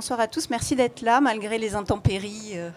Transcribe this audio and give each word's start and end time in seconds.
bonsoir 0.00 0.20
à 0.20 0.28
tous. 0.28 0.48
Merci 0.48 0.76
d'être 0.76 1.02
là 1.02 1.20
malgré 1.20 1.58
les 1.58 1.74
intempéries 1.74 2.52
euh, 2.54 2.70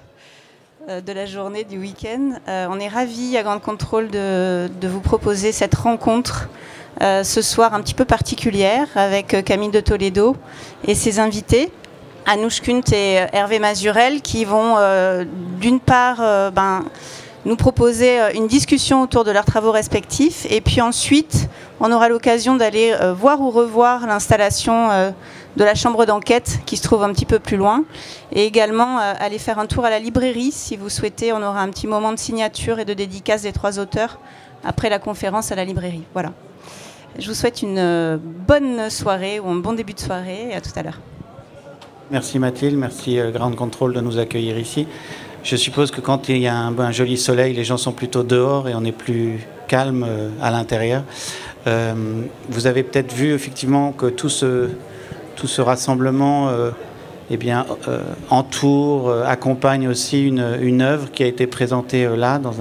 euh, 0.90 1.00
de 1.00 1.14
la 1.14 1.26
journée, 1.26 1.64
du 1.64 1.78
week-end. 1.78 2.34
Euh, 2.50 2.68
on 2.70 2.82
est 2.82 2.90
ravis 2.90 3.38
à 3.38 3.44
Grande 3.44 3.62
Contrôle 3.62 4.10
de, 4.10 4.70
vous 4.84 5.00
proposer 5.00 5.54
cette 5.54 5.74
rencontre 5.74 6.50
ce 7.00 7.42
soir 7.42 7.74
un 7.74 7.82
petit 7.82 7.94
peu 7.94 8.04
particulière 8.04 8.90
avec 8.96 9.42
Camille 9.46 9.72
de 9.72 9.80
Toledo 9.80 10.36
et 10.86 10.96
ses 10.96 11.22
invités. 11.22 11.72
Anouche 12.26 12.60
Kunt 12.60 12.92
et 12.92 13.26
Hervé 13.32 13.58
Mazurel 13.58 14.22
qui 14.22 14.44
vont 14.44 14.76
d'une 15.62 15.80
part 15.80 16.52
ben, 16.52 16.84
nous 17.46 17.56
proposer 17.56 18.20
une 18.36 18.48
discussion 18.48 19.02
autour 19.02 19.24
de 19.24 19.32
leurs 19.32 19.46
travaux 19.46 19.72
respectifs 19.72 20.46
et 20.50 20.60
puis 20.60 20.82
ensuite 20.82 21.50
on 21.80 21.92
aura 21.92 22.10
l'occasion 22.10 22.56
d'aller 22.56 22.94
voir 23.18 23.42
ou 23.42 23.50
revoir 23.50 24.06
l'installation 24.08 25.14
de 25.56 25.64
la 25.64 25.76
chambre 25.76 26.06
d'enquête 26.06 26.60
qui 26.66 26.78
se 26.78 26.84
trouve 26.84 27.04
un 27.04 27.14
petit 27.14 27.26
peu 27.26 27.40
plus 27.40 27.58
loin. 27.58 27.84
Et 28.32 28.46
également 28.46 29.00
euh, 29.00 29.14
aller 29.20 29.38
faire 29.38 29.60
un 29.60 29.66
tour 29.66 29.86
à 29.86 29.90
la 29.90 30.00
librairie 30.00 30.52
si 30.52 30.78
vous 30.78 30.90
souhaitez. 30.90 31.34
On 31.34 31.38
aura 31.38 31.62
un 31.62 31.70
petit 31.70 31.88
moment 31.88 32.12
de 32.12 32.20
signature 32.20 32.80
et 32.80 32.86
de 32.86 32.94
dédicace 32.94 33.44
des 33.44 33.52
trois 33.52 33.80
auteurs 33.80 34.20
après 34.64 34.90
la 34.90 35.00
conférence 35.00 35.52
à 35.52 35.56
la 35.56 35.66
librairie. 35.66 36.04
Voilà. 36.14 36.32
Je 37.20 37.28
vous 37.28 37.36
souhaite 37.36 37.62
une 37.62 37.78
euh, 37.78 38.18
bonne 38.20 38.90
soirée 38.90 39.40
ou 39.40 39.50
un 39.50 39.56
bon 39.56 39.74
début 39.74 39.94
de 39.94 40.00
soirée 40.00 40.50
et 40.52 40.56
à 40.56 40.62
tout 40.62 40.72
à 40.76 40.84
l'heure. 40.84 41.00
Merci 42.12 42.38
Mathilde, 42.40 42.78
merci 42.78 43.20
euh, 43.20 43.32
Grande 43.32 43.56
Contrôle 43.56 43.94
de 43.94 44.02
nous 44.02 44.18
accueillir 44.18 44.58
ici. 44.58 44.88
Je 45.44 45.56
suppose 45.56 45.92
que 45.92 46.02
quand 46.02 46.30
il 46.30 46.38
y 46.38 46.48
a 46.48 46.56
un, 46.56 46.78
un, 46.80 46.92
joli 46.92 47.18
soleil, 47.18 47.54
les 47.54 47.66
gens 47.66 47.78
sont 47.78 47.92
plutôt 47.92 48.24
dehors 48.24 48.70
et 48.70 48.76
on 48.76 48.84
est 48.86 48.94
plus 48.94 49.46
calme 49.68 50.08
à 50.42 50.52
l'intérieur. 50.52 51.04
vous 51.66 52.68
avez 52.68 52.84
peut-être 52.84 53.12
vu 53.12 53.34
effectivement 53.34 53.92
que 53.92 54.06
tout 54.06 54.30
ce, 54.30 54.70
tout 55.36 55.48
ce 55.48 55.62
rassemblement 55.62 56.50
euh, 56.50 56.72
eh 57.30 57.38
bien, 57.38 57.66
euh, 57.88 58.02
entoure, 58.30 59.10
euh, 59.10 59.24
accompagne 59.26 59.88
aussi 59.88 60.28
une, 60.28 60.82
œuvre 60.82 61.12
qui 61.12 61.24
a 61.24 61.28
été 61.28 61.48
présentée 61.48 62.08
là, 62.16 62.40
dans 62.40 62.56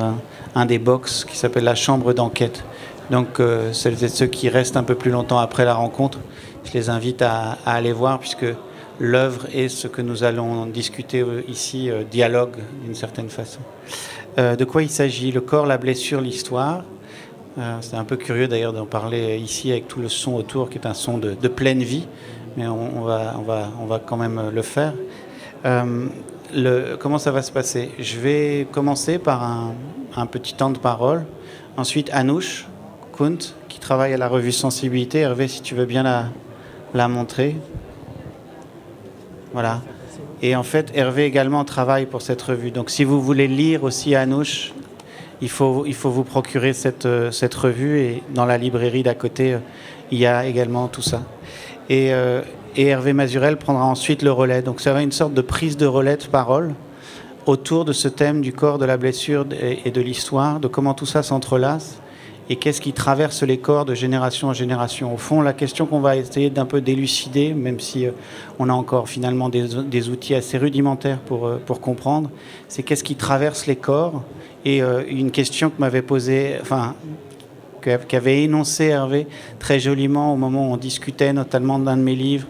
un, 0.54 0.66
des 0.66 0.78
box 0.78 1.24
qui 1.24 1.36
s'appelle 1.36 1.64
La 1.64 1.74
Chambre 1.74 2.12
d'enquête. 2.12 2.64
Donc, 3.10 3.42
celles 3.72 4.02
et 4.04 4.08
ceux 4.08 4.26
qui 4.26 4.48
restent 4.48 4.76
un 4.76 4.84
peu 4.84 4.94
plus 4.94 5.10
longtemps 5.10 5.38
après 5.38 5.64
la 5.64 5.74
rencontre, 5.74 6.18
je 6.64 6.72
les 6.72 6.88
invite 6.88 7.20
à, 7.20 7.58
aller 7.66 7.92
voir, 7.92 8.18
puisque 8.18 8.46
l'œuvre 8.98 9.46
et 9.52 9.68
ce 9.68 9.88
que 9.88 10.00
nous 10.00 10.24
allons 10.24 10.64
discuter 10.66 11.24
ici 11.46 11.90
dialogue 12.10 12.56
d'une 12.84 12.94
certaine 12.94 13.28
façon. 13.28 13.60
de 14.38 14.64
quoi 14.64 14.82
il 14.82 14.88
s'agit? 14.88 15.30
Le 15.30 15.42
corps, 15.42 15.66
la 15.66 15.76
blessure, 15.76 16.22
l'histoire. 16.22 16.84
C'est 17.82 17.96
un 17.96 18.04
peu 18.04 18.16
curieux 18.16 18.48
d'ailleurs 18.48 18.72
d'en 18.72 18.86
parler 18.86 19.36
ici 19.36 19.72
avec 19.72 19.88
tout 19.88 20.00
le 20.00 20.08
son 20.08 20.34
autour 20.34 20.70
qui 20.70 20.78
est 20.78 20.86
un 20.86 20.94
son 20.94 21.18
de 21.18 21.48
pleine 21.48 21.82
vie 21.82 22.06
mais 22.56 22.66
on, 22.66 23.02
va, 23.02 23.34
on, 23.38 23.42
va, 23.42 23.68
on 23.80 23.86
va 23.86 23.98
quand 23.98 24.16
même 24.16 24.50
le 24.52 24.62
faire. 24.62 24.92
Euh, 25.64 26.08
comment 26.98 27.18
ça 27.18 27.30
va 27.30 27.42
se 27.42 27.52
passer? 27.52 27.90
Je 27.98 28.18
vais 28.18 28.66
commencer 28.70 29.18
par 29.18 29.42
un, 29.42 30.26
petit 30.26 30.54
temps 30.54 30.70
de 30.70 30.78
parole. 30.78 31.24
Ensuite, 31.76 32.10
Anouche 32.12 32.66
Kunt, 33.16 33.38
qui 33.68 33.78
travaille 33.78 34.12
à 34.12 34.16
la 34.16 34.28
revue 34.28 34.52
Sensibilité. 34.52 35.20
Hervé, 35.20 35.48
si 35.48 35.62
tu 35.62 35.74
veux 35.74 35.86
bien 35.86 36.02
la, 36.94 37.08
montrer. 37.08 37.56
Voilà. 39.52 39.80
Et 40.42 40.56
en 40.56 40.62
fait, 40.62 40.90
Hervé 40.94 41.24
également 41.24 41.64
travaille 41.64 42.06
pour 42.06 42.20
cette 42.20 42.42
revue. 42.42 42.70
Donc 42.70 42.90
si 42.90 43.04
vous 43.04 43.22
voulez 43.22 43.46
lire 43.46 43.84
aussi 43.84 44.14
Anouche, 44.14 44.72
il 45.40 45.48
faut, 45.48 45.84
il 45.86 45.94
faut 45.94 46.10
vous 46.10 46.24
procurer 46.24 46.72
cette, 46.72 47.08
cette 47.30 47.54
revue. 47.54 48.00
Et 48.00 48.22
dans 48.34 48.44
la 48.44 48.58
librairie 48.58 49.02
d'à 49.02 49.14
côté, 49.14 49.56
il 50.10 50.18
y 50.18 50.26
a 50.26 50.44
également 50.44 50.88
tout 50.88 51.02
ça. 51.02 51.22
Euh, 51.90 52.42
et, 52.76 52.86
Hervé 52.86 53.12
Mazurel 53.12 53.56
prendra 53.56 53.84
ensuite 53.84 54.22
le 54.22 54.32
relais. 54.32 54.62
Donc 54.62 54.80
ça 54.80 54.90
sera 54.90 55.02
une 55.02 55.12
sorte 55.12 55.34
de 55.34 55.42
prise 55.42 55.76
de 55.76 55.86
relais 55.86 56.16
de 56.16 56.24
parole 56.24 56.74
autour 57.46 57.84
de 57.84 57.92
ce 57.92 58.08
thème 58.08 58.40
du 58.40 58.52
corps, 58.52 58.78
de 58.78 58.84
la 58.84 58.96
blessure 58.96 59.46
et 59.84 59.90
de 59.90 60.00
l'histoire, 60.00 60.60
de 60.60 60.68
comment 60.68 60.94
tout 60.94 61.06
ça 61.06 61.24
s'entrelace 61.24 62.00
et 62.48 62.56
qu'est-ce 62.56 62.80
qui 62.80 62.92
traverse 62.92 63.42
les 63.42 63.58
corps 63.58 63.84
de 63.84 63.94
génération 63.94 64.48
en 64.48 64.52
génération. 64.52 65.14
Au 65.14 65.16
fond, 65.16 65.40
la 65.40 65.52
question 65.52 65.86
qu'on 65.86 66.00
va 66.00 66.16
essayer 66.16 66.50
d'un 66.50 66.66
peu 66.66 66.80
d'élucider, 66.80 67.54
même 67.54 67.80
si 67.80 68.06
euh, 68.06 68.10
on 68.58 68.68
a 68.68 68.72
encore 68.72 69.08
finalement 69.08 69.48
des, 69.48 70.08
outils 70.08 70.34
assez 70.34 70.58
rudimentaires 70.58 71.18
pour, 71.18 71.46
euh, 71.46 71.60
pour 71.64 71.80
comprendre, 71.80 72.30
c'est 72.68 72.82
qu'est-ce 72.82 73.04
qui 73.04 73.14
traverse 73.14 73.66
les 73.66 73.76
corps. 73.76 74.22
Et 74.64 74.80
une 75.08 75.32
question 75.32 75.70
que 75.70 75.80
m'avait 75.80 76.02
posée, 76.02 76.54
enfin, 76.60 76.94
qu'avait 77.82 78.42
énoncé 78.42 78.84
Hervé 78.84 79.26
très 79.58 79.80
joliment 79.80 80.32
au 80.32 80.36
moment 80.36 80.70
où 80.70 80.72
on 80.72 80.76
discutait 80.76 81.32
notamment 81.32 81.78
d'un 81.78 81.96
de 81.96 82.02
mes 82.02 82.14
livres 82.14 82.46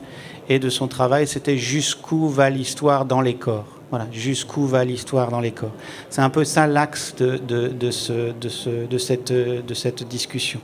et 0.49 0.59
de 0.59 0.69
son 0.69 0.89
travail, 0.89 1.27
c'était 1.27 1.57
jusqu'où 1.57 2.29
va 2.29 2.51
l'histoire 2.51 3.05
dans 3.05 3.21
les 3.21 3.35
corps. 3.35 3.67
Voilà, 3.91 4.07
jusqu'où 4.11 4.67
va 4.67 4.85
l'histoire 4.85 5.31
dans 5.31 5.41
les 5.41 5.53
corps. 5.53 5.73
C'est 6.09 6.23
un 6.23 6.31
peu 6.31 6.45
ça 6.45 6.67
l'axe 6.67 7.15
de, 7.17 7.37
de, 7.37 7.91
ce, 7.91 8.33
de, 8.33 8.49
ce, 8.49 8.87
de, 8.87 8.99
cette, 8.99 9.33
de 9.33 9.75
cette 9.75 10.09
discussion. 10.09 10.61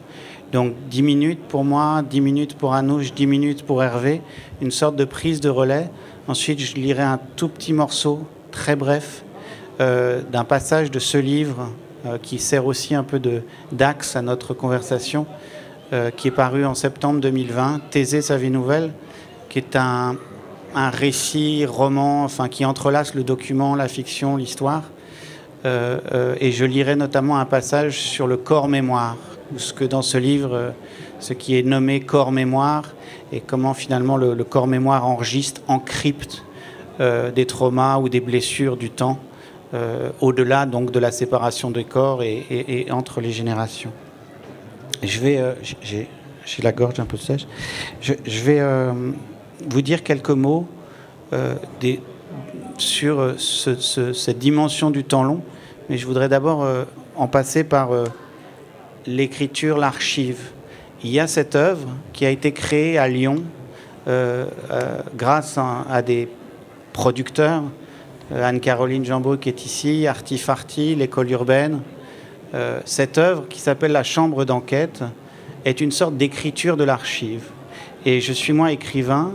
Donc 0.53 0.75
10 0.89 1.03
minutes 1.03 1.41
pour 1.47 1.62
moi, 1.62 2.03
10 2.09 2.21
minutes 2.23 2.55
pour 2.55 2.73
Anouche, 2.73 3.12
10 3.12 3.27
minutes 3.27 3.62
pour 3.65 3.83
Hervé, 3.83 4.23
une 4.62 4.71
sorte 4.71 4.97
de 4.97 5.05
prise 5.05 5.41
de 5.41 5.50
relais. 5.50 5.91
Ensuite, 6.27 6.59
je 6.59 6.75
lirai 6.77 7.03
un 7.03 7.21
tout 7.37 7.49
petit 7.49 7.75
morceau, 7.75 8.21
très 8.50 8.77
bref, 8.77 9.25
euh, 9.81 10.23
d'un 10.33 10.45
passage 10.45 10.91
de 10.91 10.99
ce 10.99 11.19
livre 11.19 11.71
qui 12.22 12.38
sert 12.38 12.66
aussi 12.66 12.94
un 12.94 13.03
peu 13.03 13.20
d'axe 13.72 14.16
à 14.16 14.22
notre 14.22 14.54
conversation, 14.54 15.26
euh, 15.94 16.10
qui 16.10 16.28
est 16.28 16.32
paru 16.32 16.66
en 16.66 16.75
septembre 16.75 17.19
2020, 17.20 17.81
Thésée, 17.91 18.20
sa 18.20 18.36
vie 18.36 18.50
nouvelle, 18.50 18.92
qui 19.48 19.59
est 19.59 19.75
un, 19.75 20.16
un 20.75 20.91
récit, 20.91 21.64
roman, 21.64 22.25
enfin, 22.25 22.50
qui 22.50 22.66
entrelace 22.66 23.14
le 23.14 23.25
document, 23.25 23.75
la 23.75 23.88
fiction, 23.88 24.37
l'histoire. 24.37 24.82
Euh, 25.64 26.34
et 26.41 26.53
je 26.53 26.66
lirai 26.66 26.94
notamment 26.94 27.38
un 27.38 27.47
passage 27.47 27.98
sur 28.00 28.26
le 28.26 28.37
corps-mémoire, 28.37 29.16
ce 29.56 29.72
que 29.72 29.84
dans 29.84 30.03
ce 30.03 30.19
livre, 30.19 30.75
ce 31.20 31.32
qui 31.32 31.58
est 31.58 31.62
nommé 31.62 32.00
corps-mémoire, 32.00 32.84
et 33.32 33.41
comment 33.41 33.72
finalement 33.72 34.19
le, 34.19 34.34
le 34.34 34.44
corps-mémoire 34.44 35.06
enregistre, 35.06 35.62
encrypte 35.69 36.44
des 37.00 37.47
traumas 37.47 37.98
ou 37.98 38.08
des 38.08 38.20
blessures 38.20 38.76
du 38.76 38.91
temps 38.91 39.20
euh, 39.75 40.12
au-delà 40.23 40.65
donc 40.65 40.93
de 40.93 40.99
la 40.99 41.12
séparation 41.12 41.71
des 41.71 41.84
corps 41.84 42.23
et, 42.23 42.87
entre 42.91 43.21
les 43.21 43.33
générations. 43.33 43.93
Je 45.03 45.21
vais, 45.21 45.37
euh, 45.37 45.53
j'ai 45.83 46.09
la 46.62 46.73
gorge 46.73 46.99
un 47.01 47.05
peu 47.05 47.19
sèche. 47.19 47.47
Je, 48.01 48.15
vais 48.45 48.61
euh, 48.61 48.95
vous 49.69 49.83
dire 49.83 50.03
quelques 50.03 50.31
mots 50.31 50.67
sur 52.79 53.34
cette 53.39 54.39
dimension 54.39 54.91
du 54.91 55.05
temps 55.05 55.23
long, 55.23 55.43
mais 55.91 55.99
je 55.99 56.06
voudrais 56.06 56.31
d'abord 56.31 56.67
en 57.17 57.27
passer 57.27 57.62
par 57.62 57.91
l'écriture, 59.06 59.77
l'archive. 59.77 60.53
Il 61.05 61.11
y 61.11 61.21
a 61.21 61.27
cette 61.27 61.56
œuvre 61.56 61.89
qui 62.15 62.25
a 62.25 62.31
été 62.31 62.53
créée 62.53 62.97
à 62.97 63.06
Lyon 63.06 63.43
grâce 65.15 65.59
à 65.59 66.00
des 66.00 66.27
producteurs 66.95 67.65
Anne-Caroline 68.34 69.05
Jambeau 69.05 69.37
qui 69.37 69.49
est 69.49 69.65
ici, 69.65 70.06
Artifarti, 70.06 70.94
l'école 70.94 71.31
urbaine. 71.31 71.81
Euh, 72.55 72.81
cette 72.84 73.19
œuvre 73.19 73.47
qui 73.49 73.59
s'appelle 73.59 73.93
La 73.93 74.03
Chambre 74.03 74.44
d'enquête 74.44 75.03
est 75.65 75.81
une 75.81 75.93
sorte 75.93 76.16
d'écriture 76.16 76.77
de 76.77 76.84
l'archive. 76.84 77.44
Et 78.05 78.21
je 78.21 78.33
suis 78.33 78.53
moi 78.53 78.72
écrivain, 78.72 79.33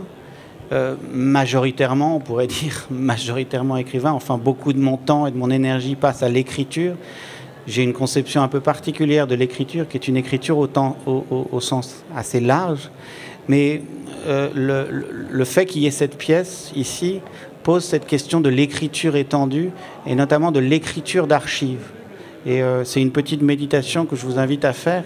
euh, 0.72 0.94
majoritairement, 1.12 2.16
on 2.16 2.20
pourrait 2.20 2.46
dire 2.62 2.86
majoritairement 2.90 3.76
écrivain, 3.76 4.12
enfin 4.12 4.38
beaucoup 4.38 4.72
de 4.72 4.80
mon 4.80 4.96
temps 4.96 5.26
et 5.26 5.30
de 5.30 5.36
mon 5.36 5.50
énergie 5.50 5.96
passe 5.96 6.22
à 6.22 6.28
l'écriture. 6.28 6.94
J'ai 7.66 7.82
une 7.82 7.94
conception 7.94 8.42
un 8.42 8.48
peu 8.48 8.60
particulière 8.60 9.26
de 9.26 9.34
l'écriture, 9.34 9.88
qui 9.88 9.96
est 9.96 10.06
une 10.06 10.18
écriture 10.18 10.58
au, 10.58 10.68
au, 11.06 11.60
sens 11.60 12.04
assez 12.14 12.38
large. 12.38 12.90
Mais 13.48 13.80
le, 14.26 14.86
le, 15.30 15.44
fait 15.46 15.64
qu'il 15.64 15.80
y 15.80 15.86
ait 15.86 15.90
cette 15.90 16.18
pièce 16.18 16.72
ici 16.76 17.22
pose 17.64 17.84
cette 17.84 18.06
question 18.06 18.40
de 18.40 18.48
l'écriture 18.48 19.16
étendue 19.16 19.70
et 20.06 20.14
notamment 20.14 20.52
de 20.52 20.60
l'écriture 20.60 21.26
d'archives. 21.26 21.86
Et 22.46 22.62
euh, 22.62 22.84
c'est 22.84 23.00
une 23.00 23.10
petite 23.10 23.42
méditation 23.42 24.06
que 24.06 24.14
je 24.14 24.24
vous 24.24 24.38
invite 24.38 24.64
à 24.64 24.72
faire 24.72 25.02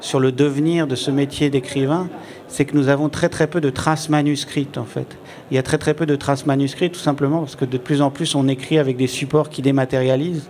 sur 0.00 0.18
le 0.18 0.32
devenir 0.32 0.86
de 0.86 0.94
ce 0.94 1.10
métier 1.10 1.50
d'écrivain, 1.50 2.08
c'est 2.48 2.64
que 2.64 2.74
nous 2.74 2.88
avons 2.88 3.08
très 3.08 3.28
très 3.28 3.46
peu 3.46 3.60
de 3.60 3.70
traces 3.70 4.08
manuscrites 4.08 4.78
en 4.78 4.84
fait. 4.84 5.16
Il 5.50 5.54
y 5.54 5.58
a 5.58 5.62
très 5.62 5.78
très 5.78 5.94
peu 5.94 6.06
de 6.06 6.16
traces 6.16 6.46
manuscrites 6.46 6.92
tout 6.92 7.00
simplement 7.00 7.40
parce 7.40 7.54
que 7.54 7.64
de 7.64 7.78
plus 7.78 8.02
en 8.02 8.10
plus 8.10 8.34
on 8.34 8.48
écrit 8.48 8.78
avec 8.78 8.96
des 8.96 9.06
supports 9.06 9.50
qui 9.50 9.62
dématérialisent 9.62 10.48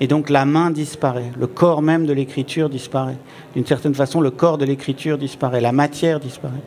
et 0.00 0.06
donc 0.06 0.30
la 0.30 0.44
main 0.44 0.70
disparaît, 0.70 1.30
le 1.38 1.46
corps 1.46 1.82
même 1.82 2.06
de 2.06 2.12
l'écriture 2.12 2.70
disparaît. 2.70 3.18
D'une 3.54 3.66
certaine 3.66 3.94
façon, 3.94 4.20
le 4.20 4.30
corps 4.30 4.58
de 4.58 4.64
l'écriture 4.64 5.18
disparaît, 5.18 5.60
la 5.60 5.72
matière 5.72 6.18
disparaît. 6.18 6.62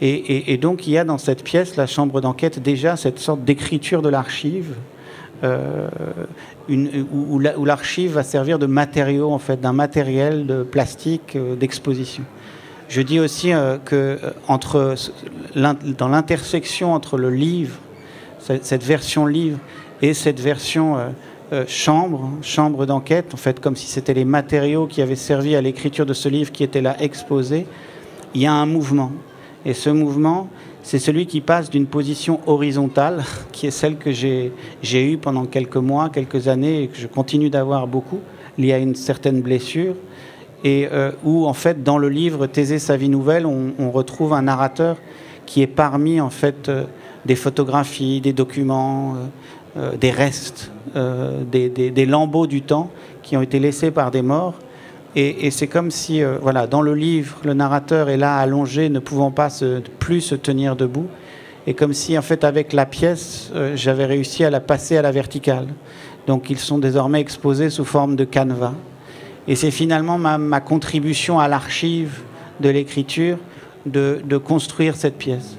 Et, 0.00 0.56
donc 0.58 0.86
il 0.86 0.92
y 0.92 0.98
a 0.98 1.04
dans 1.04 1.18
cette 1.18 1.42
pièce, 1.42 1.76
la 1.76 1.86
chambre 1.86 2.20
d'enquête, 2.20 2.60
déjà 2.60 2.96
cette 2.96 3.18
sorte 3.18 3.42
d'écriture 3.42 4.00
de 4.00 4.08
l'archive, 4.08 4.74
euh, 5.44 5.88
où, 6.68 7.38
l'archive 7.38 8.12
va 8.12 8.22
servir 8.22 8.58
de 8.58 8.66
matériau, 8.66 9.32
en 9.32 9.38
fait, 9.38 9.60
d'un 9.60 9.72
matériel 9.72 10.46
de 10.46 10.62
plastique 10.62 11.36
euh, 11.36 11.56
d'exposition. 11.56 12.24
Je 12.88 13.02
dis 13.02 13.20
aussi 13.20 13.52
euh, 13.52 13.78
que 13.84 14.18
dans 15.54 16.08
l'intersection 16.08 16.94
entre 16.94 17.18
le 17.18 17.30
livre, 17.30 17.76
cette 18.38 18.84
version 18.84 19.26
livre 19.26 19.58
et 20.00 20.14
cette 20.14 20.40
version 20.40 20.96
chambre, 21.66 22.30
chambre 22.40 22.86
d'enquête, 22.86 23.34
en 23.34 23.36
fait, 23.36 23.60
comme 23.60 23.76
si 23.76 23.86
c'était 23.86 24.14
les 24.14 24.24
matériaux 24.24 24.86
qui 24.86 25.02
avaient 25.02 25.16
servi 25.16 25.54
à 25.54 25.60
l'écriture 25.60 26.06
de 26.06 26.14
ce 26.14 26.30
livre 26.30 26.50
qui 26.50 26.64
étaient 26.64 26.80
là 26.80 26.96
exposés, 26.98 27.66
il 28.34 28.40
y 28.40 28.46
a 28.46 28.52
un 28.52 28.64
mouvement. 28.64 29.12
Et 29.68 29.74
ce 29.74 29.90
mouvement, 29.90 30.48
c'est 30.82 30.98
celui 30.98 31.26
qui 31.26 31.42
passe 31.42 31.68
d'une 31.68 31.84
position 31.84 32.40
horizontale, 32.46 33.22
qui 33.52 33.66
est 33.66 33.70
celle 33.70 33.98
que 33.98 34.10
j'ai 34.10 34.50
eue 34.82 35.18
pendant 35.18 35.44
quelques 35.44 35.76
mois, 35.76 36.08
quelques 36.08 36.48
années, 36.48 36.84
et 36.84 36.88
que 36.88 36.96
je 36.96 37.06
continue 37.06 37.50
d'avoir 37.50 37.86
beaucoup, 37.86 38.20
liée 38.56 38.72
à 38.72 38.78
une 38.78 38.94
certaine 38.94 39.42
blessure, 39.42 39.94
et 40.64 40.88
euh, 40.90 41.12
où, 41.22 41.46
en 41.46 41.52
fait, 41.52 41.84
dans 41.84 41.98
le 41.98 42.08
livre 42.08 42.46
Thésée, 42.46 42.78
sa 42.78 42.96
vie 42.96 43.10
nouvelle, 43.10 43.44
on, 43.44 43.90
retrouve 43.90 44.32
un 44.32 44.40
narrateur 44.40 44.96
qui 45.44 45.60
est 45.60 45.66
parmi, 45.66 46.18
en 46.18 46.30
fait, 46.30 46.70
euh, 46.70 46.84
des 47.26 47.36
photographies, 47.36 48.22
des 48.22 48.32
documents, 48.32 49.16
euh, 49.76 49.96
des 49.98 50.10
restes, 50.10 50.72
des, 50.94 51.68
des 51.68 52.06
lambeaux 52.06 52.46
du 52.46 52.62
temps 52.62 52.90
qui 53.22 53.36
ont 53.36 53.42
été 53.42 53.60
laissés 53.60 53.90
par 53.90 54.10
des 54.10 54.22
morts 54.22 54.54
et, 55.16 55.50
c'est 55.50 55.66
comme 55.66 55.90
si, 55.90 56.22
euh, 56.22 56.36
voilà, 56.40 56.66
dans 56.66 56.82
le 56.82 56.94
livre, 56.94 57.38
le 57.44 57.54
narrateur 57.54 58.10
est 58.10 58.16
là 58.16 58.36
allongé, 58.36 58.88
ne 58.88 58.98
pouvant 58.98 59.30
pas 59.30 59.48
plus 59.98 60.20
se 60.20 60.34
tenir 60.34 60.76
debout. 60.76 61.06
Et 61.66 61.74
comme 61.74 61.92
si, 61.92 62.16
en 62.16 62.22
fait, 62.22 62.44
avec 62.44 62.72
la 62.72 62.86
pièce, 62.86 63.50
euh, 63.54 63.74
j'avais 63.74 64.04
réussi 64.04 64.44
à 64.44 64.50
la 64.50 64.60
passer 64.60 64.96
à 64.96 65.02
la 65.02 65.10
verticale. 65.10 65.66
Donc, 66.26 66.50
ils 66.50 66.58
sont 66.58 66.78
désormais 66.78 67.20
exposés 67.20 67.70
sous 67.70 67.84
forme 67.84 68.16
de 68.16 68.24
canevas. 68.24 68.74
Et 69.46 69.56
c'est 69.56 69.70
finalement 69.70 70.18
ma, 70.18 70.60
contribution 70.60 71.40
à 71.40 71.48
l'archive 71.48 72.20
de 72.60 72.68
l'écriture 72.68 73.38
de, 73.86 74.36
construire 74.36 74.94
cette 74.94 75.16
pièce. 75.16 75.56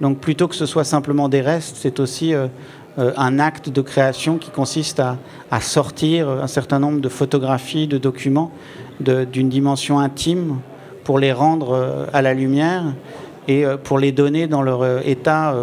Donc, 0.00 0.18
plutôt 0.18 0.48
que 0.48 0.56
ce 0.56 0.66
soit 0.66 0.82
simplement 0.82 1.28
des 1.28 1.40
restes, 1.40 1.76
c'est 1.78 2.00
aussi 2.00 2.34
euh, 2.34 2.48
un 2.96 3.38
acte 3.38 3.68
de 3.68 3.80
création 3.80 4.38
qui 4.38 4.50
consiste 4.50 5.00
à, 5.00 5.60
sortir 5.60 6.28
un 6.28 6.48
certain 6.48 6.80
nombre 6.80 7.00
de 7.00 7.08
photographies, 7.08 7.86
de 7.86 7.96
documents 7.96 8.50
d'une 9.00 9.48
dimension 9.48 9.98
intime 9.98 10.58
pour 11.04 11.18
les 11.18 11.32
rendre 11.32 11.72
euh, 11.72 12.06
à 12.12 12.20
la 12.20 12.34
lumière 12.34 12.84
et 13.46 13.64
euh, 13.64 13.78
pour 13.78 13.98
les 13.98 14.12
donner 14.12 14.46
dans 14.46 14.60
leur 14.60 14.82
euh, 14.82 15.00
état 15.06 15.54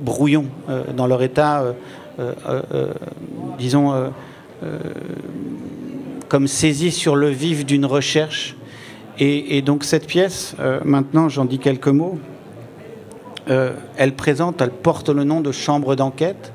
brouillon, 0.00 0.46
dans 0.96 1.08
leur 1.08 1.22
état, 1.22 1.64
disons, 3.58 4.12
comme 6.28 6.46
saisi 6.46 6.90
sur 6.90 7.16
le 7.16 7.28
vif 7.28 7.64
d'une 7.66 7.86
recherche. 7.86 8.56
Et, 9.18 9.62
donc 9.62 9.84
cette 9.84 10.06
pièce, 10.06 10.56
maintenant 10.84 11.28
j'en 11.28 11.44
dis 11.44 11.58
quelques 11.58 11.88
mots, 11.88 12.18
elle 13.46 14.14
présente, 14.16 14.60
elle 14.60 14.70
porte 14.70 15.08
le 15.08 15.24
nom 15.24 15.40
de 15.40 15.52
chambre 15.52 15.94
d'enquête. 15.94 16.52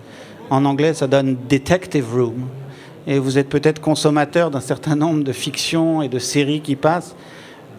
En 0.49 0.65
anglais, 0.65 0.93
ça 0.93 1.07
donne 1.07 1.37
Detective 1.49 2.13
Room 2.13 2.47
et 3.07 3.19
vous 3.19 3.37
êtes 3.37 3.47
peut-être 3.47 3.79
consommateur 3.79 4.51
d'un 4.51 4.59
certain 4.59 4.95
nombre 4.95 5.23
de 5.23 5.31
fictions 5.31 6.01
et 6.01 6.09
de 6.09 6.19
séries 6.19 6.61
qui 6.61 6.75
passent. 6.75 7.15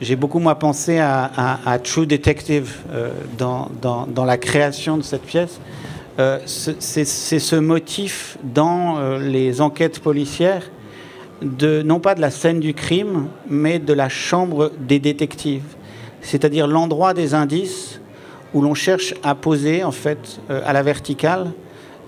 J'ai 0.01 0.17
beaucoup, 0.17 0.39
moi, 0.39 0.55
pensé 0.55 0.99
à, 0.99 1.79
True 1.85 2.07
Detective 2.07 2.77
euh, 2.91 3.11
dans, 3.37 4.25
la 4.25 4.39
création 4.39 4.97
de 4.97 5.03
cette 5.03 5.23
pièce. 5.23 5.61
Euh, 6.19 6.39
c'est 6.47 7.05
ce 7.05 7.57
motif 7.57 8.39
dans 8.43 8.99
euh, 8.99 9.19
les 9.19 9.61
enquêtes 9.61 10.01
policières, 10.01 10.71
non 11.43 12.01
pas 12.01 12.15
de 12.15 12.21
la 12.21 12.31
scène 12.31 12.59
du 12.59 12.75
crime, 12.75 13.29
mais 13.49 13.79
de 13.79 13.93
la 13.93 14.09
chambre 14.09 14.73
des 14.81 14.99
détectives. 14.99 15.77
C'est-à-dire 16.23 16.67
l'endroit 16.67 17.13
des 17.13 17.35
indices 17.35 18.01
où 18.55 18.63
l'on 18.63 18.75
cherche 18.75 19.15
à 19.23 19.35
poser, 19.35 19.85
en 19.85 19.93
fait, 19.93 20.41
à 20.49 20.73
la 20.73 20.83
verticale, 20.83 21.53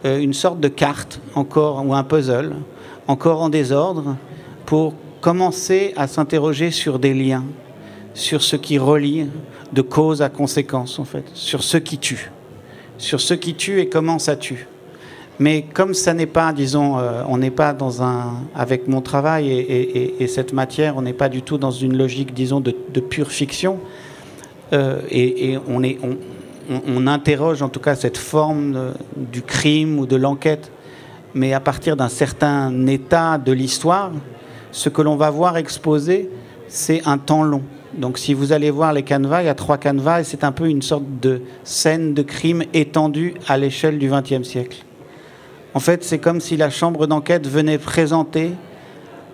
une 0.04 0.32
sorte 0.32 0.58
de 0.58 0.68
carte 0.68 1.20
encore 1.34 1.84
ou 1.84 1.94
un 1.94 2.02
puzzle 2.02 2.54
encore 3.10 3.42
en 3.42 3.48
désordre, 3.48 4.16
pour 4.66 4.94
commencer 5.20 5.92
à 5.96 6.06
s'interroger 6.06 6.70
sur 6.70 7.00
des 7.00 7.12
liens, 7.12 7.44
sur 8.14 8.40
ce 8.40 8.54
qui 8.54 8.78
relie 8.78 9.26
de 9.72 9.82
cause 9.82 10.22
à 10.22 10.28
conséquence, 10.28 11.00
en 11.00 11.04
fait, 11.04 11.24
sur 11.34 11.64
ce 11.64 11.76
qui 11.76 11.98
tue, 11.98 12.30
sur 12.98 13.20
ce 13.20 13.34
qui 13.34 13.54
tue 13.54 13.80
et 13.80 13.88
comment 13.88 14.20
ça 14.20 14.36
tue. 14.36 14.68
Mais 15.40 15.62
comme 15.62 15.92
ça 15.92 16.14
n'est 16.14 16.26
pas, 16.26 16.52
disons, 16.52 16.98
euh, 16.98 17.22
on 17.26 17.38
n'est 17.38 17.50
pas 17.50 17.72
dans 17.72 18.02
un, 18.02 18.44
avec 18.54 18.86
mon 18.86 19.00
travail 19.00 19.50
et, 19.50 20.26
cette 20.28 20.52
matière, 20.52 20.96
on 20.96 21.02
n'est 21.02 21.12
pas 21.12 21.28
du 21.28 21.42
tout 21.42 21.58
dans 21.58 21.70
une 21.72 21.96
logique, 21.96 22.32
disons, 22.32 22.60
de, 22.60 23.00
pure 23.00 23.32
fiction. 23.32 23.80
Euh, 24.72 25.00
et, 25.10 25.58
on, 25.66 25.82
est, 25.82 25.98
on, 26.86 27.06
interroge 27.08 27.62
en 27.62 27.70
tout 27.70 27.80
cas 27.80 27.96
cette 27.96 28.18
forme 28.18 28.92
du 29.16 29.42
crime 29.42 29.98
ou 29.98 30.06
de 30.06 30.14
l'enquête 30.14 30.70
mais 31.34 31.52
à 31.52 31.60
partir 31.60 31.96
d'un 31.96 32.08
certain 32.08 32.86
état 32.86 33.38
de 33.38 33.52
l'histoire, 33.52 34.12
ce 34.72 34.88
que 34.88 35.02
l'on 35.02 35.16
va 35.16 35.30
voir 35.30 35.56
exposé, 35.56 36.30
c'est 36.68 37.02
un 37.06 37.18
temps 37.18 37.42
long. 37.42 37.62
Donc 37.94 38.18
si 38.18 38.34
vous 38.34 38.52
allez 38.52 38.70
voir 38.70 38.92
les 38.92 39.02
canevas, 39.02 39.42
il 39.42 39.46
y 39.46 39.48
a 39.48 39.54
trois 39.54 39.78
canevas 39.78 40.20
et 40.20 40.24
c'est 40.24 40.44
un 40.44 40.52
peu 40.52 40.68
une 40.68 40.82
sorte 40.82 41.04
de 41.20 41.42
scène 41.64 42.14
de 42.14 42.22
crime 42.22 42.62
étendue 42.72 43.34
à 43.48 43.56
l'échelle 43.56 43.98
du 43.98 44.08
XXe 44.08 44.46
siècle. 44.46 44.84
En 45.74 45.80
fait, 45.80 46.04
c'est 46.04 46.18
comme 46.18 46.40
si 46.40 46.56
la 46.56 46.70
chambre 46.70 47.06
d'enquête 47.06 47.46
venait 47.46 47.78
présenter 47.78 48.52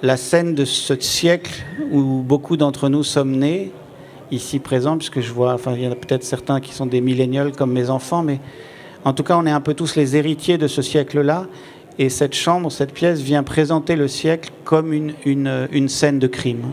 la 0.02 0.16
scène 0.16 0.54
de 0.54 0.64
ce 0.64 0.98
siècle 1.00 1.64
où 1.90 2.22
beaucoup 2.22 2.56
d'entre 2.56 2.88
nous 2.88 3.02
sommes 3.02 3.36
nés, 3.36 3.72
ici 4.30 4.58
présents, 4.58 4.98
puisque 4.98 5.20
je 5.20 5.32
vois, 5.32 5.54
enfin 5.54 5.74
il 5.74 5.82
y 5.82 5.86
en 5.86 5.92
a 5.92 5.94
peut-être 5.94 6.24
certains 6.24 6.60
qui 6.60 6.72
sont 6.72 6.86
des 6.86 7.00
millénials 7.00 7.52
comme 7.52 7.72
mes 7.72 7.90
enfants, 7.90 8.22
mais 8.22 8.40
en 9.04 9.12
tout 9.12 9.22
cas 9.22 9.36
on 9.38 9.46
est 9.46 9.50
un 9.50 9.60
peu 9.60 9.74
tous 9.74 9.96
les 9.96 10.16
héritiers 10.16 10.58
de 10.58 10.66
ce 10.66 10.82
siècle-là 10.82 11.46
et 11.98 12.10
cette 12.10 12.34
chambre, 12.34 12.70
cette 12.70 12.92
pièce 12.92 13.20
vient 13.20 13.42
présenter 13.42 13.96
le 13.96 14.06
siècle 14.06 14.50
comme 14.64 14.92
une, 14.92 15.14
une, 15.24 15.88
scène 15.88 16.18
de 16.18 16.26
crime. 16.26 16.64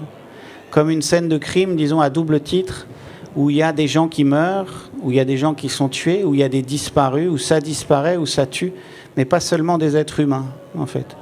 Comme 0.70 0.90
une 0.90 1.02
scène 1.02 1.30
de 1.30 1.38
crime, 1.38 1.78
disons, 1.78 2.02
à 2.02 2.10
double 2.10 2.42
titre, 2.42 2.88
où 3.36 3.50
il 3.50 3.56
y 3.56 3.64
a 3.64 3.72
des 3.72 3.88
gens 3.88 4.10
qui 4.10 4.26
meurent, 4.26 4.90
où 5.02 5.12
il 5.12 5.18
y 5.18 5.22
a 5.22 5.26
des 5.26 5.38
gens 5.38 5.54
qui 5.54 5.70
sont 5.70 5.88
tués, 5.88 6.26
où 6.26 6.34
il 6.34 6.42
y 6.42 6.44
a 6.44 6.50
des 6.50 6.62
disparus, 6.62 7.30
où 7.30 7.38
ça 7.38 7.62
disparaît, 7.62 8.18
où 8.18 8.26
ça 8.26 8.46
tue, 8.46 8.74
mais 9.16 9.24
pas 9.24 9.40
seulement 9.40 9.78
des 9.78 9.96
êtres 9.96 10.20
humains, 10.20 10.48
en 10.78 10.86
fait. 10.86 11.16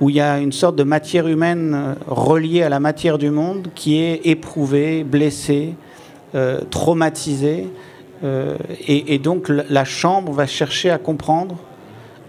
Où 0.00 0.08
il 0.08 0.16
y 0.16 0.20
a 0.20 0.38
une 0.38 0.52
sorte 0.52 0.76
de 0.76 0.82
matière 0.82 1.28
humaine 1.28 1.74
euh, 1.74 1.94
reliée 2.08 2.62
à 2.62 2.68
la 2.70 2.80
matière 2.80 3.18
du 3.18 3.30
monde 3.30 3.68
qui 3.74 3.98
est 4.00 4.22
éprouvée, 4.24 5.04
blessée, 5.04 5.74
euh, 6.34 6.62
traumatisée. 6.70 7.68
Euh, 8.24 8.56
et, 8.88 9.14
et, 9.14 9.18
donc 9.18 9.48
la 9.48 9.84
chambre 9.84 10.32
va 10.32 10.46
chercher 10.46 10.90
à 10.90 10.98
comprendre 10.98 11.56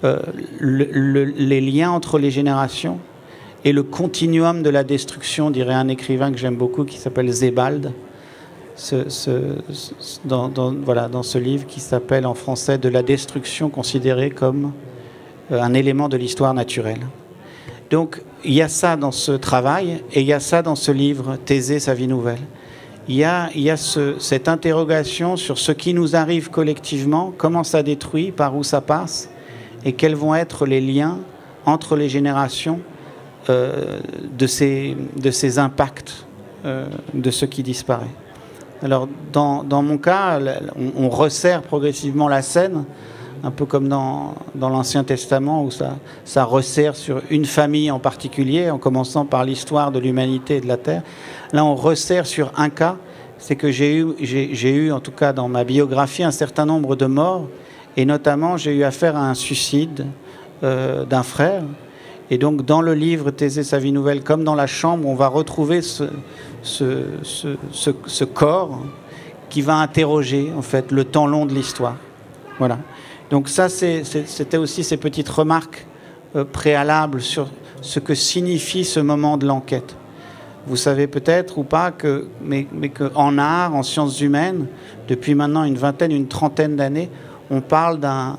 euh, 0.03 0.19
les 0.59 1.61
liens 1.61 1.92
entre 1.92 2.19
les 2.19 2.31
générations 2.31 2.99
et 3.64 3.73
le 3.73 3.81
continuum 3.81 4.61
de 4.61 4.69
la 4.69 4.83
destruction, 4.83 5.49
dirait 5.49 5.73
un 5.73 5.87
écrivain 5.87 6.31
que 6.31 6.37
j'aime 6.37 6.56
beaucoup 6.56 6.83
qui 6.83 6.97
s'appelle 6.97 7.31
Zebald, 7.31 7.92
dans, 10.25 10.73
voilà, 10.83 11.07
dans 11.07 11.23
ce 11.23 11.37
livre 11.37 11.66
qui 11.66 11.80
s'appelle 11.80 12.25
en 12.25 12.35
français 12.35 12.78
De 12.78 12.90
la 12.90 13.02
destruction 13.02 13.69
considérée 13.69 14.30
comme 14.30 14.73
euh, 15.52 15.61
un 15.61 15.73
élément 15.73 16.09
de 16.09 16.18
l'histoire 16.18 16.54
naturelle. 16.54 17.07
Donc 17.90 18.21
il 18.44 18.54
y 18.54 18.61
a 18.61 18.68
ça 18.68 18.97
dans 18.97 19.11
ce 19.11 19.31
travail 19.31 20.04
et 20.14 20.21
il 20.21 20.28
y 20.28 20.33
a 20.33 20.40
ça 20.40 20.61
dans 20.61 20.75
ce 20.75 20.92
livre, 20.92 21.37
Thésée, 21.45 21.80
sa 21.80 21.94
vie 21.94 22.07
nouvelle. 22.07 22.42
Il 23.07 23.16
y 23.16 23.23
a, 23.23 23.49
il 23.56 23.61
y 23.61 23.69
a 23.69 23.78
cette 23.78 24.47
interrogation 24.47 25.37
sur 25.37 25.57
ce 25.57 25.71
qui 25.71 25.94
nous 25.94 26.16
arrive 26.16 26.49
collectivement, 26.49 27.33
comment 27.37 27.64
ça 27.64 27.83
détruit, 27.83 28.31
par 28.31 28.56
où 28.56 28.64
ça 28.64 28.81
passe, 28.81 29.30
et 29.85 29.94
quels 29.94 30.15
vont 30.15 30.35
être 30.35 30.65
les 30.65 30.81
liens 30.81 31.19
entre 31.65 31.95
les 31.95 32.09
générations 32.09 32.80
euh, 33.49 33.99
de, 34.37 34.47
ces, 34.47 35.59
impacts 35.59 36.25
euh, 36.65 36.87
de 37.13 37.30
ce 37.30 37.45
qui 37.45 37.61
disparaît. 37.61 38.09
Alors, 38.81 39.07
dans, 39.31 39.63
mon 39.83 39.97
cas, 39.97 40.39
on, 40.97 41.09
resserre 41.09 41.61
progressivement 41.61 42.27
la 42.27 42.42
scène, 42.42 42.85
un 43.44 43.51
peu 43.51 43.65
comme 43.65 43.87
dans, 43.87 44.33
dans 44.56 44.69
l'Ancien 44.69 45.04
Testament, 45.04 45.63
où 45.63 45.71
ça, 45.71 45.97
ça 46.23 46.44
resserre 46.44 46.95
sur 46.95 47.21
une 47.30 47.45
famille 47.45 47.92
en 47.92 47.99
particulier, 47.99 48.69
en 48.71 48.80
commençant 48.80 49.25
par 49.25 49.44
l'histoire 49.44 49.92
de 49.92 49.99
l'humanité 49.99 50.57
et 50.57 50.61
de 50.61 50.68
la 50.68 50.77
Terre. 50.77 51.04
Là, 51.54 51.63
on 51.63 51.75
resserre 51.75 52.25
sur 52.25 52.51
un 52.57 52.69
cas, 52.69 52.97
c'est 53.37 53.56
que 53.56 53.71
j'ai 53.71 53.97
eu, 53.97 54.07
j'ai 54.19 54.73
eu, 54.73 54.92
en 54.92 54.99
tout 54.99 55.11
cas 55.11 55.33
dans 55.33 55.47
ma 55.47 55.63
biographie, 55.63 56.23
un 56.23 56.31
certain 56.31 56.65
nombre 56.65 56.95
de 56.95 57.06
morts 57.06 57.47
et 57.97 58.06
notamment, 58.06 58.57
j'ai 58.57 58.75
eu 58.75 58.83
affaire 58.83 59.16
à 59.16 59.30
un 59.30 59.33
suicide 59.33 60.06
euh, 60.64 61.06
d'un 61.06 61.23
frère. 61.23 61.64
Et 62.30 62.37
donc, 62.37 62.66
dans 62.66 62.81
le 62.81 62.94
livre 62.94 63.31
Thésée, 63.31 63.64
sa 63.64 63.78
vie 63.78 63.92
nouvelle, 63.92 64.23
comme 64.23 64.44
dans 64.44 64.56
la 64.56 64.68
chambre, 64.68 65.07
on 65.07 65.16
va 65.16 65.28
retrouver 65.28 65.81
ce, 65.81 66.06
corps 68.33 68.81
qui 69.49 69.61
va 69.61 69.78
interroger, 69.78 70.52
en 70.57 70.61
fait, 70.61 70.92
le 70.92 71.06
temps 71.06 71.28
long 71.28 71.45
de 71.45 71.54
l'histoire. 71.54 71.95
Voilà. 72.57 72.80
Donc, 73.30 73.47
ça, 73.47 73.69
c'était 73.69 74.57
aussi 74.57 74.83
ces 74.83 74.97
petites 74.97 75.30
remarques 75.30 75.85
euh, 76.35 76.44
préalables 76.44 77.21
sur 77.21 77.47
ce 77.81 77.99
que 77.99 78.16
signifie 78.16 78.83
ce 78.83 78.99
moment 78.99 79.37
de 79.37 79.45
l'enquête. 79.45 79.95
Vous 80.68 80.75
savez 80.75 81.06
peut-être 81.06 81.59
ou 81.59 81.64
pas 81.64 81.92
que, 81.92 82.28
mais 82.42 82.66
qu'en 82.90 83.37
art, 83.37 83.75
en 83.75 83.83
sciences 83.83 84.19
humaines, 84.19 84.66
depuis 85.07 85.35
maintenant 85.35 85.64
une 85.64 85.78
vingtaine, 85.78 86.11
une 86.11 86.28
trentaine 86.28 86.75
d'années, 86.75 87.11
on 87.49 87.61
parle 87.61 87.99
d'un 87.99 88.37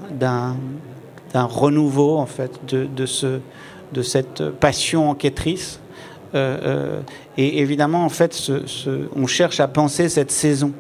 renouveau 1.35 2.17
en 2.17 2.27
fait 2.27 2.53
de, 2.67 3.07
ce, 3.07 3.41
de 3.93 4.03
cette 4.03 4.51
passion 4.51 5.11
enquêtrice. 5.11 5.81
et 6.35 7.61
évidemment, 7.61 8.05
en 8.05 8.09
fait, 8.09 8.51
on 9.15 9.27
cherche 9.27 9.61
à 9.61 9.69
penser 9.69 10.09
cette 10.09 10.31
saison. 10.31 10.73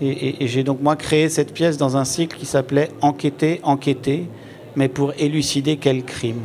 Et, 0.00 0.46
j'ai 0.46 0.62
donc 0.62 0.82
moi 0.82 0.96
créé 0.96 1.28
cette 1.28 1.54
pièce 1.54 1.78
dans 1.78 1.96
un 1.96 2.04
cycle 2.04 2.36
qui 2.36 2.46
s'appelait 2.46 2.90
Enquêter, 3.00 3.60
enquêter, 3.62 4.28
mais 4.74 4.88
pour 4.88 5.12
élucider 5.18 5.76
quel 5.76 6.04
crime. 6.04 6.42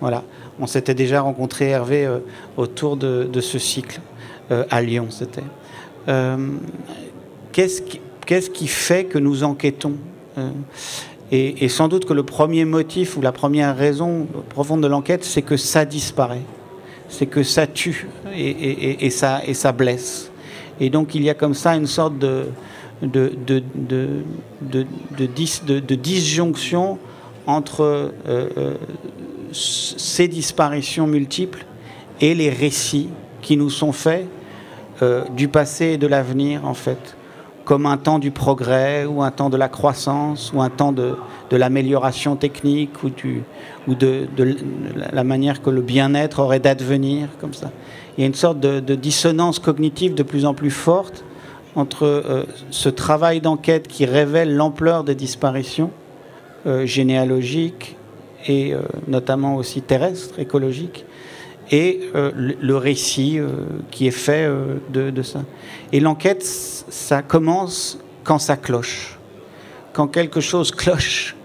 Voilà. 0.00 0.24
On 0.60 0.66
s'était 0.66 0.94
déjà 0.94 1.20
rencontré 1.20 1.70
Hervé 1.70 2.08
autour 2.56 2.96
de, 2.96 3.40
ce 3.40 3.58
cycle 3.58 4.00
à 4.70 4.82
Lyon, 4.82 5.08
c'était. 5.10 5.42
qu'est-ce 7.52 8.50
qui 8.50 8.66
fait 8.68 9.04
que 9.04 9.18
nous 9.18 9.44
enquêtons? 9.44 9.94
Euh, 10.38 10.50
et, 11.30 11.68
sans 11.68 11.88
doute 11.88 12.04
que 12.04 12.12
le 12.12 12.24
premier 12.24 12.66
motif 12.66 13.16
ou 13.16 13.22
la 13.22 13.32
première 13.32 13.74
raison 13.74 14.26
profonde 14.50 14.82
de 14.82 14.86
l'enquête, 14.86 15.24
c'est 15.24 15.40
que 15.40 15.56
ça 15.56 15.86
disparaît, 15.86 16.42
c'est 17.08 17.24
que 17.24 17.42
ça 17.42 17.66
tue 17.66 18.06
et, 18.36 19.08
ça, 19.08 19.40
et 19.46 19.54
ça 19.54 19.72
blesse. 19.72 20.30
Et 20.78 20.90
donc 20.90 21.14
il 21.14 21.22
y 21.22 21.30
a 21.30 21.34
comme 21.34 21.54
ça 21.54 21.74
une 21.74 21.86
sorte 21.86 22.18
de, 22.18 22.48
disjonction 25.96 26.98
entre 27.46 27.80
euh, 27.80 28.10
euh, 28.28 28.74
ces 29.52 30.28
disparitions 30.28 31.06
multiples 31.06 31.64
et 32.20 32.34
les 32.34 32.50
récits 32.50 33.08
qui 33.40 33.56
nous 33.56 33.70
sont 33.70 33.92
faits 33.92 34.26
du 35.34 35.48
passé 35.48 35.86
et 35.86 35.98
de 35.98 36.06
l'avenir, 36.06 36.64
en 36.64 36.74
fait 36.74 37.16
comme 37.64 37.86
un 37.86 37.96
temps 37.96 38.18
du 38.18 38.30
progrès 38.30 39.04
ou 39.04 39.22
un 39.22 39.30
temps 39.30 39.50
de 39.50 39.56
la 39.56 39.68
croissance 39.68 40.52
ou 40.52 40.62
un 40.62 40.70
temps 40.70 40.92
de, 40.92 41.16
l'amélioration 41.50 42.34
technique 42.36 43.02
ou, 43.02 43.10
du, 43.10 43.42
ou 43.86 43.94
de, 43.94 44.26
la 45.12 45.24
manière 45.24 45.60
que 45.62 45.70
le 45.70 45.82
bien-être 45.82 46.40
aurait 46.40 46.60
d'advenir, 46.60 47.28
comme 47.40 47.54
ça. 47.54 47.70
Il 48.16 48.22
y 48.22 48.24
a 48.24 48.26
une 48.26 48.34
sorte 48.34 48.58
de, 48.60 48.94
dissonance 48.94 49.58
cognitive 49.58 50.14
de 50.14 50.22
plus 50.22 50.44
en 50.44 50.54
plus 50.54 50.70
forte 50.70 51.24
entre 51.74 52.04
euh, 52.04 52.44
ce 52.70 52.88
travail 52.88 53.40
d'enquête 53.40 53.88
qui 53.88 54.04
révèle 54.04 54.54
l'ampleur 54.54 55.04
des 55.04 55.14
disparitions 55.14 55.90
euh, 56.66 56.84
généalogiques 56.84 57.96
et 58.46 58.74
euh, 58.74 58.82
notamment 59.08 59.56
aussi 59.56 59.80
terrestres, 59.80 60.38
écologiques, 60.38 61.06
et 61.70 62.00
euh, 62.14 62.30
le 62.34 62.76
récit 62.76 63.38
euh, 63.38 63.48
qui 63.90 64.06
est 64.06 64.10
fait 64.10 64.44
euh, 64.44 64.76
de, 64.90 65.22
ça. 65.22 65.42
Et 65.92 66.00
l'enquête, 66.00 66.42
ça 66.44 67.22
commence 67.22 67.98
quand 68.24 68.38
ça 68.38 68.56
cloche. 68.56 69.18
Quand 69.92 70.08
quelque 70.08 70.40
chose 70.40 70.70
cloche, 70.72 71.36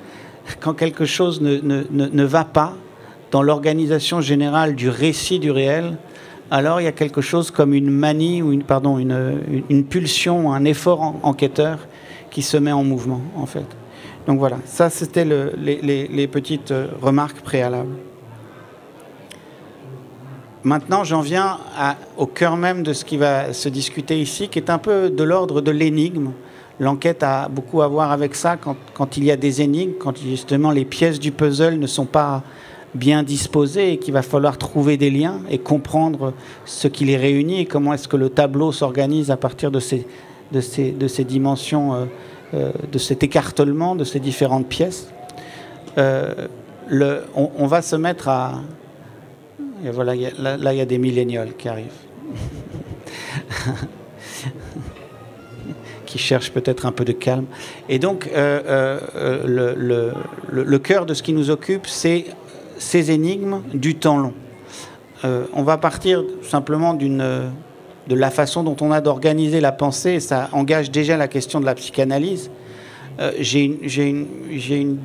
quand 0.60 0.74
quelque 0.74 1.06
chose 1.06 1.42
ne, 1.42 1.58
ne, 1.58 1.84
ne, 1.90 2.24
va 2.24 2.46
pas 2.46 2.74
dans 3.32 3.44
l'organisation 3.44 4.22
générale 4.22 4.76
du 4.76 4.90
récit 4.90 5.40
du 5.40 5.52
réel, 5.52 5.98
alors 6.50 6.80
il 6.80 6.86
y 6.86 6.88
a 6.88 6.94
quelque 6.94 7.22
chose 7.22 7.52
comme 7.52 7.74
une 7.74 7.90
manie 7.90 8.42
ou 8.42 8.54
une, 8.54 8.64
pardon, 8.64 8.98
une, 8.98 9.64
une 9.70 9.84
pulsion, 9.84 10.54
un 10.54 10.64
effort 10.64 11.16
enquêteur 11.24 11.80
qui 12.32 12.42
se 12.42 12.56
met 12.56 12.72
en 12.72 12.84
mouvement, 12.84 13.22
en 13.36 13.46
fait. 13.46 13.66
Donc 14.28 14.40
voilà, 14.40 14.58
ça 14.66 14.90
c'était 14.90 15.26
le, 15.26 15.54
les, 15.58 15.82
les, 15.82 16.08
les 16.08 16.28
petites 16.28 16.74
remarques 17.02 17.42
préalables. 17.42 17.96
Maintenant, 20.64 21.04
j'en 21.04 21.22
viens 21.22 21.60
au 22.18 22.26
cœur 22.26 22.58
même 22.58 22.84
de 22.84 22.94
ce 22.94 23.06
qui 23.06 23.18
va 23.18 23.54
se 23.54 23.70
discuter 23.70 24.20
ici, 24.20 24.50
qui 24.50 24.60
est 24.60 24.70
un 24.70 24.80
peu 24.80 25.10
de 25.10 25.24
l'ordre 25.24 25.62
de 25.62 25.72
l'énigme. 25.72 26.32
L'enquête 26.80 27.24
a 27.24 27.48
beaucoup 27.48 27.82
à 27.82 27.88
voir 27.88 28.12
avec 28.12 28.36
ça 28.36 28.58
quand, 28.58 29.18
il 29.18 29.24
y 29.24 29.32
a 29.32 29.36
des 29.36 29.62
énigmes, 29.62 29.94
quand 30.00 30.18
justement 30.18 30.72
les 30.72 30.86
pièces 30.86 31.20
du 31.20 31.32
puzzle 31.32 31.80
ne 31.80 31.88
sont 31.88 32.06
pas 32.06 32.44
bien 32.94 33.24
disposées 33.24 33.94
et 33.94 33.98
qu'il 33.98 34.14
va 34.14 34.22
falloir 34.22 34.58
trouver 34.58 34.98
des 34.98 35.10
liens 35.10 35.42
et 35.50 35.58
comprendre 35.58 36.34
ce 36.66 36.88
qui 36.88 37.06
les 37.06 37.18
réunit 37.18 37.62
et 37.62 37.66
comment 37.66 37.94
est-ce 37.94 38.08
que 38.08 38.18
le 38.18 38.30
tableau 38.30 38.72
s'organise 38.72 39.32
à 39.32 39.38
partir 39.38 39.72
de 39.72 39.80
ces, 39.80 40.06
dimensions, 41.24 41.94
euh, 41.94 42.06
euh, 42.54 42.72
de 42.92 42.98
cet 42.98 43.24
écartèlement 43.24 43.96
de 43.96 44.04
ces 44.04 44.20
différentes 44.20 44.68
pièces. 44.68 45.12
Euh, 45.98 46.48
on, 47.36 47.68
va 47.68 47.82
se 47.82 47.96
mettre 47.96 48.30
à, 48.30 48.62
et 49.86 49.90
voilà, 49.92 50.14
là, 50.16 50.74
il 50.74 50.78
y 50.78 50.82
a 50.82 50.86
des 50.86 50.98
millénials 50.98 51.56
qui 51.58 51.70
arrivent. 51.70 51.92
qui 56.08 56.18
cherchent 56.18 56.52
peut-être 56.52 56.88
un 56.88 56.92
peu 56.92 57.06
de 57.06 57.12
calme. 57.12 57.46
Et 57.90 58.00
donc, 58.00 58.28
euh, 58.34 58.62
euh, 58.66 59.00
euh, 59.16 60.14
le, 60.50 60.80
cœur 60.80 61.06
de 61.06 61.14
ce 61.14 61.22
qui 61.22 61.34
nous 61.34 61.52
occupe, 61.52 61.86
c'est 61.86 62.26
ces 62.80 63.12
énigmes 63.12 63.62
du 63.74 63.96
temps 63.96 64.18
long. 64.18 64.34
on 65.24 65.64
va 65.64 65.78
partir 65.78 66.24
simplement 66.42 66.94
de 66.94 67.52
la 68.10 68.32
façon 68.32 68.64
dont 68.64 68.78
on 68.82 68.92
a 68.92 69.02
d'organiser 69.02 69.60
la 69.60 69.72
pensée, 69.72 70.14
et 70.14 70.20
ça 70.20 70.50
engage 70.54 70.90
déjà 70.92 71.18
la 71.18 71.28
question 71.28 71.60
de 71.60 71.66
la 71.66 71.76
psychanalyse. 71.76 72.50
J'ai 73.40 73.78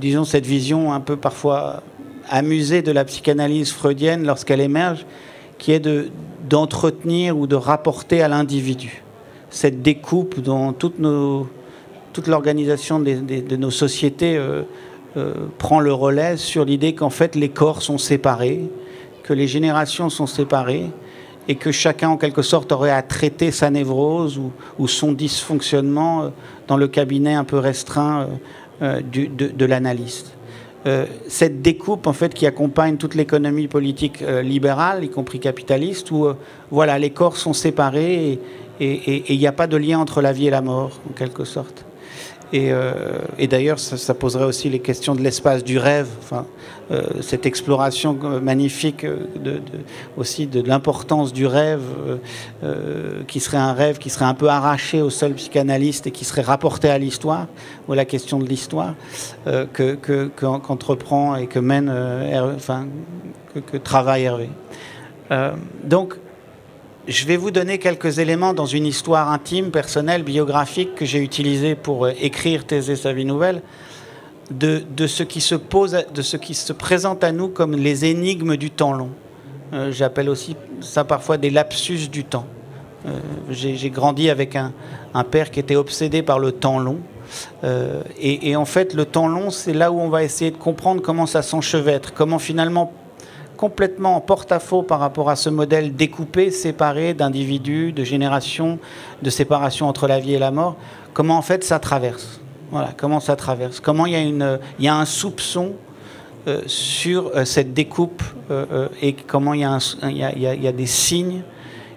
disons, 0.01 0.25
cette 0.25 0.47
vision 0.47 0.93
un 0.93 1.01
peu 1.01 1.17
parfois 1.17 1.83
amusé 2.29 2.83
de 2.83 2.93
la 2.93 3.05
psychanalyse 3.05 3.73
freudienne 3.73 4.25
lorsqu'elle 4.25 4.61
émerge, 4.61 5.07
qui 5.59 5.73
est 5.73 5.81
de, 5.81 6.11
d'entretenir 6.49 7.37
ou 7.39 7.47
de 7.47 7.57
rapporter 7.57 8.23
à 8.23 8.29
l'individu 8.29 9.03
cette 9.53 9.83
découpe 9.83 10.41
dont 10.41 10.73
toute, 10.73 10.99
nos, 10.99 11.47
toute 12.13 12.27
l'organisation 12.27 12.99
de 12.99 13.57
nos 13.57 13.71
sociétés 13.71 14.37
euh, 14.37 14.63
euh, 15.17 15.35
prend 15.59 15.79
le 15.79 15.93
relais 15.93 16.37
sur 16.39 16.65
l'idée 16.65 16.95
qu'en 16.95 17.11
fait 17.11 17.37
les 17.37 17.51
corps 17.51 17.83
sont 17.83 17.99
séparés, 17.99 18.63
que 19.23 19.35
les 19.35 19.47
générations 19.47 20.09
sont 20.09 20.27
séparées 20.27 20.91
et 21.49 21.57
que 21.57 21.71
chacun 21.71 22.09
en 22.09 22.17
quelque 22.17 22.43
sorte 22.43 22.73
aurait 22.73 22.91
à 22.91 23.03
traiter 23.03 23.51
sa 23.51 23.69
névrose 23.69 24.41
ou, 24.79 24.89
son 24.89 25.13
dysfonctionnement 25.13 26.23
euh, 26.23 26.29
dans 26.67 26.79
le 26.79 26.89
cabinet 26.89 27.35
un 27.35 27.45
peu 27.45 27.59
restreint 27.59 28.29
de 28.81 29.65
l'analyste. 29.65 30.33
Euh, 30.87 31.07
cette 31.29 31.63
découpe 31.63 32.07
en 32.09 32.13
fait 32.13 32.35
qui 32.35 32.47
accompagne 32.47 32.97
toute 32.97 33.15
l'économie 33.15 33.69
politique 33.69 34.21
euh, 34.23 34.43
libérale, 34.43 35.05
y 35.05 35.11
compris 35.11 35.39
capitaliste, 35.39 36.11
où 36.11 36.27
euh, 36.27 36.35
voilà 36.71 36.99
les 36.99 37.11
corps 37.11 37.37
sont 37.37 37.53
séparés 37.53 38.41
et 38.81 39.33
il 39.33 39.39
n'y 39.39 39.47
a 39.47 39.53
pas 39.53 39.69
de 39.69 39.77
lien 39.77 40.01
entre 40.01 40.21
la 40.21 40.33
vie 40.33 40.49
et 40.49 40.51
la 40.51 40.61
mort 40.61 40.99
en 41.09 41.13
quelque 41.13 41.45
sorte. 41.45 41.85
Euh, 42.55 43.19
et, 43.39 43.47
d'ailleurs, 43.47 43.79
ça, 43.79 44.15
poserait 44.15 44.45
aussi 44.45 44.69
les 44.69 44.79
questions 44.79 45.15
de 45.15 45.23
l'espace 45.23 45.65
du 45.65 45.79
rêve, 45.79 46.09
enfin, 46.19 46.47
euh, 46.91 47.03
cette 47.23 47.47
exploration 47.47 48.13
magnifique 48.43 49.07
de, 49.07 49.63
aussi 50.17 50.47
de 50.47 50.61
l'importance 50.61 51.33
du 51.33 51.47
rêve, 51.47 51.83
euh, 52.63 53.23
qui 53.27 53.41
serait 53.41 53.57
un 53.57 53.73
rêve 53.73 53.99
qui 53.99 54.11
serait 54.11 54.27
un 54.27 54.35
peu 54.35 54.49
arraché 54.49 55.01
au 55.01 55.11
seul 55.11 55.33
psychanalyste 55.35 56.07
et 56.07 56.11
qui 56.11 56.25
serait 56.25 56.43
rapporté 56.43 56.91
à 56.91 56.99
l'histoire, 56.99 57.47
ou 57.89 57.95
à 57.95 57.97
la 57.97 58.05
question 58.05 58.39
de 58.39 58.45
l'histoire, 58.45 58.95
que, 59.73 60.29
qu'entreprend 60.37 61.37
et 61.37 61.47
que 61.47 61.59
mène, 61.59 61.91
enfin, 62.55 62.87
que, 63.55 63.61
que, 63.61 63.77
travaille 63.77 64.25
Hervé. 64.25 64.51
donc, 65.85 66.17
je 67.09 67.27
vais 67.27 67.37
vous 67.37 67.51
donner 67.51 67.79
quelques 67.79 68.19
éléments 68.19 68.55
dans 68.55 68.67
une 68.67 68.87
histoire 68.87 69.31
intime, 69.31 69.71
personnelle, 69.71 70.23
biographique 70.23 70.95
que 70.95 71.05
j'ai 71.05 71.19
utilisée 71.19 71.75
pour 71.75 72.07
euh, 72.07 72.13
écrire 72.21 72.65
Thésée 72.65 72.97
sa 72.97 73.13
vie 73.13 73.25
nouvelle, 73.25 73.63
de, 74.51 75.07
ce 75.07 75.23
qui 75.23 75.41
se 75.41 75.55
pose, 75.55 75.97
de 76.15 76.23
ce 76.23 76.37
qui 76.37 76.55
se 76.55 76.73
présente 76.73 77.25
à 77.25 77.33
nous 77.33 77.49
comme 77.49 77.75
les 77.75 78.05
énigmes 78.05 78.57
du 78.57 78.71
temps 78.71 78.93
long. 78.93 79.11
Euh, 79.73 79.91
j'appelle 79.91 80.29
aussi 80.29 80.57
ça 80.81 81.05
parfois 81.05 81.39
des 81.39 81.51
lapsus 81.51 82.09
du 82.09 82.25
temps. 82.25 82.47
Euh, 83.07 83.19
j'ai 83.51 83.91
grandi 83.91 84.31
avec 84.31 84.55
un, 84.55 84.73
père 85.25 85.51
qui 85.51 85.59
était 85.59 85.75
obsédé 85.75 86.23
par 86.23 86.39
le 86.39 86.53
temps 86.53 86.79
long. 86.79 86.99
et, 87.65 88.51
et, 88.51 88.57
en 88.57 88.65
fait, 88.65 88.95
le 88.95 89.07
temps 89.07 89.27
long, 89.27 89.51
c'est 89.51 89.73
là 89.73 89.91
où 89.91 89.99
on 89.99 90.09
va 90.09 90.23
essayer 90.23 90.51
de 90.51 90.57
comprendre 90.57 91.01
comment 91.03 91.27
ça 91.27 91.43
s'enchevêtre, 91.43 92.13
comment 92.15 92.39
finalement 92.39 92.93
complètement 93.63 94.17
en 94.17 94.21
porte-à-faux 94.21 94.83
par 94.83 94.99
rapport 94.99 95.31
à 95.31 95.37
ce 95.37 95.49
modèle 95.49 95.95
découpé, 95.95 96.51
séparé 96.51 97.15
d'individus, 97.15 97.93
de 97.93 98.03
générations, 98.03 98.81
de 99.23 99.31
séparation 99.31 99.89
entre 99.89 100.09
la 100.09 100.19
vie 100.19 100.35
et 100.35 100.41
la 100.41 100.51
mort, 100.51 100.75
comment 101.15 101.37
en 101.39 101.43
fait 101.43 101.63
ça 101.63 101.79
traverse. 101.79 102.41
Voilà, 102.73 102.91
comment 102.97 103.21
ça 103.21 103.37
traverse. 103.37 103.79
Comment 103.79 104.07
il 104.07 104.15
y 104.15 104.43
a, 104.43 104.59
y 104.81 104.89
a 104.89 104.97
un 104.97 105.05
soupçon 105.05 105.75
euh, 106.49 106.63
sur 106.67 107.31
euh, 107.37 107.45
cette 107.45 107.73
découpe 107.73 108.25
euh, 108.51 108.89
et 109.01 109.13
comment 109.13 109.55
il 109.55 109.61
y, 109.61 109.65
a 109.65 109.79
y 110.11 110.25
a, 110.25 110.35
y, 110.35 110.67
a 110.67 110.73
des 110.73 110.87
signes 110.87 111.45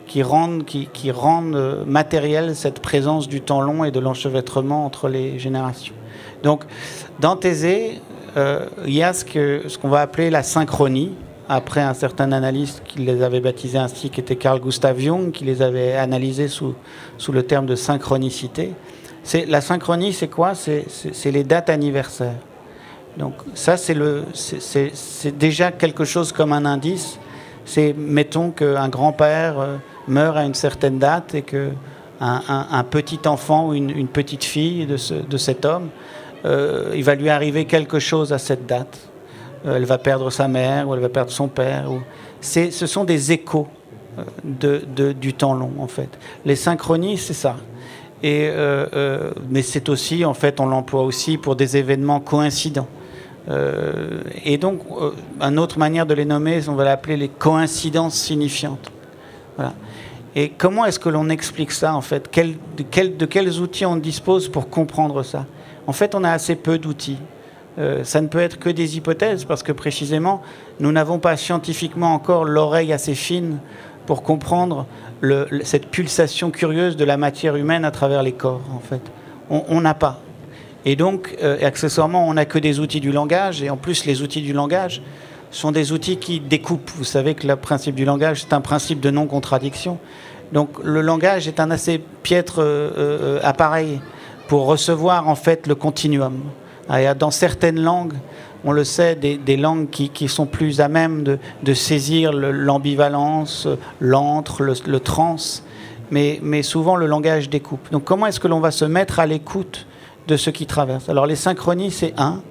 qui 0.05 0.21
rendent, 0.21 0.65
qui, 0.65 1.09
rendent 1.09 1.83
matérielle 1.87 2.55
cette 2.55 2.79
présence 2.79 3.27
du 3.27 3.41
temps 3.41 3.61
long 3.61 3.83
et 3.83 3.89
de 3.89 3.99
l'enchevêtrement 3.99 4.85
entre 4.85 5.07
les 5.07 5.39
générations. 5.39 5.95
Donc, 6.43 6.63
dans 7.19 7.35
Thésée, 7.35 8.01
il 8.35 8.93
y 8.93 9.01
a 9.01 9.13
ce 9.13 9.25
qu'on 9.25 9.67
ce 9.67 9.79
qu'on 9.79 9.89
va 9.89 10.01
appeler 10.01 10.29
la 10.29 10.43
synchronie, 10.43 11.13
après 11.49 11.81
un 11.81 11.93
certain 11.93 12.31
analyste 12.31 12.81
qui 12.85 12.99
les 12.99 13.21
avait 13.21 13.39
baptisés 13.39 13.77
ainsi, 13.77 14.09
qui 14.09 14.19
était 14.19 14.35
Carl 14.35 14.59
Gustav 14.59 14.99
Jung, 14.99 15.31
qui 15.31 15.43
les 15.43 15.61
avait 15.61 15.93
analysés 15.93 16.47
sous, 16.47 16.75
sous 17.17 17.31
le 17.31 17.43
terme 17.43 17.65
de 17.65 17.75
synchronicité. 17.75 18.73
La 19.47 19.61
synchronie, 19.61 20.13
c'est 20.13 20.27
quoi? 20.27 20.53
C'est, 20.53 20.85
les 21.31 21.43
dates 21.43 21.69
anniversaires. 21.69 22.37
Donc 23.17 23.33
ça, 23.53 23.77
c'est 23.77 25.37
déjà 25.37 25.71
quelque 25.71 26.03
chose 26.03 26.31
comme 26.31 26.53
un 26.53 26.65
indice. 26.65 27.17
C'est, 27.65 27.93
mettons 27.97 28.51
qu'un 28.51 28.89
grand-père 28.89 29.59
euh, 29.59 29.77
meurt 30.07 30.37
à 30.37 30.43
une 30.43 30.53
certaine 30.53 30.99
date 30.99 31.33
et 31.33 31.41
que 31.41 31.71
un, 32.21 32.83
petit 32.83 33.19
enfant 33.25 33.69
ou 33.69 33.73
une, 33.73 34.07
petite 34.07 34.43
fille 34.43 34.85
de, 34.85 34.97
de 35.23 35.37
cet 35.37 35.65
homme, 35.65 35.89
euh, 36.45 36.91
il 36.95 37.03
va 37.03 37.15
lui 37.15 37.29
arriver 37.29 37.65
quelque 37.65 37.99
chose 37.99 38.31
à 38.31 38.37
cette 38.37 38.67
date. 38.67 39.09
Euh, 39.65 39.75
elle 39.75 39.85
va 39.85 39.97
perdre 39.97 40.29
sa 40.29 40.47
mère 40.47 40.87
ou 40.87 40.93
elle 40.93 41.01
va 41.01 41.09
perdre 41.09 41.31
son 41.31 41.47
père. 41.47 41.91
Ou... 41.91 42.01
ce 42.41 42.69
sont 42.87 43.03
des 43.03 43.31
échos 43.31 43.67
de, 44.43 44.83
de, 44.95 45.11
du 45.11 45.33
temps 45.33 45.53
long, 45.53 45.73
en 45.79 45.87
fait. 45.87 46.09
Les 46.45 46.55
synchronies, 46.55 47.17
c'est 47.17 47.33
ça. 47.33 47.55
Et, 48.23 48.49
mais 49.49 49.61
c'est 49.61 49.89
aussi, 49.89 50.25
en 50.25 50.33
fait, 50.33 50.59
on 50.59 50.65
l'emploie 50.65 51.03
aussi 51.03 51.37
pour 51.37 51.55
des 51.55 51.77
événements 51.77 52.21
coïncidents. 52.21 52.87
Euh, 53.49 54.21
et 54.43 54.57
donc, 54.57 54.81
euh, 54.99 55.11
une 55.39 55.59
autre 55.59 55.77
manière 55.77 56.05
de 56.05 56.13
les 56.13 56.25
nommer, 56.25 56.67
on 56.67 56.73
va 56.73 56.85
l'appeler 56.85 57.17
les 57.17 57.29
coïncidences 57.29 58.15
signifiantes. 58.15 58.91
Et 60.35 60.49
comment 60.49 60.85
est-ce 60.85 60.99
que 60.99 61.09
l'on 61.09 61.29
explique 61.29 61.71
ça, 61.71 61.93
en 61.93 62.01
fait? 62.01 62.29
De, 62.35 63.25
quels 63.25 63.59
outils 63.59 63.85
on 63.85 63.97
dispose 63.97 64.49
pour 64.49 64.69
comprendre 64.69 65.21
ça? 65.23 65.45
En 65.85 65.93
fait, 65.93 66.15
on 66.15 66.23
a 66.23 66.31
assez 66.31 66.55
peu 66.55 66.77
d'outils. 66.79 67.19
Euh, 67.77 68.03
ça 68.03 68.21
ne 68.21 68.27
peut 68.27 68.39
être 68.39 68.57
que 68.57 68.69
des 68.69 68.97
hypothèses, 68.97 69.43
parce 69.43 69.63
que 69.63 69.71
précisément, 69.71 70.41
nous 70.79 70.91
n'avons 70.91 71.19
pas 71.19 71.35
scientifiquement 71.37 72.13
encore 72.13 72.45
l'oreille 72.45 72.93
assez 72.93 73.15
fine 73.15 73.59
pour 74.05 74.23
comprendre 74.23 74.85
cette 75.63 75.87
pulsation 75.87 76.51
curieuse 76.51 76.95
de 76.95 77.05
la 77.05 77.17
matière 77.17 77.55
humaine 77.55 77.85
à 77.85 77.91
travers 77.91 78.23
les 78.23 78.33
corps, 78.33 78.61
en 78.73 78.79
fait. 78.79 79.01
On 79.49 79.81
n'a 79.81 79.93
pas. 79.93 80.19
Et 80.85 80.95
donc, 80.95 81.35
euh, 81.41 81.57
accessoirement, 81.65 82.27
on 82.27 82.35
n'a 82.35 82.45
que 82.45 82.59
des 82.59 82.79
outils 82.79 82.99
du 82.99 83.11
langage, 83.11 83.63
et 83.63 83.69
en 83.69 83.77
plus, 83.77 84.05
les 84.05 84.21
outils 84.21 84.41
du 84.41 84.53
langage 84.53 85.01
sont 85.49 85.71
des 85.71 85.91
outils 85.91 86.17
qui 86.17 86.39
découpent. 86.39 86.91
Vous 86.95 87.03
savez 87.03 87.33
que 87.33 87.47
le 87.47 87.55
principe 87.55 87.95
du 87.95 88.05
langage, 88.05 88.41
c'est 88.41 88.53
un 88.53 88.61
principe 88.61 88.99
de 88.99 89.09
non-contradiction. 89.09 89.97
Donc, 90.53 90.69
le 90.83 91.01
langage 91.01 91.47
est 91.47 91.59
un 91.59 91.71
assez 91.71 91.99
piètre 92.21 92.57
euh, 92.59 93.39
appareil 93.41 93.99
pour 94.47 94.65
recevoir, 94.67 95.27
en 95.27 95.35
fait, 95.35 95.65
le 95.65 95.73
continuum. 95.73 96.39
Dans 96.89 97.31
certaines 97.31 97.81
langues, 97.81 98.13
on 98.63 98.71
le 98.71 98.83
sait, 98.83 99.15
des, 99.15 99.57
langues 99.57 99.89
qui, 99.89 100.27
sont 100.27 100.45
plus 100.45 100.81
à 100.81 100.87
même 100.87 101.23
de, 101.23 101.73
saisir 101.73 102.33
l'ambivalence, 102.33 103.67
l'antre, 103.99 104.63
le, 104.63 104.99
trans, 104.99 105.35
mais, 106.11 106.39
mais 106.41 106.63
souvent 106.63 106.95
le 106.95 107.05
langage 107.05 107.49
découpe. 107.49 107.91
Donc 107.91 108.03
comment 108.03 108.25
est-ce 108.27 108.39
que 108.39 108.47
l'on 108.47 108.59
va 108.59 108.71
se 108.71 108.85
mettre 108.85 109.19
à 109.19 109.25
l'écoute 109.25 109.85
de 110.27 110.37
ce 110.37 110.49
qui 110.49 110.65
traverse? 110.65 111.09
Alors 111.09 111.27
les 111.27 111.35
synchronies, 111.35 111.91
c'est 111.91 112.13
un, 112.17 112.41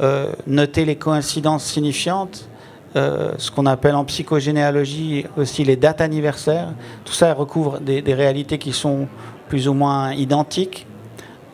euh, 0.00 0.32
noter 0.48 0.84
les 0.84 0.96
coïncidences 0.96 1.64
signifiantes, 1.64 2.48
euh, 2.96 3.32
ce 3.38 3.50
qu'on 3.50 3.66
appelle 3.66 3.94
en 3.94 4.04
psychogénéalogie 4.04 5.24
aussi 5.36 5.62
les 5.62 5.76
dates 5.76 6.00
anniversaires. 6.00 6.68
Tout 7.04 7.12
ça 7.12 7.32
recouvre 7.32 7.78
des, 7.80 8.02
réalités 8.14 8.58
qui 8.58 8.72
sont 8.72 9.06
plus 9.48 9.68
ou 9.68 9.74
moins 9.74 10.12
identiques. 10.12 10.86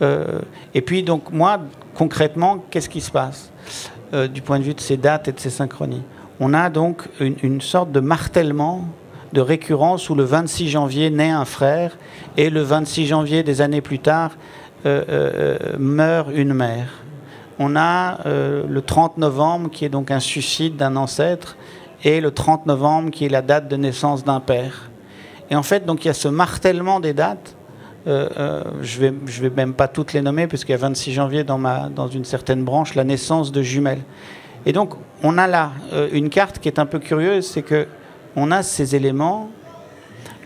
Euh, 0.03 0.41
et 0.75 0.81
puis 0.81 1.03
donc 1.03 1.31
moi, 1.33 1.61
concrètement, 1.95 2.65
qu'est-ce 2.71 2.89
qui 2.89 3.01
se 3.01 3.11
passe 3.11 3.51
du 4.33 4.43
point 4.43 4.59
de 4.59 4.65
vue 4.65 4.75
de 4.75 4.81
ces 4.81 4.97
dates 4.97 5.29
et 5.29 5.33
de 5.33 5.39
ces 5.39 5.51
synchronies? 5.51 6.03
On 6.43 6.55
a 6.55 6.71
donc 6.71 7.07
une, 7.21 7.61
sorte 7.61 7.93
de 7.93 8.01
martèlement 8.01 8.87
de 9.35 9.43
récurrence 9.43 10.09
où 10.09 10.15
le 10.15 10.25
26 10.25 10.71
janvier 10.71 11.11
naît 11.11 11.31
un 11.31 11.45
frère 11.45 11.99
et 12.39 12.49
le 12.49 12.63
26 12.63 13.07
janvier 13.07 13.43
des 13.43 13.61
années 13.61 13.83
plus 13.83 13.99
tard 13.99 14.33
euh, 14.87 15.05
euh, 15.11 15.59
meurt 15.79 16.31
une 16.35 16.55
mère. 16.55 16.89
On 17.59 17.77
a 17.77 18.21
euh, 18.25 18.65
le 18.67 18.81
30 18.81 19.19
novembre 19.19 19.71
qui 19.71 19.85
est 19.85 19.91
donc 19.91 20.11
un 20.11 20.19
suicide 20.19 20.77
d'un 20.77 20.97
ancêtre 20.97 21.59
et 22.03 22.23
le 22.23 22.31
30 22.31 22.65
novembre 22.65 23.11
qui 23.11 23.27
est 23.27 23.29
la 23.29 23.43
date 23.43 23.69
de 23.69 23.77
naissance 23.77 24.25
d'un 24.25 24.41
père. 24.41 24.91
Et 25.51 25.57
en 25.57 25.63
fait, 25.63 25.85
donc 25.85 26.07
il 26.07 26.09
y 26.09 26.11
a 26.11 26.15
ce 26.15 26.29
martèlement 26.29 27.01
des 27.01 27.13
dates. 27.13 27.55
Je 28.07 28.99
vais, 28.99 29.13
je 29.27 29.43
vais 29.43 29.51
même 29.51 29.75
pas 29.75 29.89
toutes 29.89 30.13
les 30.13 30.23
nommer 30.23 30.47
puisqu'il 30.47 30.73
y 30.73 30.75
a 30.75 30.79
26 30.79 31.13
janvier 31.13 31.45
dans, 31.45 31.59
ma, 31.59 31.89
dans 31.89 32.09
une 32.09 32.25
certaine 32.25 32.65
branche 32.65 32.95
la 32.95 33.05
naissance 33.05 33.53
de 33.53 33.63
jumelles. 33.63 34.03
Et 34.67 34.73
donc 34.73 34.95
on 35.23 35.39
a 35.39 35.47
là 35.47 35.73
une 36.13 36.31
carte 36.31 36.59
qui 36.59 36.69
est 36.69 36.79
un 36.79 36.87
peu 36.87 36.99
curieuse, 36.99 37.47
c'est 37.47 37.63
que 37.63 37.87
on 38.37 38.51
a 38.51 38.63
ces 38.63 38.97
éléments 38.97 39.51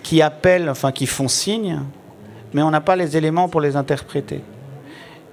qui 0.03 0.21
appellent, 0.21 0.69
enfin 0.69 0.90
qui 0.90 1.07
font 1.07 1.29
signe 1.29 1.81
mais 2.55 2.62
on 2.62 2.71
n'a 2.71 2.81
pas 2.81 2.97
les 2.97 3.17
éléments 3.19 3.49
pour 3.49 3.61
les 3.61 3.77
interpréter. 3.77 4.40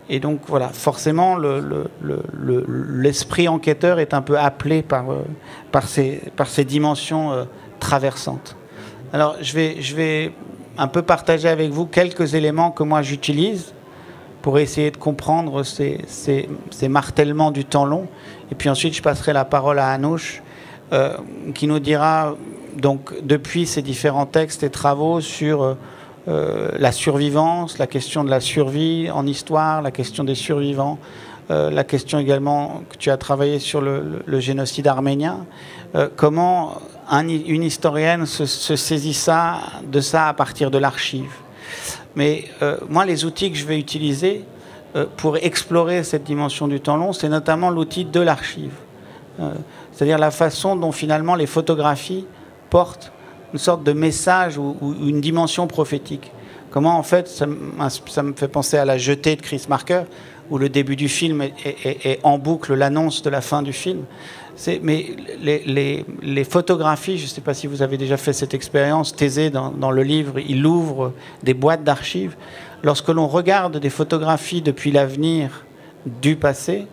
Et 0.09 0.19
donc 0.19 0.41
voilà, 0.47 0.69
forcément, 0.69 1.37
l'esprit 2.67 3.47
enquêteur 3.47 3.99
est 3.99 4.13
un 4.13 4.21
peu 4.21 4.37
appelé 4.37 4.81
par, 4.81 5.11
euh, 5.11 5.23
par, 5.71 5.87
ces, 5.87 6.21
par 6.35 6.47
ces 6.47 6.65
dimensions 6.65 7.31
euh, 7.31 7.43
traversantes. 7.79 8.57
Alors 9.13 9.37
je 9.39 9.53
vais, 9.53 9.81
je 9.81 9.95
vais 9.95 10.33
un 10.77 10.87
peu 10.87 11.01
partager 11.01 11.49
avec 11.49 11.71
vous 11.71 11.85
quelques 11.85 12.33
éléments 12.33 12.71
que 12.71 12.83
moi 12.83 13.01
j'utilise 13.01 13.73
pour 14.41 14.57
essayer 14.57 14.89
de 14.91 14.97
comprendre 14.97 15.63
ces, 15.63 15.99
ces, 16.07 16.49
ces, 16.71 16.87
martèlements 16.87 17.51
du 17.51 17.63
temps 17.63 17.85
long. 17.85 18.07
Et 18.51 18.55
puis 18.55 18.69
ensuite, 18.69 18.95
je 18.95 19.01
passerai 19.01 19.33
la 19.33 19.45
parole 19.45 19.77
à 19.77 19.89
Anouche, 19.89 20.41
euh, 20.93 21.15
qui 21.53 21.67
nous 21.67 21.79
dira, 21.79 22.35
donc, 22.75 23.13
depuis 23.21 23.67
ces 23.67 23.83
différents 23.83 24.25
textes 24.25 24.63
et 24.63 24.71
travaux 24.71 25.21
sur 25.21 25.77
euh, 26.27 26.69
la 26.77 26.91
survivance, 26.91 27.77
la 27.77 27.87
question 27.87 28.23
de 28.23 28.29
la 28.29 28.39
survie 28.39 29.09
en 29.11 29.25
histoire, 29.25 29.81
la 29.81 29.91
question 29.91 30.23
des 30.23 30.35
survivants, 30.35 30.99
euh, 31.49 31.71
la 31.71 31.83
question 31.83 32.19
également 32.19 32.83
que 32.89 32.97
tu 32.97 33.09
as 33.09 33.17
travaillé 33.17 33.59
sur 33.59 33.81
le, 33.81 34.39
génocide 34.39 34.87
arménien. 34.87 35.45
Euh, 35.95 36.07
une 37.11 37.63
historienne 37.63 38.25
se, 38.25 38.45
saisit 38.45 39.13
ça, 39.13 39.59
de 39.85 39.99
ça 39.99 40.29
à 40.29 40.33
partir 40.33 40.71
de 40.71 40.77
l'archive. 40.77 41.31
Mais 42.15 42.45
moi, 42.89 43.05
les 43.05 43.25
outils 43.25 43.51
que 43.51 43.57
je 43.57 43.65
vais 43.65 43.77
utiliser 43.77 44.45
pour 45.17 45.37
explorer 45.37 46.03
cette 46.03 46.23
dimension 46.23 46.67
du 46.67 46.79
temps 46.79 46.97
long, 46.97 47.13
c'est 47.13 47.29
notamment 47.29 47.69
l'outil 47.69 48.05
de 48.05 48.19
l'archive. 48.19 48.73
C'est-à-dire 49.91 50.17
la 50.17 50.31
façon 50.31 50.75
dont 50.75 50.91
finalement 50.91 51.35
les 51.35 51.47
photographies 51.47 52.25
portent 52.69 53.11
une 53.53 53.59
sorte 53.59 53.83
de 53.83 53.93
message 53.93 54.57
ou, 54.57 54.75
une 55.01 55.21
dimension 55.21 55.67
prophétique. 55.67 56.31
Comment 56.69 56.97
en 56.97 57.03
fait, 57.03 57.27
ça, 57.27 57.45
me 57.45 58.33
fait 58.33 58.47
penser 58.47 58.77
à 58.77 58.85
la 58.85 58.97
jetée 58.97 59.35
de 59.35 59.41
Chris 59.41 59.65
Marker, 59.67 60.03
où 60.49 60.57
le 60.57 60.69
début 60.69 60.95
du 60.95 61.09
film 61.09 61.41
est, 61.41 62.19
en 62.23 62.37
boucle 62.37 62.73
l'annonce 62.73 63.21
de 63.21 63.29
la 63.29 63.41
fin 63.41 63.61
du 63.61 63.73
film. 63.73 64.05
Mais 64.83 65.15
les, 65.41 66.43
photographies, 66.43 67.17
je 67.17 67.23
ne 67.23 67.29
sais 67.29 67.41
pas 67.41 67.53
si 67.53 67.67
vous 67.67 67.81
avez 67.81 67.97
déjà 67.97 68.17
fait 68.17 68.33
cette 68.33 68.53
expérience, 68.53 69.15
Thésée 69.15 69.49
dans, 69.49 69.91
le 69.91 70.03
livre, 70.03 70.39
il 70.39 70.65
ouvre 70.65 71.13
des 71.43 71.53
boîtes 71.53 71.83
d'archives. 71.83 72.35
Lorsque 72.83 73.09
l'on 73.09 73.27
regarde 73.27 73.77
des 73.77 73.89
photographies 73.89 74.61
depuis 74.61 74.91
l'avenir 74.91 75.65
du 76.05 76.35
passé, 76.35 76.87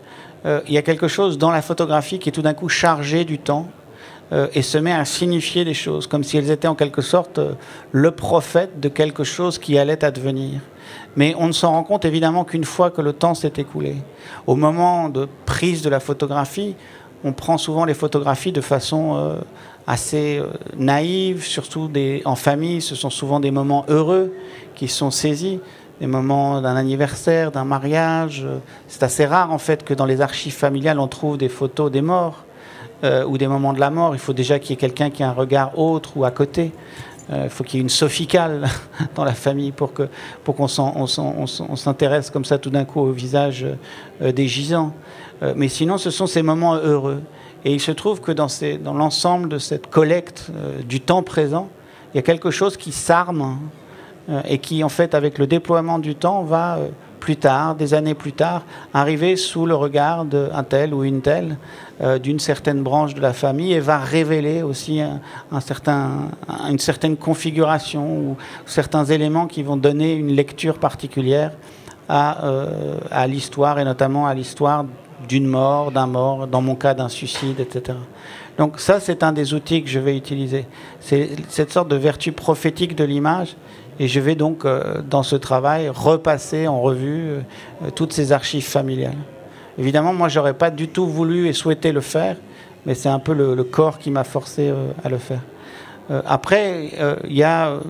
euh, 0.47 0.61
il 0.67 0.75
y 0.75 0.79
a 0.79 0.83
quelque 0.83 1.09
chose 1.09 1.39
dans 1.39 1.51
la 1.51 1.63
photographie 1.63 2.19
qui 2.19 2.29
est 2.29 2.33
tout 2.33 2.43
d'un 2.43 2.55
coup 2.55 2.69
chargé 2.69 3.25
du 3.25 3.39
temps 3.39 3.69
euh, 4.33 4.47
et 4.55 4.63
se 4.63 4.77
met 4.77 4.93
à 4.93 5.05
signifier 5.05 5.65
des 5.65 5.75
choses, 5.75 6.07
comme 6.07 6.23
si 6.23 6.37
elles 6.37 6.51
étaient 6.51 6.69
en 6.69 6.75
quelque 6.75 7.01
sorte 7.01 7.39
euh, 7.39 7.53
le 7.93 8.11
prophète 8.11 8.79
de 8.79 8.89
quelque 8.89 9.25
chose 9.25 9.59
qui 9.59 9.79
allait 9.79 10.05
advenir. 10.05 10.61
Mais 11.17 11.35
on 11.39 11.47
ne 11.47 11.53
s'en 11.53 11.73
rend 11.73 11.83
compte 11.83 12.05
évidemment 12.05 12.45
qu'une 12.45 12.65
fois 12.65 12.91
que 12.91 13.01
le 13.01 13.15
temps 13.15 13.35
s'est 13.35 13.55
écoulé. 13.57 13.97
Au 14.47 14.55
moment 14.55 15.09
de 15.09 15.29
prise 15.47 15.83
de 15.83 15.89
la 15.89 15.99
photographie, 15.99 16.77
on 17.25 17.33
prend 17.33 17.59
souvent 17.59 17.85
les 17.85 17.95
photographies 17.95 18.53
de 18.53 18.61
façon 18.61 19.17
euh, 19.17 19.37
assez 19.87 20.43
naïve, 20.77 21.45
surtout 21.45 21.91
en 22.25 22.35
famille. 22.35 22.81
Ce 22.81 22.95
sont 22.95 23.11
souvent 23.11 23.41
des 23.41 23.51
moments 23.51 23.85
heureux 23.89 24.33
qui 24.75 24.89
sont 24.89 25.11
saisis, 25.11 25.61
des 26.01 26.07
moments 26.07 26.61
d'un 26.61 26.77
anniversaire, 26.77 27.51
d'un 27.51 27.65
mariage. 27.65 28.47
C'est 28.87 29.03
assez 29.03 29.27
rare 29.27 29.53
en 29.53 29.59
fait 29.59 29.85
que 29.85 29.95
dans 29.95 30.07
les 30.07 30.21
archives 30.21 30.55
familiales 30.55 31.01
on 31.01 31.09
trouve 31.09 31.39
des 31.39 31.49
photos 31.49 31.91
des 31.91 32.03
morts. 32.03 32.45
Euh, 33.05 33.25
ou 33.25 33.39
des 33.39 33.47
moments 33.47 33.73
de 33.73 33.79
la 33.79 33.91
mort, 33.91 34.17
il 34.17 34.19
faut 34.19 34.33
déjà 34.33 34.59
qu'il 34.59 34.71
y 34.71 34.73
ait 34.73 34.77
quelqu'un 34.77 35.11
qui 35.11 35.23
ait 35.23 35.27
un 35.27 35.33
regard 35.33 35.79
autre 35.79 36.17
ou 36.17 36.25
à 36.25 36.33
côté. 36.33 36.73
Euh, 37.31 37.43
il 37.45 37.51
faut 37.51 37.63
qu'il 37.63 37.79
y 37.79 37.81
ait 37.81 37.83
une 37.83 37.89
sophicale 37.89 38.67
dans 39.15 39.25
la 39.25 39.35
famille 39.35 39.71
pour 39.71 39.93
pour 40.43 40.57
qu'on 40.57 40.67
s'intéresse 40.67 42.31
comme 42.31 42.45
ça 42.45 42.59
tout 42.59 42.71
d'un 42.71 42.85
coup 42.85 42.99
au 43.01 43.13
visage 43.13 43.65
euh, 44.21 44.33
des 44.33 44.49
gisants. 44.49 44.93
Mais 45.57 45.69
sinon, 45.69 45.99
ce 45.99 46.11
sont 46.11 46.27
ces 46.27 46.43
moments 46.43 46.75
heureux. 46.75 47.23
Et 47.65 47.73
il 47.73 47.81
se 47.81 47.93
trouve 47.93 48.21
que 48.21 48.33
dans, 48.33 48.49
l'ensemble 48.95 49.49
de 49.49 49.59
cette 49.59 49.89
collecte 49.89 50.51
du 50.89 51.01
temps 51.01 51.23
présent, 51.23 51.69
il 52.13 52.17
y 52.17 52.21
a 52.21 52.23
quelque 52.23 52.51
chose 52.51 52.77
qui 52.77 52.93
s'arme 52.93 53.59
et 54.47 54.59
qui, 54.59 54.83
en 54.83 54.89
fait, 54.89 55.15
avec 55.15 55.39
le 55.39 55.47
déploiement 55.47 55.99
du 55.99 56.15
temps, 56.15 56.43
va 56.43 56.79
plus 57.19 57.37
tard, 57.37 57.75
des 57.75 57.95
années 57.95 58.15
plus 58.15 58.33
tard, 58.33 58.63
arriver 58.95 59.37
sous 59.37 59.67
le 59.67 59.75
regard 59.75 60.25
d'un 60.25 60.63
tel 60.63 60.95
ou 60.95 61.05
une 61.05 61.21
telle 61.21 61.59
euh, 62.01 62.19
d'une 62.19 62.39
certaine 62.39 62.83
branche 62.83 63.15
de 63.15 63.21
la 63.21 63.33
famille 63.33 63.73
et 63.75 63.81
va 63.81 63.99
révéler 63.99 64.63
aussi 64.63 65.01
une 65.01 66.79
certaine 66.79 67.17
configuration 67.17 68.19
ou 68.19 68.37
certains 68.67 69.05
éléments 69.05 69.47
qui 69.47 69.63
vont 69.63 69.77
donner 69.77 70.15
une 70.15 70.33
lecture 70.33 70.79
particulière 70.79 71.53
euh, 72.11 72.99
à 73.11 73.27
l'histoire 73.27 73.79
et 73.79 73.85
notamment 73.85 74.27
à 74.27 74.35
l'histoire 74.35 74.85
d'une 75.27 75.47
mort, 75.47 75.91
d'un 75.91 76.07
mort, 76.07 76.47
dans 76.47 76.63
mon 76.63 76.75
cas 76.75 76.95
d'un 76.95 77.09
suicide, 77.09 77.61
etc. 77.61 77.99
Donc 78.59 78.81
ça, 78.81 79.01
c'est 79.01 79.23
un 79.23 79.33
des 79.33 79.55
outils 79.55 79.83
que 79.83 79.89
je 79.89 80.01
vais 80.01 80.17
utiliser. 80.17 80.67
C'est 81.01 81.31
cette 81.49 81.73
sorte 81.73 81.89
de 81.89 81.97
vertu 81.97 82.33
prophétique 82.33 82.97
de 82.97 83.05
l'image. 83.05 83.57
Et 84.01 84.07
je 84.07 84.21
vais 84.21 84.35
donc, 84.35 84.65
euh, 84.65 85.03
dans 85.03 85.23
ce 85.23 85.37
travail, 85.37 85.89
repasser 85.89 86.69
en 86.69 86.81
revue 86.81 87.31
euh, 87.31 87.41
toutes 87.95 88.13
ces 88.13 88.33
archives 88.33 88.67
familiales. 88.67 89.17
Évidemment, 89.77 90.13
moi, 90.13 90.29
j'aurais 90.29 90.55
pas 90.55 90.71
du 90.71 90.89
tout 90.89 91.07
voulu 91.07 91.49
et 91.49 91.53
souhaité 91.53 91.93
le 91.93 92.01
faire, 92.01 92.37
mais 92.87 92.95
c'est 92.95 93.09
un 93.09 93.19
peu 93.19 93.33
le, 93.33 93.63
corps 93.65 93.99
qui 93.99 94.11
m'a 94.11 94.25
forcé 94.25 94.69
euh, 94.69 94.93
à 95.03 95.09
le 95.09 95.19
faire. 95.19 95.41
après, 96.25 96.91
il 97.29 97.37
y 97.37 97.43
a 97.43 97.81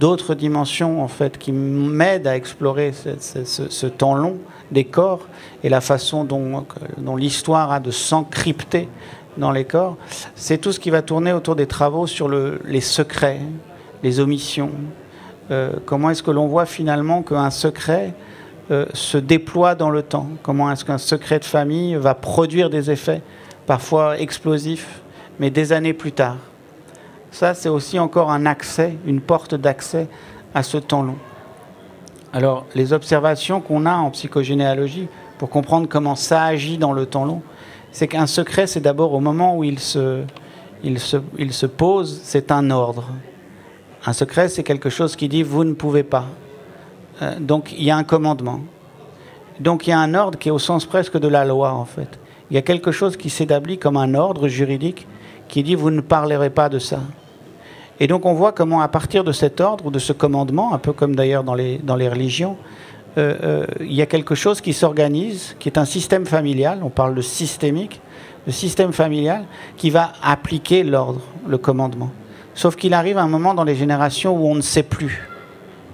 d'autres 0.00 0.34
dimensions 0.34 1.00
en 1.00 1.06
fait 1.06 1.38
qui 1.38 1.52
m'aident 1.52 2.26
à 2.26 2.34
explorer 2.34 2.92
ce, 2.92 3.86
temps 3.86 4.16
long 4.16 4.36
des 4.70 4.84
corps 4.84 5.26
et 5.62 5.68
la 5.68 5.80
façon 5.80 6.24
dont, 6.24 6.64
l'histoire 7.16 7.72
a 7.72 7.80
de 7.80 7.90
s'encrypter 7.90 8.88
dans 9.36 9.52
les 9.52 9.64
corps. 9.64 9.96
C'est 10.34 10.58
tout 10.58 10.72
ce 10.72 10.80
qui 10.80 10.90
va 10.90 11.02
tourner 11.02 11.32
autour 11.32 11.56
des 11.56 11.66
travaux 11.66 12.06
sur 12.06 12.28
le, 12.28 12.60
les 12.64 12.80
secrets, 12.80 13.40
les 14.02 14.20
omissions, 14.20 14.72
euh, 15.50 15.72
comment 15.86 16.10
est-ce 16.10 16.22
que 16.22 16.30
l'on 16.30 16.46
voit 16.46 16.66
finalement 16.66 17.22
qu'un 17.22 17.50
secret 17.50 18.12
euh, 18.70 18.84
se 18.92 19.16
déploie 19.16 19.74
dans 19.74 19.90
le 19.90 20.02
temps? 20.02 20.28
Comment 20.42 20.70
est-ce 20.70 20.84
qu'un 20.84 20.98
secret 20.98 21.38
de 21.38 21.44
famille 21.44 21.94
va 21.94 22.14
produire 22.14 22.68
des 22.68 22.90
effets, 22.90 23.22
parfois 23.66 24.18
explosifs, 24.18 25.00
mais 25.40 25.50
des 25.50 25.72
années 25.72 25.94
plus 25.94 26.12
tard? 26.12 26.36
Ça, 27.30 27.54
c'est 27.54 27.68
aussi 27.68 27.98
encore 27.98 28.30
un 28.30 28.46
accès, 28.46 28.96
une 29.06 29.20
porte 29.20 29.54
d'accès 29.54 30.08
à 30.54 30.62
ce 30.62 30.78
temps 30.78 31.02
long. 31.02 31.16
Alors, 32.32 32.66
les 32.74 32.92
observations 32.92 33.60
qu'on 33.60 33.86
a 33.86 33.94
en 33.94 34.10
psychogénéalogie 34.10 35.08
pour 35.38 35.48
comprendre 35.48 35.88
comment 35.88 36.14
ça 36.14 36.44
agit 36.44 36.76
dans 36.76 36.92
le 36.92 37.06
temps 37.06 37.24
long, 37.24 37.42
c'est 37.90 38.08
qu'un 38.08 38.26
secret, 38.26 38.66
c'est 38.66 38.80
d'abord 38.80 39.14
au 39.14 39.20
moment 39.20 39.56
où 39.56 39.64
il 39.64 39.78
se, 39.78 40.24
pose, 41.66 42.20
c'est 42.22 42.52
un 42.52 42.70
ordre. 42.70 43.04
Un 44.04 44.12
secret, 44.12 44.48
c'est 44.48 44.62
quelque 44.62 44.90
chose 44.90 45.16
qui 45.16 45.28
dit 45.28 45.42
vous 45.42 45.64
ne 45.64 45.72
pouvez 45.72 46.02
pas. 46.02 46.26
Euh, 47.22 47.38
donc 47.40 47.72
il 47.72 47.82
y 47.82 47.90
a 47.90 47.96
un 47.96 48.04
commandement. 48.04 48.60
Donc 49.58 49.86
il 49.86 49.90
y 49.90 49.92
a 49.92 49.98
un 49.98 50.14
ordre 50.14 50.38
qui 50.38 50.48
est 50.48 50.52
au 50.52 50.58
sens 50.58 50.84
presque 50.84 51.18
de 51.18 51.28
la 51.28 51.44
loi 51.44 51.72
en 51.72 51.84
fait. 51.84 52.18
Il 52.50 52.54
y 52.54 52.58
a 52.58 52.62
quelque 52.62 52.92
chose 52.92 53.16
qui 53.16 53.30
s'établit 53.30 53.78
comme 53.78 53.96
un 53.96 54.14
ordre 54.14 54.48
juridique 54.48 55.06
qui 55.48 55.62
dit 55.62 55.74
vous 55.74 55.90
ne 55.90 56.00
parlerez 56.00 56.50
pas 56.50 56.68
de 56.68 56.78
ça. 56.78 57.00
Et 58.00 58.06
donc 58.06 58.26
on 58.26 58.34
voit 58.34 58.52
comment 58.52 58.80
à 58.80 58.88
partir 58.88 59.24
de 59.24 59.32
cet 59.32 59.60
ordre 59.60 59.86
ou 59.86 59.90
de 59.90 59.98
ce 59.98 60.12
commandement, 60.12 60.72
un 60.72 60.78
peu 60.78 60.92
comme 60.92 61.16
d'ailleurs 61.16 61.44
dans 61.44 61.54
les, 61.54 62.08
religions, 62.08 62.56
euh, 63.16 63.34
euh, 63.42 63.66
il 63.80 63.92
y 63.92 64.02
a 64.02 64.06
quelque 64.06 64.34
chose 64.34 64.60
qui 64.60 64.72
s'organise, 64.72 65.56
qui 65.58 65.68
est 65.68 65.78
un 65.78 65.84
système 65.84 66.24
familial, 66.24 66.80
on 66.82 66.90
parle 66.90 67.14
de 67.14 67.22
systémique, 67.22 68.00
le 68.46 68.52
système 68.52 68.92
familial 68.92 69.44
qui 69.76 69.90
va 69.90 70.12
appliquer 70.22 70.84
l'ordre, 70.84 71.20
le 71.46 71.58
commandement. 71.58 72.10
Sauf 72.54 72.76
qu'il 72.76 72.94
arrive 72.94 73.18
un 73.18 73.28
moment 73.28 73.54
dans 73.54 73.64
les 73.64 73.74
générations 73.74 74.36
où 74.36 74.46
on 74.46 74.54
ne 74.54 74.60
sait 74.60 74.82
plus. 74.82 75.28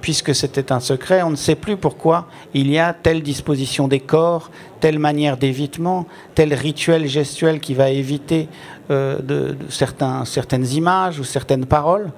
Puisque 0.05 0.35
c'était 0.35 0.71
un 0.71 0.81
secret, 0.81 1.23
on 1.23 1.31
ne 1.31 1.35
sait 1.35 1.55
plus 1.55 1.79
pourquoi 1.79 2.27
il 2.53 2.71
y 2.71 2.79
a 2.79 2.93
telle 2.93 3.23
disposition 3.23 3.88
des 3.88 4.01
corps, 4.01 4.51
telle 4.81 4.99
manière 4.99 5.38
d'évitement, 5.38 6.05
tel 6.35 6.53
rituel 6.53 7.07
gestuel 7.07 7.59
qui 7.59 7.73
va 7.73 7.88
éviter 7.88 8.49
euh, 8.90 9.55
certains, 9.71 10.27
certaines 10.27 10.67
images 10.67 11.19
ou 11.21 11.25
certaines 11.25 11.64
paroles. 11.64 12.11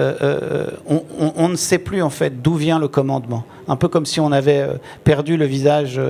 Euh, 0.00 0.16
euh, 0.20 0.66
on, 1.36 1.48
ne 1.48 1.54
sait 1.54 1.78
plus 1.78 2.02
en 2.02 2.10
fait 2.10 2.42
d'où 2.42 2.54
vient 2.54 2.80
le 2.80 2.88
commandement. 2.88 3.44
Un 3.68 3.76
peu 3.76 3.86
comme 3.86 4.04
si 4.04 4.18
on 4.18 4.32
avait 4.32 4.66
perdu 5.04 5.36
le 5.36 5.44
visage 5.44 6.00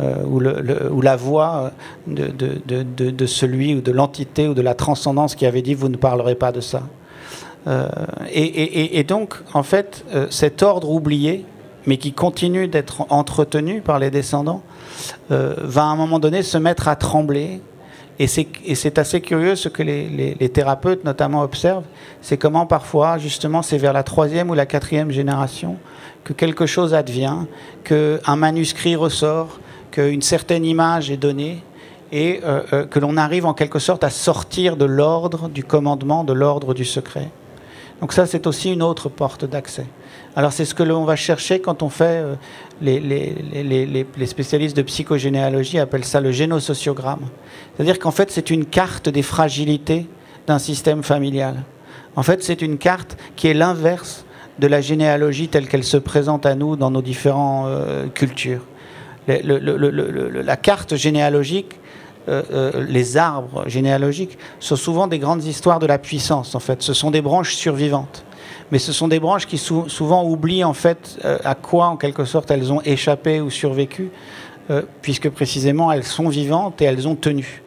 ou, 0.00 0.40
la 0.40 1.14
voix 1.14 1.70
de, 2.08 3.26
celui 3.26 3.76
ou 3.76 3.82
de 3.82 3.92
l'entité 3.92 4.48
ou 4.48 4.54
de 4.54 4.62
la 4.62 4.74
transcendance 4.74 5.36
qui 5.36 5.46
avait 5.46 5.62
dit 5.62 5.74
vous 5.74 5.88
ne 5.88 5.96
parlerez 5.96 6.34
pas 6.34 6.50
de 6.50 6.60
ça. 6.60 6.82
Euh, 7.66 7.88
et, 8.32 9.04
donc, 9.04 9.34
en 9.54 9.62
fait, 9.62 10.04
euh, 10.14 10.26
cet 10.30 10.62
ordre 10.62 10.90
oublié, 10.90 11.44
mais 11.86 11.96
qui 11.96 12.12
continue 12.12 12.68
d'être 12.68 13.06
entretenu 13.10 13.80
par 13.80 13.98
les 13.98 14.10
descendants, 14.10 14.62
euh, 15.30 15.54
va 15.58 15.82
à 15.82 15.86
un 15.86 15.96
moment 15.96 16.18
donné 16.18 16.42
se 16.42 16.58
mettre 16.58 16.88
à 16.88 16.96
trembler. 16.96 17.60
Et 18.18 18.26
c'est 18.28 18.98
assez 18.98 19.20
curieux 19.20 19.56
ce 19.56 19.68
que 19.68 19.82
les, 19.82 20.36
les 20.38 20.48
thérapeutes 20.48 21.02
notamment 21.04 21.42
observent, 21.42 21.86
c'est 22.20 22.36
comment 22.36 22.66
parfois, 22.66 23.18
justement, 23.18 23.62
c'est 23.62 23.78
vers 23.78 23.92
la 23.92 24.04
troisième 24.04 24.50
ou 24.50 24.54
la 24.54 24.66
quatrième 24.66 25.10
génération 25.10 25.76
que 26.22 26.32
quelque 26.32 26.66
chose 26.66 26.94
advient, 26.94 27.38
qu'un 27.82 28.36
manuscrit 28.36 28.94
ressort, 28.94 29.58
qu'une 29.90 30.22
certaine 30.22 30.64
image 30.64 31.10
est 31.10 31.16
donnée, 31.16 31.64
et 32.12 32.40
que 32.90 32.98
l'on 33.00 33.16
arrive 33.16 33.46
en 33.46 33.54
quelque 33.54 33.78
sorte 33.80 34.04
à 34.04 34.10
sortir 34.10 34.76
de 34.76 34.84
l'ordre 34.84 35.48
du 35.48 35.64
commandement, 35.64 36.22
de 36.22 36.34
l'ordre 36.34 36.74
du 36.74 36.84
secret. 36.84 37.30
Donc 38.02 38.12
ça, 38.12 38.26
c'est 38.26 38.48
aussi 38.48 38.72
une 38.72 38.82
autre 38.82 39.08
porte 39.08 39.44
d'accès. 39.44 39.86
Alors 40.34 40.52
c'est 40.52 40.64
ce 40.64 40.74
que 40.74 40.82
l'on 40.82 41.04
va 41.04 41.14
chercher 41.14 41.60
quand 41.60 41.84
on 41.84 41.88
fait, 41.88 42.24
euh, 42.24 42.34
les, 42.80 42.98
les, 42.98 44.26
spécialistes 44.26 44.76
de 44.76 44.82
psychogénéalogie 44.82 45.78
appellent 45.78 46.04
ça 46.04 46.20
le 46.20 46.32
génosociogramme. 46.32 47.28
C'est-à-dire 47.76 48.00
qu'en 48.00 48.10
fait, 48.10 48.32
c'est 48.32 48.50
une 48.50 48.66
carte 48.66 49.08
des 49.08 49.22
fragilités 49.22 50.08
d'un 50.48 50.58
système 50.58 51.04
familial. 51.04 51.62
En 52.16 52.24
fait, 52.24 52.42
c'est 52.42 52.60
une 52.60 52.76
carte 52.76 53.16
qui 53.36 53.46
est 53.46 53.54
l'inverse 53.54 54.24
de 54.58 54.66
la 54.66 54.80
généalogie 54.80 55.46
telle 55.46 55.68
qu'elle 55.68 55.84
se 55.84 55.96
présente 55.96 56.44
à 56.44 56.56
nous 56.56 56.74
dans 56.74 56.90
nos 56.90 57.02
différentes 57.02 57.68
euh, 57.68 58.08
cultures. 58.08 58.62
la 59.28 60.56
carte 60.56 60.96
généalogique 60.96 61.78
euh, 62.28 62.42
euh, 62.52 62.86
les 62.88 63.16
arbres 63.16 63.68
généalogiques 63.68 64.38
sont 64.60 64.76
souvent 64.76 65.06
des 65.08 65.18
grandes 65.18 65.44
histoires 65.44 65.78
de 65.78 65.86
la 65.86 65.98
puissance, 65.98 66.54
en 66.54 66.60
fait. 66.60 66.82
Ce 66.82 66.94
sont 66.94 67.10
des 67.10 67.20
branches 67.20 67.54
survivantes. 67.54 68.24
Mais 68.70 68.78
ce 68.78 68.92
sont 68.92 69.08
des 69.08 69.20
branches 69.20 69.46
qui 69.46 69.58
souvent 69.58 70.24
oublient, 70.24 70.64
en 70.64 70.72
fait, 70.72 71.18
euh, 71.24 71.38
à 71.44 71.54
quoi, 71.54 71.86
en 71.86 71.96
quelque 71.96 72.24
sorte, 72.24 72.50
elles 72.50 72.72
ont 72.72 72.80
échappé 72.82 73.40
ou 73.40 73.50
survécu, 73.50 74.10
puisque 75.02 75.28
précisément, 75.28 75.92
elles 75.92 76.04
sont 76.04 76.28
vivantes 76.28 76.80
et 76.80 76.86
elles 76.86 77.06
ont 77.06 77.16
tenu. 77.16 77.62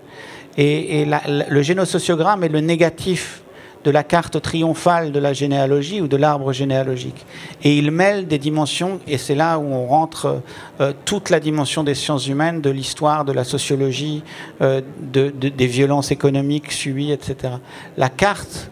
Et, 0.58 1.06
le 1.06 1.62
génosociogramme 1.62 2.44
est 2.44 2.50
le 2.50 2.62
négatif 2.62 3.44
de 3.86 3.92
la 3.92 4.04
carte 4.04 4.42
triomphale 4.42 5.12
de 5.12 5.20
la 5.20 5.32
généalogie 5.32 6.02
ou 6.02 6.08
de 6.08 6.18
l'arbre 6.18 6.52
généalogique. 6.52 7.26
Et 7.64 7.78
il 7.78 7.92
mêle 7.92 8.28
des 8.28 8.40
dimensions, 8.40 9.00
et 9.08 9.18
c'est 9.18 9.36
là 9.36 9.60
où 9.60 9.66
on 9.66 9.86
rentre 9.86 10.42
euh, 10.82 10.92
toute 11.06 11.30
la 11.30 11.40
dimension 11.40 11.84
des 11.84 11.94
sciences 11.94 12.28
humaines, 12.28 12.62
de 12.62 12.72
l'histoire, 12.72 13.24
de 13.26 13.32
la 13.32 13.44
sociologie, 13.44 14.24
euh, 14.62 14.82
des 15.00 15.68
violences 15.68 16.12
économiques 16.12 16.72
subies, 16.72 17.12
etc. 17.12 17.54
La 17.96 18.10
carte 18.10 18.72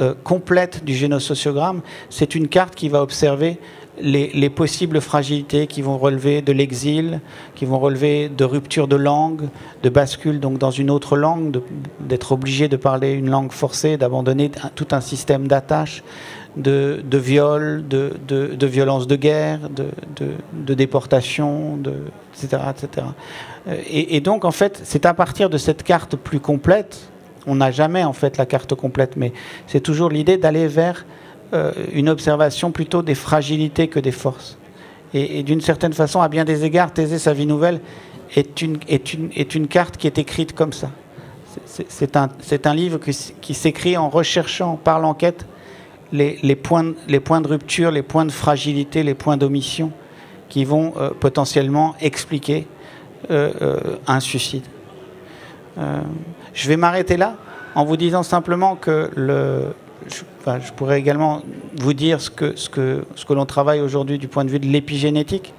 euh, 0.00 0.14
complète 0.22 0.84
du 0.84 0.94
génosociogramme, 0.94 1.80
c'est 2.10 2.34
une 2.34 2.48
carte 2.48 2.74
qui 2.74 2.88
va 2.88 3.02
observer 3.02 3.58
les, 4.00 4.50
possibles 4.50 5.00
fragilités 5.00 5.66
qui 5.66 5.82
vont 5.82 5.98
relever 5.98 6.42
de 6.42 6.52
l'exil, 6.52 7.20
qui 7.54 7.64
vont 7.64 7.78
relever 7.78 8.28
de 8.28 8.44
rupture 8.44 8.88
de 8.88 8.96
langue, 8.96 9.48
de 9.82 9.88
bascule 9.88 10.40
donc 10.40 10.58
dans 10.58 10.70
une 10.70 10.90
autre 10.90 11.16
langue, 11.16 11.60
d'être 12.00 12.32
obligé 12.32 12.68
de 12.68 12.76
parler 12.76 13.12
une 13.12 13.30
langue 13.30 13.52
forcée, 13.52 13.96
d'abandonner 13.96 14.50
tout 14.74 14.88
un 14.92 15.00
système 15.00 15.48
d'attache, 15.48 16.02
de, 16.56 17.02
de 17.04 17.18
viol, 17.18 17.84
de, 17.88 18.12
de, 18.26 18.66
violence 18.66 19.06
de 19.06 19.16
guerre, 19.16 19.60
de, 19.70 20.74
déportation, 20.74 21.78
etc. 22.34 22.62
etc. 22.70 23.06
Et, 23.88 24.16
et 24.16 24.20
donc 24.20 24.44
en 24.44 24.50
fait, 24.50 24.80
c'est 24.84 25.06
à 25.06 25.14
partir 25.14 25.50
de 25.50 25.58
cette 25.58 25.82
carte 25.82 26.16
plus 26.16 26.40
complète, 26.40 27.10
on 27.46 27.56
n'a 27.56 27.70
jamais 27.70 28.04
en 28.04 28.12
fait 28.12 28.36
la 28.36 28.46
carte 28.46 28.74
complète, 28.74 29.16
mais 29.16 29.32
c'est 29.66 29.80
toujours 29.80 30.10
l'idée 30.10 30.36
d'aller 30.36 30.66
vers 30.68 31.06
euh, 31.54 31.72
une 31.92 32.10
observation 32.10 32.72
plutôt 32.72 33.02
des 33.02 33.14
fragilités 33.14 33.88
que 33.88 33.98
des 33.98 34.12
forces. 34.12 34.58
Et, 35.14 35.42
d'une 35.42 35.62
certaine 35.62 35.94
façon, 35.94 36.20
à 36.20 36.28
bien 36.28 36.44
des 36.44 36.66
égards, 36.66 36.92
Thésée, 36.92 37.18
sa 37.18 37.32
vie 37.32 37.46
nouvelle, 37.46 37.80
est 38.36 38.60
une, 38.60 38.78
est 38.86 39.14
une, 39.14 39.30
est 39.34 39.54
une 39.54 39.66
carte 39.66 39.96
qui 39.96 40.06
est 40.06 40.18
écrite 40.18 40.54
comme 40.54 40.74
ça. 40.74 40.90
C'est 41.88 42.16
un, 42.18 42.28
un, 42.64 42.74
livre 42.74 42.98
qui, 42.98 43.54
s'écrit 43.54 43.96
en 43.96 44.10
recherchant 44.10 44.76
par 44.76 45.00
l'enquête 45.00 45.46
les, 46.12 46.38
les, 46.42 46.54
points, 46.54 46.92
les 47.08 47.20
points 47.20 47.40
de 47.40 47.48
rupture, 47.48 47.90
les 47.90 48.02
points 48.02 48.26
de 48.26 48.32
fragilité, 48.32 49.02
les 49.02 49.14
points 49.14 49.38
d'omission 49.38 49.90
qui 50.50 50.66
vont 50.66 50.92
euh, 50.98 51.10
potentiellement 51.18 51.94
expliquer 52.02 52.66
euh, 53.30 53.96
un 54.06 54.20
suicide. 54.20 54.64
je 56.52 56.68
vais 56.68 56.76
m'arrêter 56.76 57.16
là 57.16 57.36
en 57.74 57.84
vous 57.84 57.96
disant 57.96 58.22
simplement 58.22 58.76
que 58.76 59.10
le, 59.16 59.72
je, 60.60 60.72
pourrais 60.72 60.98
également 60.98 61.42
vous 61.80 61.92
dire 61.92 62.20
ce 62.20 62.30
que, 62.30 62.56
ce 62.56 62.68
que, 62.68 63.04
ce 63.14 63.24
que 63.24 63.32
l'on 63.32 63.46
travaille 63.46 63.80
aujourd'hui 63.80 64.18
du 64.18 64.28
point 64.28 64.44
de 64.44 64.50
vue 64.50 64.58
de 64.58 64.66
l'épigénétique. 64.66 65.54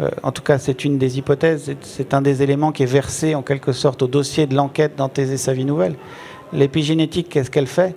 Euh, 0.00 0.10
en 0.22 0.32
tout 0.32 0.42
cas, 0.42 0.58
c'est 0.58 0.84
une 0.84 0.98
des 0.98 1.18
hypothèses, 1.18 1.74
c'est 1.80 2.12
un 2.12 2.20
des 2.20 2.42
éléments 2.42 2.72
qui 2.72 2.82
est 2.82 2.86
versé 2.86 3.34
en 3.34 3.42
quelque 3.42 3.72
sorte 3.72 4.02
au 4.02 4.06
dossier 4.06 4.46
de 4.46 4.54
l'enquête 4.54 4.96
dans 4.96 5.08
Thésée 5.08 5.36
sa 5.36 5.52
vie 5.52 5.64
nouvelle. 5.64 5.94
L'épigénétique, 6.52 7.28
qu'est-ce 7.28 7.50
qu'elle 7.50 7.66
fait? 7.66 7.94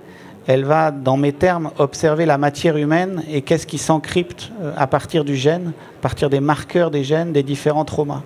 Elle 0.48 0.63
va, 0.63 0.92
dans 0.92 1.18
mes 1.18 1.34
termes, 1.34 1.72
observer 1.78 2.26
la 2.26 2.38
matière 2.38 2.78
humaine 2.78 3.24
et 3.30 3.42
qu'est-ce 3.42 3.68
qui 3.68 3.78
s'encrypte 3.78 4.52
euh, 4.62 4.72
à 4.78 4.88
partir 4.88 5.26
du 5.26 5.36
gène, 5.36 5.74
à 6.00 6.02
partir 6.02 6.30
des 6.30 6.39
marqueurs 6.39 6.92
des 6.92 7.04
gènes 7.04 7.34
des 7.34 7.44
différents 7.44 7.86
traumas. 7.86 8.24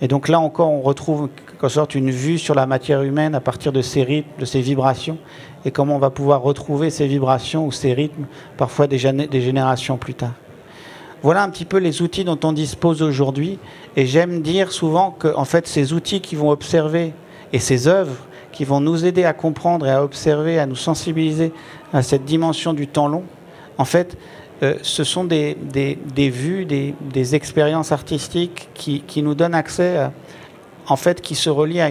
Et 0.00 0.08
donc 0.08 0.28
là 0.28 0.38
encore, 0.38 0.70
on 0.70 0.80
retrouve 0.80 1.28
en 1.64 1.68
sorte 1.68 1.94
une 1.94 2.10
vue 2.10 2.38
sur 2.38 2.54
la 2.54 2.66
matière 2.66 3.02
humaine 3.02 3.34
à 3.34 3.40
partir 3.40 3.72
de 3.72 3.82
ces 3.82 4.02
rythmes, 4.02 4.28
de 4.38 4.44
ces 4.44 4.60
vibrations, 4.60 5.18
et 5.64 5.70
comment 5.70 5.96
on 5.96 5.98
va 5.98 6.10
pouvoir 6.10 6.42
retrouver 6.42 6.90
ces 6.90 7.06
vibrations 7.06 7.66
ou 7.66 7.72
ces 7.72 7.94
rythmes 7.94 8.26
parfois 8.56 8.86
des, 8.86 8.98
générations 8.98 9.96
plus 9.96 10.14
tard. 10.14 10.34
Voilà 11.22 11.42
un 11.42 11.48
petit 11.48 11.64
peu 11.64 11.78
les 11.78 12.02
outils 12.02 12.24
dont 12.24 12.38
on 12.44 12.52
dispose 12.52 13.02
aujourd'hui, 13.02 13.58
et 13.96 14.04
j'aime 14.06 14.42
dire 14.42 14.72
souvent 14.72 15.10
que 15.10 15.34
en 15.34 15.46
fait 15.46 15.66
ces 15.66 15.92
outils 15.94 16.20
qui 16.20 16.36
vont 16.36 16.50
observer 16.50 17.14
et 17.52 17.58
ces 17.58 17.88
œuvres 17.88 18.16
qui 18.52 18.64
vont 18.64 18.80
nous 18.80 19.04
aider 19.04 19.24
à 19.24 19.32
comprendre 19.32 19.86
et 19.86 19.90
à 19.90 20.04
observer, 20.04 20.58
à 20.58 20.66
nous 20.66 20.76
sensibiliser 20.76 21.52
à 21.92 22.02
cette 22.02 22.24
dimension 22.24 22.74
du 22.74 22.86
temps 22.86 23.08
long, 23.08 23.24
en 23.78 23.84
fait, 23.84 24.16
euh, 24.62 24.74
ce 24.82 25.02
sont 25.02 25.24
des, 25.24 25.56
vues, 26.16 26.64
des, 26.64 26.94
des, 27.12 27.34
expériences 27.34 27.90
artistiques 27.90 28.68
qui, 28.74 29.00
qui, 29.00 29.22
nous 29.22 29.34
donnent 29.34 29.54
accès, 29.54 29.96
à, 29.96 30.12
en 30.86 30.96
fait, 30.96 31.20
qui 31.20 31.34
se 31.34 31.50
relient 31.50 31.80
à, 31.80 31.90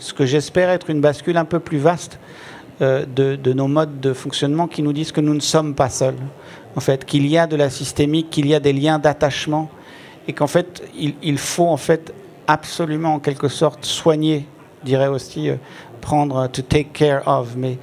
ce 0.00 0.12
que 0.12 0.26
j'espère 0.26 0.70
être 0.70 0.90
une 0.90 1.00
bascule 1.00 1.36
un 1.36 1.44
peu 1.44 1.60
plus 1.60 1.78
vaste 1.78 2.18
euh, 2.82 3.04
de, 3.06 3.52
nos 3.52 3.68
modes 3.68 4.00
de 4.00 4.12
fonctionnement 4.12 4.66
qui 4.66 4.82
nous 4.82 4.92
disent 4.92 5.12
que 5.12 5.20
nous 5.20 5.34
ne 5.34 5.40
sommes 5.40 5.74
pas 5.74 5.88
seuls, 5.88 6.16
en 6.76 6.80
fait, 6.80 7.04
qu'il 7.04 7.26
y 7.26 7.38
a 7.38 7.46
de 7.46 7.56
la 7.56 7.70
systémique, 7.70 8.30
qu'il 8.30 8.46
y 8.46 8.54
a 8.54 8.60
des 8.60 8.72
liens 8.72 8.98
d'attachement, 8.98 9.70
et 10.28 10.32
qu'en 10.32 10.46
fait, 10.46 10.82
il, 10.94 11.38
faut 11.38 11.66
en 11.66 11.76
fait 11.76 12.12
absolument, 12.46 13.14
en 13.14 13.18
quelque 13.18 13.48
sorte, 13.48 13.84
soigner, 13.84 14.46
dirais 14.84 15.08
aussi, 15.08 15.48
euh, 15.50 15.56
prendre, 16.00 16.48
to 16.48 16.62
take 16.62 16.90
care 16.92 17.26
of, 17.26 17.54
mais 17.56 17.78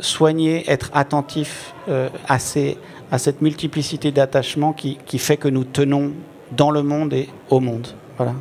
soigner, 0.00 0.64
être 0.70 0.90
attentif 0.94 1.74
euh, 1.88 2.08
à, 2.28 2.36
à, 3.10 3.18
cette 3.18 3.40
multiplicité 3.40 4.12
d'attachements 4.12 4.72
qui, 4.72 4.98
qui, 5.06 5.18
fait 5.18 5.36
que 5.36 5.48
nous 5.48 5.64
tenons 5.64 6.12
dans 6.52 6.70
le 6.70 6.82
monde 6.82 7.12
et 7.12 7.28
au 7.50 7.60
monde. 7.60 7.88
Voilà. 8.16 8.34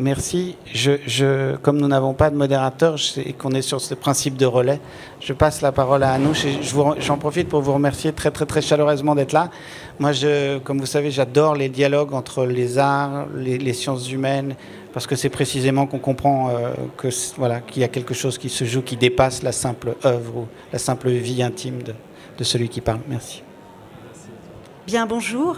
Merci. 0.00 0.56
Je, 0.72 1.56
comme 1.56 1.78
nous 1.78 1.86
n'avons 1.86 2.14
pas 2.14 2.30
de 2.30 2.36
modérateur 2.36 2.96
et 3.24 3.32
qu'on 3.32 3.52
est 3.52 3.62
sur 3.62 3.80
ce 3.80 3.94
principe 3.94 4.36
de 4.36 4.46
relais, 4.46 4.80
je 5.20 5.32
passe 5.32 5.62
la 5.62 5.72
parole 5.72 6.02
à 6.02 6.12
Anouche 6.12 6.46
j'en 6.98 7.16
profite 7.16 7.48
pour 7.48 7.60
vous 7.60 7.72
remercier 7.72 8.12
très 8.12 8.30
très 8.30 8.46
très 8.46 8.60
chaleureusement 8.60 9.14
d'être 9.14 9.32
là. 9.32 9.50
Moi, 10.00 10.10
comme 10.64 10.80
vous 10.80 10.86
savez, 10.86 11.10
j'adore 11.10 11.54
les 11.54 11.68
dialogues 11.68 12.12
entre 12.12 12.44
les 12.44 12.78
arts, 12.78 13.26
les, 13.36 13.72
sciences 13.72 14.10
humaines, 14.10 14.56
parce 14.92 15.06
que 15.06 15.14
c'est 15.14 15.28
précisément 15.28 15.86
qu'on 15.86 15.98
comprend 15.98 16.50
euh, 16.50 16.72
que 16.96 17.08
voilà 17.36 17.60
qu'il 17.60 17.82
y 17.82 17.84
a 17.84 17.88
quelque 17.88 18.14
chose 18.14 18.38
qui 18.38 18.48
se 18.48 18.64
joue 18.64 18.82
qui 18.82 18.96
dépasse 18.96 19.42
la 19.42 19.52
simple 19.52 19.94
œuvre 20.04 20.36
ou 20.36 20.46
la 20.72 20.78
simple 20.78 21.10
vie 21.10 21.42
intime 21.42 21.78
de 22.38 22.44
celui 22.44 22.68
qui 22.68 22.80
parle. 22.80 23.00
Merci. 23.08 23.42
Bien, 24.86 25.06
bonjour. 25.06 25.56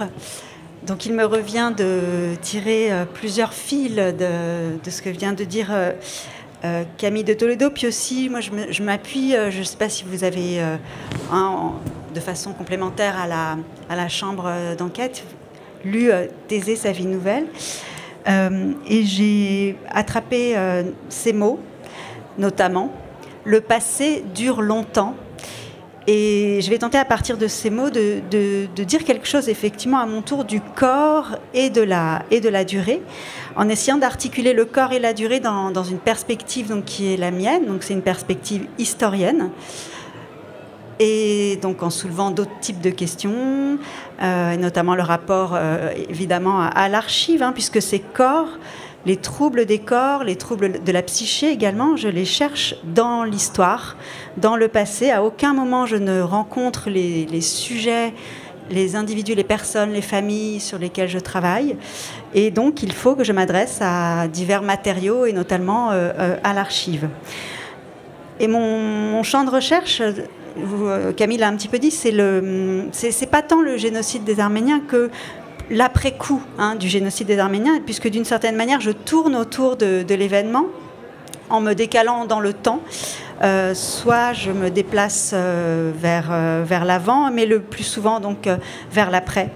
Donc 0.85 1.07
il 1.07 1.15
me 1.15 1.25
revient 1.25 1.73
de 1.77 2.35
tirer 2.43 2.93
euh, 2.93 3.05
plusieurs 3.05 3.53
fils 3.53 3.95
de, 3.95 4.91
ce 4.91 5.03
que 5.03 5.11
vient 5.11 5.33
de 5.33 5.45
dire 5.45 5.69
euh, 5.71 5.93
euh 6.65 6.85
Camille 6.97 7.25
de 7.25 7.35
Toledo. 7.35 7.71
Puis 7.71 7.87
aussi, 7.87 8.29
moi 8.29 8.41
je 8.41 8.83
m'appuie, 8.83 9.35
je 9.51 9.59
ne 9.59 9.65
sais 9.65 9.77
pas 9.77 9.89
si 9.89 10.05
vous 10.05 10.25
avez, 10.25 10.61
euh, 10.61 10.77
de 12.15 12.21
façon 12.21 12.53
complémentaire 12.53 13.17
à 13.19 13.97
la, 13.97 14.09
chambre 14.09 14.51
d'enquête, 14.79 15.25
lu 15.85 16.11
Thésée, 16.49 16.77
sa 16.77 16.93
vie 16.93 17.07
nouvelle. 17.07 17.47
Euh, 18.29 18.73
et 18.89 19.05
j'ai 19.05 19.77
attrapé 19.91 20.57
euh, 20.57 20.83
ces 21.09 21.33
mots, 21.33 21.61
notamment 22.39 22.93
le 23.45 23.61
passé 23.61 24.25
dure 24.35 24.63
longtemps. 24.63 25.15
Et 26.09 26.61
je 26.63 26.71
vais 26.71 26.79
tenter 26.79 26.99
à 26.99 27.05
partir 27.05 27.37
de 27.37 27.49
ces 27.49 27.69
mots 27.69 27.91
de, 27.91 28.21
de, 28.31 28.85
dire 28.85 29.03
quelque 29.05 29.27
chose 29.27 29.49
effectivement 29.49 29.99
à 29.99 30.07
mon 30.07 30.23
tour 30.23 30.45
du 30.45 30.61
corps 30.61 31.37
et 31.53 31.69
de 31.69 31.83
la, 31.83 32.23
et 32.31 32.41
de 32.41 32.49
la 32.49 32.65
durée, 32.65 33.03
en 33.57 33.69
essayant 33.69 33.97
d'articuler 33.97 34.53
le 34.53 34.65
corps 34.67 34.93
et 34.93 35.01
la 35.01 35.13
durée 35.13 35.41
dans, 35.41 35.73
dans, 35.73 35.83
une 35.83 35.99
perspective 35.99 36.69
donc, 36.69 36.85
qui 36.85 37.13
est 37.13 37.17
la 37.17 37.33
mienne, 37.33 37.67
donc 37.67 37.83
c'est 37.83 37.95
une 37.95 38.03
perspective 38.03 38.69
historienne. 38.79 39.51
Et 41.01 41.59
donc 41.61 41.83
en 41.83 41.91
soulevant 41.91 42.31
d'autres 42.31 42.59
types 42.61 42.81
de 42.81 42.91
questions, 42.91 43.77
euh, 44.23 44.57
notamment 44.57 44.95
le 44.95 45.03
rapport 45.03 45.55
euh, 45.55 45.91
évidemment 46.09 46.63
à, 46.63 46.67
à 46.69 46.89
l'archive, 46.89 47.43
hein, 47.43 47.53
puisque 47.53 47.83
ces 47.83 47.99
corps, 47.99 48.49
les 49.07 49.17
troubles 49.17 49.67
des 49.67 49.79
corps, 49.79 50.25
les 50.25 50.37
troubles 50.37 50.83
de 50.85 50.93
la 50.93 51.03
psyché 51.03 51.51
également, 51.51 51.97
je 51.97 52.09
les 52.09 52.25
cherche 52.25 52.75
dans 52.85 53.23
l'histoire, 53.23 53.97
dans 54.37 54.57
le 54.57 54.67
passé. 54.67 55.11
À 55.11 55.23
aucun 55.23 55.55
moment 55.55 55.87
je 55.87 55.97
ne 55.97 56.21
rencontre 56.21 56.91
les, 56.91 57.41
sujets 57.41 58.13
les 58.69 58.97
individus, 58.97 59.35
les 59.35 59.45
personnes, 59.45 59.93
les 59.93 60.03
familles 60.03 60.59
sur 60.59 60.77
lesquelles 60.79 61.09
je 61.09 61.21
travaille. 61.21 61.77
Et 62.35 62.51
donc, 62.51 62.83
il 62.83 62.93
faut 62.93 63.15
que 63.15 63.23
je 63.23 63.33
m'adresse 63.33 63.79
à 63.81 64.27
divers 64.27 64.63
matériaux 64.63 65.25
et 65.25 65.33
notamment 65.33 65.93
euh, 65.93 66.11
euh 66.19 66.37
à 66.43 66.53
l'archive. 66.53 67.09
Et 68.41 68.49
mon, 68.49 69.23
champ 69.23 69.45
de 69.45 69.51
recherche 69.51 70.03
euh, 70.03 71.13
Camille 71.13 71.39
l'a 71.39 71.47
un 71.47 71.55
petit 71.55 71.69
peu 71.69 71.79
dit, 71.79 71.93
c'est 71.93 73.31
pas 73.31 73.43
tant 73.43 73.63
le 73.63 73.77
génocide 73.77 74.25
des 74.25 74.41
Arméniens 74.41 74.81
que 74.81 75.11
l'après-coup 75.71 76.43
hein, 76.59 76.77
du 76.77 76.89
génocide 76.89 77.27
des 77.27 77.39
Arméniens, 77.39 77.81
puisque 77.85 78.09
d'une 78.09 78.25
certaine 78.25 78.57
manière, 78.57 78.81
je 78.81 78.91
tourne 78.91 79.37
autour 79.37 79.77
de, 79.77 80.05
l'événement 80.15 80.67
en 81.51 81.61
me 81.61 81.75
décalant 81.75 82.25
dans 82.25 82.41
le 82.41 82.53
temps. 82.53 82.81
Euh, 83.43 83.75
soit 83.75 84.33
je 84.33 84.51
me 84.51 84.71
déplace 84.71 85.33
euh, 85.35 85.93
vers, 85.95 86.29
euh, 86.31 86.65
vers 86.67 86.85
l'avant, 86.85 87.31
mais 87.31 87.45
le 87.45 87.61
plus 87.61 87.85
souvent 87.85 88.19
donc 88.19 88.49
vers 88.91 89.11
l'après. 89.11 89.51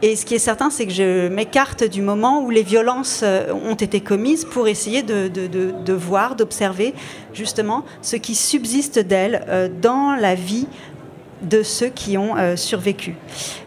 Et 0.00 0.14
ce 0.14 0.24
qui 0.24 0.36
est 0.36 0.38
certain, 0.38 0.70
c'est 0.70 0.86
que 0.86 0.92
je 0.92 1.26
m'écarte 1.26 1.82
du 1.82 2.02
moment 2.02 2.40
où 2.44 2.50
les 2.50 2.62
violences 2.62 3.24
ont 3.64 3.74
été 3.74 4.00
commises 4.00 4.44
pour 4.44 4.68
essayer 4.68 5.02
de, 5.02 5.26
de, 5.26 5.48
de, 5.48 5.74
de 5.84 5.92
voir, 5.92 6.36
d'observer 6.36 6.94
justement 7.34 7.84
ce 8.00 8.14
qui 8.14 8.36
subsiste 8.36 9.00
d'elles 9.00 9.72
dans 9.82 10.14
la 10.14 10.36
vie 10.36 10.68
de 11.42 11.62
ceux 11.62 11.88
qui 11.88 12.18
ont 12.18 12.36
euh, 12.36 12.56
survécu. 12.56 13.14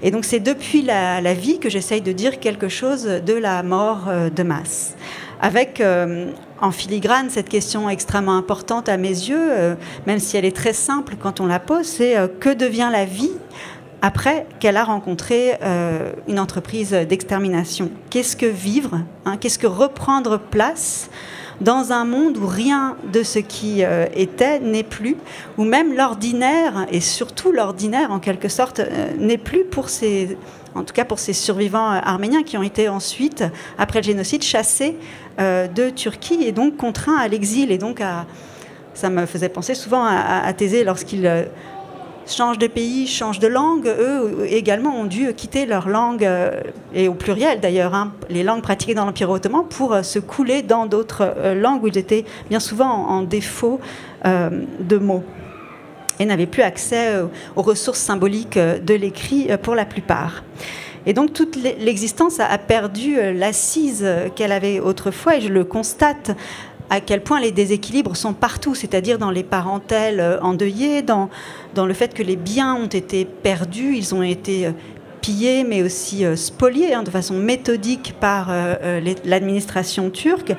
Et 0.01 0.12
donc 0.12 0.25
c'est 0.25 0.39
depuis 0.39 0.81
la, 0.81 1.34
vie 1.34 1.60
que 1.60 1.69
j'essaye 1.69 2.01
de 2.01 2.12
dire 2.12 2.39
quelque 2.39 2.69
chose 2.69 3.03
de 3.03 3.34
la 3.34 3.63
mort 3.63 4.05
euh, 4.07 4.29
de 4.29 4.43
masse. 4.43 4.95
Avec 5.39 5.81
euh, 5.81 6.31
en 6.60 6.71
filigrane 6.71 7.29
cette 7.29 7.49
question 7.49 7.89
extrêmement 7.89 8.38
importante 8.38 8.89
à 8.89 8.97
mes 8.97 9.10
yeux, 9.10 9.75
même 10.05 10.19
si 10.19 10.38
elle 10.38 10.45
est 10.45 10.55
très 10.55 10.73
simple 10.73 11.15
quand 11.19 11.39
on 11.39 11.47
la 11.47 11.60
pose, 11.60 11.88
c'est 11.88 12.15
que 12.39 12.53
devient 12.53 12.89
la 12.91 13.05
vie 13.05 13.31
après 14.03 14.45
qu'elle 14.60 14.77
a 14.77 14.84
rencontré 14.84 15.57
une 16.27 16.39
entreprise 16.39 16.91
d'extermination? 16.91 17.89
Qu'est-ce 18.12 18.36
que 18.36 18.45
vivre 18.45 18.99
hein? 19.25 19.38
Qu'est-ce 19.38 19.57
que 19.57 19.65
reprendre 19.65 20.38
place 20.38 21.10
dans 21.62 21.91
un 21.91 22.06
monde 22.06 22.38
où 22.38 22.47
rien 22.47 22.97
de 23.13 23.24
ce 23.24 23.39
qui 23.39 23.84
euh, 23.84 24.08
était 24.15 24.60
n'est 24.60 24.84
plus, 24.84 25.15
où 25.58 25.63
même 25.63 25.95
l'ordinaire, 25.95 26.88
et 26.91 27.00
surtout 27.00 27.52
l'ordinaire 27.52 28.12
en 28.12 28.19
quelque 28.19 28.50
sorte, 28.50 28.80
euh, 28.80 29.12
n'est 29.17 29.38
plus 29.38 29.63
pour 29.63 29.89
ces, 29.89 30.38
en 30.76 30.84
tout 30.84 30.93
cas 30.93 31.06
pour 31.06 31.19
ces 31.19 31.34
survivants 31.34 31.91
euh, 31.93 32.00
arméniens 32.04 32.43
qui 32.43 32.58
ont 32.58 32.63
été 32.63 32.89
ensuite, 32.89 33.43
après 33.78 34.00
le 34.00 34.04
génocide, 34.04 34.43
chassés 34.43 34.97
de 35.39 35.89
Turquie 35.89 36.43
et 36.43 36.52
donc 36.52 36.78
contraints 36.78 37.17
à 37.17 37.28
l'exil. 37.28 37.71
Et 37.71 37.78
donc 37.80 38.02
à, 38.02 38.26
ça 38.93 39.10
me 39.10 39.26
faisait 39.26 39.50
penser 39.50 39.74
souvent 39.74 40.04
à, 40.04 40.12
à, 40.12 40.45
à 40.45 40.54
Thésée 40.54 40.84
lorsqu'il 40.84 41.26
changent 42.32 42.58
de 42.58 42.67
pays, 42.67 43.08
changent 43.08 43.39
de 43.39 43.48
langue, 43.48 43.88
eux 43.88 44.46
également 44.48 44.96
ont 44.96 45.06
dû 45.06 45.34
quitter 45.34 45.65
leur 45.65 45.88
langue, 45.88 46.26
euh, 46.26 46.62
et 46.94 47.08
au 47.08 47.13
pluriel 47.13 47.60
d'ailleurs, 47.60 47.94
hein, 47.94 48.13
les 48.30 48.44
langues 48.44 48.62
pratiquées 48.62 48.94
dans 48.94 49.06
l'Empire 49.06 49.30
ottoman, 49.30 49.65
pour 49.67 49.94
euh, 49.94 50.04
se 50.04 50.20
couler 50.20 50.62
dans 50.62 50.86
d'autres 50.86 51.34
euh, 51.38 51.54
langues 51.54 51.84
où 51.84 51.88
ils 51.88 51.98
étaient 51.98 52.26
bien 52.50 52.60
souvent 52.60 52.89
en, 52.89 53.22
défaut 53.22 53.80
euh, 54.26 54.50
de 54.80 54.98
mots 54.98 55.24
et 56.20 56.26
n'avaient 56.26 56.46
plus 56.46 56.62
accès 56.62 57.15
euh, 57.15 57.26
aux 57.56 57.62
ressources 57.62 58.00
symboliques 58.00 58.58
euh, 58.58 58.78
de 58.78 58.94
l'écrit 58.94 59.50
pour 59.62 59.76
la 59.76 59.86
plupart. 59.86 60.44
Et 61.08 61.13
donc 61.13 61.34
toute 61.34 61.56
l'existence 61.56 62.39
a 62.39 62.58
perdu 62.60 63.15
l'assise 63.34 64.08
qu'elle 64.36 64.52
avait 64.52 64.80
autrefois, 64.80 65.38
et 65.38 65.41
je 65.41 65.50
le 65.50 65.63
constate 65.63 66.30
à 66.91 66.99
quel 66.99 67.21
point 67.21 67.39
les 67.39 67.51
déséquilibres 67.51 68.17
sont 68.17 68.34
partout, 68.34 68.75
c'est-à-dire 68.75 69.17
dans 69.17 69.32
les 69.32 69.43
parentèles 69.43 70.19
euh, 70.19 70.41
endeuillées, 70.41 71.01
dans, 71.01 71.30
dans 71.73 71.86
le 71.86 71.93
fait 71.93 72.13
que 72.13 72.21
les 72.21 72.36
biens 72.36 72.75
ont 72.75 72.88
été 72.88 73.23
perdus, 73.23 73.95
ils 73.95 74.13
ont 74.13 74.21
été 74.21 74.67
euh, 74.67 74.71
pillés, 75.21 75.63
mais 75.63 75.84
aussi 75.84 76.25
euh, 76.25 76.36
spoliés 76.36 76.93
hein, 76.93 77.04
de 77.04 77.10
façon 77.10 77.36
méthodique 77.36 78.13
par 78.19 78.54
l'administration 79.23 80.10
turque. 80.10 80.54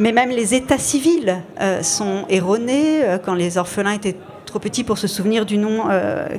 Mais 0.00 0.10
même 0.10 0.30
les 0.30 0.54
états 0.54 0.78
civils 0.78 1.42
sont 1.82 2.24
erronés 2.28 3.00
quand 3.24 3.34
les 3.34 3.58
orphelins 3.58 3.92
étaient 3.92 4.14
trop 4.46 4.60
petits 4.60 4.84
pour 4.84 4.96
se 4.96 5.08
souvenir 5.08 5.44
du 5.44 5.58
nom 5.58 5.88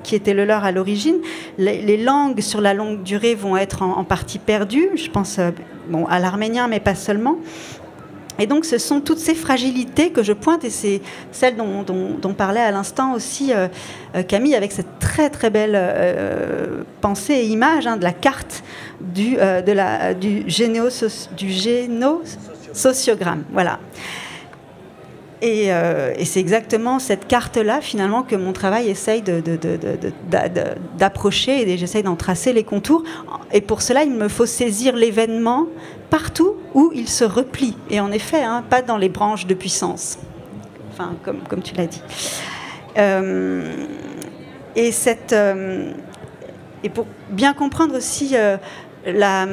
qui 0.01 0.15
était 0.15 0.33
le 0.33 0.45
leur 0.45 0.63
à 0.63 0.71
l'origine. 0.71 1.17
Les, 1.57 1.97
langues 1.97 2.39
sur 2.39 2.61
la 2.61 2.73
longue 2.73 3.03
durée 3.03 3.35
vont 3.35 3.57
être 3.57 3.81
en, 3.81 4.05
partie 4.05 4.39
perdues. 4.39 4.91
Je 4.95 5.09
pense 5.09 5.41
bon, 5.89 6.05
à 6.05 6.19
l'arménien, 6.19 6.69
mais 6.69 6.79
pas 6.79 6.95
seulement. 6.95 7.37
Et 8.39 8.47
donc, 8.47 8.63
ce 8.65 8.77
sont 8.77 9.01
toutes 9.01 9.19
ces 9.19 9.35
fragilités 9.35 10.11
que 10.11 10.23
je 10.23 10.31
pointe, 10.33 10.63
et 10.63 10.69
c'est 10.69 11.01
celle 11.31 11.57
dont, 11.57 12.33
parlait 12.37 12.61
à 12.61 12.71
l'instant 12.71 13.13
aussi 13.13 13.53
euh, 13.53 13.67
euh, 14.15 14.23
Camille, 14.23 14.55
avec 14.55 14.71
cette 14.71 14.99
très 14.99 15.29
très 15.29 15.49
belle 15.49 15.73
euh, 15.75 16.83
pensée 17.01 17.33
et 17.33 17.45
image 17.47 17.85
hein, 17.85 17.97
de 17.97 18.03
la 18.03 18.13
carte 18.13 18.63
du, 19.01 19.35
de 19.35 19.71
la, 19.71 20.13
du. 20.13 20.45
Voilà. 23.51 23.79
Et 25.41 25.71
c'est 26.25 26.39
exactement 26.39 26.99
cette 26.99 27.25
carte-là, 27.27 27.79
finalement, 27.81 28.23
que 28.23 28.35
mon 28.35 28.51
travail 28.51 28.89
essaye 28.89 29.23
d'approcher 30.97 31.69
et 31.69 31.77
j'essaye 31.77 32.03
d'en 32.03 32.17
tracer 32.17 32.51
les 32.51 32.63
contours. 32.63 33.03
Et 33.53 33.61
pour 33.61 33.81
cela, 33.81 34.03
il 34.03 34.11
me 34.11 34.27
faut 34.27 34.45
saisir 34.45 34.95
l'événement 34.97 35.67
partout 36.09 36.55
où 36.73 36.91
il 36.93 37.07
se 37.07 37.23
replie. 37.23 37.75
Et 37.89 37.99
en 37.99 38.11
effet, 38.11 38.43
hein, 38.43 38.63
pas 38.69 38.81
dans 38.81 38.97
les 38.97 39.09
branches 39.09 39.45
de 39.45 39.53
puissance, 39.53 40.17
enfin, 40.91 41.15
comme, 41.23 41.39
comme 41.47 41.61
tu 41.61 41.75
l'as 41.75 41.87
dit. 41.87 42.01
Euh, 42.97 43.73
et, 44.75 44.91
cette, 44.91 45.33
euh, 45.33 45.91
et 46.83 46.89
pour 46.89 47.05
bien 47.29 47.53
comprendre 47.53 47.95
aussi 47.95 48.31
euh, 48.33 48.57
la, 49.05 49.47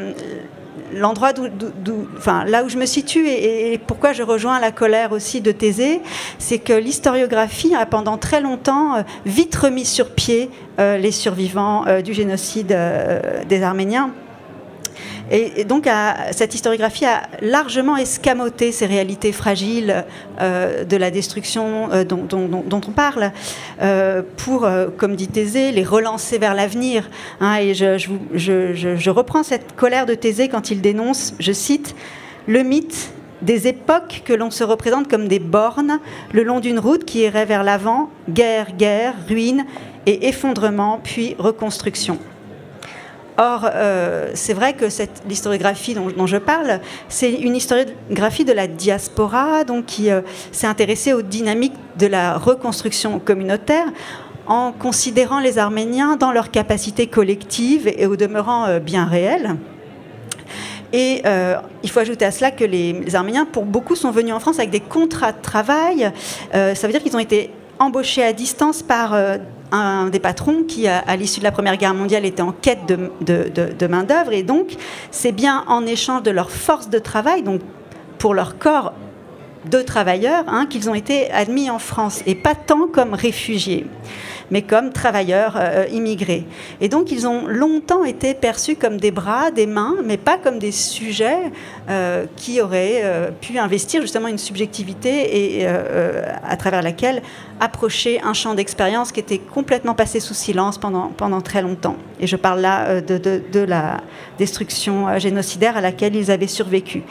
l'endroit 0.94 1.32
d'où, 1.32 2.06
enfin, 2.16 2.44
là 2.44 2.64
où 2.64 2.68
je 2.68 2.76
me 2.76 2.86
situe 2.86 3.28
et, 3.28 3.78
pourquoi 3.86 4.12
je 4.12 4.22
rejoins 4.22 4.60
la 4.60 4.72
colère 4.72 5.12
aussi 5.12 5.40
de 5.40 5.52
Thésée, 5.52 6.00
c'est 6.38 6.58
que 6.58 6.72
l'historiographie 6.72 7.74
a 7.74 7.86
pendant 7.86 8.18
très 8.18 8.40
longtemps 8.40 9.04
vite 9.24 9.56
remis 9.56 9.84
sur 9.84 10.10
pied 10.10 10.50
les 10.78 11.10
survivants 11.10 11.84
du 12.02 12.14
génocide 12.14 12.76
des 13.48 13.62
Arméniens. 13.62 14.10
Et, 15.30 15.64
donc, 15.64 15.88
cette 16.30 16.54
historiographie 16.54 17.04
a 17.04 17.22
largement 17.42 17.96
escamoté 17.96 18.70
ces 18.70 18.86
réalités 18.86 19.32
fragiles 19.32 20.04
euh, 20.40 20.84
de 20.84 20.96
la 20.96 21.10
destruction 21.10 21.90
euh, 21.92 22.04
dont, 22.04 22.80
on 22.86 22.90
parle, 22.92 23.32
euh, 23.82 24.22
pour, 24.36 24.68
comme 24.96 25.16
dit 25.16 25.28
Thésée, 25.28 25.72
les 25.72 25.82
relancer 25.82 26.38
vers 26.38 26.54
l'avenir. 26.54 27.08
Hein. 27.40 27.56
et 27.56 27.74
je, 27.74 27.98
je, 28.34 29.10
reprends 29.10 29.42
cette 29.42 29.74
colère 29.74 30.06
de 30.06 30.14
Thésée 30.14 30.48
quand 30.48 30.70
il 30.70 30.80
dénonce, 30.80 31.34
je 31.40 31.52
cite, 31.52 31.96
le 32.46 32.62
mythe 32.62 33.10
des 33.42 33.66
époques 33.66 34.22
que 34.24 34.32
l'on 34.32 34.50
se 34.50 34.64
représente 34.64 35.08
comme 35.08 35.28
des 35.28 35.38
bornes 35.38 35.98
le 36.32 36.42
long 36.42 36.60
d'une 36.60 36.78
route 36.78 37.04
qui 37.04 37.20
irait 37.20 37.44
vers 37.44 37.64
l'avant, 37.64 38.10
guerre, 38.30 38.72
guerre, 38.76 39.14
ruine 39.28 39.66
et 40.06 40.28
effondrement, 40.28 41.00
puis 41.02 41.34
reconstruction. 41.38 42.18
Or, 43.38 43.68
euh, 43.74 44.30
c'est 44.34 44.54
vrai 44.54 44.72
que 44.72 44.86
l'historiographie 45.28 45.94
dont, 45.94 46.26
je 46.26 46.38
parle, 46.38 46.80
c'est 47.08 47.32
une 47.32 47.54
historiographie 47.54 48.46
de 48.46 48.52
la 48.52 48.66
diaspora, 48.66 49.64
donc 49.64 49.84
qui 49.86 50.10
euh, 50.10 50.22
s'est 50.52 50.66
intéressée 50.66 51.12
aux 51.12 51.20
dynamiques 51.20 51.74
de 51.98 52.06
la 52.06 52.38
reconstruction 52.38 53.18
communautaire 53.18 53.86
en 54.46 54.72
considérant 54.72 55.40
les 55.40 55.58
Arméniens 55.58 56.16
dans 56.16 56.32
leur 56.32 56.50
capacité 56.50 57.08
collective 57.08 57.88
et 57.88 58.06
au 58.06 58.16
demeurant 58.16 58.66
euh, 58.66 58.78
bien 58.78 59.04
réelle. 59.04 59.56
Et 60.92 61.22
il 61.82 61.90
faut 61.90 61.98
ajouter 61.98 62.24
à 62.24 62.30
cela 62.30 62.52
que 62.52 62.64
les, 62.64 62.92
les, 62.92 63.16
Arméniens, 63.16 63.44
pour 63.44 63.66
beaucoup, 63.66 63.96
sont 63.96 64.12
venus 64.12 64.32
en 64.32 64.40
France 64.40 64.58
avec 64.58 64.70
des 64.70 64.80
contrats 64.80 65.32
de 65.32 65.42
travail. 65.42 66.10
ça 66.52 66.86
veut 66.86 66.92
dire 66.92 67.02
qu'ils 67.02 67.16
ont 67.16 67.18
été 67.20 67.50
embauchés 67.80 68.22
à 68.22 68.32
distance 68.32 68.82
par 68.82 69.14
un 69.72 70.06
des 70.08 70.20
patrons 70.20 70.62
qui, 70.64 70.86
à, 70.88 71.16
l'issue 71.16 71.40
de 71.40 71.44
la 71.44 71.52
Première 71.52 71.76
Guerre 71.76 71.94
mondiale, 71.94 72.24
était 72.24 72.42
en 72.42 72.52
quête 72.52 72.86
de, 72.86 73.86
main-d'œuvre. 73.86 74.32
Et 74.32 74.42
donc, 74.42 74.76
c'est 75.10 75.32
bien 75.32 75.64
en 75.68 75.86
échange 75.86 76.22
de 76.22 76.30
leur 76.30 76.50
force 76.50 76.90
de 76.90 76.98
travail, 76.98 77.42
donc 77.42 77.60
pour 78.18 78.34
leur 78.34 78.58
corps 78.58 78.92
de 79.70 79.82
travailleurs, 79.82 80.44
hein, 80.46 80.66
qu'ils 80.66 80.88
ont 80.88 80.94
été 80.94 81.30
admis 81.30 81.70
en 81.70 81.78
France, 81.78 82.22
et 82.26 82.34
pas 82.34 82.54
tant 82.54 82.86
comme 82.86 83.14
réfugiés 83.14 83.86
mais 84.50 84.62
comme 84.62 84.92
travailleurs 84.92 85.56
euh, 85.56 85.86
immigrés. 85.92 86.44
Et 86.80 86.88
donc 86.88 87.10
ils 87.10 87.26
ont 87.26 87.46
longtemps 87.46 88.04
été 88.04 88.34
perçus 88.34 88.76
comme 88.76 88.98
des 88.98 89.10
bras, 89.10 89.50
des 89.50 89.66
mains, 89.66 89.96
mais 90.04 90.16
pas 90.16 90.38
comme 90.38 90.58
des 90.58 90.72
sujets 90.72 91.52
euh, 91.88 92.26
qui 92.36 92.60
auraient 92.60 93.00
euh, 93.04 93.30
pu 93.30 93.58
investir 93.58 94.00
justement 94.00 94.28
une 94.28 94.38
subjectivité 94.38 95.56
et 95.56 95.66
à 95.66 96.56
travers 96.56 96.82
laquelle 96.82 97.22
approcher 97.60 98.20
un 98.22 98.32
champ 98.34 98.54
d'expérience 98.54 99.12
qui 99.12 99.20
était 99.20 99.38
complètement 99.38 99.94
passé 99.94 100.20
sous 100.20 100.34
silence 100.34 100.78
pendant, 100.78 101.08
pendant 101.08 101.40
très 101.40 101.62
longtemps. 101.62 101.96
Et 102.20 102.26
je 102.26 102.36
parle 102.36 102.60
là 102.60 103.00
de, 103.00 103.18
de, 103.18 103.60
la 103.60 104.00
destruction 104.38 105.18
génocidaire 105.18 105.76
à 105.76 105.80
laquelle 105.80 106.14
ils 106.14 106.30
avaient 106.30 106.46
survécu. 106.46 107.02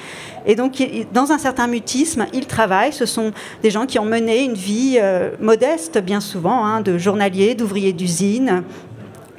Et 0.45 0.55
donc, 0.55 0.83
dans 1.13 1.31
un 1.31 1.37
certain 1.37 1.67
mutisme, 1.67 2.27
ils 2.33 2.45
travaillent. 2.45 2.93
Ce 2.93 3.05
sont 3.05 3.31
des 3.63 3.71
gens 3.71 3.85
qui 3.85 3.99
ont 3.99 4.05
mené 4.05 4.43
une 4.43 4.53
vie 4.53 4.99
modeste, 5.39 5.97
bien 5.99 6.19
souvent, 6.19 6.65
hein, 6.65 6.81
de 6.81 6.97
journalistes 6.97 7.25
d'ouvriers 7.57 7.93
d'usine, 7.93 8.63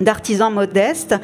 d'artisans 0.00 0.52
modestes. 0.52 1.14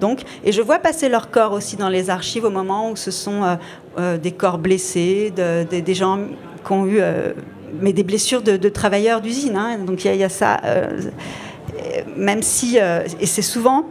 Donc, 0.00 0.22
et 0.44 0.52
je 0.52 0.60
vois 0.62 0.78
passer 0.78 1.08
leurs 1.08 1.30
corps 1.30 1.52
aussi 1.52 1.76
dans 1.76 1.88
les 1.88 2.10
archives 2.10 2.44
au 2.44 2.50
moment 2.50 2.90
où 2.90 2.96
ce 2.96 3.10
sont 3.10 3.44
euh, 3.44 3.54
euh, 3.98 4.18
des 4.18 4.32
corps 4.32 4.58
blessés, 4.58 5.32
des 5.32 5.94
gens 5.94 6.18
qui 6.66 6.72
ont 6.72 6.86
eu 6.86 6.98
euh, 7.00 7.32
mais 7.80 7.92
des 7.92 8.02
blessures 8.02 8.42
de, 8.42 8.68
travailleurs 8.68 9.20
d'usine. 9.20 9.56
Hein. 9.56 9.78
Donc 9.78 10.04
il 10.04 10.14
y, 10.14 10.24
a 10.24 10.28
ça, 10.28 10.60
même 12.16 12.42
si, 12.42 12.76
et 12.76 13.26
c'est 13.26 13.42
souvent 13.42 13.86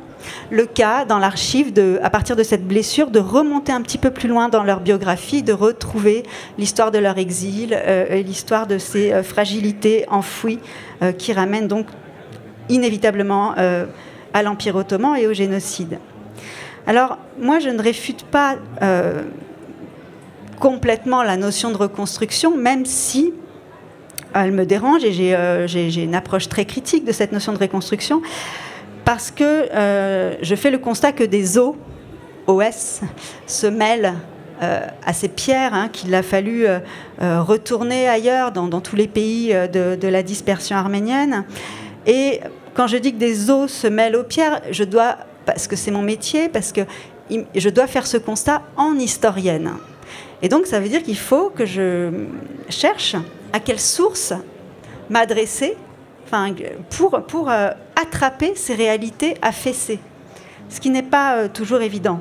le 0.50 0.66
cas 0.66 1.06
dans 1.06 1.20
l'archive, 1.20 1.74
à 2.02 2.10
partir 2.10 2.36
de 2.36 2.44
cette 2.44 2.68
blessure, 2.68 3.12
de 3.12 3.20
remonter 3.20 3.72
un 3.72 3.82
petit 3.82 3.98
peu 3.98 4.12
plus 4.12 4.28
loin 4.30 4.50
dans 4.50 4.64
leur 4.64 4.80
biographie, 4.80 5.44
de 5.44 5.54
retrouver 5.54 6.24
l'histoire 6.58 6.92
de 6.92 7.00
leur 7.00 7.18
exil, 7.18 7.74
et 8.10 8.24
l'histoire 8.24 8.68
de 8.68 8.78
ces 8.78 9.24
fragilités 9.24 10.06
enfouies 10.10 10.60
qui 11.18 11.34
ramènent 11.34 11.68
donc 11.68 11.88
inévitablement 12.72 13.54
euh, 13.58 13.86
à 14.34 14.44
l'Empire 14.44 14.76
ottoman 14.76 15.16
et 15.18 15.28
au 15.28 15.34
génocide. 15.34 16.00
Alors, 16.88 17.18
moi, 17.40 17.60
je 17.60 17.70
ne 17.70 17.82
réfute 17.82 18.24
pas 18.24 18.56
euh, 18.82 19.22
complètement 20.60 21.22
la 21.22 21.38
notion 21.38 21.72
de 21.72 21.78
reconstruction, 21.78 22.56
même 22.58 22.86
si 22.86 23.34
elle 24.34 24.54
me 24.54 24.66
dérange 24.66 25.04
et 25.04 25.12
j'ai 25.12 25.36
euh, 25.36 25.68
une 25.68 26.16
approche 26.16 26.48
très 26.48 26.66
critique 26.66 27.04
de 27.04 27.12
cette 27.12 27.34
notion 27.34 27.52
de 27.52 27.58
reconstruction, 27.58 28.22
parce 29.06 29.32
que 29.32 29.68
je 30.42 30.56
fais 30.56 30.72
le 30.72 30.78
constat 30.78 31.12
que 31.12 31.24
des 31.24 31.58
os, 31.58 31.76
OS, 32.48 33.02
se 33.48 33.68
mêlent 33.68 34.14
à 34.60 35.14
ces 35.14 35.28
pierres 35.28 35.74
hein, 35.74 35.90
qu'il 35.92 36.14
a 36.14 36.22
fallu 36.22 36.66
retourner 37.20 38.08
ailleurs 38.08 38.52
dans, 38.52 38.82
tous 38.82 38.96
les 38.96 39.08
pays 39.08 39.54
de, 39.54 40.08
la 40.08 40.24
dispersion 40.24 40.78
arménienne. 40.78 41.46
Et 42.06 42.42
quand 42.74 42.88
je 42.88 42.98
dis 42.98 43.14
que 43.14 43.20
des 43.20 43.50
os 43.50 43.72
se 43.72 43.88
mêlent 43.88 44.16
aux 44.16 44.24
pierres, 44.24 44.62
je 44.72 44.84
dois, 44.84 45.18
parce 45.46 45.68
que 45.68 45.76
c'est 45.76 45.92
mon 45.92 46.04
métier, 46.04 46.50
parce 46.50 46.72
que 46.72 46.82
je 47.56 47.70
dois 47.70 47.88
faire 47.88 48.08
ce 48.08 48.18
constat 48.18 48.62
en 48.78 48.96
historienne. 48.96 49.72
Et 50.42 50.50
donc, 50.50 50.66
ça 50.66 50.80
veut 50.80 50.90
dire 50.90 51.04
qu'il 51.04 51.18
faut 51.18 51.50
que 51.50 51.66
je 51.66 52.10
cherche 52.70 53.16
à 53.54 53.60
quelle 53.60 53.80
source 53.80 54.34
m'adresser 55.10 55.76
pour, 56.90 57.22
pour 57.28 57.50
euh, 57.50 57.70
attraper 58.02 58.54
ces 58.56 58.76
réalités 58.76 59.36
affaissées, 59.42 60.00
ce 60.70 60.80
qui 60.80 60.90
n'est 60.90 61.04
pas 61.04 61.36
euh, 61.36 61.48
toujours 61.48 61.82
évident. 61.82 62.20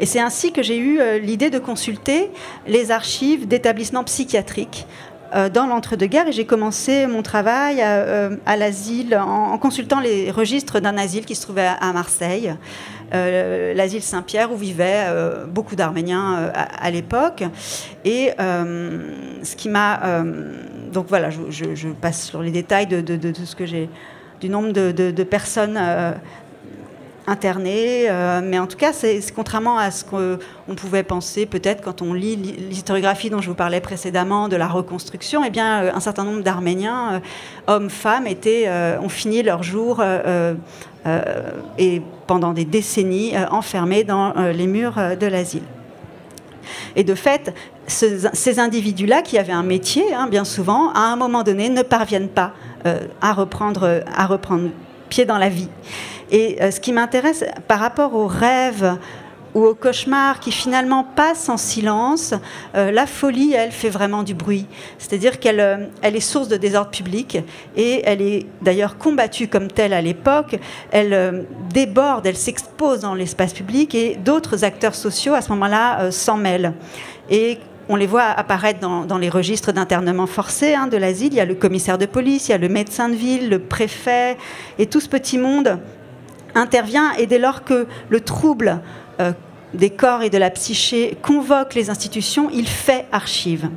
Et 0.00 0.06
c'est 0.06 0.20
ainsi 0.20 0.52
que 0.52 0.62
j'ai 0.62 0.76
eu 0.76 1.00
euh, 1.00 1.18
l'idée 1.18 1.50
de 1.50 1.58
consulter 1.58 2.30
les 2.66 2.90
archives 2.90 3.48
d'établissements 3.48 4.04
psychiatriques 4.04 4.86
euh, 5.34 5.48
dans 5.48 5.66
l'entre-deux-guerres 5.66 6.28
et 6.28 6.32
j'ai 6.32 6.44
commencé 6.44 7.06
mon 7.06 7.22
travail 7.22 7.80
à, 7.80 8.56
l'asile 8.56 9.16
en, 9.16 9.56
consultant 9.56 10.00
les 10.00 10.30
registres 10.30 10.80
d'un 10.80 10.98
asile 10.98 11.24
qui 11.24 11.34
se 11.34 11.42
trouvait 11.42 11.70
à, 11.80 11.92
Marseille, 11.94 12.54
l'asile 13.12 14.02
Saint-Pierre 14.02 14.52
où 14.52 14.56
vivaient 14.56 15.06
beaucoup 15.48 15.74
d'Arméniens 15.74 16.50
à, 16.54 16.90
l'époque. 16.90 17.44
Et 18.04 18.30
ce 18.38 19.56
qui 19.56 19.70
m'a... 19.70 20.22
donc 20.92 21.06
voilà, 21.08 21.30
je, 21.30 21.88
passe 21.88 22.26
sur 22.26 22.42
les 22.42 22.50
détails 22.50 22.86
de, 22.86 23.32
ce 23.44 23.56
que 23.56 23.64
j'ai 23.64 23.88
du 24.42 24.50
nombre 24.50 24.72
de, 24.72 25.22
personnes 25.22 25.78
interné, 27.26 28.06
euh, 28.08 28.40
mais 28.42 28.58
en 28.58 28.66
tout 28.66 28.76
cas, 28.76 28.92
c'est 28.92 29.20
contrairement 29.34 29.78
à 29.78 29.90
ce 29.90 30.04
qu'on 30.04 30.74
pouvait 30.74 31.02
penser 31.02 31.46
peut-être 31.46 31.82
quand 31.82 32.02
on 32.02 32.14
lit 32.14 32.36
l'historiographie 32.36 33.30
dont 33.30 33.40
je 33.40 33.48
vous 33.48 33.54
parlais 33.54 33.80
précédemment 33.80 34.48
de 34.48 34.56
la 34.56 34.66
reconstruction, 34.66 35.44
eh 35.44 35.50
bien, 35.50 35.84
euh, 35.84 35.90
un 35.94 36.00
certain 36.00 36.24
nombre 36.24 36.42
d'Arméniens, 36.42 37.14
euh, 37.14 37.20
hommes, 37.72 37.90
femmes, 37.90 38.26
étaient, 38.26 38.68
ont 39.00 39.08
fini 39.08 39.42
leur 39.42 39.62
jour 39.62 40.02
et 41.78 42.02
pendant 42.26 42.52
des 42.52 42.64
décennies 42.64 43.34
enfermés 43.50 44.04
dans 44.04 44.32
les 44.52 44.66
murs 44.66 44.96
de 45.18 45.26
l'asile. 45.26 45.62
Et 46.96 47.04
de 47.04 47.14
fait, 47.14 47.54
ces 47.86 48.58
individus-là, 48.58 49.22
qui 49.22 49.38
avaient 49.38 49.52
un 49.52 49.62
métier, 49.62 50.14
hein, 50.14 50.28
bien 50.28 50.44
souvent, 50.44 50.92
à 50.92 51.00
un 51.00 51.16
moment 51.16 51.42
donné, 51.42 51.68
ne 51.68 51.82
parviennent 51.82 52.28
pas 52.28 52.52
à, 52.84 53.32
reprendre, 53.32 54.02
à 54.14 54.26
reprendre 54.26 54.70
pied 55.08 55.24
dans 55.24 55.38
la 55.38 55.48
vie. 55.48 55.68
Et 56.30 56.56
euh, 56.62 56.70
ce 56.70 56.80
qui 56.80 56.92
m'intéresse 56.92 57.44
par 57.68 57.78
rapport 57.78 58.14
aux 58.14 58.26
rêves 58.26 58.96
ou 59.54 59.64
au 59.66 59.74
cauchemar 59.74 60.40
qui 60.40 60.50
finalement 60.50 61.04
passe 61.04 61.50
en 61.50 61.58
silence, 61.58 62.32
euh, 62.74 62.90
la 62.90 63.06
folie, 63.06 63.52
elle, 63.52 63.70
fait 63.70 63.90
vraiment 63.90 64.22
du 64.22 64.32
bruit. 64.34 64.66
C'est-à-dire 64.98 65.38
qu'elle 65.38 65.60
euh, 65.60 65.86
elle 66.00 66.16
est 66.16 66.20
source 66.20 66.48
de 66.48 66.56
désordre 66.56 66.90
public 66.90 67.38
et 67.76 68.02
elle 68.04 68.22
est 68.22 68.46
d'ailleurs 68.62 68.96
combattue 68.96 69.48
comme 69.48 69.68
telle 69.68 69.92
à 69.92 70.00
l'époque. 70.00 70.58
Elle 70.90 71.12
euh, 71.12 71.42
déborde, 71.70 72.26
elle 72.26 72.36
s'expose 72.36 73.00
dans 73.00 73.14
l'espace 73.14 73.52
public 73.52 73.94
et 73.94 74.16
d'autres 74.16 74.64
acteurs 74.64 74.94
sociaux 74.94 75.34
à 75.34 75.42
ce 75.42 75.50
moment-là 75.50 76.10
s'en 76.10 76.36
mêlent. 76.36 76.72
Et 77.28 77.58
on 77.88 77.96
les 77.96 78.06
voit 78.06 78.24
apparaître 78.24 78.80
dans, 78.80 79.18
les 79.18 79.28
registres 79.28 79.72
d'internement 79.72 80.26
forcé 80.26 80.74
hein, 80.74 80.86
de 80.86 80.96
l'asile. 80.96 81.32
Il 81.32 81.36
y 81.36 81.40
a 81.40 81.44
le 81.44 81.54
commissaire 81.54 81.98
de 81.98 82.06
police, 82.06 82.48
il 82.48 82.52
y 82.52 82.54
a 82.54 82.58
le 82.58 82.68
médecin 82.68 83.08
de 83.08 83.14
ville, 83.14 83.48
le 83.48 83.58
préfet, 83.58 84.36
et 84.78 84.86
tout 84.86 85.00
ce 85.00 85.08
petit 85.08 85.38
monde 85.38 85.78
intervient. 86.54 87.12
Et 87.18 87.26
dès 87.26 87.38
lors 87.38 87.64
que 87.64 87.86
le 88.08 88.20
trouble 88.20 88.80
euh, 89.20 89.32
des 89.74 89.90
corps 89.90 90.22
et 90.22 90.30
de 90.30 90.38
la 90.38 90.50
psyché 90.50 91.16
convoque 91.22 91.74
les 91.74 91.90
institutions, 91.90 92.50
il 92.52 92.68
fait 92.68 93.06
archive. 93.12 93.70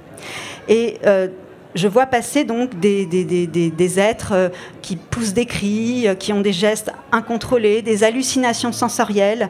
Euh, 0.70 1.28
je 1.76 1.88
vois 1.88 2.05
passer 2.05 2.43
donc 2.43 2.80
des, 2.80 3.05
des, 3.05 3.99
êtres 3.99 4.34
euh, 4.34 4.49
qui 4.82 4.95
poussent 4.95 5.34
des 5.34 5.45
cris, 5.45 6.07
qui 6.19 6.34
ont 6.34 6.41
des 6.41 6.53
gestes 6.53 6.91
incontrôlés, 7.11 7.82
des 7.82 8.03
hallucinations 8.03 8.71
sensorielles, 8.71 9.49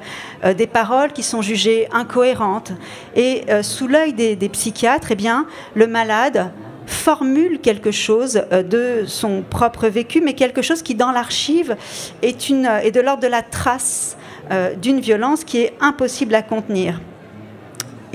des 0.58 0.68
paroles 0.68 1.14
qui 1.14 1.24
sont 1.24 1.42
jugées 1.42 1.88
incohérentes. 1.92 2.72
Et 3.16 3.44
sous 3.62 3.88
l'œil 3.88 4.14
des, 4.14 4.50
psychiatres, 4.50 5.08
eh 5.12 5.16
bien, 5.16 5.46
le 5.74 5.88
malade 5.88 6.52
formule 6.86 7.60
quelque 7.60 7.92
chose 7.92 8.44
de 8.52 9.04
son 9.08 9.44
propre 9.48 9.88
vécu, 9.88 10.22
mais 10.22 10.34
quelque 10.34 10.62
chose 10.62 10.82
qui, 10.82 10.96
dans 10.96 11.12
l'archive, 11.12 11.76
est, 12.22 12.52
est 12.52 12.92
de 12.92 13.02
l'ordre 13.02 13.24
de 13.24 13.28
la 13.28 13.42
trace 13.42 14.18
euh, 14.52 14.76
d'une 14.76 15.00
violence 15.00 15.44
qui 15.44 15.62
est 15.62 15.74
impossible 15.82 16.36
à 16.36 16.44
contenir. 16.44 17.00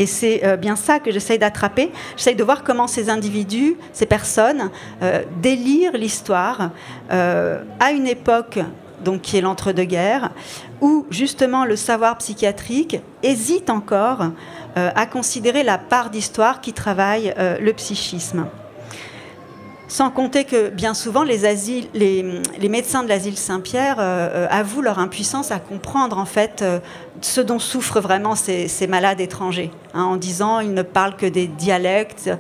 Et 0.01 0.07
c'est 0.07 0.47
euh, 0.47 0.57
bien 0.57 0.77
ça 0.77 0.99
que 0.99 1.11
j'essaye 1.11 1.39
d'attraper. 1.39 1.93
J'essaye 2.17 2.35
de 2.35 2.43
voir 2.43 2.65
comment 2.65 2.87
ces 2.87 3.11
individus, 3.11 3.77
ces 3.93 4.07
personnes, 4.07 4.71
euh, 5.03 5.23
délirent 5.43 5.93
l'histoire 5.93 6.71
à 7.11 7.91
une 7.93 8.07
époque 8.07 8.61
donc 9.05 9.23
qui 9.23 9.37
est 9.37 9.41
l'entre-deux-guerres, 9.41 10.31
où 10.81 11.07
justement 11.11 11.65
le 11.65 11.77
savoir 11.77 12.17
psychiatrique 12.19 12.99
hésite 13.23 13.69
encore 13.69 14.31
à 14.77 15.07
considérer 15.07 15.65
la 15.65 15.77
part 15.77 16.11
d'histoire 16.11 16.61
qui 16.61 16.73
travaille 16.73 17.35
le 17.37 17.73
psychisme. 17.73 18.47
Sans 19.91 20.09
compter 20.09 20.45
que 20.45 20.69
bien 20.69 20.95
souvent, 20.95 21.25
les, 21.25 21.37
médecins 22.69 23.03
de 23.03 23.09
l'asile 23.09 23.37
Saint-Pierre 23.37 23.97
euh, 23.99 24.29
euh, 24.33 24.47
avouent 24.49 24.83
leur 24.83 25.01
impuissance 25.01 25.51
à 25.51 25.59
comprendre 25.59 26.17
en 26.17 26.27
fait 26.27 26.63
euh, 26.63 26.79
ce 27.23 27.41
dont 27.41 27.59
souffrent 27.59 27.99
vraiment 27.99 28.37
ces, 28.37 28.69
malades 28.89 29.21
étrangers, 29.21 29.73
hein, 29.93 30.05
en 30.05 30.17
disant 30.17 30.61
ils 30.61 30.73
ne 30.75 30.83
parlent 30.83 31.17
que 31.17 31.27
des 31.27 31.49
dialectes, 31.49 32.31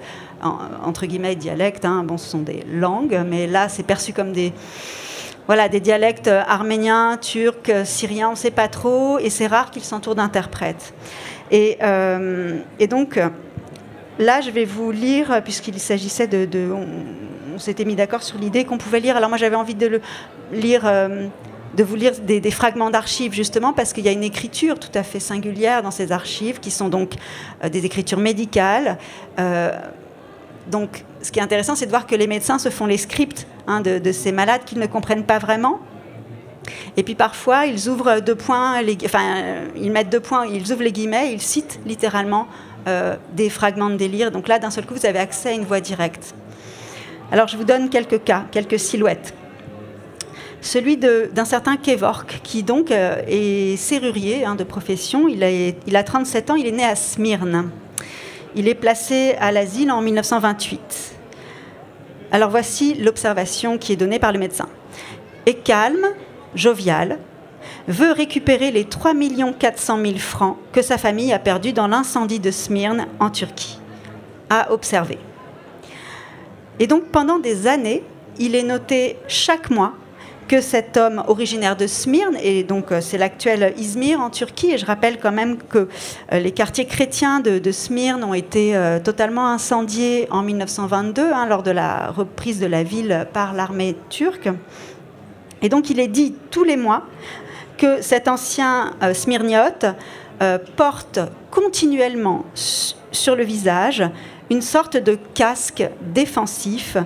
entre 0.40 1.06
guillemets 1.06 1.34
dialectes, 1.34 1.84
hein, 1.84 2.04
bon, 2.04 2.18
ce 2.18 2.30
sont 2.30 2.38
des 2.38 2.64
langues, 2.70 3.20
mais 3.26 3.48
là 3.48 3.68
c'est 3.68 3.82
perçu 3.82 4.12
comme 4.12 4.30
des, 4.30 4.52
voilà, 5.48 5.68
des 5.68 5.80
dialectes 5.80 6.28
arméniens, 6.28 7.18
turcs, 7.20 7.84
syriens, 7.84 8.28
on 8.28 8.32
ne 8.32 8.36
sait 8.36 8.52
pas 8.52 8.68
trop, 8.68 9.18
et 9.18 9.28
c'est 9.28 9.48
rare 9.48 9.72
qu'ils 9.72 9.82
s'entourent 9.82 10.14
d'interprètes. 10.14 10.94
Et, 11.50 11.78
donc, 12.88 13.18
là, 14.20 14.40
je 14.40 14.50
vais 14.50 14.64
vous 14.64 14.92
lire, 14.92 15.42
puisqu'il 15.42 15.80
s'agissait 15.80 16.28
de, 16.28 16.46
s'était 17.60 17.84
mis 17.84 17.96
d'accord 17.96 18.22
sur 18.22 18.38
l'idée 18.38 18.64
qu'on 18.64 18.78
pouvait 18.78 19.00
lire. 19.00 19.16
Alors 19.16 19.28
moi 19.28 19.38
j'avais 19.38 19.56
envie 19.56 19.74
de 19.74 20.00
euh, 20.52 21.28
vous 21.78 21.96
lire 21.96 22.12
des, 22.20 22.50
fragments 22.50 22.90
d'archives 22.90 23.32
justement 23.32 23.72
parce 23.72 23.92
qu'il 23.92 24.04
y 24.04 24.08
a 24.08 24.12
une 24.12 24.24
écriture 24.24 24.78
tout 24.78 24.90
à 24.94 25.02
fait 25.02 25.20
singulière 25.20 25.82
dans 25.82 25.90
ces 25.90 26.12
archives 26.12 26.60
qui 26.60 26.70
sont 26.70 26.88
donc 26.88 27.14
euh, 27.64 27.68
des 27.68 27.86
écritures 27.86 28.18
médicales. 28.18 28.98
Euh, 29.38 29.72
donc 30.70 31.04
ce 31.22 31.30
qui 31.30 31.38
est 31.38 31.42
intéressant 31.42 31.74
c'est 31.74 31.86
de 31.86 31.90
voir 31.90 32.06
que 32.06 32.14
les 32.14 32.26
médecins 32.26 32.58
se 32.58 32.68
font 32.68 32.86
les 32.86 32.98
scripts 32.98 33.46
hein, 33.66 33.80
de, 33.80 34.12
ces 34.12 34.32
malades 34.32 34.62
qu'ils 34.64 34.78
ne 34.78 34.86
comprennent 34.86 35.24
pas 35.24 35.38
vraiment. 35.38 35.80
Et 36.96 37.02
puis 37.02 37.14
parfois, 37.14 37.66
ils 37.66 37.88
ouvrent 37.88 38.20
deux 38.20 38.34
points, 38.34 38.82
enfin, 39.04 39.42
ils 39.76 39.90
mettent 39.90 40.10
deux 40.10 40.20
points, 40.20 40.46
ils 40.46 40.70
ouvrent 40.72 40.82
les 40.82 40.92
guillemets, 40.92 41.32
ils 41.32 41.40
citent 41.40 41.80
littéralement 41.86 42.46
des 43.34 43.48
fragments 43.48 43.88
de 43.88 43.96
délire. 43.96 44.30
Donc 44.30 44.46
là, 44.46 44.58
d'un 44.58 44.70
seul 44.70 44.84
coup, 44.84 44.94
vous 44.94 45.06
avez 45.06 45.18
accès 45.18 45.48
à 45.48 45.52
une 45.52 45.64
voix 45.64 45.80
directe. 45.80 46.34
Alors 47.32 47.46
je 47.46 47.56
vous 47.56 47.64
donne 47.64 47.90
quelques 47.90 48.24
cas, 48.24 48.44
quelques 48.50 48.78
silhouettes. 48.78 49.34
Celui 50.62 50.96
d'un 50.96 51.44
certain 51.44 51.76
Kevork, 51.76 52.40
qui 52.42 52.62
donc 52.62 52.90
euh, 52.90 53.22
est 53.26 53.76
serrurier 53.76 54.44
hein, 54.44 54.56
de 54.56 54.64
profession. 54.64 55.26
Il 55.26 55.42
a, 55.42 55.50
il 55.50 55.96
a 55.96 56.02
37 56.02 56.50
ans, 56.50 56.54
il 56.54 56.66
est 56.66 56.72
né 56.72 56.84
à 56.84 56.96
Smyrne. 56.96 57.70
Il 58.56 58.68
est 58.68 58.74
placé 58.74 59.36
à 59.40 59.52
l'asile 59.52 59.90
en 59.92 60.02
1928. 60.02 61.14
Alors 62.32 62.50
voici 62.50 62.94
l'observation 62.94 63.78
qui 63.78 63.92
est 63.92 63.96
donnée 63.96 64.18
par 64.18 64.32
le 64.32 64.38
médecin. 64.38 64.68
Est 65.46 65.54
calme, 65.54 66.06
jovial, 66.54 67.18
veut 67.88 68.12
récupérer 68.12 68.70
les 68.70 68.84
3 68.84 69.12
400 69.58 69.98
000 70.04 70.18
francs 70.18 70.56
que 70.72 70.82
sa 70.82 70.98
famille 70.98 71.32
a 71.32 71.38
perdus 71.38 71.72
dans 71.72 71.86
l'incendie 71.86 72.40
de 72.40 72.50
Smyrne 72.50 73.06
en 73.18 73.30
Turquie. 73.30 73.78
À 74.50 74.72
observer. 74.72 75.18
Et 76.80 76.86
donc 76.86 77.04
pendant 77.12 77.38
des 77.38 77.66
années, 77.66 78.02
il 78.38 78.56
est 78.56 78.62
noté 78.62 79.18
chaque 79.28 79.70
mois 79.70 79.92
que 80.48 80.60
cet 80.60 80.96
homme 80.96 81.22
originaire 81.28 81.76
de 81.76 81.86
Smyrne, 81.86 82.36
et 82.42 82.64
donc 82.64 82.90
euh, 82.90 83.00
c'est 83.00 83.18
l'actuel 83.18 83.72
Izmir 83.76 84.20
en 84.20 84.30
Turquie, 84.30 84.72
et 84.72 84.78
je 84.78 84.86
rappelle 84.86 85.20
quand 85.20 85.30
même 85.30 85.58
que 85.58 85.86
euh, 86.32 86.40
les 86.40 86.50
quartiers 86.50 86.86
chrétiens 86.86 87.38
de, 87.38 87.70
Smyrne 87.70 88.24
ont 88.24 88.34
été 88.34 88.74
euh, 88.74 88.98
totalement 88.98 89.46
incendiés 89.46 90.26
en 90.32 90.42
1922 90.42 91.22
hein, 91.32 91.46
lors 91.46 91.62
de 91.62 91.70
la 91.70 92.10
reprise 92.10 92.58
de 92.58 92.66
la 92.66 92.82
ville 92.82 93.28
par 93.32 93.52
l'armée 93.52 93.94
turque. 94.08 94.48
Et 95.62 95.68
donc 95.68 95.90
il 95.90 96.00
est 96.00 96.08
dit 96.08 96.34
tous 96.50 96.64
les 96.64 96.76
mois 96.76 97.04
que 97.76 98.02
cet 98.02 98.26
ancien 98.26 98.92
smyrniote 99.12 99.86
porte 100.76 101.20
continuellement 101.50 102.44
sur 103.12 103.36
le 103.36 103.44
visage 103.44 104.02
une 104.50 104.62
sorte 104.62 104.96
de 104.96 105.16
casque 105.34 105.84
défensif 106.12 106.96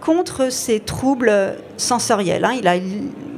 contre 0.00 0.50
ces 0.50 0.80
troubles 0.80 1.56
sensoriels. 1.76 2.44
Hein. 2.44 2.60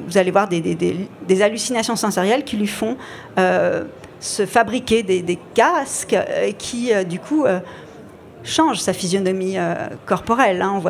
Vous 0.07 0.19
allez 0.19 0.31
voir 0.31 0.49
des, 0.49 1.43
hallucinations 1.43 1.97
sensorielles 1.97 2.45
qui 2.45 2.57
lui 2.57 2.67
font 2.67 2.97
euh, 3.39 3.85
se 4.21 4.47
fabriquer 4.47 5.03
des, 5.03 5.39
casques 5.55 6.15
euh, 6.15 6.53
qui, 6.57 6.93
euh, 6.93 7.05
du 7.05 7.19
coup, 7.19 7.45
changent 8.43 8.81
sa 8.81 8.93
physionomie 8.93 9.57
corporelle. 10.05 10.63
Hein. 10.63 10.83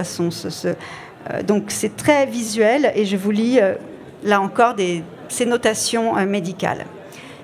Donc 1.47 1.65
c'est 1.69 1.97
très 1.97 2.27
visuel 2.27 2.93
et 2.95 3.05
je 3.05 3.17
vous 3.17 3.31
lis 3.31 3.59
là 4.25 4.41
encore 4.41 4.75
ces 5.29 5.47
notations 5.47 6.15
médicales. 6.27 6.85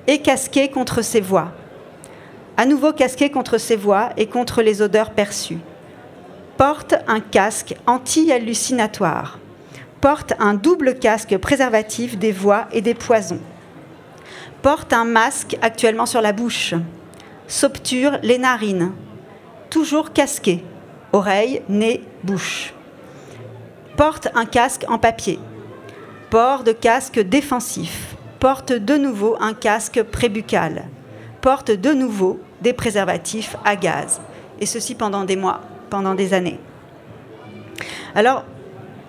Et 0.06 0.18
casqué 0.18 0.68
contre 0.68 1.02
ses 1.02 1.20
voix 1.20 1.52
à 2.60 2.66
nouveau 2.66 2.92
casqué 2.92 3.30
contre 3.30 3.56
ses 3.56 3.74
voix 3.74 4.10
et 4.18 4.26
contre 4.26 4.60
les 4.60 4.82
odeurs 4.82 5.12
perçues. 5.12 5.60
Porte 6.58 6.94
un 7.08 7.20
casque 7.20 7.74
anti-hallucinatoire. 7.86 9.38
Porte 10.02 10.34
un 10.38 10.52
double 10.52 10.98
casque 10.98 11.38
préservatif 11.38 12.18
des 12.18 12.32
voix 12.32 12.66
et 12.70 12.82
des 12.82 12.92
poisons. 12.92 13.40
Porte 14.60 14.92
un 14.92 15.06
masque 15.06 15.56
actuellement 15.62 16.04
sur 16.04 16.20
la 16.20 16.34
bouche. 16.34 16.74
S'obture 17.48 18.18
les 18.22 18.36
narines. 18.36 18.92
Toujours 19.70 20.12
casqué. 20.12 20.62
Oreilles, 21.14 21.62
nez, 21.70 22.02
bouche. 22.24 22.74
Porte 23.96 24.28
un 24.34 24.44
casque 24.44 24.84
en 24.86 24.98
papier. 24.98 25.38
Port 26.28 26.62
de 26.62 26.72
casque 26.72 27.20
défensif. 27.20 28.16
Porte 28.38 28.74
de 28.74 28.98
nouveau 28.98 29.38
un 29.40 29.54
casque 29.54 30.02
prébucal. 30.02 30.90
Porte 31.40 31.70
de 31.70 31.94
nouveau 31.94 32.38
des 32.60 32.72
préservatifs 32.72 33.56
à 33.64 33.76
gaz. 33.76 34.20
Et 34.60 34.66
ceci 34.66 34.94
pendant 34.94 35.24
des 35.24 35.36
mois, 35.36 35.60
pendant 35.88 36.14
des 36.14 36.34
années. 36.34 36.58
Alors, 38.14 38.44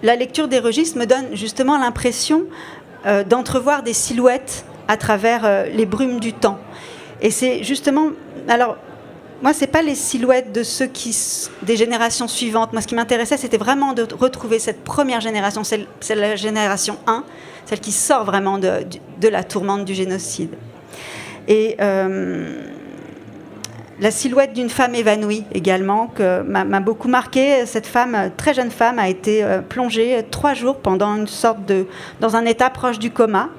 la 0.04 0.16
lecture 0.16 0.47
des 0.47 0.60
registres 0.60 0.97
me 0.97 1.06
donne 1.06 1.36
justement 1.36 1.78
l'impression 1.78 2.43
euh, 3.06 3.24
d'entrevoir 3.24 3.84
des 3.84 3.93
silhouettes 3.93 4.66
à 4.88 4.97
travers 4.97 5.45
euh, 5.45 5.66
les 5.66 5.86
brumes 5.86 6.20
du 6.20 6.34
temps. 6.34 6.60
Et 7.22 7.32
c'est 7.32 7.64
justement. 7.64 8.10
Alors, 8.47 8.78
moi, 9.41 9.54
ce 9.54 9.62
n'est 9.62 9.68
pas 9.68 9.82
les 9.82 9.95
silhouettes 9.95 10.52
de 10.52 10.64
ceux 10.64 10.86
qui, 10.86 11.16
des 11.64 11.76
générations 11.76 12.28
suivantes. 12.28 12.74
Moi, 12.74 12.82
ce 12.82 12.88
qui 12.88 12.95
m'intéressait, 12.95 13.38
c'était 13.38 13.58
vraiment 13.58 13.93
de 13.93 14.08
retrouver 14.14 14.60
cette 14.60 14.84
première 14.84 15.20
génération, 15.20 15.64
c'est 15.64 16.16
la 16.16 16.36
génération 16.36 16.97
1, 17.08 17.24
celle 17.66 17.80
qui 17.80 17.91
sort 17.91 18.24
vraiment 18.24 18.60
de, 18.60 18.86
de 19.20 19.28
la 19.28 19.43
tourmente 19.43 19.86
du 19.86 19.93
génocide. 19.93 20.52
Et. 21.47 21.76
Euh, 21.82 22.64
la 24.02 24.12
silhouette 24.12 24.54
d'une 24.54 24.70
femme 24.70 24.95
évanouie 24.95 25.45
également, 25.54 26.08
que 26.08 26.41
m'a 26.41 26.80
beaucoup 26.80 27.08
marqué. 27.08 27.66
Cette 27.66 27.88
femme, 27.88 28.32
très 28.36 28.54
jeune 28.54 28.72
femme, 28.72 28.99
a 28.99 29.08
été 29.08 29.43
euh, 29.43 29.62
plongée 29.62 30.26
trois 30.30 30.54
jours 30.54 30.78
pendant 30.78 31.16
une 31.16 31.28
sorte 31.28 31.66
de, 31.66 31.86
dans 32.20 32.36
un 32.36 32.45
état 32.45 32.70
proche 32.70 32.99
du 32.99 33.12
coma. 33.12 33.49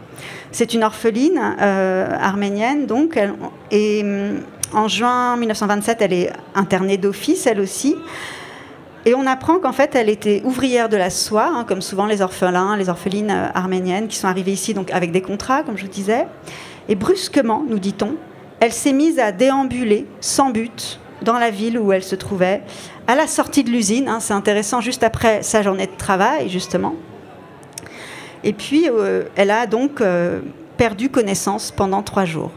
C'est 0.50 0.74
une 0.74 0.84
orpheline 0.84 1.38
arménienne, 1.38 2.86
donc, 2.86 3.18
et 3.70 4.02
mm, 4.02 4.40
en 4.74 4.88
juin 4.88 5.36
1927, 5.36 6.02
elle 6.02 6.12
est 6.12 6.32
internée 6.54 6.98
d'office, 6.98 7.46
elle 7.46 7.60
aussi. 7.60 7.96
Et 9.04 9.14
on 9.14 9.26
apprend 9.26 9.58
qu'en 9.58 9.72
fait, 9.72 9.94
elle 9.96 10.08
était 10.08 10.42
ouvrière 10.44 10.88
de 10.88 10.96
la 10.96 11.10
soie, 11.10 11.50
hein, 11.52 11.64
comme 11.66 11.82
souvent 11.82 12.06
les 12.06 12.22
orphelins, 12.22 12.76
les 12.76 12.88
orphelines 12.88 13.32
euh, 13.32 13.48
arméniennes 13.54 14.06
qui 14.06 14.16
sont 14.16 14.28
arrivées 14.28 14.52
ici 14.52 14.74
donc 14.74 14.92
avec 14.92 15.10
des 15.10 15.22
contrats, 15.22 15.62
comme 15.64 15.76
je 15.76 15.82
vous 15.82 15.90
disais. 15.90 16.26
Et 16.88 16.94
brusquement, 16.94 17.64
nous 17.68 17.80
dit-on, 17.80 18.16
elle 18.62 18.72
s'est 18.72 18.92
mise 18.92 19.18
à 19.18 19.32
déambuler 19.32 20.06
sans 20.20 20.50
but 20.50 21.00
dans 21.22 21.36
la 21.36 21.50
ville 21.50 21.80
où 21.80 21.92
elle 21.92 22.04
se 22.04 22.14
trouvait, 22.14 22.62
à 23.08 23.16
la 23.16 23.26
sortie 23.26 23.64
de 23.64 23.70
l'usine. 23.70 24.06
Hein, 24.06 24.20
c'est 24.20 24.34
intéressant, 24.34 24.80
juste 24.80 25.02
après 25.02 25.42
sa 25.42 25.62
journée 25.62 25.88
de 25.88 25.96
travail, 25.98 26.48
justement. 26.48 26.94
Et 28.44 28.52
puis, 28.52 28.88
euh, 28.88 29.24
elle 29.34 29.50
a 29.50 29.66
donc 29.66 30.00
euh, 30.00 30.42
perdu 30.76 31.08
connaissance 31.10 31.72
pendant 31.72 32.02
trois 32.02 32.24
jours 32.24 32.52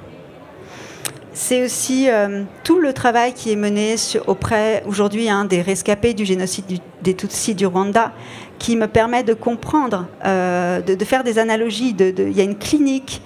c'est 1.37 1.65
aussi 1.65 2.09
euh, 2.09 2.43
tout 2.63 2.79
le 2.79 2.93
travail 2.93 3.33
qui 3.33 3.51
est 3.51 3.57
mené 3.57 3.95
auprès 4.25 4.81
aujourd'hui 4.85 5.27
hein, 5.27 5.43
des 5.43 5.61
rescapés 5.61 6.13
du 6.13 6.23
génocide 6.23 6.79
des 7.01 7.13
Tutsis 7.13 7.55
du 7.55 7.65
Rwanda, 7.65 8.13
qui 8.57 8.77
me 8.77 8.87
permet 8.87 9.21
de 9.21 9.33
comprendre, 9.33 10.07
de, 10.23 11.03
faire 11.03 11.25
des 11.25 11.37
analogies. 11.37 11.93
Il 11.99 12.31
y 12.31 12.39
a 12.39 12.45
une 12.45 12.57
clinique 12.57 13.21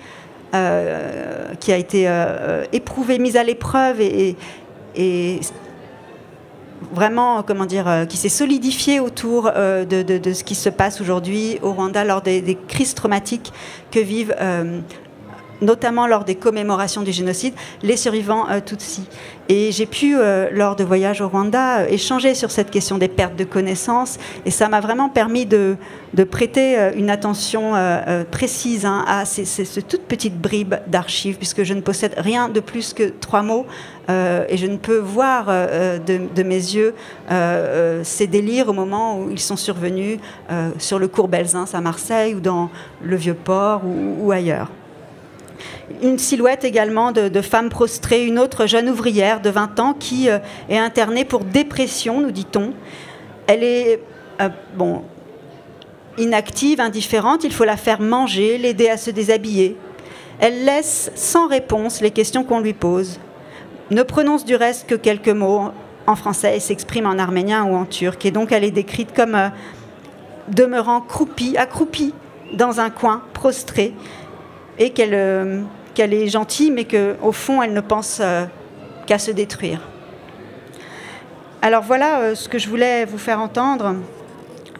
euh, 0.53 1.53
qui 1.59 1.71
a 1.71 1.77
été 1.77 2.09
éprouvée, 2.73 3.19
mise 3.19 3.37
à 3.37 3.43
l'épreuve 3.43 4.01
et, 4.01 4.35
vraiment, 6.93 7.43
comment 7.43 7.65
dire, 7.65 8.05
qui 8.07 8.17
s'est 8.17 8.29
solidifiée 8.29 8.99
autour 8.99 9.51
de, 9.51 10.33
ce 10.33 10.43
qui 10.43 10.55
se 10.55 10.69
passe 10.69 11.01
aujourd'hui 11.01 11.59
au 11.61 11.73
Rwanda 11.73 12.03
lors 12.03 12.21
des, 12.21 12.41
des 12.41 12.55
crises 12.55 12.93
traumatiques 12.93 13.51
que 13.91 13.99
vivent 13.99 14.35
notamment 15.61 16.07
lors 16.07 16.23
des 16.23 16.35
commémorations 16.35 17.01
du 17.01 17.11
génocide, 17.11 17.53
les 17.83 17.97
survivants 17.97 18.49
euh, 18.49 18.59
Tutsis. 18.59 19.07
Et 19.47 19.71
j'ai 19.71 19.85
pu, 19.85 20.15
euh, 20.15 20.49
lors 20.51 20.75
de 20.75 20.83
voyages 20.83 21.21
au 21.21 21.27
Rwanda, 21.27 21.79
euh, 21.79 21.87
échanger 21.87 22.35
sur 22.35 22.51
cette 22.51 22.69
question 22.69 22.97
des 22.97 23.07
pertes 23.07 23.35
de 23.35 23.43
connaissances. 23.43 24.17
Et 24.45 24.51
ça 24.51 24.69
m'a 24.69 24.79
vraiment 24.79 25.09
permis 25.09 25.45
de, 25.45 25.75
prêter 26.29 26.75
une 26.95 27.09
attention 27.09 27.73
précise 28.31 28.85
hein, 28.85 29.05
à 29.07 29.25
ces, 29.25 29.45
ces, 29.45 29.81
toutes 29.81 30.03
petites 30.03 30.39
bribes 30.39 30.75
d'archives, 30.87 31.37
puisque 31.37 31.63
je 31.63 31.73
ne 31.73 31.81
possède 31.81 32.13
rien 32.17 32.49
de 32.49 32.59
plus 32.59 32.93
que 32.93 33.03
trois 33.03 33.41
mots. 33.41 33.65
et 34.09 34.57
je 34.57 34.65
ne 34.65 34.77
peux 34.77 34.97
voir 34.97 35.45
de, 35.45 36.43
mes 36.43 36.55
yeux 36.55 36.93
ces 38.03 38.27
délires 38.27 38.69
au 38.69 38.73
moment 38.73 39.19
où 39.19 39.29
ils 39.31 39.39
sont 39.39 39.55
survenus 39.55 40.19
sur 40.77 40.99
le 40.99 41.07
cours 41.07 41.27
Belzins 41.27 41.67
à 41.73 41.81
Marseille 41.81 42.35
ou 42.35 42.39
dans 42.39 42.69
le 43.03 43.15
Vieux-Port 43.15 43.81
ou 43.85 44.31
ailleurs 44.31 44.69
une 46.01 46.17
silhouette 46.17 46.63
également 46.63 47.11
de, 47.11 47.41
femme 47.41 47.69
prostrée, 47.69 48.25
une 48.25 48.39
autre 48.39 48.65
jeune 48.65 48.89
ouvrière 48.89 49.41
de 49.41 49.49
20 49.49 49.79
ans 49.79 49.93
qui 49.93 50.29
euh, 50.29 50.39
est 50.69 50.77
internée 50.77 51.25
pour 51.25 51.41
dépression, 51.43 52.21
nous 52.21 52.31
dit-on. 52.31 52.73
Elle 53.47 53.63
est 53.63 53.99
euh, 54.41 54.49
inactive, 56.17 56.79
indifférente, 56.79 57.43
il 57.43 57.53
faut 57.53 57.65
la 57.65 57.77
faire 57.77 58.01
manger, 58.01 58.57
l'aider 58.57 58.89
à 58.89 58.97
se 58.97 59.11
déshabiller. 59.11 59.77
Elle 60.39 60.65
laisse 60.65 61.11
sans 61.15 61.47
réponse 61.47 62.01
les 62.01 62.11
questions 62.11 62.43
qu'on 62.43 62.59
lui 62.59 62.73
pose, 62.73 63.19
ne 63.91 64.03
prononce 64.03 64.45
du 64.45 64.55
reste 64.55 64.87
que 64.87 64.95
quelques 64.95 65.29
mots 65.29 65.71
en 66.07 66.15
français 66.15 66.55
et 66.55 66.59
s'exprime 66.59 67.05
en 67.05 67.17
arménien 67.17 67.65
ou 67.65 67.75
en 67.75 67.85
turc. 67.85 68.25
Et 68.25 68.31
donc 68.31 68.51
elle 68.51 68.63
est 68.63 68.71
décrite 68.71 69.13
comme 69.13 69.35
euh, 69.35 69.49
demeurant 70.49 71.01
croupie, 71.01 71.57
accroupie 71.57 72.13
dans 72.53 72.79
un 72.79 72.89
coin, 72.89 73.21
prostrée, 73.33 73.93
et 74.79 74.91
qu'elle 74.91 75.65
qu'elle 75.93 76.13
est 76.13 76.27
gentille, 76.27 76.71
mais 76.71 76.85
qu'au 76.85 77.33
fond, 77.33 77.61
elle 77.61 77.73
ne 77.73 77.81
pense 77.81 78.19
euh, 78.21 78.45
qu'à 79.05 79.19
se 79.19 79.31
détruire. 79.31 79.81
Alors 81.61 81.83
voilà 81.83 82.21
euh, 82.21 82.35
ce 82.35 82.47
que 82.47 82.57
je 82.57 82.69
voulais 82.69 83.03
vous 83.03 83.17
faire 83.17 83.41
entendre, 83.41 83.95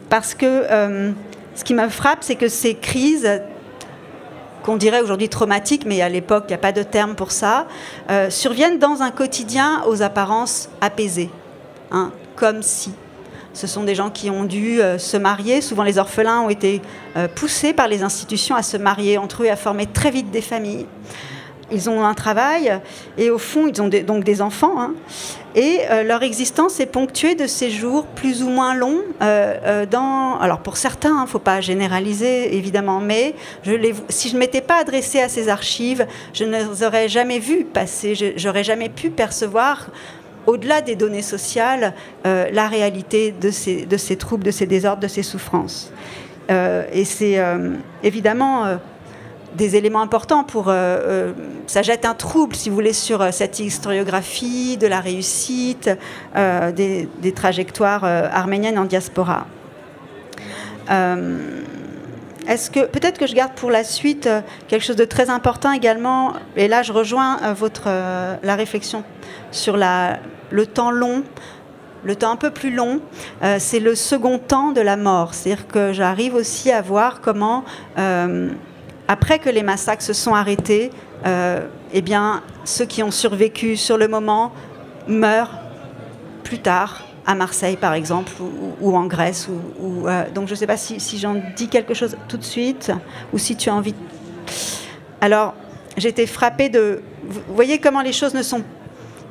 parce 0.08 0.34
que 0.34 0.46
euh, 0.46 1.12
ce 1.54 1.62
qui 1.62 1.74
me 1.74 1.88
frappe, 1.90 2.20
c'est 2.22 2.36
que 2.36 2.48
ces 2.48 2.74
crises 2.74 3.42
qu'on 4.62 4.76
dirait 4.76 5.02
aujourd'hui 5.02 5.28
traumatiques, 5.28 5.84
mais 5.84 6.00
à 6.00 6.08
l'époque, 6.08 6.44
il 6.48 6.52
n'y 6.52 6.54
a 6.54 6.58
pas 6.58 6.72
de 6.72 6.82
terme 6.82 7.14
pour 7.14 7.32
ça, 7.32 7.66
surviennent 8.28 8.78
dans 8.78 9.00
un 9.00 9.10
quotidien 9.10 9.82
aux 9.86 10.02
apparences 10.02 10.68
apaisées, 10.82 11.30
hein, 11.90 12.12
comme 12.36 12.62
si. 12.62 12.92
Ce 13.52 13.66
sont 13.66 13.82
des 13.82 13.94
gens 13.94 14.10
qui 14.10 14.30
ont 14.30 14.44
dû 14.44 14.80
euh, 14.80 14.98
se 14.98 15.16
marier. 15.16 15.60
Souvent, 15.60 15.82
les 15.82 15.98
orphelins 15.98 16.40
ont 16.40 16.50
été 16.50 16.80
euh, 17.16 17.26
poussés 17.28 17.72
par 17.72 17.88
les 17.88 18.02
institutions 18.02 18.54
à 18.54 18.62
se 18.62 18.76
marier 18.76 19.18
entre 19.18 19.42
eux 19.42 19.46
et 19.46 19.50
à 19.50 19.56
former 19.56 19.86
très 19.86 20.10
vite 20.10 20.30
des 20.30 20.40
familles. 20.40 20.86
Ils 21.72 21.88
ont 21.88 22.04
un 22.04 22.14
travail 22.14 22.80
et 23.16 23.30
au 23.30 23.38
fond, 23.38 23.68
ils 23.68 23.80
ont 23.80 23.88
donc 23.88 24.24
des 24.24 24.42
enfants. 24.42 24.80
Hein. 24.80 24.94
et 25.54 25.78
euh, 25.90 26.02
leur 26.02 26.24
existence 26.24 26.80
est 26.80 26.86
ponctuée 26.86 27.36
de 27.36 27.46
séjours 27.46 28.06
plus 28.06 28.42
ou 28.42 28.48
moins 28.48 28.74
longs. 28.74 29.02
alors 29.20 30.58
pour 30.64 30.76
certains, 30.76 31.10
il 31.10 31.18
hein, 31.18 31.22
ne 31.22 31.28
faut 31.28 31.38
pas 31.38 31.60
généraliser 31.60 32.56
évidemment, 32.56 32.98
mais 32.98 33.36
si 34.08 34.28
je 34.28 34.34
ne 34.34 34.40
m'étais 34.40 34.62
pas 34.62 34.80
adressée 34.80 35.20
à 35.20 35.28
ces 35.28 35.48
archives, 35.48 36.06
je 36.34 36.42
ne 36.42 36.56
les 36.56 36.82
aurais 36.82 37.08
jamais 37.08 37.38
vues 37.38 37.64
passer, 37.64 38.34
j'aurais 38.36 38.64
jamais 38.64 38.88
pu 38.88 39.10
percevoir 39.10 39.90
au-delà 40.46 40.80
des 40.80 40.96
données 40.96 41.22
sociales, 41.22 41.94
euh, 42.26 42.48
la 42.52 42.68
réalité 42.68 43.32
de 43.32 43.50
ces, 43.50 44.16
troubles, 44.16 44.44
de 44.44 44.50
ces 44.50 44.66
désordres, 44.66 45.02
de 45.02 45.08
ces 45.08 45.22
souffrances. 45.22 45.92
Euh, 46.50 46.84
et 46.92 47.04
c'est 47.04 47.38
euh, 47.38 47.74
évidemment 48.02 48.78
des 49.54 49.76
éléments 49.76 50.00
importants 50.00 50.44
pour... 50.44 50.72
ça 51.66 51.82
jette 51.82 52.04
un 52.04 52.14
trouble, 52.14 52.54
si 52.54 52.68
vous 52.68 52.74
voulez, 52.76 52.92
sur 52.92 53.32
cette 53.32 53.58
historiographie 53.58 54.76
de 54.76 54.86
la 54.86 55.00
réussite 55.00 55.90
des, 56.36 57.32
trajectoires 57.34 58.04
arméniennes 58.04 58.78
en 58.78 58.84
diaspora. 58.84 59.46
Est-ce 62.50 62.70
que 62.70 62.80
peut-être 62.84 63.18
que 63.18 63.26
je 63.26 63.34
garde 63.34 63.52
pour 63.54 63.70
la 63.70 63.84
suite 63.84 64.28
quelque 64.68 64.84
chose 64.84 64.96
de 64.96 65.06
très 65.06 65.30
important 65.30 65.72
également, 65.72 66.34
et 66.56 66.68
là 66.68 66.82
je 66.82 66.92
rejoins 66.92 67.38
votre 67.54 67.86
la 68.42 68.56
réflexion 68.56 69.04
sur 69.52 69.78
le 69.78 70.66
temps 70.66 70.90
long, 70.90 71.22
le 72.04 72.16
temps 72.16 72.30
un 72.30 72.36
peu 72.36 72.50
plus 72.50 72.72
long, 72.74 73.00
euh, 73.42 73.56
c'est 73.58 73.80
le 73.80 73.94
second 73.94 74.38
temps 74.38 74.72
de 74.72 74.80
la 74.80 74.96
mort. 74.96 75.34
C'est-à-dire 75.34 75.66
que 75.66 75.92
j'arrive 75.92 76.34
aussi 76.34 76.70
à 76.70 76.82
voir 76.82 77.20
comment, 77.20 77.64
euh, 77.98 78.50
après 79.08 79.38
que 79.38 79.50
les 79.50 79.62
massacres 79.62 80.02
se 80.02 80.12
sont 80.12 80.34
arrêtés, 80.34 80.90
euh, 81.26 81.60
eh 81.92 82.02
bien, 82.02 82.42
ceux 82.64 82.86
qui 82.86 83.02
ont 83.02 83.10
survécu 83.10 83.76
sur 83.76 83.98
le 83.98 84.08
moment 84.08 84.52
meurent 85.08 85.58
plus 86.44 86.58
tard, 86.58 87.02
à 87.30 87.34
Marseille 87.34 87.76
par 87.76 87.94
exemple, 87.94 88.32
ou, 88.80 88.96
en 88.96 89.06
Grèce. 89.06 89.48
Ou, 89.80 90.06
donc 90.34 90.46
je 90.46 90.52
ne 90.52 90.56
sais 90.56 90.66
pas 90.66 90.76
si, 90.76 91.18
j'en 91.18 91.36
dis 91.56 91.68
quelque 91.68 91.94
chose 91.94 92.16
tout 92.28 92.36
de 92.36 92.44
suite, 92.44 92.92
ou 93.32 93.38
si 93.38 93.56
tu 93.56 93.70
as 93.70 93.74
envie. 93.74 93.94
Alors, 95.20 95.54
j'ai 95.96 96.08
été 96.08 96.26
frappée 96.26 96.68
de... 96.68 97.02
Vous 97.28 97.54
voyez 97.54 97.78
comment 97.78 98.00
les 98.00 98.12
choses 98.12 98.34
ne 98.34 98.42
sont 98.42 98.64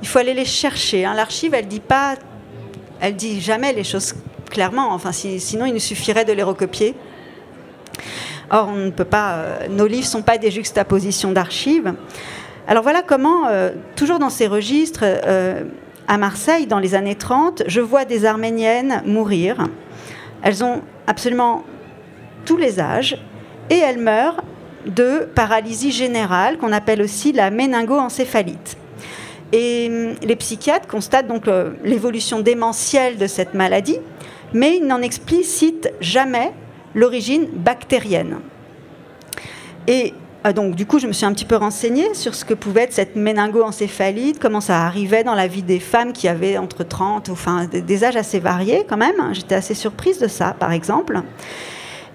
il 0.01 0.07
faut 0.07 0.19
aller 0.19 0.33
les 0.33 0.45
chercher. 0.45 1.05
Hein. 1.05 1.13
L'archive, 1.13 1.53
elle 1.53 1.67
dit 1.67 1.79
pas, 1.79 2.15
elle 3.01 3.15
dit 3.15 3.41
jamais 3.41 3.73
les 3.73 3.83
choses 3.83 4.15
clairement. 4.49 4.91
Enfin, 4.93 5.11
sinon, 5.11 5.65
il 5.65 5.73
nous 5.73 5.79
suffirait 5.79 6.25
de 6.25 6.33
les 6.33 6.43
recopier. 6.43 6.95
Or, 8.49 8.69
on 8.69 8.77
ne 8.77 8.89
peut 8.89 9.05
pas. 9.05 9.33
Euh, 9.33 9.67
nos 9.69 9.85
livres 9.85 10.05
ne 10.05 10.11
sont 10.11 10.21
pas 10.21 10.37
des 10.37 10.51
juxtapositions 10.51 11.31
d'archives. 11.31 11.93
Alors 12.67 12.83
voilà 12.83 13.01
comment, 13.01 13.47
euh, 13.47 13.71
toujours 13.95 14.19
dans 14.19 14.29
ces 14.29 14.47
registres, 14.47 15.03
euh, 15.03 15.63
à 16.09 16.17
Marseille, 16.17 16.65
dans 16.65 16.79
les 16.79 16.95
années 16.95 17.15
30, 17.15 17.63
je 17.67 17.81
vois 17.81 18.03
des 18.03 18.25
Arméniennes 18.25 19.03
mourir. 19.05 19.67
Elles 20.41 20.63
ont 20.63 20.81
absolument 21.05 21.63
tous 22.45 22.57
les 22.57 22.79
âges 22.79 23.15
et 23.69 23.77
elles 23.77 23.99
meurent 23.99 24.43
de 24.87 25.29
paralysie 25.35 25.91
générale 25.91 26.57
qu'on 26.57 26.71
appelle 26.71 27.03
aussi 27.03 27.31
la 27.31 27.51
méningoencéphalite. 27.51 28.75
Et 29.51 29.87
hum, 29.87 30.15
les 30.23 30.35
psychiatres 30.35 30.87
constatent 30.87 31.27
donc 31.27 31.47
euh, 31.47 31.73
l'évolution 31.83 32.39
démentielle 32.39 33.17
de 33.17 33.27
cette 33.27 33.53
maladie, 33.53 33.99
mais 34.51 34.77
ils 34.77 34.87
n'en 34.87 35.03
explicitent 35.03 35.93
jamais 36.01 36.51
l'origine 36.95 37.45
bactérienne. 37.53 38.39
Donc, 40.55 40.75
du 40.75 40.85
coup, 40.85 40.99
je 40.99 41.07
me 41.07 41.11
suis 41.11 41.25
un 41.25 41.33
petit 41.33 41.45
peu 41.45 41.57
renseignée 41.57 42.13
sur 42.13 42.33
ce 42.33 42.45
que 42.45 42.53
pouvait 42.53 42.83
être 42.83 42.93
cette 42.93 43.15
méningoencéphalite, 43.15 44.39
comment 44.39 44.61
ça 44.61 44.85
arrivait 44.85 45.23
dans 45.23 45.35
la 45.35 45.47
vie 45.47 45.63
des 45.63 45.79
femmes 45.79 46.13
qui 46.13 46.27
avaient 46.27 46.57
entre 46.57 46.83
30, 46.83 47.29
enfin 47.29 47.65
des 47.65 48.03
âges 48.05 48.15
assez 48.15 48.39
variés 48.39 48.85
quand 48.87 48.97
même. 48.97 49.33
J'étais 49.33 49.55
assez 49.55 49.73
surprise 49.73 50.17
de 50.19 50.27
ça, 50.27 50.55
par 50.57 50.71
exemple. 50.71 51.21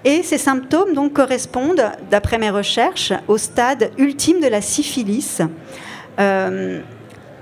Et 0.05 0.23
ces 0.23 0.37
symptômes 0.37 0.93
donc 0.93 1.13
correspondent, 1.13 1.91
d'après 2.09 2.37
mes 2.37 2.49
recherches, 2.49 3.13
au 3.27 3.37
stade 3.37 3.91
ultime 3.97 4.39
de 4.39 4.47
la 4.47 4.61
syphilis. 4.61 5.41
Euh, 6.19 6.79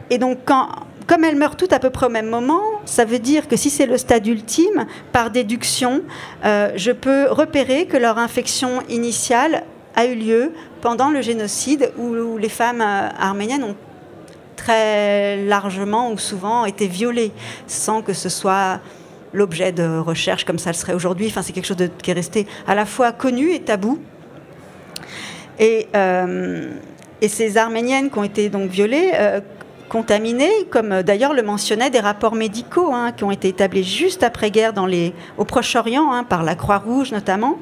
et 0.09 0.17
donc, 0.17 0.39
comme 0.45 1.23
elles 1.23 1.35
meurent 1.35 1.57
toutes 1.57 1.73
à 1.73 1.79
peu 1.79 1.89
près 1.89 2.05
au 2.05 2.09
même 2.09 2.29
moment, 2.29 2.61
ça 2.85 3.03
veut 3.03 3.19
dire 3.19 3.47
que 3.47 3.57
si 3.57 3.69
c'est 3.69 3.85
le 3.85 3.97
stade 3.97 4.25
ultime, 4.27 4.85
par 5.11 5.29
déduction, 5.29 6.03
euh, 6.45 6.71
je 6.75 6.91
peux 6.91 7.27
repérer 7.29 7.85
que 7.85 7.97
leur 7.97 8.17
infection 8.17 8.81
initiale 8.89 9.63
a 9.95 10.05
eu 10.05 10.15
lieu 10.15 10.53
pendant 10.81 11.09
le 11.09 11.21
génocide 11.21 11.91
où, 11.97 12.37
les 12.37 12.49
femmes 12.49 12.81
euh, 12.81 13.09
arméniennes 13.17 13.63
ont 13.63 13.75
très 14.55 15.43
largement 15.43 16.11
ou 16.11 16.17
souvent 16.17 16.65
été 16.65 16.87
violées 16.87 17.31
sans 17.67 18.01
que 18.01 18.13
ce 18.13 18.29
soit 18.29 18.79
l'objet 19.33 19.71
de 19.71 19.97
recherche 19.97 20.45
comme 20.45 20.59
ça 20.59 20.69
le 20.69 20.75
serait 20.75 20.93
aujourd'hui. 20.93 21.27
Enfin, 21.27 21.41
c'est 21.41 21.53
quelque 21.53 21.65
chose 21.65 21.77
qui 22.01 22.11
est 22.11 22.13
resté 22.13 22.47
à 22.67 22.75
la 22.75 22.85
fois 22.85 23.11
connu 23.11 23.51
et 23.51 23.61
tabou. 23.61 23.99
Et, 25.59 25.87
euh, 25.95 26.71
et 27.21 27.27
ces 27.27 27.57
Arméniennes 27.57 28.09
qui 28.09 28.17
ont 28.17 28.23
été 28.23 28.49
donc 28.49 28.69
violées, 28.69 29.11
euh, 29.15 29.41
contaminées, 29.89 30.65
comme 30.71 31.03
d'ailleurs 31.03 31.33
le 31.33 31.43
mentionnaient 31.43 31.91
des 31.91 31.99
rapports 31.99 32.33
médicaux 32.33 32.91
hein, 32.91 33.11
qui 33.11 33.23
ont 33.23 33.31
été 33.31 33.49
établis 33.49 33.83
juste 33.83 34.23
après-guerre 34.23 34.73
au 35.37 35.45
Proche-Orient, 35.45 36.11
hein, 36.11 36.23
par 36.23 36.41
la 36.41 36.55
Croix-Rouge 36.55 37.11
notamment, 37.11 37.59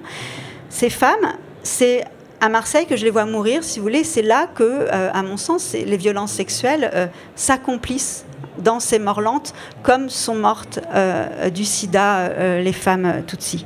ces 0.69 0.89
femmes, 0.89 1.33
c'est 1.61 2.05
à 2.41 2.49
Marseille 2.49 2.87
que 2.87 2.97
je 2.97 3.05
les 3.05 3.11
vois 3.11 3.25
mourir, 3.25 3.63
si 3.63 3.79
vous 3.79 3.83
voulez. 3.83 4.03
C'est 4.03 4.21
là 4.21 4.47
que, 4.53 4.63
euh, 4.63 5.09
à 5.13 5.23
mon 5.23 5.37
sens, 5.37 5.73
les 5.73 5.97
violences 5.97 6.33
sexuelles 6.33 7.09
s'accomplissent 7.35 8.25
dans 8.57 8.79
ces 8.79 8.99
morts 8.99 9.21
lentes, 9.21 9.53
comme 9.83 10.09
sont 10.09 10.35
mortes 10.35 10.79
euh, 10.93 11.49
du 11.49 11.65
sida 11.65 12.19
euh, 12.19 12.61
les 12.61 12.73
femmes 12.73 13.23
Tutsi. 13.27 13.65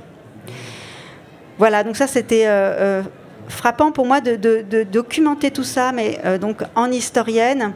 Voilà, 1.57 1.83
donc 1.83 1.95
ça 1.95 2.07
c'était 2.07 2.45
euh, 2.47 3.01
frappant 3.47 3.91
pour 3.91 4.05
moi 4.05 4.21
de, 4.21 4.83
documenter 4.83 5.51
tout 5.51 5.63
ça, 5.63 5.91
mais 5.91 6.19
donc 6.39 6.63
en 6.75 6.91
historienne 6.91 7.73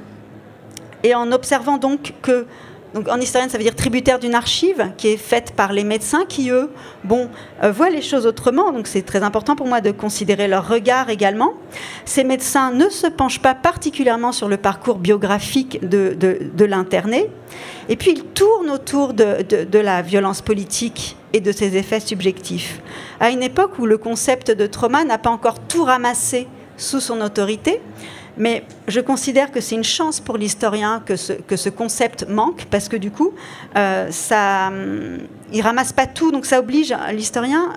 et 1.04 1.16
en 1.16 1.32
observant 1.32 1.78
donc 1.78 2.14
que 2.22 2.46
donc 2.94 3.08
en 3.08 3.20
historienne, 3.20 3.50
ça 3.50 3.58
veut 3.58 3.64
dire 3.64 3.76
tributaire 3.76 4.20
d'une 4.20 4.34
archive 4.34 4.92
qui 4.98 5.10
est 5.10 5.18
faite 5.18 5.54
par 5.56 5.74
les 5.74 5.84
médecins 5.84 6.26
qui, 6.28 6.50
eux, 6.50 6.72
bon, 7.04 7.30
euh, 7.64 7.72
voient 7.72 7.90
les 7.90 8.02
choses 8.02 8.26
autrement. 8.26 8.72
Donc 8.72 8.88
c'est 8.88 9.04
très 9.04 9.22
important 9.22 9.56
pour 9.56 9.68
moi 9.68 9.80
de 9.80 9.92
considérer 9.92 10.48
leur 10.48 10.68
regard 10.68 11.10
également. 11.10 11.54
Ces 12.06 12.24
médecins 12.24 12.72
ne 12.72 12.90
se 12.90 13.06
penchent 13.06 13.42
pas 13.42 13.54
particulièrement 13.54 14.32
sur 14.32 14.48
le 14.48 14.58
parcours 14.58 14.98
biographique 14.98 15.88
de, 15.88 16.16
de, 16.16 16.66
l'interné. 16.66 17.30
Et 17.90 17.96
puis 17.96 18.12
ils 18.12 18.24
tournent 18.24 18.70
autour 18.70 19.14
de, 19.14 19.44
de, 19.44 19.80
la 19.80 20.02
violence 20.02 20.42
politique 20.42 21.16
et 21.34 21.42
de 21.42 21.52
ses 21.52 21.78
effets 21.78 22.00
subjectifs. 22.00 22.82
À 23.20 23.30
une 23.30 23.44
époque 23.44 23.80
où 23.80 23.86
le 23.86 23.98
concept 23.98 24.52
de 24.52 24.68
trauma 24.68 25.04
n'a 25.04 25.18
pas 25.18 25.30
encore 25.30 25.60
tout 25.60 25.84
ramassé 25.84 26.48
sous 26.78 27.00
son 27.00 27.22
autorité, 27.22 27.82
mais 28.40 28.64
je 28.88 29.02
considère 29.02 29.52
que 29.52 29.60
c'est 29.60 29.76
une 29.76 29.84
chance 29.84 30.22
pour 30.22 30.38
l'historien 30.38 31.04
que 31.06 31.18
ce, 31.18 31.70
concept 31.70 32.26
manque, 32.28 32.66
parce 32.72 32.88
que 32.88 32.96
du 32.96 33.12
coup, 33.12 33.34
euh, 33.76 34.08
ça, 34.12 34.68
hum, 34.68 35.18
il 35.52 35.62
ramasse 35.62 35.92
pas 35.92 36.08
tout, 36.08 36.32
donc 36.32 36.46
ça 36.46 36.60
oblige 36.60 36.96
l'historien 37.12 37.74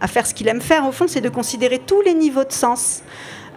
à 0.00 0.08
faire 0.08 0.26
ce 0.26 0.32
qu'il 0.32 0.48
aime 0.48 0.62
faire. 0.62 0.86
Au 0.88 0.92
fond, 0.92 1.06
c'est 1.06 1.20
de 1.20 1.28
considérer 1.28 1.78
tous 1.78 2.00
les 2.00 2.14
niveaux 2.14 2.44
de 2.44 2.52
sens. 2.52 3.02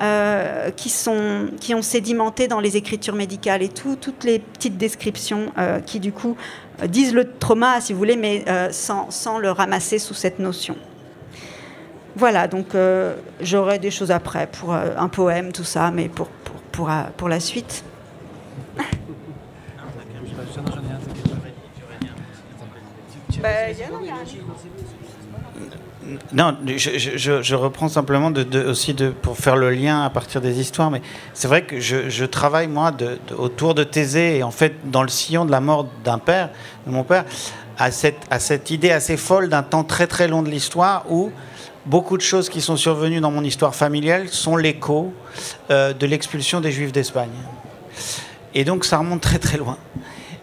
Euh, 0.02 0.72
qui, 0.72 0.90
sont, 0.90 1.50
qui 1.60 1.76
ont 1.76 1.82
sédimenté 1.82 2.48
dans 2.48 2.62
les 2.62 2.78
écritures 2.78 3.16
médicales 3.16 3.62
et 3.62 3.68
tout, 3.68 3.98
toutes 4.00 4.24
les 4.24 4.40
petites 4.40 4.78
descriptions 4.78 5.52
euh, 5.58 5.82
qui, 5.82 6.00
du 6.00 6.14
coup, 6.14 6.38
disent 6.88 7.14
le 7.14 7.34
trauma, 7.34 7.82
si 7.82 7.92
vous 7.92 8.00
voulez, 8.00 8.16
mais 8.16 8.46
sans, 8.72 9.38
le 9.40 9.52
ramasser 9.52 10.00
sous 10.00 10.14
cette 10.14 10.40
notion. 10.40 10.78
Voilà, 12.16 12.48
donc 12.48 12.68
j'aurai 13.40 13.80
des 13.80 13.92
choses 13.92 14.12
après 14.12 14.48
pour 14.48 14.74
un 14.74 15.08
poème, 15.08 15.52
tout 15.52 15.64
ça, 15.64 15.92
mais 15.92 16.10
pour 16.10 16.28
pour, 16.72 16.90
pour 17.18 17.30
la 17.30 17.40
suite. 17.40 17.84
Non, 26.32 26.58
je, 26.66 27.18
je, 27.42 27.56
reprends 27.56 27.88
simplement 27.88 28.32
de, 28.32 28.66
aussi 28.66 28.94
de, 28.94 29.10
pour 29.10 29.38
faire 29.38 29.56
le 29.56 29.70
lien 29.72 30.04
à 30.04 30.10
partir 30.10 30.42
des 30.42 30.60
histoires, 30.60 30.90
mais 30.90 31.02
c'est 31.34 31.48
vrai 31.48 31.64
que 31.64 31.80
je, 31.80 32.26
travaille 32.26 32.68
moi 32.68 32.92
de, 32.92 33.20
autour 33.38 33.76
de 33.76 33.84
Thésée 33.84 34.38
et 34.38 34.44
en 34.44 34.52
fait 34.52 34.74
dans 34.86 35.04
le 35.04 35.10
sillon 35.10 35.46
de 35.46 35.52
la 35.52 35.62
mort 35.62 35.88
d'un 36.04 36.18
père, 36.18 36.50
de 36.88 36.92
mon 36.92 37.04
père, 37.04 37.26
à 37.78 37.92
cette, 37.92 38.22
à 38.30 38.40
cette 38.40 38.72
idée 38.72 38.92
assez 38.92 39.18
folle 39.18 39.50
d'un 39.50 39.64
temps 39.64 39.84
très 39.84 40.08
très 40.08 40.28
long 40.28 40.42
de 40.42 40.50
l'histoire 40.50 41.06
où 41.10 41.32
beaucoup 41.90 42.18
de 42.18 42.22
choses 42.22 42.50
qui 42.50 42.62
sont 42.62 42.78
survenues 42.78 43.20
dans 43.20 43.32
mon 43.32 43.44
histoire 43.44 43.74
familiale 43.74 44.30
sont 44.30 44.56
l'écho 44.56 45.12
euh, 45.72 45.92
de 45.92 46.06
l'expulsion 46.06 46.62
des 46.62 46.72
Juifs 46.72 46.92
d'Espagne. 46.92 47.32
Et 48.54 48.64
donc 48.64 48.86
ça 48.86 49.00
remonte 49.00 49.22
très 49.22 49.40
très 49.40 49.58
loin. 49.58 49.78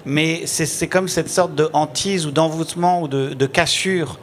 Mais 0.04 0.46
c'est 0.46 0.86
comme 0.86 1.08
cette 1.08 1.28
sorte 1.28 1.54
de 1.54 1.68
hantise 1.72 2.26
ou 2.26 2.30
d'envoûtement 2.30 3.02
ou 3.02 3.08
de, 3.08 3.46
cassure 3.46 4.18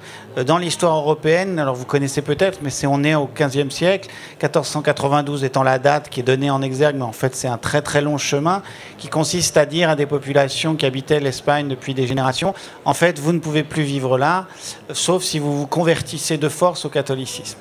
dans 0.45 0.57
l'histoire 0.57 0.95
européenne. 0.97 1.59
Alors 1.59 1.75
vous 1.75 1.85
connaissez 1.85 2.21
peut-être, 2.21 2.59
mais 2.61 2.69
c'est 2.69 2.87
on 2.87 3.03
est 3.03 3.15
au 3.15 3.29
XVe 3.33 3.69
siècle, 3.69 4.09
1492 4.41 5.43
étant 5.43 5.63
la 5.63 5.79
date 5.79 6.09
qui 6.09 6.19
est 6.19 6.23
donnée 6.23 6.49
en 6.49 6.61
exergue, 6.61 6.95
mais 6.95 7.03
en 7.03 7.11
fait 7.11 7.35
c'est 7.35 7.47
un 7.47 7.57
très 7.57 7.81
très 7.81 8.01
long 8.01 8.17
chemin 8.17 8.61
qui 8.97 9.07
consiste 9.07 9.57
à 9.57 9.65
dire 9.65 9.89
à 9.89 9.95
des 9.95 10.05
populations 10.05 10.75
qui 10.75 10.85
habitaient 10.85 11.19
l'Espagne 11.19 11.67
depuis 11.67 11.93
des 11.93 12.07
générations, 12.07 12.53
en 12.85 12.93
fait 12.93 13.19
vous 13.19 13.33
ne 13.33 13.39
pouvez 13.39 13.63
plus 13.63 13.83
vivre 13.83 14.17
là, 14.17 14.47
sauf 14.91 15.23
si 15.23 15.39
vous 15.39 15.57
vous 15.57 15.67
convertissez 15.67 16.37
de 16.37 16.49
force 16.49 16.85
au 16.85 16.89
catholicisme. 16.89 17.57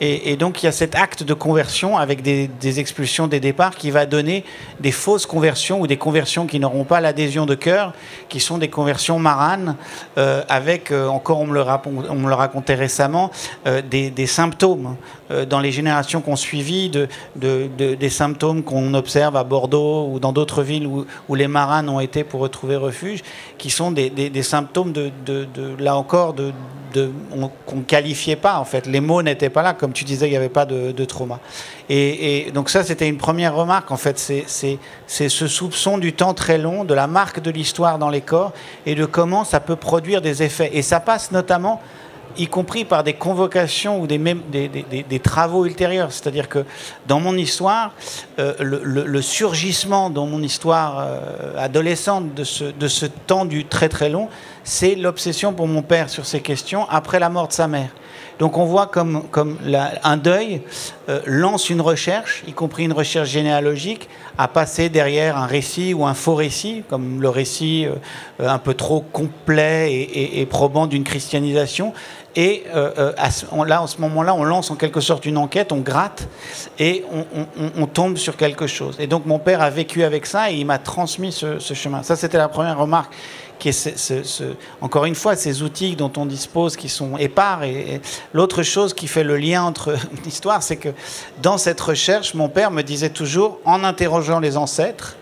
Et, 0.00 0.36
donc 0.36 0.62
il 0.62 0.66
y 0.66 0.68
a 0.68 0.72
cet 0.72 0.94
acte 0.94 1.22
de 1.22 1.34
conversion 1.34 1.98
avec 1.98 2.22
des, 2.22 2.48
expulsions 2.78 3.26
des 3.26 3.40
départs 3.40 3.74
qui 3.74 3.90
va 3.90 4.06
donner 4.06 4.44
des 4.80 4.92
fausses 4.92 5.26
conversions 5.26 5.80
ou 5.80 5.86
des 5.86 5.96
conversions 5.96 6.46
qui 6.46 6.60
n'auront 6.60 6.84
pas 6.84 7.00
l'adhésion 7.00 7.46
de 7.46 7.54
cœur, 7.54 7.92
qui 8.28 8.38
sont 8.40 8.58
des 8.58 8.68
conversions 8.68 9.18
maranes, 9.18 9.76
euh, 10.16 10.42
avec, 10.48 10.92
euh, 10.92 11.08
encore 11.08 11.40
on 11.40 11.46
me, 11.46 11.54
le 11.54 12.34
racontait 12.34 12.74
récemment, 12.74 13.30
euh, 13.66 13.82
des, 13.82 14.26
symptômes 14.26 14.96
dans 15.48 15.60
les 15.60 15.72
générations 15.72 16.20
qu'on 16.20 16.36
suivi, 16.36 16.90
de, 16.90 17.08
des 17.36 18.08
symptômes 18.10 18.62
qu'on 18.62 18.94
observe 18.94 19.36
à 19.36 19.44
Bordeaux 19.44 20.08
ou 20.12 20.20
dans 20.20 20.32
d'autres 20.32 20.62
villes 20.62 20.86
où, 20.86 21.34
les 21.34 21.48
maranes 21.48 21.88
ont 21.88 22.00
été 22.00 22.24
pour 22.24 22.40
retrouver 22.40 22.76
refuge, 22.76 23.22
qui 23.56 23.70
sont 23.70 23.90
des, 23.90 24.42
symptômes 24.42 24.92
de, 24.92 25.10
là 25.78 25.96
encore 25.96 26.34
qu'on 26.92 27.76
ne 27.76 27.82
qualifiait 27.82 28.36
pas 28.36 28.58
en 28.58 28.64
fait. 28.64 28.86
Les 28.86 29.00
mots 29.00 29.22
n'étaient 29.22 29.50
pas 29.50 29.62
là, 29.62 29.74
tu 29.92 30.04
disais, 30.04 30.26
il 30.26 30.30
n'y 30.30 30.36
avait 30.36 30.48
pas 30.48 30.66
de, 30.66 31.04
trauma. 31.04 31.40
Et, 31.88 32.50
donc 32.52 32.70
ça, 32.70 32.84
c'était 32.84 33.08
une 33.08 33.18
première 33.18 33.54
remarque 33.54 33.90
en 33.90 33.96
fait. 33.96 34.18
C'est 34.18 34.78
ce 35.06 35.46
soupçon 35.46 35.98
du 35.98 36.12
temps 36.12 36.34
très 36.34 36.58
long, 36.58 36.84
de 36.84 36.94
la 36.94 37.06
marque 37.06 37.40
de 37.40 37.50
l'histoire 37.50 37.98
dans 37.98 38.10
les 38.10 38.20
corps 38.20 38.52
et 38.86 38.94
de 38.94 39.04
comment 39.04 39.44
ça 39.44 39.60
peut 39.60 39.76
produire 39.76 40.22
des 40.22 40.42
effets. 40.42 40.70
Et 40.72 40.82
ça 40.82 41.00
passe 41.00 41.32
notamment 41.32 41.80
y 42.36 42.46
compris 42.46 42.84
par 42.84 43.04
des 43.04 43.14
convocations 43.14 44.00
ou 44.00 44.06
des, 44.06 45.20
travaux 45.22 45.66
ultérieurs. 45.66 46.12
C'est-à-dire 46.12 46.48
que 46.48 46.64
dans 47.06 47.20
mon 47.20 47.36
histoire, 47.36 47.92
euh, 48.38 48.54
le, 48.60 49.22
surgissement 49.22 50.10
dans 50.10 50.26
mon 50.26 50.42
histoire 50.42 51.00
euh, 51.00 51.54
adolescente 51.58 52.34
de 52.34 52.44
ce, 52.44 52.64
de 52.64 52.88
ce 52.88 53.06
temps 53.06 53.44
du 53.44 53.64
très 53.64 53.88
très 53.88 54.08
long, 54.08 54.28
c'est 54.64 54.94
l'obsession 54.94 55.52
pour 55.52 55.66
mon 55.66 55.82
père 55.82 56.08
sur 56.10 56.26
ces 56.26 56.40
questions 56.40 56.86
après 56.88 57.18
la 57.18 57.28
mort 57.28 57.48
de 57.48 57.52
sa 57.52 57.66
mère. 57.68 57.90
Donc 58.38 58.56
on 58.56 58.64
voit 58.64 58.86
comme, 58.86 59.22
un 60.04 60.16
deuil 60.16 60.62
euh, 61.08 61.20
lance 61.26 61.70
une 61.70 61.80
recherche, 61.80 62.42
y 62.46 62.52
compris 62.52 62.84
une 62.84 62.92
recherche 62.92 63.28
généalogique, 63.28 64.08
à 64.36 64.48
passer 64.48 64.88
derrière 64.88 65.36
un 65.36 65.46
récit 65.46 65.94
ou 65.94 66.06
un 66.06 66.14
faux 66.14 66.34
récit, 66.34 66.84
comme 66.88 67.20
le 67.20 67.28
récit 67.28 67.86
un 68.38 68.58
peu 68.58 68.74
trop 68.74 69.00
complet 69.00 69.92
et 69.92 70.46
probant 70.46 70.86
d'une 70.86 71.02
christianisation, 71.02 71.92
et 72.38 72.62
euh, 72.72 72.92
euh, 72.98 73.64
là, 73.64 73.82
en 73.82 73.88
ce 73.88 74.00
moment-là, 74.00 74.32
on 74.32 74.44
lance 74.44 74.70
en 74.70 74.76
quelque 74.76 75.00
sorte 75.00 75.26
une 75.26 75.38
enquête, 75.38 75.72
on 75.72 75.78
gratte 75.78 76.28
et 76.78 77.04
on, 77.76 77.86
tombe 77.86 78.16
sur 78.16 78.36
quelque 78.36 78.68
chose. 78.68 78.94
Et 79.00 79.08
donc 79.08 79.26
mon 79.26 79.40
père 79.40 79.60
a 79.60 79.70
vécu 79.70 80.04
avec 80.04 80.24
ça 80.24 80.52
et 80.52 80.54
il 80.54 80.64
m'a 80.64 80.78
transmis 80.78 81.32
ce, 81.32 81.58
chemin. 81.58 82.04
Ça, 82.04 82.14
c'était 82.14 82.38
la 82.38 82.46
première 82.46 82.78
remarque. 82.78 83.12
Encore 84.80 85.04
une 85.04 85.14
fois, 85.14 85.36
ces 85.36 85.62
outils 85.62 85.96
dont 85.96 86.12
on 86.16 86.26
dispose 86.26 86.76
qui 86.76 86.88
sont 86.88 87.16
épars. 87.16 87.64
Et, 87.64 88.00
l'autre 88.32 88.62
chose 88.62 88.94
qui 88.94 89.06
fait 89.06 89.24
le 89.24 89.36
lien 89.36 89.62
entre 89.62 89.96
l'histoire, 90.24 90.62
c'est 90.62 90.76
que 90.76 90.90
dans 91.42 91.58
cette 91.58 91.80
recherche, 91.80 92.34
mon 92.34 92.48
père 92.48 92.70
me 92.70 92.82
disait 92.82 93.10
toujours, 93.10 93.58
en 93.64 93.84
interrogeant 93.84 94.40
les 94.40 94.56
ancêtres, 94.56 95.16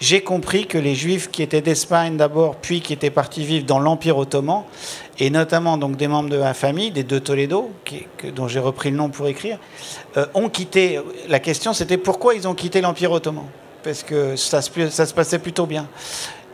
j'ai 0.00 0.20
compris 0.20 0.66
que 0.66 0.78
les 0.78 0.94
juifs 0.94 1.30
qui 1.30 1.42
étaient 1.42 1.60
d'Espagne 1.60 2.16
d'abord, 2.16 2.56
puis 2.56 2.80
qui 2.80 2.92
étaient 2.92 3.10
partis 3.10 3.44
vivre 3.44 3.66
dans 3.66 3.80
l'Empire 3.80 4.16
ottoman, 4.16 4.62
et 5.18 5.30
notamment 5.30 5.76
donc 5.76 5.96
des 5.96 6.06
membres 6.06 6.30
de 6.30 6.38
ma 6.38 6.54
famille, 6.54 6.92
des 6.92 7.02
deux 7.02 7.20
Toledo, 7.20 7.70
dont 8.34 8.46
j'ai 8.46 8.60
repris 8.60 8.90
le 8.90 8.96
nom 8.96 9.08
pour 9.08 9.26
écrire, 9.26 9.58
euh, 10.16 10.26
ont 10.34 10.48
quitté. 10.48 11.00
La 11.28 11.40
question 11.40 11.72
c'était 11.72 11.98
pourquoi 11.98 12.34
ils 12.34 12.46
ont 12.46 12.54
quitté 12.54 12.80
l'Empire 12.80 13.10
ottoman? 13.10 13.46
Parce 13.82 14.02
que 14.02 14.36
ça 14.36 14.62
se 14.62 15.14
passait 15.14 15.38
plutôt 15.38 15.66
bien. 15.66 15.88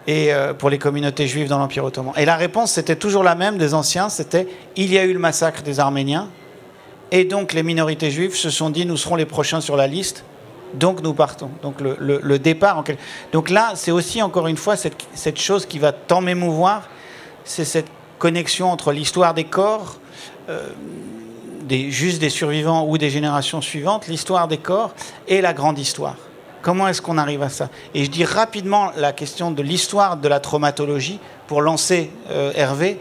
Et 0.07 0.33
euh, 0.33 0.53
pour 0.53 0.69
les 0.71 0.79
communautés 0.79 1.27
juives 1.27 1.49
dans 1.49 1.59
l'Empire 1.59 1.85
ottoman. 1.85 2.13
Et 2.17 2.25
la 2.25 2.37
réponse 2.37 2.73
c'était 2.73 2.97
toujours 2.97 3.23
la 3.23 3.35
même 3.35 3.57
des 3.57 3.73
anciens, 3.75 4.09
c'était 4.09 4.47
il 4.77 4.93
y 4.93 4.99
a 4.99 5.05
eu 5.05 5.13
le 5.13 5.19
massacre 5.19 5.63
des 5.63 5.81
Arméniens, 5.81 6.29
et 7.11 7.25
donc 7.25 7.53
les 7.53 7.63
minorités 7.63 8.11
juives 8.11 8.35
se 8.35 8.51
sont 8.51 8.71
dit 8.71 8.85
nous 8.87 8.97
serons 8.97 9.17
les 9.17 9.25
prochains 9.25 9.61
sur 9.61 9.77
la 9.77 9.87
liste, 9.87 10.25
donc 10.75 11.03
nous 11.03 11.15
partons. 11.15 11.51
Donc 11.63 11.81
le, 11.81 12.39
départ. 12.39 12.85
Donc 13.33 13.51
là, 13.51 13.73
c'est 13.77 13.91
aussi 13.91 14.21
encore 14.23 14.49
une 14.49 14.57
fois 14.57 14.77
cette, 14.77 14.97
cette 15.15 15.39
chose 15.39 15.67
qui 15.67 15.79
va 15.79 15.93
tant 15.93 16.21
m'émouvoir, 16.21 16.89
c'est 17.45 17.65
cette 17.65 17.89
connexion 18.19 18.71
entre 18.71 18.93
l'histoire 18.93 19.35
des 19.35 19.45
corps, 19.45 19.99
euh, 20.49 20.71
juste 21.69 22.21
des 22.21 22.31
survivants 22.31 22.87
ou 22.87 22.99
des 22.99 23.11
générations 23.11 23.61
suivantes, 23.61 24.09
l'histoire 24.09 24.49
des 24.49 24.59
corps 24.59 24.95
et 25.29 25.41
la 25.41 25.53
grande 25.53 25.79
histoire. 25.79 26.17
Comment 26.65 26.89
est-ce 26.89 27.03
qu'on 27.03 27.19
arrive 27.19 27.43
à 27.43 27.51
ça? 27.51 27.69
Et 27.95 28.05
je 28.05 28.11
dis 28.11 28.25
rapidement 28.25 28.91
la 28.97 29.13
question 29.13 29.51
de 29.51 29.63
l'histoire 29.63 30.17
de 30.17 30.27
la 30.29 30.41
traumatologie 30.41 31.21
pour 31.47 31.61
lancer 31.61 32.11
euh, 32.31 32.53
Hervé. 32.57 32.99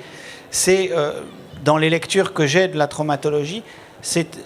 C'est 0.51 0.91
euh, 0.91 1.22
dans 1.64 1.78
les 1.78 1.89
lectures 1.89 2.34
que 2.34 2.45
j'ai 2.45 2.68
de 2.68 2.78
la 2.78 2.88
traumatologie, 2.88 3.64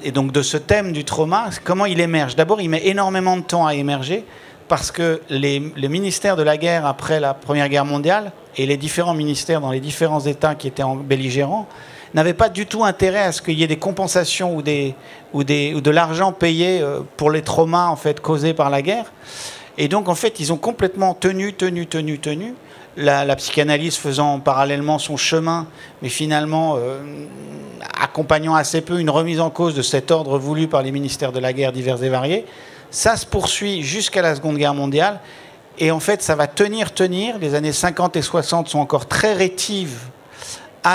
et 0.03 0.11
donc 0.11 0.31
de 0.31 0.43
ce 0.43 0.55
thème 0.55 0.93
du 0.93 1.03
trauma, 1.03 1.49
comment 1.63 1.87
il 1.87 1.99
émerge. 1.99 2.35
D'abord, 2.35 2.61
il 2.61 2.69
met 2.69 2.85
énormément 2.85 3.37
de 3.37 3.41
temps 3.41 3.65
à 3.65 3.73
émerger 3.73 4.23
parce 4.67 4.91
que 4.91 5.19
les, 5.31 5.59
ministères 5.59 6.35
de 6.35 6.43
la 6.43 6.57
guerre 6.57 6.85
après 6.85 7.19
la 7.19 7.33
Première 7.33 7.69
Guerre 7.69 7.85
mondiale 7.85 8.31
et 8.55 8.67
les 8.67 8.77
différents 8.77 9.15
ministères 9.15 9.61
dans 9.61 9.71
les 9.71 9.79
différents 9.79 10.19
États 10.19 10.53
qui 10.53 10.67
étaient 10.67 10.83
en 10.83 10.95
belligérants 10.95 11.67
n'avaient 12.17 12.33
pas 12.33 12.49
du 12.49 12.65
tout 12.65 12.83
intérêt 12.83 13.21
à 13.21 13.31
ce 13.31 13.41
qu'il 13.41 13.57
y 13.59 13.63
ait 13.63 13.67
des 13.67 13.77
compensations 13.77 14.55
ou, 14.55 14.63
des, 14.63 14.95
ou, 15.33 15.43
des, 15.43 15.73
ou 15.75 15.81
de 15.81 15.91
l'argent 15.91 16.31
payé 16.31 16.81
euh, 16.81 17.01
pour 17.15 17.29
les 17.29 17.43
traumas 17.43 17.87
en 17.87 17.95
fait, 17.95 18.19
causés 18.19 18.55
par 18.55 18.69
la 18.69 18.81
guerre. 18.81 19.05
Et 19.77 19.87
donc, 19.87 20.09
en 20.09 20.15
fait, 20.15 20.39
ils 20.39 20.51
ont 20.51 20.57
complètement 20.57 21.13
tenu, 21.13 21.53
tenu, 21.53 21.85
tenu, 21.85 22.17
tenu. 22.17 22.55
La, 22.99 23.35
psychanalyse 23.35 23.95
faisant 23.95 24.39
parallèlement 24.39 24.97
son 24.97 25.17
chemin, 25.17 25.67
mais 26.01 26.09
finalement 26.09 26.77
euh, 26.77 26.99
accompagnant 28.01 28.55
assez 28.55 28.81
peu 28.81 28.99
une 28.99 29.11
remise 29.11 29.39
en 29.39 29.51
cause 29.51 29.75
de 29.75 29.83
cet 29.83 30.09
ordre 30.09 30.39
voulu 30.39 30.67
par 30.67 30.81
les 30.81 30.91
ministères 30.91 31.31
de 31.31 31.39
la 31.39 31.53
guerre 31.53 31.71
divers 31.71 32.01
et 32.01 32.09
variés. 32.09 32.45
Ça 32.89 33.15
se 33.15 33.27
poursuit 33.27 33.83
jusqu'à 33.83 34.23
la 34.23 34.33
Seconde 34.33 34.57
Guerre 34.57 34.73
mondiale. 34.73 35.19
Et 35.77 35.91
en 35.91 35.99
fait, 35.99 36.23
ça 36.23 36.35
va 36.35 36.47
tenir, 36.47 36.91
tenir. 36.91 37.37
Les 37.37 37.53
années 37.53 37.71
50 37.71 38.15
et 38.15 38.23
60 38.23 38.67
sont 38.67 38.79
encore 38.79 39.05
très 39.05 39.33
rétives 39.33 39.99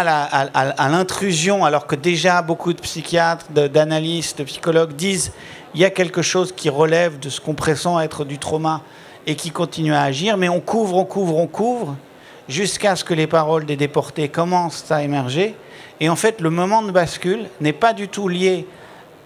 à 0.00 0.88
l'intrusion, 0.88 1.64
alors 1.64 1.86
que 1.86 1.96
déjà 1.96 2.40
beaucoup 2.40 2.72
de 2.72 2.80
psychiatres, 2.80 3.46
d'analystes, 3.50 4.38
de 4.38 4.44
psychologues 4.44 4.94
disent 4.94 5.32
il 5.74 5.80
y 5.80 5.84
a 5.84 5.90
quelque 5.90 6.22
chose 6.22 6.52
qui 6.52 6.68
relève 6.68 7.18
de 7.18 7.28
ce 7.28 7.40
qu'on 7.40 7.54
pressent 7.54 8.00
être 8.00 8.24
du 8.24 8.38
trauma 8.38 8.82
et 9.26 9.36
qui 9.36 9.50
continue 9.50 9.94
à 9.94 10.02
agir, 10.02 10.36
mais 10.36 10.48
on 10.48 10.60
couvre, 10.60 10.96
on 10.96 11.04
couvre, 11.04 11.36
on 11.36 11.46
couvre, 11.46 11.96
jusqu'à 12.48 12.96
ce 12.96 13.04
que 13.04 13.14
les 13.14 13.26
paroles 13.26 13.66
des 13.66 13.76
déportés 13.76 14.28
commencent 14.28 14.90
à 14.90 15.02
émerger. 15.02 15.54
Et 16.00 16.08
en 16.08 16.16
fait, 16.16 16.40
le 16.40 16.50
moment 16.50 16.82
de 16.82 16.90
bascule 16.90 17.48
n'est 17.60 17.72
pas 17.72 17.92
du 17.92 18.08
tout 18.08 18.28
lié 18.28 18.66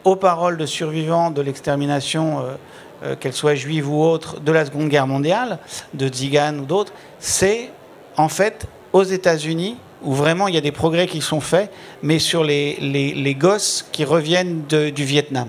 aux 0.04 0.16
paroles 0.16 0.56
de 0.56 0.66
survivants 0.66 1.30
de 1.30 1.42
l'extermination, 1.42 2.40
euh, 2.40 2.54
euh, 3.02 3.16
qu'elles 3.16 3.32
soient 3.32 3.54
juives 3.54 3.90
ou 3.90 4.02
autres, 4.02 4.40
de 4.40 4.52
la 4.52 4.64
Seconde 4.64 4.88
Guerre 4.88 5.06
mondiale, 5.06 5.58
de 5.94 6.12
Zigan 6.12 6.58
ou 6.58 6.64
d'autres. 6.64 6.92
C'est 7.18 7.70
en 8.16 8.28
fait 8.28 8.66
aux 8.92 9.02
États-Unis 9.02 9.76
où 10.03 10.14
vraiment 10.14 10.49
il 10.49 10.55
y 10.55 10.59
a 10.59 10.62
des 10.62 10.72
progrès 10.72 11.07
qui 11.07 11.20
sont 11.20 11.40
faits, 11.40 11.70
mais 12.03 12.18
sur 12.18 12.44
les, 12.44 12.76
les, 12.80 13.34
gosses 13.34 13.86
qui 13.92 14.05
reviennent 14.05 14.62
du 14.66 15.05
Vietnam. 15.05 15.49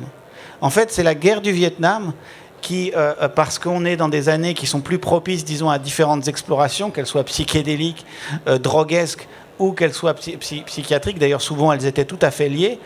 En 0.62 0.70
fait, 0.70 0.91
c'est 0.91 1.04
la 1.04 1.16
guerre 1.16 1.41
du 1.41 1.52
Vietnam 1.52 2.14
qui, 2.62 2.91
euh, 2.95 3.14
euh, 3.22 3.30
parce 3.30 3.60
qu'on 3.60 3.86
est 3.86 3.98
dans 3.98 4.10
des 4.10 4.30
années 4.30 4.54
qui 4.54 4.66
sont 4.66 4.82
plus 4.82 5.00
propices, 5.00 5.45
disons, 5.45 5.70
à 5.70 5.80
différentes 5.80 6.28
explorations, 6.28 6.91
qu'elles 6.91 7.06
soient 7.06 7.24
psychédéliques, 7.24 8.06
euh, 8.48 8.58
droguesques 8.58 9.28
ou 9.60 9.72
qu'elles 9.72 9.93
soient 9.93 10.14
psychiatriques, 10.14 11.20
d'ailleurs 11.20 11.41
souvent 11.41 11.72
elles 11.72 11.86
étaient 11.86 12.05
tout 12.05 12.20
à 12.22 12.32
fait 12.32 12.49
liées, 12.49 12.80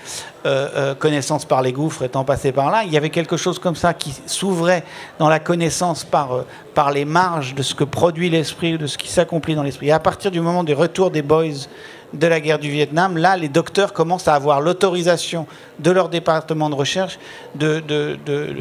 connaissance 1.00 1.46
par 1.46 1.62
les 1.62 1.72
gouffres 1.72 2.04
étant 2.04 2.24
passées 2.24 2.52
par 2.52 2.72
là, 2.72 2.84
il 2.86 2.92
y 2.92 2.98
avait 2.98 3.10
quelque 3.10 3.38
chose 3.38 3.60
comme 3.60 3.76
ça 3.76 3.94
qui 3.94 4.14
s'ouvrait 4.26 4.84
dans 5.20 5.30
la 5.30 5.40
connaissance 5.40 6.04
par, 6.04 6.46
par 6.74 6.92
les 6.92 7.06
marges 7.06 7.54
de 7.56 7.62
ce 7.62 7.76
que 7.76 7.84
produit 7.84 8.30
l'esprit, 8.30 8.78
de 8.78 8.88
ce 8.88 8.98
qui 8.98 9.10
s'accomplit 9.10 9.56
dans 9.56 9.64
l'esprit. 9.64 9.92
À 9.92 10.00
partir 10.00 10.32
du 10.32 10.42
moment 10.42 10.64
du 10.64 10.74
retour 10.74 11.12
des 11.12 11.22
boys 11.22 11.68
de 12.14 12.28
la 12.28 12.40
guerre 12.40 12.60
du 12.60 12.70
Vietnam, 12.70 13.18
là, 13.18 13.38
les 13.38 13.50
docteurs 13.50 13.94
commencent 13.94 14.28
à 14.28 14.34
avoir 14.34 14.62
l'autorisation 14.62 15.48
de 15.80 15.92
leur 15.92 16.10
département 16.10 16.70
de 16.70 16.76
recherche 16.76 17.18
de, 17.56 17.82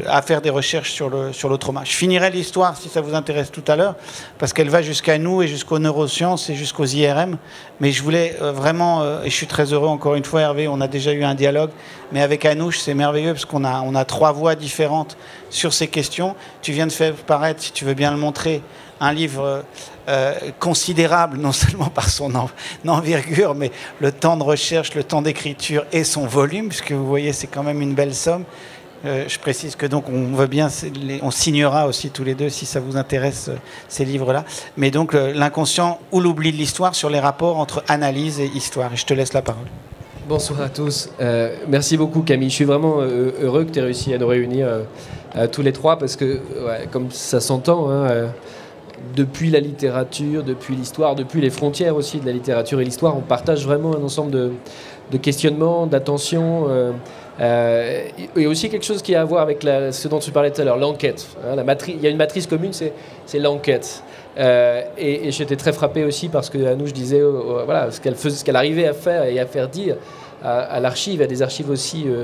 à 0.07 0.21
faire 0.21 0.41
des 0.41 0.49
recherches 0.49 0.91
sur 0.91 1.09
le, 1.09 1.33
sur 1.33 1.57
trauma. 1.59 1.81
Je 1.83 1.93
finirai 1.93 2.31
l'histoire, 2.31 2.77
si 2.77 2.89
ça 2.89 3.01
vous 3.01 3.13
intéresse 3.13 3.51
tout 3.51 3.63
à 3.67 3.75
l'heure, 3.75 3.95
parce 4.39 4.53
qu'elle 4.53 4.69
va 4.69 4.81
jusqu'à 4.81 5.17
nous 5.17 5.41
et 5.41 5.47
jusqu'aux 5.47 5.79
neurosciences 5.79 6.49
et 6.49 6.55
jusqu'aux 6.55 6.85
IRM. 6.85 7.37
Mais 7.79 7.91
je 7.91 8.01
voulais 8.01 8.37
euh, 8.41 8.51
vraiment, 8.51 9.01
euh, 9.01 9.23
et 9.23 9.29
je 9.29 9.35
suis 9.35 9.47
très 9.47 9.73
heureux 9.73 9.87
encore 9.87 10.15
une 10.15 10.25
fois, 10.25 10.41
Hervé, 10.41 10.67
on 10.67 10.81
a 10.81 10.87
déjà 10.87 11.11
eu 11.11 11.23
un 11.23 11.35
dialogue, 11.35 11.71
mais 12.11 12.21
avec 12.21 12.45
Anouche, 12.45 12.79
c'est 12.79 12.93
merveilleux, 12.93 13.33
parce 13.33 13.45
qu'on 13.45 13.63
a, 13.63 13.81
on 13.81 13.95
a 13.95 14.05
trois 14.05 14.31
voix 14.31 14.55
différentes 14.55 15.17
sur 15.49 15.73
ces 15.73 15.87
questions. 15.87 16.35
Tu 16.61 16.71
viens 16.71 16.87
de 16.87 16.91
faire 16.91 17.13
paraître, 17.13 17.61
si 17.61 17.71
tu 17.71 17.85
veux 17.85 17.93
bien 17.93 18.11
le 18.11 18.17
montrer, 18.17 18.61
un 19.01 19.11
livre 19.11 19.63
euh, 20.07 20.33
considérable, 20.59 21.37
non 21.37 21.51
seulement 21.51 21.89
par 21.89 22.07
son 22.07 22.31
envergure, 22.87 23.55
mais 23.55 23.71
le 23.99 24.11
temps 24.11 24.37
de 24.37 24.43
recherche, 24.43 24.95
le 24.95 25.03
temps 25.03 25.21
d'écriture 25.21 25.85
et 25.91 26.03
son 26.03 26.25
volume, 26.25 26.69
puisque 26.69 26.91
vous 26.91 27.05
voyez, 27.05 27.33
c'est 27.33 27.47
quand 27.47 27.63
même 27.63 27.81
une 27.81 27.95
belle 27.95 28.15
somme. 28.15 28.45
Euh, 29.03 29.25
je 29.27 29.39
précise 29.39 29.75
que 29.75 29.87
donc 29.87 30.09
on 30.09 30.35
veut 30.35 30.45
bien, 30.45 30.69
on 31.23 31.31
signera 31.31 31.87
aussi 31.87 32.11
tous 32.11 32.23
les 32.23 32.35
deux 32.35 32.49
si 32.49 32.67
ça 32.67 32.79
vous 32.79 32.97
intéresse 32.97 33.47
euh, 33.49 33.55
ces 33.87 34.05
livres-là. 34.05 34.45
Mais 34.77 34.91
donc 34.91 35.13
l'inconscient 35.13 35.99
ou 36.11 36.19
l'oubli 36.19 36.51
de 36.51 36.57
l'histoire 36.57 36.93
sur 36.93 37.09
les 37.09 37.19
rapports 37.19 37.57
entre 37.57 37.83
analyse 37.87 38.39
et 38.39 38.45
histoire. 38.45 38.93
Et 38.93 38.97
je 38.97 39.05
te 39.07 39.15
laisse 39.15 39.33
la 39.33 39.41
parole. 39.41 39.65
Bonsoir 40.29 40.61
à 40.61 40.69
tous. 40.69 41.09
merci 41.67 41.97
beaucoup 41.97 42.21
Camille. 42.21 42.51
Je 42.51 42.55
suis 42.55 42.65
vraiment 42.65 43.01
heureux 43.01 43.65
que 43.65 43.71
tu 43.71 43.79
aies 43.79 43.81
réussi 43.81 44.13
à 44.13 44.19
nous 44.19 44.27
réunir 44.27 44.67
tous 45.51 45.63
les 45.63 45.73
trois 45.73 45.97
parce 45.97 46.15
que, 46.15 46.39
comme 46.91 47.09
ça 47.11 47.41
s'entend, 47.41 47.89
hein, 47.89 48.31
depuis 49.15 49.49
la 49.49 49.59
littérature, 49.59 50.43
depuis 50.43 50.75
l'histoire, 50.75 51.15
depuis 51.15 51.41
les 51.41 51.49
frontières 51.49 51.95
aussi 51.95 52.19
de 52.19 52.25
la 52.25 52.31
littérature 52.31 52.79
et 52.79 52.83
l'histoire, 52.83 53.17
on 53.17 53.21
partage 53.21 53.65
vraiment 53.65 53.95
un 53.95 54.03
ensemble 54.03 54.31
de, 54.31 55.17
questionnements, 55.17 55.87
d'attention. 55.87 56.67
Euh, 56.69 56.91
euh, 57.39 58.03
et 58.35 58.47
aussi 58.47 58.69
quelque 58.69 58.85
chose 58.85 59.01
qui 59.01 59.15
a 59.15 59.21
à 59.21 59.25
voir 59.25 59.41
avec 59.41 59.63
ce 59.63 60.07
dont 60.07 60.19
tu 60.19 60.31
parlais 60.31 60.51
tout 60.51 60.61
à 60.61 60.65
l'heure, 60.65 60.77
l'enquête. 60.77 61.27
Hein, 61.45 61.55
il 61.87 62.01
y 62.01 62.07
a 62.07 62.09
une 62.09 62.17
matrice 62.17 62.47
commune, 62.47 62.71
c'est 62.73 63.39
l'enquête. 63.39 64.03
Euh, 64.37 64.83
et, 64.97 65.31
j'étais 65.31 65.57
très 65.57 65.73
frappé 65.73 66.05
aussi 66.05 66.29
parce 66.29 66.49
que 66.49 66.65
à 66.65 66.75
nous, 66.75 66.87
je 66.87 66.93
disais 66.93 67.21
voilà, 67.65 67.91
ce 67.91 67.99
qu'elle 67.99 68.17
ce 68.17 68.43
qu'elle 68.43 68.55
arrivait 68.55 68.87
à 68.87 68.93
faire 68.93 69.23
et 69.23 69.39
à 69.39 69.45
faire 69.45 69.67
dire 69.67 69.97
à, 70.43 70.79
l'archive, 70.79 71.21
à 71.21 71.27
des 71.27 71.41
archives 71.41 71.69
aussi, 71.69 72.05
euh, 72.07 72.23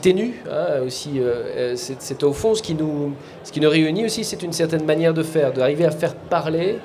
ténues. 0.00 0.42
Hein, 0.50 0.82
aussi, 0.86 1.12
euh, 1.18 1.74
euh, 1.74 1.74
c'est 1.76 2.22
au 2.22 2.32
fond 2.32 2.54
ce 2.54 2.62
qui, 2.62 2.74
nous, 2.74 3.12
ce 3.44 3.52
qui 3.52 3.60
nous 3.60 3.70
réunit 3.70 4.04
aussi, 4.04 4.24
c'est 4.24 4.42
une 4.42 4.52
certaine 4.52 4.84
manière 4.84 5.14
de 5.14 5.22
faire, 5.22 5.52
d'arriver 5.52 5.84
à 5.84 5.90
faire 5.90 6.14
parler 6.14 6.78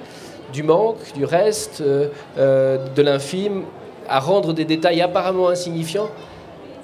du 0.53 0.63
manque, 0.63 1.13
du 1.15 1.23
reste, 1.23 1.81
de 1.81 3.01
l'infime, 3.01 3.63
à 4.09 4.19
rendre 4.19 4.53
des 4.53 4.65
détails 4.65 5.01
apparemment 5.01 5.49
insignifiants 5.49 6.09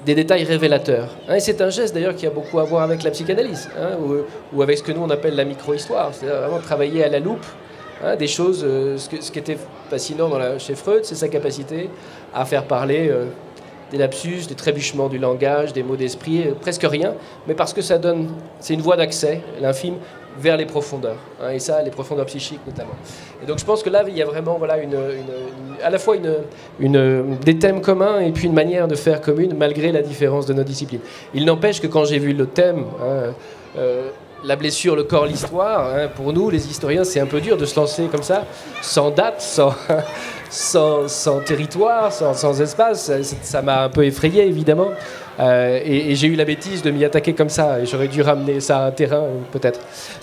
des 0.05 0.15
détails 0.15 0.45
révélateurs. 0.45 1.09
Hein, 1.28 1.36
et 1.36 1.39
c'est 1.41 1.59
un 1.59 1.69
geste 1.69 1.93
d'ailleurs 1.93 2.15
qui 2.15 2.25
a 2.25 2.30
beaucoup 2.30 2.59
à 2.59 2.63
voir 2.63 2.84
avec 2.84 3.03
la 3.03 3.11
psychanalyse, 3.11 3.69
hein, 3.78 3.97
ou, 4.53 4.61
avec 4.61 4.78
ce 4.78 4.84
que 4.84 4.93
nous 4.93 5.01
on 5.01 5.09
appelle 5.09 5.36
la 5.36 5.43
micro-histoire, 5.43 6.11
c'est 6.13 6.28
vraiment 6.28 6.59
travailler 6.59 7.03
à 7.03 7.09
la 7.09 7.19
loupe 7.19 7.45
des 8.17 8.28
choses. 8.28 8.61
ce, 8.61 9.32
qui 9.32 9.39
était 9.39 9.57
fascinant 9.89 10.30
chez 10.59 10.75
Freud, 10.75 11.03
c'est 11.03 11.15
sa 11.15 11.28
capacité 11.28 11.89
à 12.34 12.45
faire 12.45 12.63
parler 12.63 13.11
des 13.91 13.97
lapsus, 13.97 14.47
des 14.47 14.55
trébuchements 14.55 15.07
du 15.07 15.17
langage, 15.17 15.73
des 15.73 15.83
mots 15.83 15.95
d'esprit, 15.95 16.47
euh, 16.47 16.53
presque 16.59 16.83
rien, 16.83 17.13
mais 17.47 17.53
parce 17.53 17.73
que 17.73 17.81
ça 17.81 17.97
donne, 17.97 18.29
c'est 18.59 18.73
une 18.73 18.81
voie 18.81 18.97
d'accès, 18.97 19.41
l'infime, 19.61 19.95
vers 20.39 20.57
les 20.57 20.65
profondeurs, 20.65 21.17
hein, 21.41 21.49
et 21.49 21.59
ça, 21.59 21.81
les 21.81 21.89
profondeurs 21.89 22.25
psychiques 22.27 22.59
notamment. 22.65 22.95
Et 23.41 23.45
donc 23.45 23.59
je 23.59 23.65
pense 23.65 23.81
que 23.81 23.89
là, 23.89 24.03
il 24.07 24.15
y 24.15 24.21
a 24.21 24.25
vraiment 24.25 24.57
voilà, 24.57 24.75
à 25.83 25.89
la 25.89 25.97
fois 25.97 26.15
des 26.17 27.59
thèmes 27.59 27.81
communs 27.81 28.19
et 28.19 28.31
puis 28.31 28.45
une 28.45 28.53
manière 28.53 28.88
de 28.88 28.95
faire 28.95 29.21
commune 29.21 29.55
malgré 29.57 29.91
la 29.91 30.01
différence 30.01 30.45
de 30.45 30.53
nos 30.53 30.63
disciplines. 30.63 31.01
Il 31.33 31.45
n'empêche 31.45 31.81
que 31.81 31.88
quand 31.88 32.05
j'ai 32.05 32.19
vu 32.19 32.33
le 32.33 32.45
thème, 32.45 32.85
hein, 33.01 33.33
euh, 33.77 34.09
la 34.47 34.55
blessure, 34.55 34.95
le 34.95 35.03
corps, 35.03 35.25
l'histoire, 35.25 35.93
hein, 35.93 36.07
pour 36.15 36.31
nous, 36.31 36.49
les 36.49 36.67
historiens, 36.67 37.03
c'est 37.03 37.19
un 37.19 37.25
peu 37.25 37.41
dur 37.41 37.57
de 37.57 37.65
se 37.65 37.77
lancer 37.77 38.05
comme 38.05 38.23
ça, 38.23 38.45
sans 38.81 39.11
date, 39.11 39.41
sans, 39.41 39.75
sans, 41.07 41.39
territoire, 41.41 42.13
sans, 42.13 42.61
espace. 42.61 43.11
Ça 43.41 43.61
m'a 43.61 43.83
un 43.83 43.89
peu 43.89 44.05
effrayé, 44.05 44.47
évidemment. 44.47 44.91
Euh, 45.39 45.79
et, 45.83 46.15
j'ai 46.15 46.27
eu 46.27 46.35
la 46.35 46.45
bêtise 46.45 46.81
de 46.81 46.89
m'y 46.89 47.05
attaquer 47.05 47.33
comme 47.33 47.49
ça. 47.49 47.79
Et 47.79 47.85
j'aurais 47.85 48.07
dû 48.07 48.21
ramener 48.21 48.59
ça 48.59 48.79
à 48.79 48.88
un 48.88 48.91
terrain, 48.91 49.23
peut-être. 49.51 49.79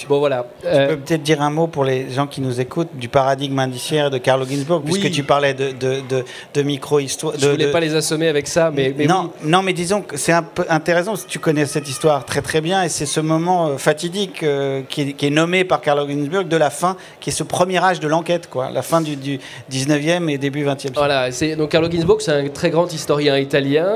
Bon, 0.09 0.19
voilà. 0.19 0.47
Tu 0.61 0.67
peux 0.67 0.73
euh, 0.73 0.97
peut-être 0.97 1.23
dire 1.23 1.41
un 1.41 1.51
mot 1.51 1.67
pour 1.67 1.85
les 1.85 2.11
gens 2.11 2.27
qui 2.27 2.41
nous 2.41 2.61
écoutent 2.61 2.95
du 2.95 3.09
paradigme 3.09 3.59
indiciaire 3.59 4.11
de 4.11 4.19
Carlo 4.19 4.45
Ginzburg, 4.45 4.83
puisque 4.83 5.11
tu 5.11 5.23
parlais 5.23 5.55
de, 5.55 5.73
de, 5.73 6.25
de, 6.53 6.63
micro-histoire. 6.63 7.35
Je 7.39 7.47
ne 7.47 7.53
voulais 7.53 7.71
pas 7.71 7.81
les 7.81 7.95
assommer 7.95 8.29
avec 8.29 8.49
ça, 8.49 8.71
mais. 8.75 8.95
non, 9.07 9.31
non, 9.45 9.63
mais 9.63 9.73
disons 9.73 10.03
que 10.03 10.17
c'est 10.17 10.33
un 10.33 10.43
peu 10.43 10.65
intéressant 10.69 11.15
tu 11.29 11.39
connais 11.39 11.67
cette 11.67 11.89
histoire 11.89 12.25
très 12.25 12.43
très 12.43 12.61
bien. 12.61 12.83
Et 12.83 12.89
c'est 12.89 13.07
ce 13.07 13.21
moment 13.21 13.69
euh, 13.69 13.77
fatidique 13.77 14.45
qui, 14.89 15.15
est, 15.21 15.31
nommé 15.31 15.65
par 15.65 15.81
Carlo 15.81 16.07
Ginzburg 16.07 16.49
de 16.49 16.57
la 16.57 16.71
fin, 16.71 16.97
qui 17.21 17.31
est 17.31 17.33
ce 17.33 17.43
premier 17.43 17.83
âge 17.83 18.01
de 18.01 18.09
l'enquête, 18.09 18.49
quoi. 18.49 18.71
La 18.71 18.83
fin 18.83 19.01
du, 19.01 19.17
du 19.17 19.39
19e 19.71 20.29
et 20.29 20.39
début 20.39 20.65
20e 20.65 20.79
siècle. 20.81 20.97
Voilà. 20.97 21.31
Donc 21.57 21.71
Carlo 21.71 21.91
Ginzburg, 21.91 22.21
c'est 22.21 22.33
un 22.33 22.49
très 22.49 22.71
grand 22.71 22.93
historien 22.93 23.39
italien 23.39 23.87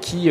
qui. 0.00 0.30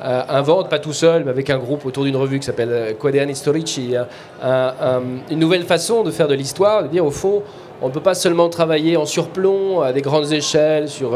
Euh, 0.00 0.22
invente, 0.28 0.68
pas 0.68 0.78
tout 0.78 0.92
seul, 0.92 1.24
mais 1.24 1.30
avec 1.30 1.50
un 1.50 1.58
groupe 1.58 1.84
autour 1.84 2.04
d'une 2.04 2.16
revue 2.16 2.38
qui 2.38 2.46
s'appelle 2.46 2.70
euh, 2.70 2.92
Quotidiani 2.94 3.34
Storici, 3.34 3.94
une 4.42 5.38
nouvelle 5.38 5.64
façon 5.64 6.04
de 6.04 6.12
faire 6.12 6.28
de 6.28 6.34
l'histoire, 6.34 6.84
de 6.84 6.88
dire 6.88 7.04
au 7.04 7.10
fond, 7.10 7.42
on 7.82 7.88
ne 7.88 7.92
peut 7.92 8.00
pas 8.00 8.14
seulement 8.14 8.48
travailler 8.48 8.96
en 8.96 9.06
surplomb 9.06 9.80
à 9.80 9.92
des 9.92 10.00
grandes 10.00 10.32
échelles 10.32 10.88
sur 10.88 11.10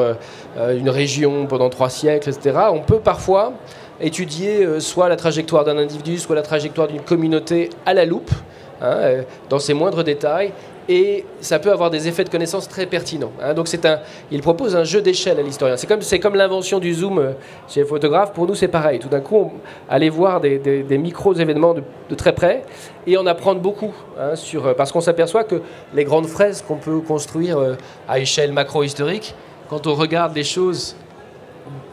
une 0.56 0.88
région 0.88 1.46
pendant 1.46 1.68
trois 1.70 1.90
siècles, 1.90 2.30
etc. 2.30 2.56
On 2.72 2.80
peut 2.80 3.00
parfois 3.00 3.52
étudier 4.00 4.78
soit 4.78 5.08
la 5.08 5.16
trajectoire 5.16 5.64
d'un 5.64 5.76
individu, 5.76 6.18
soit 6.18 6.36
la 6.36 6.42
trajectoire 6.42 6.86
d'une 6.86 7.00
communauté 7.00 7.70
à 7.84 7.94
la 7.94 8.04
loupe, 8.04 8.30
hein, 8.80 9.24
dans 9.48 9.58
ses 9.58 9.74
moindres 9.74 10.04
détails, 10.04 10.52
et 10.92 11.24
ça 11.40 11.58
peut 11.58 11.72
avoir 11.72 11.88
des 11.88 12.06
effets 12.06 12.22
de 12.22 12.28
connaissance 12.28 12.68
très 12.68 12.84
pertinents. 12.84 13.32
Hein. 13.40 13.54
Donc 13.54 13.66
c'est 13.66 13.86
un, 13.86 14.00
il 14.30 14.42
propose 14.42 14.76
un 14.76 14.84
jeu 14.84 15.00
d'échelle 15.00 15.38
à 15.38 15.42
l'historien. 15.42 15.78
C'est 15.78 15.86
comme, 15.86 16.02
c'est 16.02 16.20
comme 16.20 16.34
l'invention 16.34 16.80
du 16.80 16.92
zoom 16.92 17.18
euh, 17.18 17.32
chez 17.66 17.80
les 17.80 17.86
photographes. 17.86 18.34
Pour 18.34 18.46
nous, 18.46 18.54
c'est 18.54 18.68
pareil. 18.68 18.98
Tout 18.98 19.08
d'un 19.08 19.22
coup, 19.22 19.52
aller 19.88 20.10
voir 20.10 20.42
des, 20.42 20.58
des, 20.58 20.98
micros 20.98 21.32
événements 21.32 21.72
de, 21.72 21.82
très 22.14 22.34
près 22.34 22.64
et 23.06 23.16
en 23.16 23.26
apprendre 23.26 23.62
beaucoup 23.62 23.94
hein, 24.18 24.34
euh, 24.54 24.74
parce 24.74 24.92
qu'on 24.92 25.00
s'aperçoit 25.00 25.44
que 25.44 25.62
les 25.94 26.04
grandes 26.04 26.26
fraises 26.26 26.60
qu'on 26.60 26.76
peut 26.76 27.00
construire 27.00 27.56
euh, 27.56 27.74
à 28.06 28.18
échelle 28.18 28.52
macro-historique, 28.52 29.34
quand 29.70 29.86
on 29.86 29.94
regarde 29.94 30.36
les 30.36 30.44
choses 30.44 30.94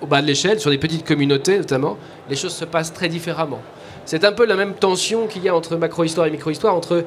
au 0.01 0.07
bas 0.07 0.21
de 0.21 0.27
l'échelle, 0.27 0.59
sur 0.59 0.71
des 0.71 0.77
petites 0.77 1.07
communautés 1.07 1.57
notamment, 1.57 1.97
les 2.29 2.35
choses 2.35 2.53
se 2.53 2.65
passent 2.65 2.91
très 2.91 3.07
différemment. 3.07 3.61
C'est 4.03 4.25
un 4.25 4.33
peu 4.33 4.45
la 4.45 4.55
même 4.55 4.73
tension 4.73 5.27
qu'il 5.27 5.43
y 5.43 5.49
a 5.49 5.55
entre 5.55 5.77
macro-histoire 5.77 6.27
et 6.27 6.31
micro-histoire, 6.31 6.75
entre 6.75 7.05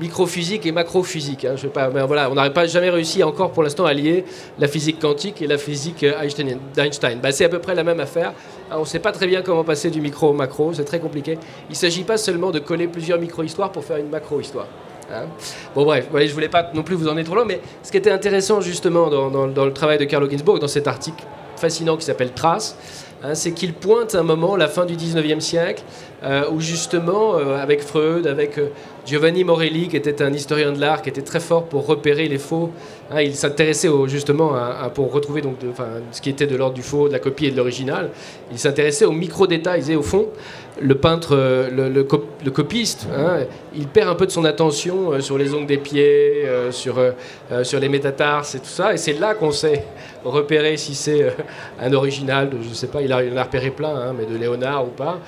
microphysique 0.00 0.66
et 0.66 0.72
macrophysique. 0.72 1.44
Hein. 1.44 1.54
Je 1.56 1.66
pas, 1.66 1.88
voilà, 1.88 2.30
on 2.30 2.34
n'aurait 2.34 2.52
pas 2.52 2.66
jamais 2.66 2.90
réussi 2.90 3.22
encore 3.22 3.52
pour 3.52 3.62
l'instant 3.62 3.84
à 3.84 3.92
lier 3.92 4.24
la 4.58 4.68
physique 4.68 4.98
quantique 5.00 5.42
et 5.42 5.46
la 5.46 5.58
physique 5.58 6.04
euh, 6.04 6.12
d'Einstein. 6.74 7.20
Bah, 7.20 7.32
c'est 7.32 7.44
à 7.44 7.48
peu 7.48 7.58
près 7.58 7.74
la 7.74 7.84
même 7.84 8.00
affaire. 8.00 8.32
On 8.70 8.80
ne 8.80 8.84
sait 8.84 8.98
pas 8.98 9.12
très 9.12 9.26
bien 9.26 9.42
comment 9.42 9.64
passer 9.64 9.90
du 9.90 10.00
micro 10.00 10.28
au 10.28 10.32
macro, 10.32 10.72
c'est 10.74 10.84
très 10.84 11.00
compliqué. 11.00 11.38
Il 11.68 11.72
ne 11.72 11.76
s'agit 11.76 12.04
pas 12.04 12.16
seulement 12.16 12.50
de 12.50 12.58
coller 12.58 12.88
plusieurs 12.88 13.18
micro-histoires 13.18 13.72
pour 13.72 13.84
faire 13.84 13.96
une 13.96 14.08
macro-histoire. 14.08 14.66
Hein. 15.10 15.24
Bon 15.74 15.84
bref, 15.84 16.06
je 16.12 16.18
ne 16.18 16.28
voulais 16.28 16.48
pas 16.48 16.70
non 16.74 16.82
plus 16.82 16.94
vous 16.94 17.08
en 17.08 17.22
trop 17.24 17.34
long, 17.34 17.46
mais 17.46 17.60
ce 17.82 17.90
qui 17.90 17.96
était 17.96 18.10
intéressant 18.10 18.60
justement 18.60 19.08
dans, 19.08 19.64
le 19.64 19.72
travail 19.72 19.96
de 19.96 20.04
Carlo 20.04 20.28
Ginzburg, 20.28 20.58
dans 20.58 20.68
cet 20.68 20.86
article 20.86 21.24
fascinant 21.56 21.96
qui 21.96 22.04
s'appelle 22.04 22.32
Trace, 22.32 22.76
Hein, 23.22 23.34
c'est 23.34 23.50
qu'il 23.50 23.74
pointe 23.74 24.14
un 24.14 24.22
moment, 24.22 24.54
la 24.54 24.68
fin 24.68 24.84
du 24.84 24.94
19e 24.94 25.40
siècle, 25.40 25.82
euh, 26.24 26.50
où 26.50 26.60
justement, 26.60 27.36
euh, 27.36 27.62
avec 27.62 27.80
Freud, 27.80 28.26
avec 28.26 28.58
euh, 28.58 28.70
Giovanni 29.06 29.44
Morelli, 29.44 29.86
qui 29.86 29.96
était 29.96 30.20
un 30.20 30.32
historien 30.32 30.72
de 30.72 30.80
l'art, 30.80 31.00
qui 31.00 31.10
était 31.10 31.22
très 31.22 31.38
fort 31.38 31.66
pour 31.66 31.86
repérer 31.86 32.26
les 32.26 32.38
faux, 32.38 32.72
hein, 33.12 33.22
il 33.22 33.36
s'intéressait 33.36 33.88
justement 34.06 34.52
à, 34.54 34.90
pour 34.92 35.12
retrouver 35.12 35.42
donc 35.42 35.58
ce 36.10 36.20
qui 36.20 36.28
était 36.28 36.48
de 36.48 36.56
l'ordre 36.56 36.74
du 36.74 36.82
faux, 36.82 37.06
de 37.06 37.12
la 37.12 37.20
copie 37.20 37.46
et 37.46 37.50
de 37.52 37.56
l'original. 37.56 38.10
Il 38.50 38.58
s'intéressait 38.58 39.04
aux 39.04 39.12
micro-détails 39.12 39.92
et 39.92 39.96
au 39.96 40.02
fond, 40.02 40.26
le 40.80 40.94
peintre, 40.96 41.36
le, 41.70 42.02
copiste, 42.50 43.06
hein, 43.16 43.44
il 43.74 43.86
perd 43.86 44.10
un 44.10 44.14
peu 44.14 44.26
de 44.26 44.30
son 44.30 44.44
attention 44.44 45.20
sur 45.20 45.38
les 45.38 45.54
ongles 45.54 45.66
des 45.66 45.78
pieds, 45.78 46.44
sur, 46.70 47.00
les 47.00 47.88
métatarses 47.88 48.56
et 48.56 48.58
tout 48.58 48.66
ça, 48.66 48.92
et 48.92 48.96
c'est 48.96 49.18
là 49.18 49.34
qu'on 49.34 49.52
sait 49.52 49.84
repérer 50.24 50.76
si 50.76 50.94
c'est 50.94 51.34
un 51.80 51.92
original, 51.94 52.50
de, 52.50 52.58
je 52.62 52.68
ne 52.68 52.74
sais 52.74 52.88
pas, 52.88 53.00
il, 53.00 53.12
en 53.12 53.36
a 53.36 53.42
repéré 53.42 53.70
plein, 53.70 53.94
hein, 53.94 54.14
mais 54.16 54.26
de 54.26 54.36
Léonard 54.36 54.84
ou 54.84 54.90
pas. 54.90 55.18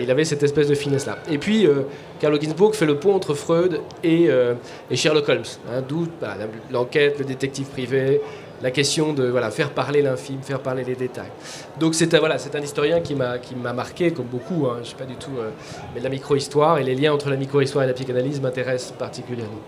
Il 0.00 0.10
avait 0.10 0.24
cette 0.24 0.42
espèce 0.42 0.68
de 0.68 0.74
finesse-là. 0.74 1.18
Et 1.30 1.38
puis, 1.38 1.66
euh, 1.66 1.82
Carlo 2.20 2.40
Ginzburg 2.40 2.74
fait 2.74 2.86
le 2.86 2.96
pont 2.96 3.14
entre 3.14 3.34
Freud 3.34 3.80
et, 4.02 4.28
euh, 4.28 4.54
Sherlock 4.92 5.28
Holmes, 5.28 5.42
hein, 5.70 5.82
d'où 5.86 6.06
bah, 6.20 6.36
l'enquête, 6.70 7.18
le 7.18 7.24
détective 7.24 7.66
privé, 7.66 8.20
la 8.62 8.70
question 8.70 9.12
de 9.12 9.32
faire 9.50 9.70
parler 9.70 10.00
l'infime, 10.00 10.40
faire 10.42 10.60
parler 10.60 10.84
les 10.84 10.94
détails. 10.94 11.30
Donc 11.78 11.94
c'est 11.94 12.14
un 12.14 12.60
historien 12.60 13.00
qui 13.00 13.14
m'a 13.14 13.72
marqué, 13.72 14.12
comme 14.12 14.26
beaucoup, 14.26 14.66
je 14.82 14.88
sais 14.88 14.94
pas 14.94 15.04
du 15.04 15.16
tout, 15.16 15.32
euh, 15.38 15.50
mais 15.94 16.00
la 16.00 16.08
micro-histoire 16.08 16.78
et 16.78 16.84
les 16.84 16.94
liens 16.94 17.12
entre 17.12 17.28
la 17.28 17.36
micro-histoire 17.36 17.84
et 17.84 17.86
la 17.86 17.92
psychanalyse 17.92 18.40
m'intéressent 18.40 18.92
particulièrement. 18.92 19.60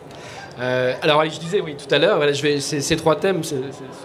alors 0.59 1.25
je 1.25 1.39
disais 1.39 1.61
oui 1.61 1.77
tout 1.77 1.93
à 1.95 1.99
l'heure, 1.99 2.23
ces, 2.61 2.97
trois 2.97 3.17
thèmes, 3.17 3.43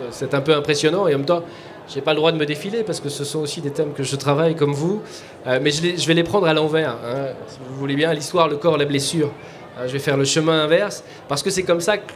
c'est 0.09 0.33
un 0.33 0.41
peu 0.41 0.53
impressionnant 0.53 1.07
et 1.07 1.15
en 1.15 1.19
même 1.19 1.25
temps, 1.25 1.43
je 1.91 1.97
n'ai 1.97 2.01
pas 2.01 2.13
le 2.13 2.17
droit 2.17 2.31
de 2.31 2.37
me 2.37 2.45
défiler 2.45 2.83
parce 2.83 3.01
que 3.01 3.09
ce 3.09 3.25
sont 3.25 3.39
aussi 3.39 3.59
des 3.59 3.71
thèmes 3.71 3.93
que 3.93 4.03
je 4.03 4.15
travaille 4.15 4.55
comme 4.55 4.71
vous, 4.71 5.01
euh, 5.45 5.59
mais 5.61 5.71
je, 5.71 6.07
vais 6.07 6.13
les 6.13 6.23
prendre 6.23 6.47
à 6.47 6.53
l'envers. 6.53 6.91
Hein. 7.03 7.33
si 7.47 7.57
vous 7.67 7.75
voulez 7.75 7.95
bien, 7.95 8.13
l'histoire, 8.13 8.47
le 8.47 8.55
corps, 8.55 8.77
la 8.77 8.85
blessure. 8.85 9.29
Euh, 9.77 9.87
je 9.87 9.93
vais 9.93 9.99
faire 9.99 10.15
le 10.15 10.23
chemin 10.23 10.63
inverse 10.63 11.03
parce 11.27 11.43
que 11.43 11.49
c'est 11.49 11.63
comme 11.63 11.81
ça 11.81 11.97
que 11.97 12.13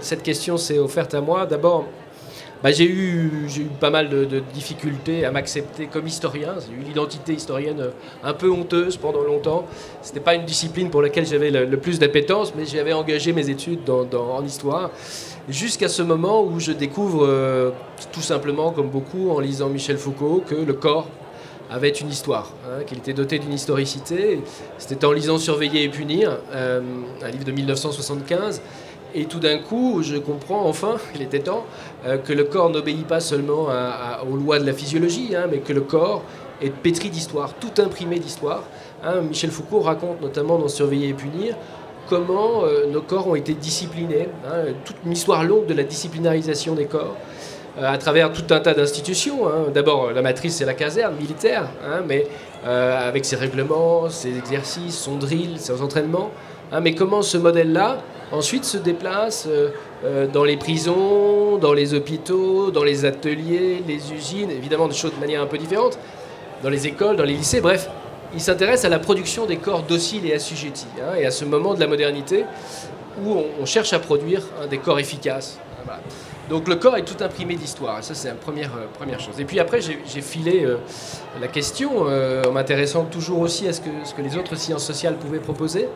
cette 0.00 0.22
question 0.22 0.56
s'est 0.56 0.78
offerte 0.78 1.12
à 1.12 1.20
moi. 1.20 1.44
D'abord, 1.44 1.86
bah, 2.62 2.72
j'ai 2.72 2.88
eu, 2.88 3.40
pas 3.80 3.90
mal 3.90 4.08
de, 4.08 4.42
difficultés 4.54 5.26
à 5.26 5.30
m'accepter 5.30 5.88
comme 5.88 6.06
historien. 6.06 6.54
J'ai 6.66 6.74
eu 6.74 6.86
l'identité 6.86 7.34
historienne 7.34 7.80
euh, 7.80 7.90
un 8.24 8.32
peu 8.32 8.50
honteuse 8.50 8.96
pendant 8.96 9.24
longtemps. 9.24 9.66
Ce 10.00 10.08
n'était 10.08 10.20
pas 10.20 10.36
une 10.36 10.46
discipline 10.46 10.88
pour 10.88 11.02
laquelle 11.02 11.26
j'avais 11.26 11.50
le, 11.50 11.76
plus 11.76 11.98
d'appétence, 11.98 12.54
mais 12.56 12.64
j'avais 12.64 12.94
engagé 12.94 13.34
mes 13.34 13.50
études 13.50 13.80
en 13.90 14.42
histoire 14.42 14.90
jusqu'à 15.48 15.88
ce 15.88 16.02
moment 16.02 16.42
où 16.42 16.60
je 16.60 16.72
découvre 16.72 17.26
euh, 17.26 17.70
tout 18.12 18.20
simplement, 18.20 18.70
comme 18.70 18.88
beaucoup, 18.88 19.30
en 19.30 19.40
lisant 19.40 19.68
Michel 19.68 19.98
Foucault, 19.98 20.42
que 20.46 20.54
le 20.54 20.72
corps 20.72 21.08
avait 21.70 21.90
une 21.90 22.10
histoire, 22.10 22.52
hein, 22.66 22.84
qu'il 22.86 22.98
était 22.98 23.14
doté 23.14 23.38
d'une 23.38 23.52
historicité. 23.52 24.40
C'était 24.78 25.04
en 25.04 25.12
lisant 25.12 25.38
Surveiller 25.38 25.84
et 25.84 25.88
punir, 25.88 26.38
euh, 26.52 26.80
un 27.22 27.28
livre 27.30 27.44
de 27.44 27.52
1975. 27.52 28.60
Et 29.14 29.26
tout 29.26 29.40
d'un 29.40 29.58
coup, 29.58 30.02
je 30.02 30.16
comprends 30.16 30.66
enfin, 30.66 30.96
il 31.14 31.22
était 31.22 31.40
temps, 31.40 31.64
euh, 32.06 32.18
que 32.18 32.32
le 32.32 32.44
corps 32.44 32.70
n'obéit 32.70 33.06
pas 33.06 33.20
seulement 33.20 33.68
aux 34.30 34.36
lois 34.36 34.58
de 34.58 34.66
la 34.66 34.72
physiologie, 34.72 35.34
hein, 35.34 35.46
mais 35.50 35.58
que 35.58 35.72
le 35.72 35.82
corps 35.82 36.22
est 36.60 36.70
pétri 36.70 37.10
d'histoire, 37.10 37.54
tout 37.54 37.82
imprimé 37.82 38.18
d'histoire. 38.18 38.62
Hein. 39.02 39.22
Michel 39.22 39.50
Foucault 39.50 39.80
raconte 39.80 40.20
notamment 40.20 40.58
dans 40.58 40.68
Surveiller 40.68 41.08
et 41.08 41.14
punir 41.14 41.56
comment 42.12 42.64
euh, 42.64 42.84
nos 42.92 43.00
corps 43.00 43.26
ont 43.26 43.34
été 43.34 43.54
disciplinés, 43.54 44.28
hein, 44.46 44.74
toute 44.84 44.96
une 45.06 45.12
histoire 45.12 45.44
longue 45.44 45.64
de 45.64 45.72
la 45.72 45.82
disciplinarisation 45.82 46.74
des 46.74 46.84
corps, 46.84 47.16
euh, 47.78 47.90
à 47.90 47.96
travers 47.96 48.30
tout 48.34 48.44
un 48.50 48.60
tas 48.60 48.74
d'institutions. 48.74 49.48
Hein. 49.48 49.70
D'abord, 49.72 50.12
la 50.12 50.20
matrice, 50.20 50.56
c'est 50.56 50.66
la 50.66 50.74
caserne 50.74 51.14
militaire, 51.18 51.70
hein, 51.82 52.02
mais 52.06 52.26
euh, 52.66 53.08
avec 53.08 53.24
ses 53.24 53.36
règlements, 53.36 54.10
ses 54.10 54.36
exercices, 54.36 54.98
son 54.98 55.16
drill, 55.16 55.58
ses 55.58 55.80
entraînements. 55.80 56.30
mais 56.82 56.94
comment 56.94 57.22
ce 57.22 57.38
modèle-là, 57.38 58.02
ensuite, 58.30 58.66
se 58.66 58.76
déplace 58.76 59.48
dans 60.34 60.44
les 60.44 60.58
prisons, 60.58 61.56
dans 61.56 61.72
les 61.72 61.94
hôpitaux, 61.94 62.70
dans 62.70 62.84
les 62.84 63.06
ateliers, 63.06 63.82
les 63.88 64.12
usines, 64.12 64.50
évidemment 64.50 64.88
des 64.88 64.94
choses 64.94 65.14
de 65.14 65.20
manière 65.20 65.40
un 65.40 65.46
peu 65.46 65.56
différente, 65.56 65.98
dans 66.62 66.70
les 66.70 66.86
écoles, 66.86 67.16
dans 67.16 67.24
les 67.24 67.34
lycées, 67.34 67.62
bref, 67.62 67.88
il 68.34 68.40
s'intéresse 68.40 68.84
à 68.84 68.88
la 68.88 68.98
production 68.98 69.46
des 69.46 69.56
corps 69.56 69.82
dociles 69.82 70.26
et 70.26 70.34
assujettis, 70.34 70.86
hein, 71.00 71.14
et 71.18 71.26
à 71.26 71.30
ce 71.30 71.44
moment 71.44 71.74
de 71.74 71.80
la 71.80 71.86
modernité 71.86 72.44
où 73.24 73.36
on, 73.60 73.66
cherche 73.66 73.92
à 73.92 73.98
produire 73.98 74.42
des 74.70 74.78
corps 74.78 74.98
efficaces. 74.98 75.58
Donc 76.48 76.68
le 76.68 76.76
corps 76.76 76.96
est 76.96 77.04
tout 77.04 77.22
imprimé 77.22 77.54
d'histoire, 77.54 78.02
ça 78.02 78.14
c'est 78.14 78.28
la 78.28 78.34
première, 78.34 78.74
euh, 78.76 78.86
première 78.92 79.20
chose. 79.20 79.38
Et 79.38 79.44
puis 79.44 79.60
après 79.60 79.80
j'ai 79.80 80.20
filé 80.20 80.64
euh, 80.64 80.76
la 81.40 81.48
question 81.48 82.06
euh, 82.08 82.42
en 82.44 82.52
m'intéressant 82.52 83.04
toujours 83.04 83.40
aussi 83.40 83.68
à 83.68 83.72
ce 83.72 83.80
que, 83.80 83.90
ce 84.04 84.12
que 84.12 84.22
les 84.22 84.36
autres 84.36 84.56
sciences 84.56 84.84
sociales 84.84 85.16
pouvaient 85.16 85.40
proposer. 85.40 85.88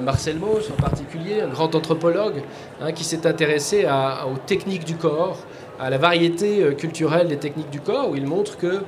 Marcel 0.00 0.38
Mauss 0.38 0.70
en 0.70 0.80
particulier, 0.80 1.42
un 1.42 1.48
grand 1.48 1.74
anthropologue 1.74 2.42
hein, 2.80 2.92
qui 2.92 3.04
s'est 3.04 3.26
intéressé 3.26 3.84
aux 3.84 4.38
techniques 4.38 4.86
du 4.86 4.94
corps, 4.94 5.36
à 5.78 5.90
la 5.90 5.98
variété 5.98 6.74
culturelle 6.78 7.28
des 7.28 7.36
techniques 7.36 7.68
du 7.68 7.80
corps, 7.80 8.08
où 8.08 8.16
il 8.16 8.24
montre 8.24 8.56
que 8.56 8.80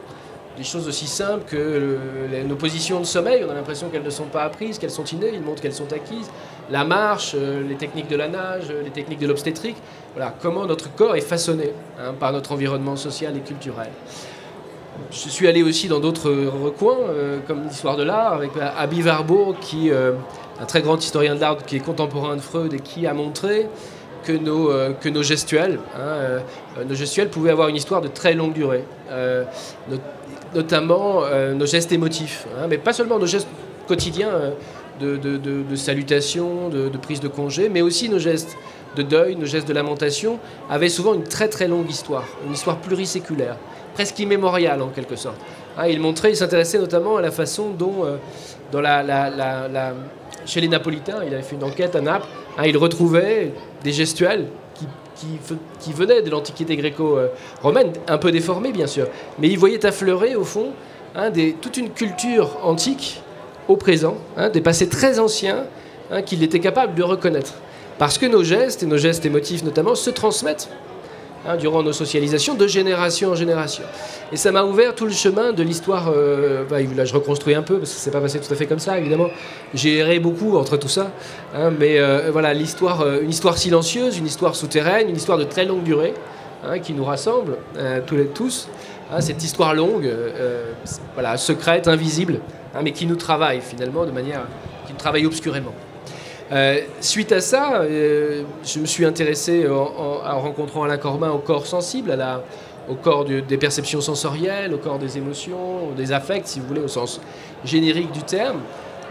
des 0.56 0.64
choses 0.64 0.88
aussi 0.88 1.06
simples 1.06 1.44
que 1.46 1.88
nos 2.46 2.56
positions 2.56 3.00
de 3.00 3.04
sommeil, 3.04 3.44
on 3.46 3.50
a 3.50 3.54
l'impression 3.54 3.88
qu'elles 3.88 4.02
ne 4.02 4.10
sont 4.10 4.24
pas 4.24 4.42
apprises, 4.42 4.78
qu'elles 4.78 4.90
sont 4.90 5.04
innées, 5.04 5.30
il 5.32 5.42
montre 5.42 5.62
qu'elles 5.62 5.74
sont 5.74 5.92
acquises. 5.92 6.30
La 6.70 6.84
marche, 6.84 7.32
euh, 7.34 7.66
les 7.66 7.76
techniques 7.76 8.08
de 8.08 8.16
la 8.16 8.28
nage, 8.28 8.64
euh, 8.70 8.82
les 8.82 8.90
techniques 8.90 9.18
de 9.18 9.26
l'obstétrique, 9.26 9.76
voilà, 10.14 10.34
comment 10.40 10.66
notre 10.66 10.92
corps 10.94 11.16
est 11.16 11.20
façonné 11.20 11.72
hein, 11.98 12.14
par 12.18 12.32
notre 12.32 12.52
environnement 12.52 12.96
social 12.96 13.36
et 13.36 13.40
culturel. 13.40 13.90
Je 15.10 15.28
suis 15.28 15.48
allé 15.48 15.62
aussi 15.62 15.88
dans 15.88 16.00
d'autres 16.00 16.30
recoins, 16.30 16.98
euh, 17.08 17.38
comme 17.46 17.64
l'histoire 17.64 17.96
de 17.96 18.02
l'art, 18.02 18.34
avec 18.34 18.50
Abi 18.76 19.02
Warburg, 19.02 19.56
qui 19.60 19.90
un 19.90 20.66
très 20.66 20.82
grand 20.82 21.02
historien 21.02 21.34
de 21.34 21.40
l'art 21.40 21.56
qui 21.64 21.76
est 21.76 21.80
contemporain 21.80 22.36
de 22.36 22.40
Freud 22.40 22.74
et 22.74 22.80
qui 22.80 23.06
a 23.06 23.14
montré 23.14 23.66
que 24.24 24.32
nos, 24.32 24.70
que 25.00 25.08
nos 25.08 25.22
gestuels, 25.22 25.80
hein, 25.96 26.42
nos 26.86 26.94
gestuels 26.94 27.30
pouvaient 27.30 27.50
avoir 27.50 27.68
une 27.68 27.76
histoire 27.76 28.02
de 28.02 28.08
très 28.08 28.34
longue 28.34 28.52
durée 28.52 28.84
notamment 30.54 31.22
euh, 31.24 31.54
nos 31.54 31.66
gestes 31.66 31.92
émotifs, 31.92 32.46
hein, 32.58 32.66
mais 32.68 32.78
pas 32.78 32.92
seulement 32.92 33.18
nos 33.18 33.26
gestes 33.26 33.48
quotidiens 33.86 34.28
euh, 34.28 34.50
de, 35.00 35.16
de, 35.16 35.76
salutation, 35.76 36.68
de, 36.68 36.88
prise 36.98 37.20
de 37.20 37.28
congé, 37.28 37.68
mais 37.68 37.80
aussi 37.80 38.08
nos 38.08 38.18
gestes 38.18 38.56
de 38.96 39.02
deuil, 39.02 39.36
nos 39.36 39.46
gestes 39.46 39.66
de 39.66 39.72
lamentation, 39.72 40.38
avaient 40.68 40.88
souvent 40.88 41.14
une 41.14 41.24
très 41.24 41.48
très 41.48 41.68
longue 41.68 41.88
histoire, 41.88 42.26
une 42.46 42.52
histoire 42.52 42.76
pluriséculaire, 42.76 43.56
presque 43.94 44.18
immémoriale 44.18 44.82
en 44.82 44.88
quelque 44.88 45.16
sorte. 45.16 45.38
Hein, 45.78 45.86
il 45.86 46.00
montrait, 46.00 46.32
il 46.32 46.36
s'intéressait 46.36 46.78
notamment 46.78 47.16
à 47.16 47.22
la 47.22 47.30
façon 47.30 47.70
dont, 47.70 48.04
euh, 48.04 48.16
dans 48.72 48.80
la, 48.80 49.02
la, 49.02 49.94
chez 50.46 50.60
les 50.60 50.68
Napolitains, 50.68 51.22
il 51.26 51.34
avait 51.34 51.42
fait 51.42 51.56
une 51.56 51.64
enquête 51.64 51.96
à 51.96 52.00
Naples, 52.00 52.26
hein, 52.58 52.62
il 52.66 52.76
retrouvait 52.76 53.52
des 53.82 53.92
gestuels 53.92 54.46
qui, 55.78 55.92
venait 55.92 56.22
de 56.22 56.30
l'Antiquité 56.30 56.76
gréco-romaine, 56.76 57.92
un 58.08 58.16
peu 58.18 58.32
déformé 58.32 58.72
bien 58.72 58.86
sûr, 58.86 59.06
mais 59.38 59.48
il 59.48 59.58
voyait 59.58 59.84
affleurer 59.84 60.34
au 60.34 60.44
fond 60.44 60.68
hein, 61.14 61.30
toute 61.60 61.76
une 61.76 61.90
culture 61.90 62.56
antique 62.62 63.20
au 63.68 63.76
présent, 63.76 64.16
hein, 64.38 64.48
des 64.48 64.62
passés 64.62 64.88
très 64.88 65.18
anciens 65.18 65.64
qu'il 66.24 66.42
était 66.42 66.58
capable 66.58 66.94
de 66.94 67.02
reconnaître. 67.02 67.54
Parce 67.98 68.16
que 68.16 68.24
nos 68.24 68.42
gestes, 68.42 68.82
et 68.82 68.86
nos 68.86 68.96
gestes 68.96 69.26
émotifs 69.26 69.62
notamment, 69.62 69.94
se 69.94 70.08
transmettent 70.08 70.70
hein, 71.46 71.56
durant 71.56 71.82
nos 71.82 71.92
socialisations 71.92 72.54
de 72.54 72.66
génération 72.66 73.30
en 73.30 73.34
génération. 73.34 73.84
Et 74.32 74.36
ça 74.36 74.52
m'a 74.52 74.64
ouvert 74.64 74.94
tout 74.94 75.06
le 75.06 75.12
chemin 75.12 75.52
de 75.52 75.62
l'histoire. 75.62 76.12
Euh, 76.14 76.64
bah, 76.68 76.78
là, 76.82 77.04
je 77.04 77.14
reconstruis 77.14 77.54
un 77.54 77.62
peu 77.62 77.78
parce 77.78 77.92
que 77.92 77.98
c'est 77.98 78.10
pas 78.10 78.20
passé 78.20 78.40
tout 78.40 78.52
à 78.52 78.56
fait 78.56 78.66
comme 78.66 78.78
ça, 78.78 78.98
évidemment. 78.98 79.28
J'ai 79.74 79.98
erré 79.98 80.18
beaucoup 80.18 80.56
entre 80.56 80.76
tout 80.76 80.88
ça, 80.88 81.12
hein, 81.54 81.70
mais 81.78 81.98
euh, 81.98 82.30
voilà, 82.32 82.54
l'histoire, 82.54 83.00
euh, 83.02 83.20
une 83.22 83.30
histoire 83.30 83.58
silencieuse, 83.58 84.18
une 84.18 84.26
histoire 84.26 84.54
souterraine, 84.54 85.08
une 85.08 85.16
histoire 85.16 85.38
de 85.38 85.44
très 85.44 85.64
longue 85.64 85.82
durée, 85.82 86.14
hein, 86.64 86.78
qui 86.78 86.92
nous 86.92 87.04
rassemble 87.04 87.56
tous 88.06 88.16
les 88.16 88.26
tous. 88.26 88.68
Cette 89.18 89.42
histoire 89.42 89.74
longue, 89.74 90.08
voilà, 91.14 91.36
secrète, 91.36 91.88
invisible, 91.88 92.38
mais 92.80 92.92
qui 92.92 93.06
nous 93.06 93.16
travaille 93.16 93.60
finalement 93.60 94.06
de 94.06 94.12
manière, 94.12 94.42
qui 94.86 94.92
nous 94.92 94.98
travaille 94.98 95.26
obscurément. 95.26 95.74
Suite 97.00 97.32
à 97.32 97.40
ça, 97.40 97.82
je 97.88 98.78
me 98.80 98.86
suis 98.86 99.04
intéressé 99.04 99.68
en, 99.68 100.40
rencontrant 100.40 100.84
Alain 100.84 100.98
Corbin 100.98 101.30
au 101.30 101.38
corps 101.38 101.66
sensible, 101.66 102.16
au 102.88 102.94
corps 102.94 103.24
des 103.24 103.56
perceptions 103.56 104.00
sensorielles, 104.00 104.74
au 104.74 104.78
corps 104.78 104.98
des 104.98 105.18
émotions, 105.18 105.92
des 105.96 106.12
affects, 106.12 106.46
si 106.46 106.60
vous 106.60 106.66
voulez, 106.66 106.80
au 106.80 106.88
sens 106.88 107.20
générique 107.64 108.12
du 108.12 108.22
terme. 108.22 108.60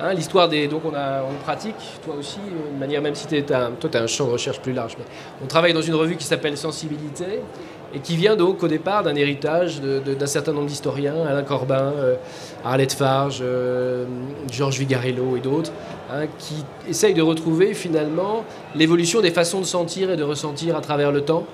Hein, 0.01 0.13
l'histoire 0.13 0.47
des. 0.47 0.67
Donc, 0.67 0.83
on, 0.85 0.95
a, 0.95 1.23
on 1.23 1.43
pratique, 1.43 1.75
toi 2.05 2.15
aussi, 2.17 2.39
de 2.39 2.79
manière, 2.79 3.01
même 3.01 3.15
si 3.15 3.27
tu 3.27 3.35
un, 3.53 3.71
toi, 3.71 3.89
as 3.93 3.97
un 3.97 4.07
champ 4.07 4.27
de 4.27 4.31
recherche 4.31 4.61
plus 4.61 4.71
large. 4.71 4.95
Mais 4.97 5.03
on 5.43 5.47
travaille 5.47 5.73
dans 5.73 5.81
une 5.81 5.95
revue 5.95 6.15
qui 6.15 6.23
s'appelle 6.23 6.57
Sensibilité 6.57 7.41
et 7.93 7.99
qui 7.99 8.15
vient 8.15 8.35
donc 8.35 8.63
au 8.63 8.67
départ 8.67 9.03
d'un 9.03 9.15
héritage 9.15 9.81
d'un 9.81 10.27
certain 10.27 10.53
nombre 10.53 10.67
d'historiens, 10.67 11.15
Alain 11.27 11.43
Corbin, 11.43 11.93
euh, 11.97 12.15
Arlette 12.63 12.93
Farge, 12.93 13.39
euh, 13.41 14.05
Georges 14.51 14.79
Vigarello 14.79 15.37
et 15.37 15.39
d'autres, 15.39 15.71
hein, 16.11 16.25
qui 16.37 16.65
essayent 16.87 17.13
de 17.13 17.21
retrouver 17.21 17.73
finalement 17.73 18.43
l'évolution 18.75 19.21
des 19.21 19.31
façons 19.31 19.59
de 19.59 19.65
sentir 19.65 20.11
et 20.11 20.17
de 20.17 20.23
ressentir 20.23 20.75
à 20.75 20.81
travers 20.81 21.11
le 21.11 21.21
temps 21.21 21.45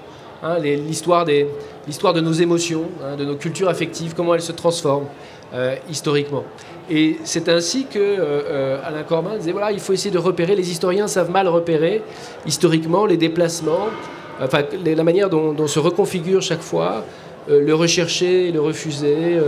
Hein, 0.43 0.59
l'histoire, 0.59 1.25
de 1.25 2.21
nos 2.21 2.31
émotions, 2.33 2.83
hein, 3.03 3.15
de 3.15 3.25
nos 3.25 3.35
cultures 3.35 3.69
affectives, 3.69 4.13
comment 4.15 4.35
elles 4.35 4.41
se 4.41 4.51
transforment 4.51 5.07
euh, 5.53 5.75
historiquement. 5.89 6.43
Et 6.89 7.17
c'est 7.23 7.49
ainsi 7.49 7.85
que 7.85 7.97
euh, 7.97 8.77
Alain 8.83 9.03
Corbin 9.03 9.37
disait 9.37 9.53
voilà, 9.53 9.71
il 9.71 9.79
faut 9.79 9.93
essayer 9.93 10.11
de 10.11 10.19
repérer. 10.19 10.55
Les 10.55 10.69
historiens 10.69 11.07
savent 11.07 11.31
mal 11.31 11.47
repérer 11.47 12.03
historiquement 12.45 13.05
les 13.05 13.17
déplacements, 13.17 13.87
enfin 14.41 14.63
la 14.83 15.03
manière 15.03 15.29
dont, 15.29 15.67
se 15.67 15.79
reconfigure 15.79 16.41
chaque 16.41 16.61
fois 16.61 17.03
le 17.47 17.75
rechercher, 17.75 18.51
le 18.51 18.59
refuser, 18.59 19.39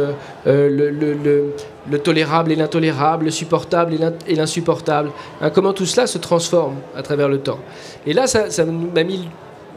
le, 0.46 1.98
tolérable 2.04 2.52
et 2.52 2.56
l'intolérable, 2.56 3.26
le 3.26 3.32
supportable 3.32 3.96
et 4.28 4.36
l'insupportable. 4.36 5.10
Hein, 5.42 5.50
comment 5.50 5.74
tout 5.74 5.88
cela 5.88 6.06
se 6.06 6.20
transforme 6.20 6.76
à 6.96 7.02
travers 7.02 7.28
le 7.28 7.40
temps. 7.40 7.58
Et 8.06 8.14
là, 8.14 8.28
ça, 8.28 8.48
m'a 8.66 9.04
mis 9.04 9.28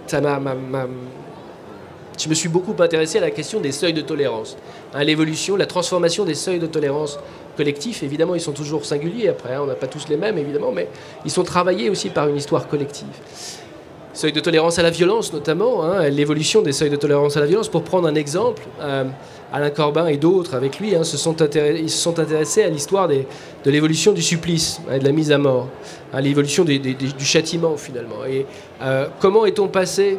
ça 0.07 0.21
m'a, 0.21 0.39
je 2.19 2.29
me 2.29 2.35
suis 2.35 2.49
beaucoup 2.49 2.75
intéressé 2.83 3.19
à 3.19 3.21
la 3.21 3.31
question 3.31 3.61
des 3.61 3.73
seuils 3.73 3.93
de 3.93 4.01
tolérance, 4.03 4.57
à 4.93 5.05
l'évolution, 5.05 5.57
la 5.57 5.67
transformation 5.67 6.25
des 6.25 6.35
seuils 6.35 6.59
de 6.59 6.67
tolérance 6.67 7.19
collectifs. 7.57 8.03
Évidemment, 8.03 8.35
ils 8.35 8.41
sont 8.41 8.53
toujours 8.53 8.85
singuliers 8.85 9.29
après, 9.29 9.55
hein, 9.55 9.61
on 9.63 9.67
n'a 9.67 9.75
pas 9.75 9.87
tous 9.87 10.09
les 10.09 10.17
mêmes 10.17 10.37
évidemment, 10.37 10.73
mais 10.73 10.89
ils 11.25 11.31
sont 11.31 11.45
travaillés 11.45 11.89
aussi 11.89 12.11
par 12.11 12.29
une 12.29 12.37
histoire 12.37 12.69
collective. 12.69 13.07
Seuil 14.21 14.33
de 14.33 14.41
tolérance 14.41 14.79
à 14.79 14.83
la 14.83 14.91
violence 14.91 15.33
notamment, 15.33 15.83
hein, 15.83 16.07
l'évolution 16.11 16.61
des 16.61 16.73
seuils 16.73 16.91
de 16.91 16.97
tolérance 16.97 17.39
à 17.39 17.41
la 17.41 17.47
violence. 17.47 17.71
Pour 17.71 17.83
prendre 17.83 18.07
un 18.07 18.15
exemple, 18.15 18.61
euh, 18.79 19.05
Alain 19.51 19.71
Corbin 19.71 20.09
et 20.09 20.19
d'autres 20.19 20.55
avec 20.55 20.79
lui 20.79 20.95
hein, 20.95 21.05
se 21.05 21.17
sont 21.17 21.41
intéressés 21.41 22.63
à 22.63 22.69
l'histoire 22.69 23.09
de 23.09 23.25
l'évolution 23.71 24.13
du 24.13 24.21
supplice 24.21 24.79
et 24.93 24.99
de 24.99 25.05
la 25.05 25.13
mise 25.13 25.33
à 25.33 25.39
mort, 25.39 25.69
à 26.13 26.21
l'évolution 26.21 26.65
du 26.65 27.25
châtiment 27.25 27.79
finalement. 27.79 28.27
Et 28.29 28.45
euh, 28.83 29.07
comment 29.21 29.47
est-on 29.47 29.69
passé 29.69 30.19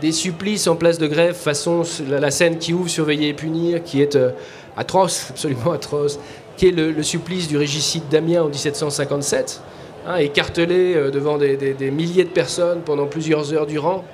des 0.00 0.12
supplices 0.12 0.68
en 0.68 0.76
place 0.76 0.98
de 0.98 1.08
grève, 1.08 1.34
façon 1.34 1.82
la, 2.08 2.30
scène 2.30 2.58
qui 2.58 2.72
ouvre 2.72 2.88
Surveiller 2.88 3.30
et 3.30 3.34
punir, 3.34 3.82
qui 3.82 4.00
est 4.00 4.14
euh, 4.14 4.30
atroce, 4.76 5.26
absolument 5.30 5.72
atroce, 5.72 6.20
qui 6.56 6.68
est 6.68 6.70
le, 6.70 7.02
supplice 7.02 7.48
du 7.48 7.56
régicide 7.56 8.04
d'Amiens 8.08 8.44
en 8.44 8.48
1757, 8.48 9.60
hein, 10.06 10.16
écartelé 10.16 10.94
euh, 10.94 11.10
devant 11.10 11.38
des, 11.38 11.90
milliers 11.90 12.24
de 12.24 12.30
personnes 12.30 12.80
pendant 12.84 13.06
plusieurs 13.06 13.52
heures 13.52 13.66
durant, 13.66 14.04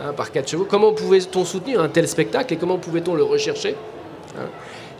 hein, 0.00 0.12
par 0.12 0.32
quatre 0.32 0.48
chevaux. 0.48 0.66
Comment 0.68 0.92
pouvait-on 0.92 1.44
soutenir 1.44 1.80
un 1.80 1.88
tel 1.88 2.08
spectacle 2.08 2.54
et 2.54 2.56
comment 2.56 2.78
pouvait-on 2.78 3.14
le 3.14 3.22
rechercher 3.22 3.74
hein? 4.36 4.46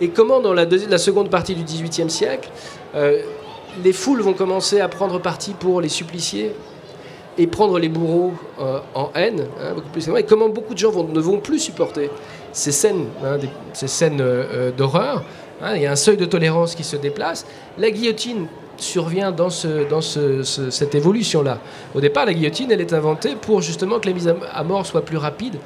Et 0.01 0.09
comment, 0.09 0.41
dans 0.41 0.53
la, 0.53 0.67
seconde 0.99 1.31
partie 1.31 1.55
du 1.55 1.63
XVIIIe 1.63 2.11
siècle, 2.11 2.51
les 3.83 3.93
foules 3.95 4.21
vont 4.21 4.35
commencer 4.35 4.79
à 4.81 4.89
prendre 4.89 5.19
parti 5.19 5.53
pour 5.53 5.81
les 5.81 5.89
suppliciés 5.89 6.53
et 7.39 7.47
prendre 7.47 7.79
les 7.79 7.89
bourreaux 7.89 8.33
euh, 8.61 8.79
en 8.95 9.11
haine, 9.15 9.47
hein, 9.61 10.17
et 10.17 10.23
comment 10.23 10.49
beaucoup 10.49 10.75
de 10.75 10.79
gens 10.79 11.05
ne 11.05 11.21
vont 11.21 11.39
plus 11.39 11.59
supporter 11.59 12.11
ces 12.53 12.73
scènes, 12.73 13.07
hein, 13.23 13.39
ces 13.75 13.89
scènes 13.89 14.21
euh, 14.21 14.45
euh, 14.53 14.71
d'horreur. 14.71 15.23
Il 15.75 15.81
y 15.81 15.87
a 15.87 15.93
un 15.93 15.97
seuil 15.97 16.19
de 16.19 16.27
tolérance 16.27 16.75
qui 16.75 16.85
se 16.85 16.97
déplace. 16.97 17.47
La 17.79 17.91
guillotine 17.91 18.47
survient 18.77 19.33
dans, 19.33 19.51
ce, 19.51 19.89
dans 19.89 20.01
cette 20.01 20.95
évolution-là. 20.95 21.59
Au 21.95 22.01
départ, 22.01 22.27
la 22.27 22.35
guillotine, 22.35 22.71
elle 22.71 22.81
est 22.81 22.93
inventée 22.93 23.37
pour 23.37 23.61
justement 23.63 23.99
que 23.99 24.07
la 24.09 24.15
mise 24.15 24.33
à 24.53 24.65
mort 24.65 24.85
soit 24.87 25.03
plus 25.03 25.17
rapide 25.17 25.57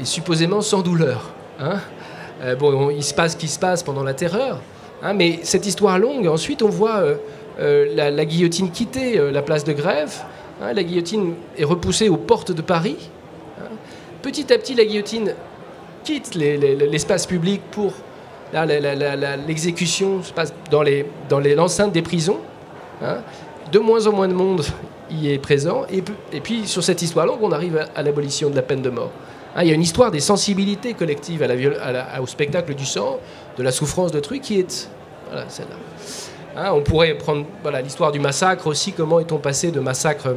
et 0.00 0.04
supposément 0.04 0.60
sans 0.60 0.82
douleur. 0.82 1.30
bon, 2.58 2.90
il 2.90 3.04
se 3.04 3.14
passe 3.14 3.32
ce 3.32 3.36
qui 3.36 3.48
se 3.48 3.58
passe 3.58 3.82
pendant 3.82 4.02
la 4.02 4.14
terreur, 4.14 4.60
mais 5.14 5.40
cette 5.42 5.66
histoire 5.66 5.98
longue, 5.98 6.26
ensuite 6.26 6.62
on 6.62 6.68
voit 6.68 7.02
la, 7.58 8.10
la, 8.10 8.24
guillotine 8.24 8.70
quitter 8.70 9.20
la 9.30 9.42
place 9.42 9.64
de 9.64 9.72
grève, 9.72 10.12
Hein, 10.60 10.72
la 10.72 10.82
guillotine 10.82 11.34
est 11.56 11.64
repoussée 11.64 12.08
aux 12.08 12.16
portes 12.16 12.50
de 12.50 12.62
Paris. 12.62 12.96
Hein. 13.60 13.68
Petit 14.22 14.52
à 14.52 14.58
petit, 14.58 14.74
la 14.74 14.84
guillotine 14.84 15.34
quitte 16.02 16.34
l'espace 16.34 17.26
public 17.26 17.60
pour 17.70 17.92
l'exécution 18.52 20.22
se 20.22 20.32
passe 20.32 20.52
dans 20.70 20.82
l'enceinte 21.40 21.92
des 21.92 22.02
prisons. 22.02 22.38
Hein. 23.02 23.18
De 23.72 23.78
moins 23.78 24.06
en 24.06 24.12
moins 24.12 24.28
de 24.28 24.34
monde 24.34 24.64
y 25.10 25.30
est 25.30 25.38
présent. 25.38 25.84
Et, 25.90 26.40
puis, 26.40 26.66
sur 26.66 26.82
cette 26.82 27.02
histoire 27.02 27.26
longue, 27.26 27.42
on 27.42 27.52
arrive 27.52 27.86
à, 27.94 28.02
l'abolition 28.02 28.50
de 28.50 28.56
la 28.56 28.62
peine 28.62 28.82
de 28.82 28.90
mort. 28.90 29.10
il 29.60 29.66
y 29.66 29.70
a 29.70 29.74
une 29.74 29.82
histoire 29.82 30.10
des 30.10 30.20
sensibilités 30.20 30.94
collectives 30.94 31.46
au 32.20 32.26
spectacle 32.26 32.74
du 32.74 32.86
sang, 32.86 33.18
de 33.56 33.62
la 33.62 33.72
souffrance 33.72 34.12
de 34.12 34.20
trucs 34.20 34.42
qui 34.42 34.60
est 34.60 34.88
celle-là. 35.48 35.76
Hein, 36.56 36.72
on 36.74 36.80
pourrait 36.80 37.14
prendre 37.14 37.46
l'histoire 37.82 38.10
du 38.10 38.18
massacre 38.18 38.66
aussi, 38.66 38.92
comment 38.92 39.20
est-on 39.20 39.38
passé 39.38 39.70
de 39.70 39.80
massacre 39.80 40.34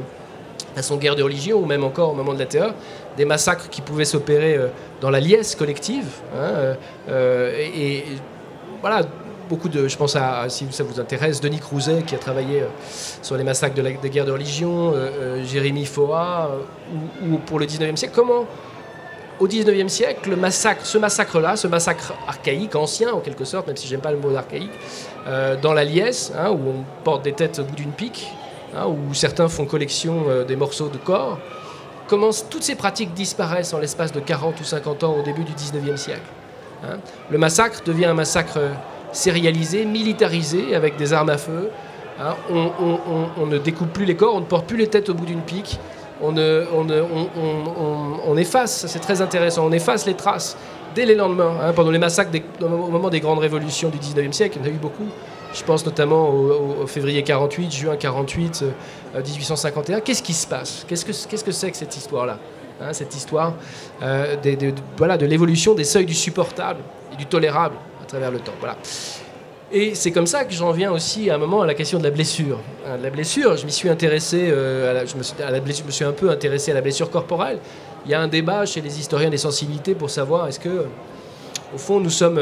à 0.76 0.82
son 0.82 0.98
guerre 0.98 1.16
de 1.16 1.24
religion, 1.24 1.60
ou 1.60 1.66
même 1.66 1.84
encore 1.84 2.12
au 2.12 2.14
moment 2.14 2.34
de 2.34 2.40
la 2.40 2.46
terreur, 2.46 2.74
des 3.18 3.26
massacres 3.26 3.70
qui 3.70 3.82
pouvaient 3.82 4.06
s'opérer 4.06 4.56
euh, 4.56 4.68
dans 5.00 5.10
la 5.10 5.20
liesse 5.20 5.56
collective. 5.56 6.08
Hein, 6.34 6.38
euh, 6.38 6.76
euh, 7.10 7.68
et, 7.76 8.04
voilà, 8.82 9.02
beaucoup 9.50 9.70
de, 9.70 9.88
je 9.88 9.98
pense 9.98 10.16
à, 10.16 10.46
si 10.50 10.66
ça 10.72 10.84
vous 10.84 11.00
intéresse, 11.00 11.42
Denis 11.42 11.60
Crouzet 11.60 12.04
qui 12.04 12.16
a 12.16 12.18
travaillé 12.18 12.64
sur 13.22 13.36
les 13.36 13.44
massacres 13.44 13.76
de 13.76 13.82
la, 13.82 13.92
des 13.92 14.10
guerres 14.10 14.26
de 14.26 14.32
religion, 14.32 14.94
Jérémy 15.44 15.86
Foa, 15.86 16.50
ou, 17.24 17.38
pour 17.38 17.60
le 17.60 17.68
19e 17.68 17.96
siècle. 17.96 18.14
Comment, 18.16 18.48
au 19.40 19.48
19e 19.48 19.90
siècle, 19.90 20.32
le 20.32 20.36
massacre, 20.36 20.84
ce 20.86 20.98
massacre-là, 20.98 21.58
ce 21.58 21.68
massacre 21.68 22.14
archaïque, 22.28 22.76
ancien 22.76 23.14
en 23.14 23.20
quelque 23.20 23.44
sorte, 23.44 23.68
même 23.68 23.78
si 23.78 23.88
j'aime 23.88 24.02
pas 24.02 24.12
le 24.12 24.18
mot 24.18 24.36
archaïque, 24.36 24.72
dans 25.62 25.74
la 25.74 25.84
liesse, 25.84 26.32
hein, 26.36 26.50
où 26.50 26.70
on 26.70 27.04
porte 27.04 27.24
des 27.24 27.34
têtes 27.34 27.60
au 27.60 27.64
bout 27.64 27.76
d'une 27.76 27.92
pique, 27.92 28.32
hein, 28.76 28.88
où 28.88 29.14
certains 29.14 29.48
font 29.48 29.66
collection 29.66 30.26
des 30.48 30.56
morceaux 30.56 30.88
de 30.88 30.98
corps, 30.98 31.38
comment 32.12 32.32
toutes 32.50 32.64
ces 32.64 32.76
pratiques 32.76 33.14
disparaissent 33.14 33.74
en 33.74 33.80
l'espace 33.80 34.12
de 34.12 34.20
40 34.20 34.60
ou 34.60 34.66
50 34.66 35.06
ans 35.06 35.16
au 35.18 35.22
début 35.22 35.46
du 35.46 35.54
19e 35.54 35.96
siècle. 35.96 36.20
Hein. 36.84 36.98
Le 37.30 37.38
massacre 37.38 37.84
devient 37.86 38.08
un 38.08 38.14
massacre 38.14 38.60
sérialisé, 39.14 39.86
militarisé, 39.86 40.76
avec 40.76 40.98
des 40.98 41.14
armes 41.14 41.30
à 41.30 41.38
feu. 41.38 41.70
On, 42.50 43.46
ne 43.46 43.58
découpe 43.58 43.94
plus 43.94 44.04
les 44.04 44.18
corps, 44.18 44.36
on 44.36 44.42
ne 44.42 44.46
porte 44.46 44.68
plus 44.68 44.76
les 44.76 44.88
têtes 44.88 45.08
au 45.08 45.14
bout 45.14 45.26
d'une 45.26 45.40
pique, 45.40 45.80
on, 46.22 46.36
on 48.28 48.38
efface, 48.38 48.88
c'est 48.88 49.00
très 49.00 49.22
intéressant, 49.22 49.66
on 49.66 49.72
efface 49.72 50.06
les 50.06 50.14
traces 50.14 50.58
dès 50.94 51.06
les 51.06 51.16
lendemains, 51.16 51.56
hein, 51.64 51.72
pendant 51.74 51.92
les 51.92 51.98
massacres 51.98 52.32
au 52.62 52.68
moment 52.68 53.10
des 53.10 53.22
grandes 53.22 53.40
révolutions 53.40 53.90
du 53.90 53.98
19e 53.98 54.34
siècle, 54.34 54.60
il 54.60 54.68
y 54.68 54.70
en 54.70 54.74
a 54.74 54.76
eu 54.76 54.80
beaucoup. 54.80 55.08
Je 55.54 55.64
pense 55.64 55.86
notamment 55.86 56.30
au, 56.30 56.88
février 56.88 57.24
48, 57.24 57.72
juin 57.72 57.98
48, 57.98 58.64
1851. 59.16 59.98
Euh, 59.98 60.02
qu'est-ce 60.04 60.24
qui 60.24 60.34
se 60.34 60.48
passe? 60.48 60.86
Qu'est-ce 60.88 61.06
que 61.06 61.12
c'est 61.12 61.28
-ce 61.36 61.44
que, 61.44 61.76
cette 61.76 61.98
histoire-là? 61.98 62.38
Hein, 62.82 62.94
Cette 62.94 63.16
histoire 63.16 63.54
euh, 64.02 64.36
de, 64.38 64.56
de 64.56 65.26
l'évolution 65.26 65.76
des 65.76 65.84
seuils 65.84 66.06
du 66.06 66.16
supportable 66.16 66.80
et 67.14 67.16
du 67.16 67.26
tolérable 67.26 67.76
à 68.02 68.06
travers 68.06 68.32
le 68.32 68.40
temps. 68.40 68.54
Et 69.74 69.94
c'est 69.94 70.12
comme 70.12 70.28
ça 70.28 70.46
que 70.46 70.54
j'en 70.54 70.72
viens 70.72 70.92
aussi 70.92 71.30
à 71.30 71.36
un 71.36 71.38
moment 71.38 71.62
à 71.62 71.66
la 71.66 71.74
question 71.74 72.00
de 72.00 72.04
la 72.04 72.12
blessure. 72.12 72.60
Hein, 72.88 72.98
la 73.02 73.10
blessure, 73.10 73.56
je 73.58 73.66
m'y 73.66 73.72
suis 73.72 73.90
intéressé, 73.90 74.50
euh, 74.50 75.06
je 75.06 75.84
me 75.86 75.92
suis 75.92 76.06
un 76.06 76.12
peu 76.12 76.30
intéressé 76.30 76.72
à 76.72 76.74
la 76.74 76.82
blessure 76.82 77.10
corporelle. 77.10 77.60
Il 78.06 78.12
y 78.12 78.16
a 78.16 78.22
un 78.22 78.28
débat 78.28 78.66
chez 78.66 78.82
les 78.82 79.00
historiens 79.00 79.30
des 79.30 79.38
sensibilités 79.38 79.96
pour 79.96 80.10
savoir 80.10 80.48
est-ce 80.48 80.60
que, 80.60 80.86
au 81.76 81.78
fond, 81.78 82.00
nous 82.00 82.10
sommes 82.10 82.40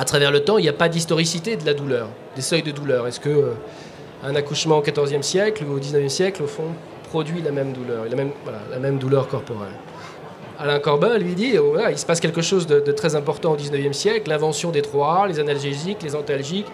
à 0.00 0.04
travers 0.06 0.30
le 0.30 0.40
temps, 0.40 0.56
il 0.56 0.62
n'y 0.62 0.68
a 0.68 0.72
pas 0.72 0.88
d'historicité 0.88 1.56
de 1.56 1.66
la 1.66 1.74
douleur, 1.74 2.08
des 2.34 2.40
seuils 2.40 2.62
de 2.62 2.70
douleur. 2.70 3.06
Est-ce 3.06 3.20
que 3.20 3.28
euh, 3.28 3.52
un 4.24 4.34
accouchement 4.34 4.78
au 4.78 4.80
XIVe 4.80 5.20
siècle 5.20 5.62
ou 5.68 5.76
au 5.76 5.78
XIXe 5.78 6.10
siècle, 6.10 6.42
au 6.42 6.46
fond, 6.46 6.68
produit 7.10 7.42
la 7.42 7.50
même 7.50 7.74
douleur, 7.74 8.06
la 8.08 8.78
même, 8.78 8.96
douleur 8.96 9.28
corporelle? 9.28 9.74
Alain 10.58 10.78
Corbin 10.78 11.18
lui 11.18 11.34
dit 11.34 11.58
oh, 11.58 11.76
il 11.90 11.98
se 11.98 12.06
passe 12.06 12.18
quelque 12.18 12.40
chose 12.40 12.66
de, 12.66 12.80
très 12.92 13.14
important 13.14 13.52
au 13.52 13.56
19e 13.58 13.92
siècle, 13.92 14.30
l'invention 14.30 14.70
des 14.70 14.80
trois 14.80 15.28
les 15.28 15.38
analgésiques, 15.38 16.02
les 16.02 16.16
antalgiques, 16.16 16.68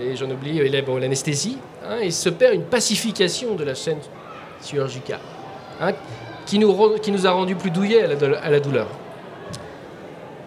et 0.00 0.14
j'en 0.14 0.30
oublie 0.30 0.60
l'anesthésie. 1.00 1.58
Hein, 1.84 1.98
il 2.04 2.12
se 2.12 2.28
perd 2.28 2.54
une 2.54 2.62
pacification 2.62 3.56
de 3.56 3.64
la 3.64 3.74
chaîne 3.74 3.98
chirurgicale 4.64 5.18
hein, 5.80 5.94
qui, 6.46 6.60
nous, 6.60 6.72
qui 7.02 7.10
nous 7.10 7.26
a 7.26 7.32
rendu 7.32 7.56
plus 7.56 7.72
douillets 7.72 8.02
à 8.02 8.50
la, 8.50 8.60
douleur. 8.60 8.86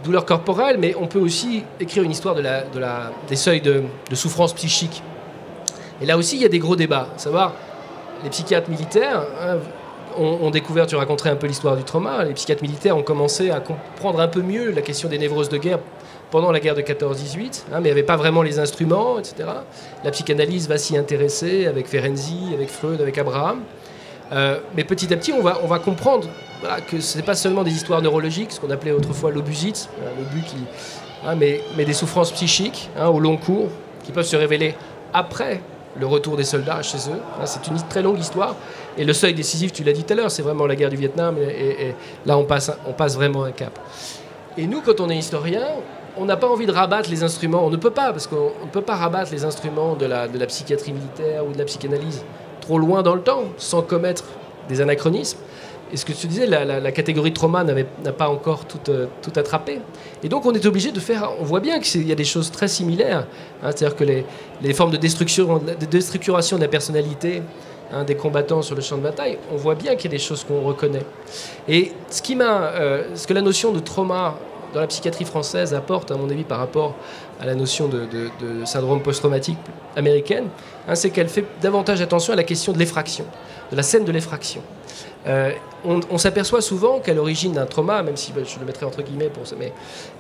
Douleur 0.06 0.26
corporelle, 0.26 0.78
mais 0.78 0.93
on 0.99 1.08
peut 1.08 1.20
aussi 1.20 1.64
écrire 1.80 2.03
une 2.03 2.12
histoire 2.12 2.36
de 2.36 2.41
la, 2.41 2.62
de 2.62 2.78
la, 2.78 3.12
des 3.28 3.36
seuils 3.36 3.62
de, 3.62 3.84
souffrance 4.14 4.53
psychique. 4.53 5.01
Et 5.99 6.06
là 6.06 6.16
aussi, 6.16 6.36
il 6.36 6.43
y 6.43 6.45
a 6.45 6.49
des 6.49 6.60
gros 6.60 6.76
débats. 6.76 7.08
savoir, 7.18 7.53
les 8.24 8.30
psychiatres 8.30 8.70
militaires 8.70 9.24
hein, 9.41 9.58
ont, 10.16 10.51
découvert, 10.51 10.86
tu 10.86 10.95
raconterais 10.95 11.32
un 11.32 11.36
peu 11.36 11.47
l'histoire 11.47 11.76
du 11.76 11.84
trauma, 11.84 12.24
les 12.24 12.34
psychiatres 12.34 12.62
militaires 12.62 12.95
ont 12.95 13.01
commencé 13.01 13.49
à 13.49 13.60
comprendre 13.60 14.20
un 14.20 14.28
peu 14.28 14.41
mieux 14.41 14.70
la 14.70 14.82
question 14.82 15.10
des 15.10 15.18
névroses 15.18 15.49
de 15.49 15.58
guerre 15.58 15.80
pendant 16.30 16.51
la 16.51 16.60
guerre 16.60 16.76
de 16.76 16.82
14-18, 16.82 17.64
hein, 17.74 17.80
mais 17.80 17.80
il 17.80 17.84
n'y 17.86 17.89
avait 17.89 18.03
pas 18.03 18.16
vraiment 18.16 18.43
les 18.43 18.60
instruments, 18.60 19.18
etc. 19.18 19.49
La 20.03 20.12
psychanalyse 20.12 20.68
va 20.70 20.78
s'y 20.78 20.95
intéresser 20.97 21.66
avec 21.66 21.88
Ferenczi, 21.88 22.51
avec 22.53 22.70
Freud, 22.70 23.01
avec 23.01 23.18
Abraham. 23.18 23.62
Euh, 24.32 24.60
mais 24.76 24.84
petit 24.84 25.12
à 25.14 25.18
petit, 25.18 25.34
on 25.34 25.41
va, 25.41 25.60
on 25.64 25.68
va 25.68 25.80
comprendre 25.80 26.28
que 26.88 26.99
ce 26.99 27.18
n'est 27.18 27.24
pas 27.24 27.36
seulement 27.36 27.63
des 27.63 27.74
histoires 27.74 28.01
neurologiques, 28.01 28.51
ce 28.51 28.59
qu'on 28.59 28.70
appelait 28.70 28.91
autrefois 28.91 29.32
l'obusite, 29.32 29.89
hein, 29.99 30.09
l'obus 30.18 30.45
qui, 30.45 30.57
hein, 31.26 31.36
mais, 31.36 31.61
des 31.78 31.93
souffrances 31.93 32.32
psychiques 32.32 32.89
au 32.99 33.20
long 33.20 33.38
cours 33.38 33.70
qui 34.03 34.11
peuvent 34.11 34.26
se 34.26 34.36
révéler 34.36 34.76
après 35.13 35.61
le 35.99 36.05
retour 36.05 36.36
des 36.36 36.43
soldats 36.43 36.82
chez 36.82 36.97
eux. 37.09 37.22
c'est 37.45 37.68
une 37.68 37.78
très 37.89 38.01
longue 38.01 38.20
histoire. 38.20 38.55
Et 38.97 39.05
le 39.05 39.13
seuil 39.13 39.34
décisif, 39.34 39.72
tu 39.72 39.84
l'as 39.84 39.93
dit 39.93 40.03
tout 40.03 40.13
à 40.13 40.16
l'heure, 40.16 40.32
c'est 40.32 40.41
vraiment 40.41 40.66
la 40.66 40.76
guerre 40.76 40.89
du 40.89 40.97
Vietnam. 40.97 41.38
Et, 41.39 41.95
là, 42.26 42.38
on 42.38 42.43
passe, 42.43 42.72
on 42.86 42.91
passe 42.91 43.16
vraiment 43.16 43.43
un 43.43 43.51
cap. 43.51 43.80
Et 44.57 44.68
nous, 44.68 44.82
quand 44.82 44.99
on 44.99 45.09
est 45.09 45.18
historien, 45.18 45.66
on 46.18 46.26
n'a 46.26 46.38
pas 46.38 46.47
envie 46.47 46.66
de 46.66 46.72
rabattre 46.72 47.09
les 47.09 47.24
instruments. 47.24 47.66
On 47.66 47.70
ne 47.70 47.78
peut 47.78 47.91
pas, 47.91 48.11
parce 48.11 48.28
qu'on 48.28 48.51
ne 48.63 48.70
peut 48.72 48.82
pas 48.82 48.95
rabattre 48.95 49.32
les 49.32 49.45
instruments 49.45 49.95
de 49.95 50.05
la 50.05 50.45
psychiatrie 50.47 50.91
militaire 50.91 51.45
ou 51.45 51.53
de 51.53 51.57
la 51.57 51.66
psychanalyse 51.66 52.24
trop 52.66 52.80
loin 52.80 53.03
dans 53.03 53.16
le 53.16 53.22
temps, 53.22 53.43
sans 53.57 53.82
commettre 53.82 54.24
des 54.68 54.82
anachronismes. 54.82 55.38
Et 55.94 55.98
ce 55.98 56.06
que 56.06 56.14
tu 56.14 56.28
disais, 56.28 56.48
la, 56.48 56.92
catégorie 56.92 57.30
de 57.30 57.36
trauma 57.36 57.64
n'a 57.64 58.12
pas 58.12 58.28
encore 58.30 58.66
tout, 58.66 58.80
euh, 58.90 59.06
tout, 59.22 59.32
attrapé. 59.36 59.80
Et 60.24 60.30
donc 60.30 60.46
on 60.46 60.54
est 60.54 60.66
obligé 60.66 60.92
de 60.92 61.00
faire, 61.00 61.30
on 61.40 61.44
voit 61.44 61.60
bien 61.60 61.80
qu'il 61.80 62.08
y 62.08 62.12
a 62.12 62.16
des 62.16 62.24
choses 62.24 62.52
très 62.52 62.68
similaires. 62.68 63.28
Hein. 63.62 63.72
C'est-à-dire 63.72 63.96
que 63.96 64.04
les, 64.04 64.26
les, 64.62 64.74
formes 64.74 64.92
de, 64.92 64.98
destruction, 64.98 65.60
de 65.60 65.86
déstructuration 65.86 66.58
de 66.58 66.64
la 66.64 66.68
personnalité 66.68 67.44
hein, 67.94 68.04
des 68.04 68.16
combattants 68.16 68.64
sur 68.64 68.76
le 68.76 68.82
champ 68.82 68.98
de 68.98 69.04
bataille, 69.04 69.38
on 69.54 69.58
voit 69.58 69.76
bien 69.76 69.96
qu'il 69.96 70.12
y 70.12 70.14
a 70.16 70.18
des 70.18 70.24
choses 70.24 70.44
qu'on 70.44 70.62
reconnaît. 70.62 71.06
Et 71.68 71.92
ce, 72.10 72.22
qui 72.22 72.36
euh, 72.42 73.16
ce 73.16 73.28
que 73.28 73.34
la 73.34 73.42
notion 73.42 73.72
de 73.72 73.80
trauma 73.80 74.36
dans 74.74 74.82
la 74.82 74.88
psychiatrie 74.88 75.26
française 75.26 75.74
apporte, 75.74 76.12
à 76.12 76.18
mon 76.18 76.30
avis, 76.30 76.44
par 76.44 76.60
rapport 76.60 76.96
à 77.40 77.46
la 77.46 77.56
notion 77.56 77.88
de, 77.88 78.08
syndrome 78.66 79.02
post-traumatique 79.02 79.58
américaine, 79.96 80.48
hein, 80.88 80.96
c'est 80.96 81.10
qu'elle 81.10 81.30
fait 81.30 81.46
davantage 81.62 82.02
attention 82.02 82.34
à 82.34 82.36
la 82.36 82.44
question 82.44 82.74
de 82.74 82.80
l'effraction, 82.80 83.26
de 83.72 83.78
la 83.78 83.84
scène 83.84 84.04
de 84.04 84.12
l'effraction. 84.12 84.62
Euh, 85.28 85.52
on, 85.84 86.18
s'aperçoit 86.18 86.62
souvent 86.62 87.00
qu'à 87.00 87.14
l'origine 87.14 87.54
d'un 87.54 87.66
trauma, 87.66 88.02
même 88.04 88.18
si 88.18 88.32
ben, 88.32 88.44
je 88.46 88.60
le 88.60 88.66
mettrai 88.66 88.86
entre 88.86 89.02
guillemets 89.02 89.30
pour 89.30 89.44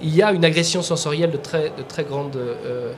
il 0.01 0.15
y 0.15 0.21
a 0.21 0.31
une 0.31 0.45
agression 0.45 0.81
sensorielle 0.81 1.31
de 1.31 1.37
très, 1.37 1.71
de 1.75 1.83
très, 1.87 2.03
grande, 2.03 2.35
euh, 2.35 2.93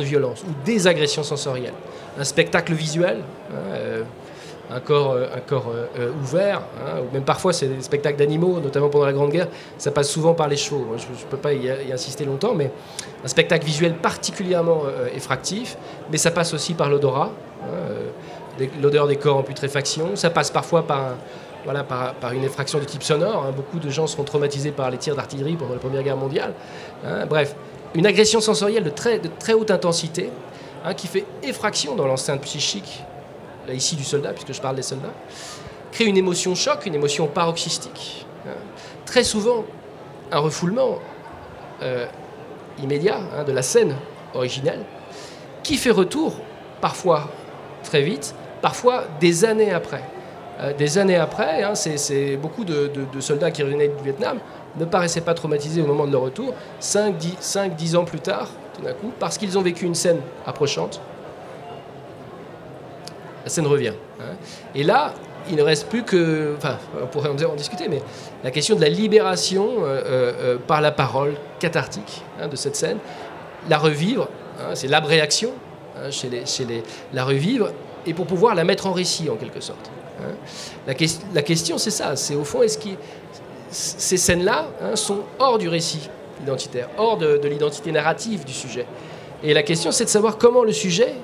violence, 0.00 0.42
ou 0.42 0.52
des 0.64 0.86
agressions 0.86 1.22
sensorielles. 1.22 1.74
Un 2.18 2.24
spectacle 2.24 2.72
visuel, 2.72 3.18
hein, 3.50 3.54
euh, 3.72 4.02
un 4.70 4.80
corps, 4.80 5.14
un 5.14 5.40
corps 5.40 5.70
ouvert, 6.22 6.62
hein, 6.80 7.00
ou 7.00 7.12
même 7.12 7.24
parfois 7.24 7.52
c'est 7.52 7.66
des 7.66 7.82
spectacles 7.82 8.18
d'animaux, 8.18 8.60
notamment 8.60 8.88
pendant 8.88 9.04
la 9.04 9.12
Grande 9.12 9.30
Guerre, 9.30 9.48
ça 9.76 9.90
passe 9.90 10.08
souvent 10.08 10.32
par 10.32 10.48
les 10.48 10.56
chevaux. 10.56 10.86
Je 10.96 11.04
ne 11.04 11.30
peux 11.30 11.36
pas 11.36 11.52
y, 11.52 11.70
insister 11.92 12.24
longtemps, 12.24 12.54
mais 12.54 12.70
un 13.22 13.28
spectacle 13.28 13.66
visuel 13.66 13.94
particulièrement 13.94 14.84
effractif, 15.14 15.76
mais 16.10 16.16
ça 16.16 16.30
passe 16.30 16.54
aussi 16.54 16.72
par 16.72 16.88
l'odorat. 16.88 17.30
Hein, 17.62 17.66
l'odeur 18.80 19.06
des 19.06 19.16
corps 19.16 19.36
en 19.36 19.42
putréfaction, 19.42 20.16
ça 20.16 20.30
passe 20.30 20.50
parfois 20.50 20.86
par 20.86 21.16
une 22.32 22.44
effraction 22.44 22.78
de 22.78 22.84
type 22.84 23.02
sonore. 23.02 23.44
Hein. 23.46 23.52
Beaucoup 23.54 23.78
de 23.78 23.90
gens 23.90 24.06
seront 24.06 24.24
traumatisés 24.24 24.72
par 24.72 24.90
les 24.90 24.98
tirs 24.98 25.16
d'artillerie 25.16 25.56
pendant 25.56 25.74
la 25.74 25.80
Première 25.80 26.02
Guerre 26.02 26.16
mondiale. 26.16 26.54
Hein. 27.04 27.26
Bref, 27.26 27.54
une 27.94 28.06
agression 28.06 28.40
sensorielle 28.40 28.84
de 28.84 28.90
très, 28.90 29.52
haute 29.52 29.70
intensité 29.70 30.30
hein, 30.84 30.94
qui 30.94 31.06
fait 31.06 31.24
effraction 31.42 31.94
dans 31.94 32.06
l'enceinte 32.06 32.42
psychique, 32.42 33.02
ici 33.72 33.96
du 33.96 34.04
soldat, 34.04 34.32
puisque 34.32 34.52
je 34.52 34.60
parle 34.60 34.76
des 34.76 34.82
soldats, 34.82 35.14
crée 35.92 36.04
une 36.04 36.16
émotion 36.16 36.54
choc, 36.54 36.86
une 36.86 36.94
émotion 36.94 37.26
paroxystique. 37.26 38.26
Très 39.06 39.24
souvent, 39.24 39.64
un 40.32 40.38
refoulement 40.38 40.98
euh, 41.82 42.06
immédiat 42.82 43.20
de 43.46 43.52
la 43.52 43.62
scène 43.62 43.94
originelle 44.34 44.80
qui 45.62 45.76
fait 45.76 45.90
retour, 45.90 46.34
parfois 46.80 47.30
très 47.82 48.02
vite, 48.02 48.34
parfois 48.64 49.04
des 49.20 49.44
années 49.44 49.72
après. 49.72 50.02
Euh, 50.58 50.72
des 50.72 50.96
années 50.96 51.16
après, 51.16 51.62
hein, 51.62 51.74
c'est 51.74 52.38
beaucoup 52.38 52.64
de, 52.64 52.90
soldats 53.20 53.50
qui 53.50 53.62
revenaient 53.62 53.88
du 53.88 54.02
Vietnam 54.02 54.38
ne 54.80 54.86
paraissaient 54.86 55.20
pas 55.20 55.34
traumatisés 55.34 55.82
au 55.82 55.86
moment 55.86 56.06
de 56.06 56.12
leur 56.12 56.22
retour, 56.22 56.54
5-10 56.80 57.94
ans 57.94 58.04
plus 58.04 58.20
tard, 58.20 58.48
tout 58.74 58.80
d'un 58.80 58.94
coup, 58.94 59.12
parce 59.20 59.36
qu'ils 59.36 59.58
ont 59.58 59.60
vécu 59.60 59.84
une 59.84 59.94
scène 59.94 60.18
approchante, 60.46 61.02
la 63.44 63.50
scène 63.50 63.66
revient. 63.66 63.92
Hein. 64.18 64.34
Et 64.74 64.82
là, 64.82 65.12
il 65.50 65.56
ne 65.56 65.62
reste 65.62 65.90
plus 65.90 66.02
que, 66.02 66.54
enfin, 66.56 66.78
on 67.02 67.06
pourrait 67.06 67.28
en 67.28 67.54
discuter, 67.54 67.88
mais 67.88 68.00
la 68.42 68.50
question 68.50 68.76
de 68.76 68.80
la 68.80 68.88
libération 68.88 69.68
euh, 69.82 70.00
euh, 70.06 70.56
par 70.66 70.80
la 70.80 70.90
parole 70.90 71.34
cathartique 71.60 72.22
hein, 72.40 72.48
de 72.48 72.56
cette 72.56 72.76
scène, 72.76 72.96
la 73.68 73.76
revivre, 73.76 74.28
c'est 74.72 74.88
l'abréaction 74.88 75.50
chez, 76.10 76.28
les, 76.28 76.46
chez 76.46 76.64
les, 76.64 76.82
la 77.12 77.24
revivre, 77.24 77.70
et 78.06 78.14
pour 78.14 78.26
pouvoir 78.26 78.54
la 78.54 78.64
mettre 78.64 78.86
en 78.86 78.92
récit 78.92 79.28
en 79.30 79.36
quelque 79.36 79.60
sorte. 79.60 79.90
Hein. 80.20 80.34
La, 80.86 80.94
la, 81.34 81.42
question, 81.42 81.78
c'est 81.78 81.90
ça. 81.90 82.16
C'est 82.16 82.34
au 82.34 82.44
fond, 82.44 82.62
est-ce 82.62 82.78
que 82.78 82.90
ces 83.70 84.16
scènes-là 84.16 84.66
hein, 84.80 84.96
sont 84.96 85.20
hors 85.38 85.58
du 85.58 85.68
récit 85.68 86.08
identitaire, 86.42 86.88
hors 86.96 87.16
de, 87.16 87.40
l'identité 87.46 87.92
narrative 87.92 88.44
du 88.44 88.52
sujet 88.52 88.86
Et 89.42 89.54
la 89.54 89.62
question, 89.62 89.92
c'est 89.92 90.04
de 90.04 90.10
savoir 90.10 90.38
comment 90.38 90.64
le 90.64 90.72
sujet 90.72 91.14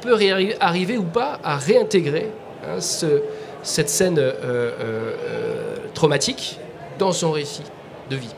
peut 0.00 0.16
arriver 0.60 0.96
ou 0.96 1.04
pas 1.04 1.40
à 1.42 1.56
réintégrer 1.56 2.30
hein, 2.64 2.80
ce, 2.80 3.22
cette 3.62 3.88
scène 3.88 4.18
euh, 4.18 4.32
euh, 4.44 5.76
traumatique 5.94 6.60
dans 6.98 7.12
son 7.12 7.32
récit 7.32 7.64
de 8.10 8.16
vie. 8.16 8.34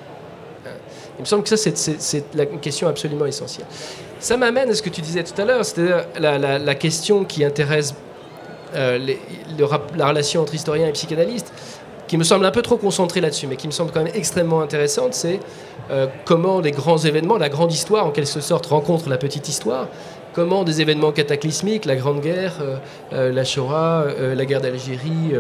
Il 1.19 1.23
me 1.23 1.27
semble 1.27 1.43
que 1.43 1.55
ça, 1.55 1.57
c'est 1.59 2.25
une 2.35 2.61
question 2.61 2.89
absolument 2.89 3.27
essentielle. 3.27 3.67
Ça 4.21 4.37
m'amène 4.37 4.69
à 4.69 4.75
ce 4.75 4.83
que 4.83 4.91
tu 4.91 5.01
disais 5.01 5.25
tout 5.25 5.41
à 5.41 5.47
l'heure, 5.47 5.65
c'est-à-dire 5.65 6.05
la, 6.19 6.75
question 6.75 7.25
qui 7.25 7.43
intéresse 7.43 7.95
euh, 8.75 8.99
la 9.97 10.07
relation 10.07 10.43
entre 10.43 10.55
historien 10.55 10.87
et 10.89 10.93
psychanalyste, 10.93 11.51
qui 12.07 12.19
me 12.19 12.25
semble 12.25 12.45
un 12.45 12.51
peu 12.51 12.61
trop 12.61 12.77
concentrée 12.77 13.23
là-dessus, 13.23 13.47
mais 13.47 13.57
qui 13.57 13.67
me 13.67 13.73
semble 13.73 13.93
quand 13.93 14.03
même 14.03 14.13
extrêmement 14.15 14.61
intéressante, 14.61 15.15
c'est 15.15 15.41
euh, 15.91 16.07
comment 16.27 16.61
les 16.61 16.71
grands 16.71 16.99
événements, 16.99 17.39
la 17.39 17.49
grande 17.49 17.73
histoire 17.73 18.07
en 18.07 18.11
quelque 18.11 18.27
sorte 18.27 18.67
rencontre 18.67 19.09
la 19.09 19.17
petite 19.17 19.49
histoire, 19.49 19.89
comment 20.35 20.65
des 20.65 20.83
événements 20.83 21.13
cataclysmiques, 21.13 21.87
la 21.87 21.97
Grande 21.97 22.21
Guerre, 22.21 22.59
euh, 23.15 23.33
la 23.33 23.45
Shoah, 23.45 24.05
la 24.35 24.45
guerre 24.45 24.61
d'Algérie, 24.61 25.33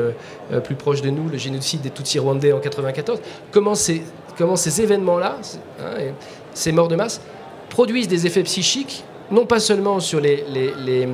plus 0.65 0.75
proche 0.75 1.03
de 1.03 1.11
nous, 1.11 1.29
le 1.29 1.37
génocide 1.37 1.83
des 1.83 1.91
Tutsis 1.91 2.19
rwandais 2.19 2.53
en 2.53 2.61
94, 2.61 3.21
comment 3.53 3.75
ces, 3.75 4.03
comment 4.39 4.57
ces 4.57 4.81
événements-là, 4.81 5.37
hein, 5.81 6.13
ces 6.55 6.73
morts 6.73 6.89
de 6.89 6.97
masse, 6.97 7.21
produisent 7.81 8.09
des 8.09 8.27
effets 8.27 8.43
psychiques, 8.43 9.05
non 9.31 9.47
pas 9.47 9.59
seulement 9.59 10.01
sur 10.01 10.21
les, 10.21 10.45
les 10.53 11.09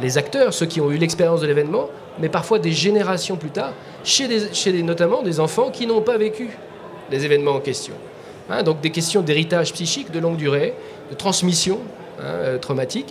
les 0.00 0.18
acteurs, 0.18 0.52
ceux 0.52 0.66
qui 0.66 0.80
ont 0.80 0.90
eu 0.90 0.96
l'expérience 0.96 1.40
de 1.40 1.46
l'événement, 1.46 1.88
mais 2.18 2.28
parfois 2.28 2.58
des 2.58 2.72
générations 2.72 3.36
plus 3.36 3.50
tard, 3.50 3.72
chez, 4.04 4.28
chez 4.52 4.82
notamment 4.82 5.22
des 5.22 5.40
enfants 5.40 5.70
qui 5.70 5.86
n'ont 5.86 6.02
pas 6.02 6.18
vécu 6.18 6.50
les 7.10 7.24
événements 7.24 7.52
en 7.52 7.60
question. 7.60 7.94
Hein, 8.50 8.62
donc 8.62 8.80
des 8.80 8.90
questions 8.90 9.22
d'héritage 9.22 9.72
psychique 9.72 10.10
de 10.10 10.18
longue 10.18 10.36
durée, 10.36 10.74
de 11.10 11.16
transmission 11.16 11.80
hein, 12.18 12.22
euh, 12.24 12.58
traumatique. 12.58 13.06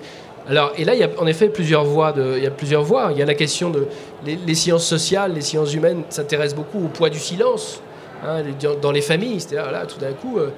Alors, 0.48 0.74
et 0.78 0.86
là, 0.86 0.94
il 0.94 1.00
y 1.00 1.04
a 1.04 1.10
en 1.18 1.26
effet 1.26 1.50
plusieurs 1.50 1.86
voies. 1.86 2.12
De, 2.12 2.36
il 2.38 2.44
y 2.44 2.48
a 2.48 2.52
plusieurs 2.52 2.84
voies. 2.84 3.10
Il 3.12 3.18
y 3.18 3.22
a 3.22 3.26
la 3.26 3.34
question 3.34 3.72
de 3.72 3.88
les, 4.26 4.56
sciences 4.56 4.86
sociales, 4.86 5.34
les 5.34 5.42
sciences 5.42 5.74
humaines 5.74 6.04
s'intéressent 6.10 6.56
beaucoup 6.56 6.86
au 6.86 6.88
poids 6.88 7.10
du 7.10 7.18
silence 7.18 7.82
hein, 8.24 8.44
dans 8.80 8.92
les 8.92 9.02
familles. 9.02 9.42
C'est-à-dire 9.42 9.72
là, 9.72 9.88
tout 9.88 10.00
d'un 10.00 10.14
coup, 10.14 10.38
euh, 10.38 10.52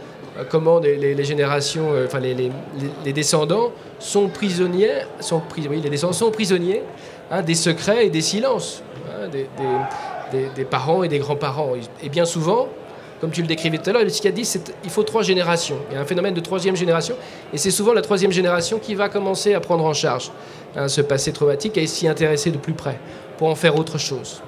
comment 0.49 0.79
les, 0.79 1.23
générations, 1.23 1.93
euh, 1.93 2.05
enfin 2.05 2.19
les, 2.19 3.13
descendants 3.13 3.71
sont 3.99 4.27
prisonniers, 4.27 5.05
sont 5.19 5.41
oui, 5.69 5.81
les 5.81 5.89
descendants 5.89 6.13
sont 6.13 6.31
prisonniers 6.31 6.83
hein, 7.31 7.41
des 7.41 7.55
secrets 7.55 8.05
et 8.05 8.09
des 8.09 8.21
silences 8.21 8.83
hein, 9.09 9.27
des, 9.29 10.65
parents 10.65 11.03
et 11.03 11.07
des 11.07 11.19
grands-parents. 11.19 11.71
Et 12.03 12.09
bien 12.09 12.25
souvent, 12.25 12.67
comme 13.19 13.31
tu 13.31 13.41
le 13.41 13.47
décrivais 13.47 13.77
tout 13.77 13.89
à 13.89 13.93
l'heure, 13.93 14.03
le 14.03 14.09
psychiatre 14.09 14.35
dit 14.35 14.43
qu'il 14.81 14.91
faut 14.91 15.03
trois 15.03 15.23
générations. 15.23 15.77
Il 15.89 15.95
y 15.95 15.97
a 15.97 16.01
un 16.01 16.05
phénomène 16.05 16.33
de 16.33 16.41
troisième 16.41 16.75
génération, 16.75 17.15
et 17.53 17.57
c'est 17.57 17.71
souvent 17.71 17.93
la 17.93 18.01
troisième 18.01 18.31
génération 18.31 18.79
qui 18.79 18.93
va 18.95 19.09
commencer 19.09 19.53
à 19.53 19.59
prendre 19.59 19.85
en 19.85 19.93
charge 19.93 20.31
hein, 20.75 20.87
ce 20.87 21.01
passé 21.01 21.31
traumatique 21.31 21.77
et 21.77 21.87
s'y 21.87 22.07
intéresser 22.07 22.51
de 22.51 22.57
plus 22.57 22.73
près. 22.73 22.99
pour 23.37 23.49
en 23.49 23.55
faire 23.55 23.75
autre 23.77 23.97
chose. 23.97 24.41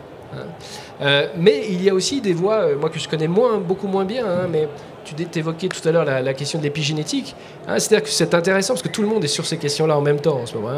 Euh, 1.01 1.27
mais 1.37 1.65
il 1.69 1.81
y 1.83 1.89
a 1.89 1.93
aussi 1.93 2.21
des 2.21 2.33
euh, 2.33 2.77
moi 2.77 2.89
que 2.89 2.99
je 2.99 3.07
connais 3.07 3.27
moins, 3.27 3.57
beaucoup 3.57 3.87
moins 3.87 4.05
bien, 4.05 4.47
mais 4.49 4.67
tu 5.03 5.39
évoquais 5.39 5.67
tout 5.67 5.87
à 5.87 5.91
l'heure 5.91 6.05
la, 6.05 6.33
question 6.33 6.59
de 6.59 6.63
l'épigénétique. 6.63 7.35
Hein. 7.67 7.79
C'est-à-dire 7.79 8.03
que 8.03 8.09
c'est 8.09 8.33
intéressant 8.33 8.73
parce 8.73 8.83
que 8.83 8.89
tout 8.89 9.01
le 9.01 9.07
monde 9.07 9.23
est 9.23 9.29
sur 9.29 9.45
ces 9.45 9.57
questions-là 9.57 9.97
en 9.97 10.01
même 10.01 10.19
temps 10.19 10.37
en 10.37 10.45
ce 10.45 10.55
moment. 10.55 10.71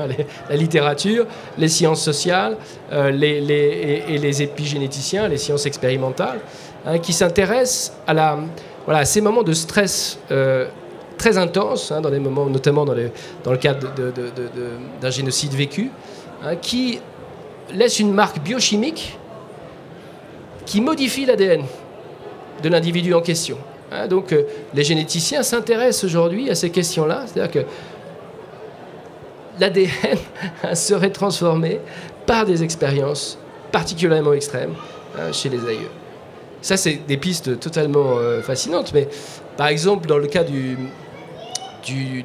la 0.49 0.55
littérature, 0.55 1.25
les 1.57 1.67
sciences 1.67 2.01
sociales 2.01 2.57
euh, 2.91 3.11
les, 3.11 4.03
et, 4.07 4.17
les 4.17 4.41
épigénéticiens, 4.41 5.27
les 5.27 5.37
sciences 5.37 5.65
expérimentales, 5.65 6.39
qui 7.03 7.13
s'intéressent 7.13 7.93
à, 8.07 9.05
ces 9.05 9.21
moments 9.21 9.43
de 9.43 9.53
stress 9.53 10.17
très 11.17 11.33
dans 11.33 12.09
des 12.09 12.19
moments, 12.19 12.47
notamment 12.47 12.85
dans, 12.85 12.95
dans 13.43 13.51
le 13.51 13.57
cadre 13.57 13.87
d'un 14.99 15.09
génocide 15.11 15.53
vécu, 15.53 15.91
qui 16.61 16.99
laissent 17.73 17.99
une 17.99 18.13
marque 18.13 18.39
biochimique 18.39 19.17
qui 20.65 20.81
modifie 20.81 21.25
l'ADN 21.25 21.63
de 22.63 22.69
l'individu 22.69 23.13
en 23.13 23.21
question. 23.21 23.57
Hein, 23.91 24.07
donc 24.07 24.31
euh, 24.31 24.43
les 24.73 24.83
généticiens 24.83 25.43
s'intéressent 25.43 26.05
aujourd'hui 26.05 26.49
à 26.49 26.55
ces 26.55 26.69
questions-là, 26.69 27.25
c'est-à-dire 27.27 27.51
que 27.51 27.67
l'ADN 29.59 29.89
serait 30.73 31.09
transformé 31.09 31.79
par 32.25 32.45
des 32.45 32.63
expériences 32.63 33.37
particulièrement 33.71 34.33
extrêmes 34.33 34.73
hein, 35.17 35.31
chez 35.33 35.49
les 35.49 35.65
aïeux. 35.67 35.89
Ça, 36.61 36.77
c'est 36.77 37.01
des 37.07 37.17
pistes 37.17 37.59
totalement 37.59 38.17
euh, 38.17 38.41
fascinantes, 38.41 38.93
mais 38.93 39.09
par 39.57 39.67
exemple, 39.67 40.07
dans 40.07 40.19
le 40.19 40.27
cas 40.27 40.43
du, 40.43 40.77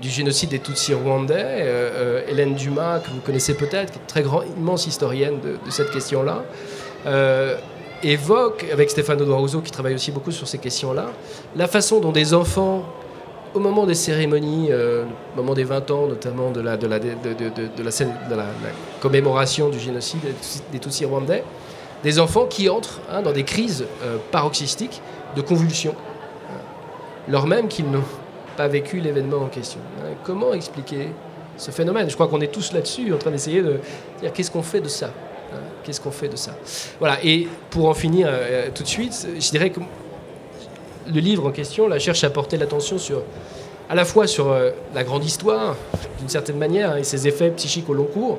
génocide 0.02 0.50
des 0.50 0.58
Tutsis 0.60 0.94
rwandais, 0.94 1.34
euh, 1.36 2.22
Hélène 2.28 2.54
Dumas, 2.54 3.00
que 3.00 3.08
vous 3.10 3.20
connaissez 3.20 3.54
peut-être, 3.54 3.92
qui 3.92 3.98
est 3.98 4.02
une 4.02 4.06
très 4.06 4.22
grande, 4.22 4.44
immense 4.56 4.86
historienne 4.86 5.40
de 5.40 5.70
cette 5.70 5.90
question-là, 5.90 6.44
évoque, 8.02 8.66
avec 8.72 8.90
Stéphane 8.90 9.22
Rousseau 9.22 9.60
qui 9.60 9.70
travaille 9.70 9.94
aussi 9.94 10.12
beaucoup 10.12 10.32
sur 10.32 10.48
ces 10.48 10.58
questions-là, 10.58 11.06
la 11.54 11.66
façon 11.66 12.00
dont 12.00 12.12
des 12.12 12.34
enfants, 12.34 12.84
au 13.54 13.58
moment 13.58 13.86
des 13.86 13.94
cérémonies, 13.94 14.68
euh, 14.70 15.04
au 15.34 15.36
moment 15.36 15.54
des 15.54 15.64
20 15.64 15.90
ans 15.90 16.06
notamment 16.06 16.50
de 16.50 16.60
la, 16.60 16.76
commémoration 19.00 19.68
du 19.68 19.78
génocide 19.78 20.20
des 20.72 20.78
Tutsis 20.78 21.04
rwandais, 21.04 21.42
des 22.02 22.18
enfants 22.18 22.46
qui 22.46 22.68
entrent 22.68 23.00
hein, 23.10 23.22
dans 23.22 23.32
des 23.32 23.44
crises 23.44 23.86
euh, 24.02 24.16
paroxystiques 24.30 25.00
de 25.34 25.40
convulsions, 25.40 25.94
hein, 26.50 26.60
lors 27.28 27.46
même 27.46 27.68
qu'ils 27.68 27.90
n'ont 27.90 28.04
pas 28.56 28.68
vécu 28.68 29.00
l'événement 29.00 29.38
en 29.38 29.48
question. 29.48 29.80
Hein, 30.00 30.14
comment 30.24 30.52
expliquer 30.52 31.08
ce 31.56 31.70
phénomène? 31.70 32.10
Je 32.10 32.14
crois 32.14 32.28
qu'on 32.28 32.40
est 32.40 32.52
tous 32.52 32.72
là-dessus 32.72 33.12
en 33.12 33.18
train 33.18 33.30
d'essayer 33.30 33.62
de 33.62 33.80
dire 34.20 34.32
qu'est-ce 34.32 34.50
qu'on 34.50 34.62
fait 34.62 34.80
de 34.80 34.88
ça? 34.88 35.10
Qu'est-ce 35.84 36.00
qu'on 36.00 36.10
fait 36.10 36.28
de 36.28 36.36
ça? 36.36 36.52
Voilà, 36.98 37.18
et 37.24 37.46
pour 37.70 37.88
en 37.88 37.94
finir 37.94 38.28
euh, 38.28 38.68
tout 38.74 38.82
de 38.82 38.88
suite, 38.88 39.26
je 39.38 39.50
dirais 39.50 39.70
que 39.70 39.80
le 41.06 41.20
livre 41.20 41.46
en 41.46 41.52
question 41.52 41.88
cherche 41.98 42.24
à 42.24 42.30
porter 42.30 42.56
l'attention 42.56 42.98
sur, 42.98 43.22
à 43.88 43.94
la 43.94 44.04
fois 44.04 44.26
sur 44.26 44.50
euh, 44.50 44.70
la 44.94 45.04
grande 45.04 45.24
histoire, 45.24 45.76
d'une 46.18 46.28
certaine 46.28 46.58
manière, 46.58 46.92
hein, 46.92 46.96
et 46.96 47.04
ses 47.04 47.28
effets 47.28 47.50
psychiques 47.50 47.88
au 47.88 47.94
long 47.94 48.06
cours, 48.06 48.38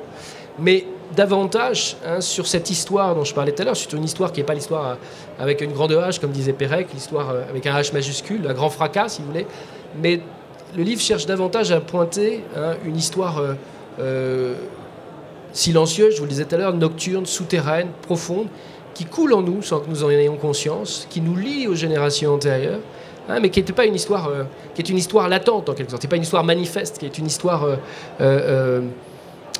mais 0.58 0.84
davantage 1.16 1.96
hein, 2.04 2.20
sur 2.20 2.46
cette 2.46 2.68
histoire 2.70 3.14
dont 3.14 3.24
je 3.24 3.32
parlais 3.32 3.52
tout 3.52 3.62
à 3.62 3.64
l'heure, 3.64 3.76
surtout 3.76 3.96
une 3.96 4.04
histoire 4.04 4.30
qui 4.32 4.40
n'est 4.40 4.46
pas 4.46 4.54
l'histoire 4.54 4.86
euh, 4.86 4.94
avec 5.38 5.62
une 5.62 5.72
grande 5.72 5.92
H, 5.92 6.20
comme 6.20 6.32
disait 6.32 6.52
Pérec, 6.52 6.88
l'histoire 6.92 7.30
avec 7.48 7.66
un 7.66 7.74
H 7.74 7.94
majuscule, 7.94 8.46
un 8.46 8.54
grand 8.54 8.68
fracas, 8.68 9.08
si 9.08 9.22
vous 9.22 9.28
voulez, 9.28 9.46
mais 10.02 10.20
le 10.76 10.82
livre 10.82 11.00
cherche 11.00 11.24
davantage 11.24 11.72
à 11.72 11.80
pointer 11.80 12.44
hein, 12.54 12.74
une 12.84 12.96
histoire 12.96 13.42
silencieuse, 15.58 16.14
je 16.14 16.18
vous 16.18 16.24
le 16.24 16.30
disais 16.30 16.44
tout 16.44 16.54
à 16.54 16.58
l'heure, 16.58 16.74
nocturne, 16.74 17.26
souterraine, 17.26 17.88
profonde, 18.02 18.46
qui 18.94 19.04
coule 19.04 19.34
en 19.34 19.42
nous 19.42 19.60
sans 19.62 19.80
que 19.80 19.90
nous 19.90 20.04
en 20.04 20.10
ayons 20.10 20.36
conscience, 20.36 21.06
qui 21.10 21.20
nous 21.20 21.36
lie 21.36 21.66
aux 21.66 21.74
générations 21.74 22.34
antérieures, 22.34 22.80
hein, 23.28 23.40
mais 23.40 23.50
qui 23.50 23.62
n'est 23.62 23.72
pas 23.72 23.84
une 23.84 23.94
histoire, 23.94 24.28
euh, 24.28 24.44
qui 24.74 24.82
est 24.82 24.88
une 24.88 24.96
histoire 24.96 25.28
latente 25.28 25.68
en 25.68 25.74
quelque 25.74 25.90
sorte. 25.90 26.02
C'est 26.02 26.08
pas 26.08 26.16
une 26.16 26.22
histoire 26.22 26.44
manifeste, 26.44 26.98
qui 26.98 27.06
est 27.06 27.18
une 27.18 27.26
histoire 27.26 27.64
euh, 27.64 27.76
euh, 28.20 28.80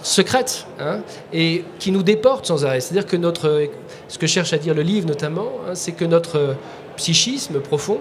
secrète, 0.03 0.67
hein, 0.79 1.01
et 1.33 1.65
qui 1.81 1.91
nous 1.91 2.05
déporte 2.05 2.47
sans 2.47 2.65
arrêt. 2.65 2.81
C'est-à-dire 2.81 3.07
que 3.07 3.17
notre, 3.17 3.69
ce 4.07 4.19
que 4.19 4.29
cherche 4.29 4.53
à 4.53 4.59
dire 4.59 4.75
le 4.75 4.83
livre 4.83 5.09
notamment, 5.09 5.51
hein, 5.67 5.75
c'est 5.75 5.93
que 5.93 6.05
notre 6.05 6.55
psychisme 6.97 7.59
profond, 7.59 7.99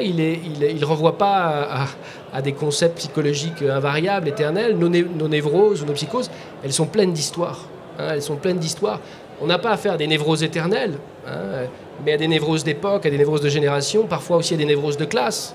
il 0.00 0.78
ne 0.80 0.84
renvoie 0.84 1.18
pas 1.18 1.86
à, 2.32 2.42
des 2.42 2.52
concepts 2.52 2.98
psychologiques 2.98 3.62
invariables, 3.62 4.28
éternels. 4.28 4.76
Nos, 4.76 4.88
névroses 5.28 5.82
ou 5.82 5.86
nos 5.86 5.92
psychoses, 5.92 6.30
elles 6.62 6.72
sont 6.72 6.86
pleines 6.86 7.12
d'histoire. 7.12 7.60
Hein, 7.98 8.08
elles 8.12 8.22
sont 8.22 8.36
pleines 8.36 8.58
d'histoire. 8.58 9.00
On 9.40 9.46
n'a 9.46 9.58
pas 9.58 9.70
affaire 9.70 9.94
à 9.94 9.96
des 9.96 10.06
névroses 10.06 10.42
éternelles, 10.42 10.94
hein, 11.26 11.66
mais 12.04 12.12
à 12.12 12.16
des 12.16 12.28
névroses 12.28 12.64
d'époque, 12.64 13.06
à 13.06 13.10
des 13.10 13.18
névroses 13.18 13.40
de 13.40 13.48
génération, 13.48 14.06
parfois 14.06 14.38
aussi 14.38 14.54
à 14.54 14.56
des 14.56 14.64
névroses 14.64 14.96
de 14.96 15.04
classe, 15.04 15.54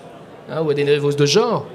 ou 0.50 0.70
à 0.70 0.74
des 0.74 0.84
névroses 0.84 1.16
de 1.16 1.26
genre 1.26 1.66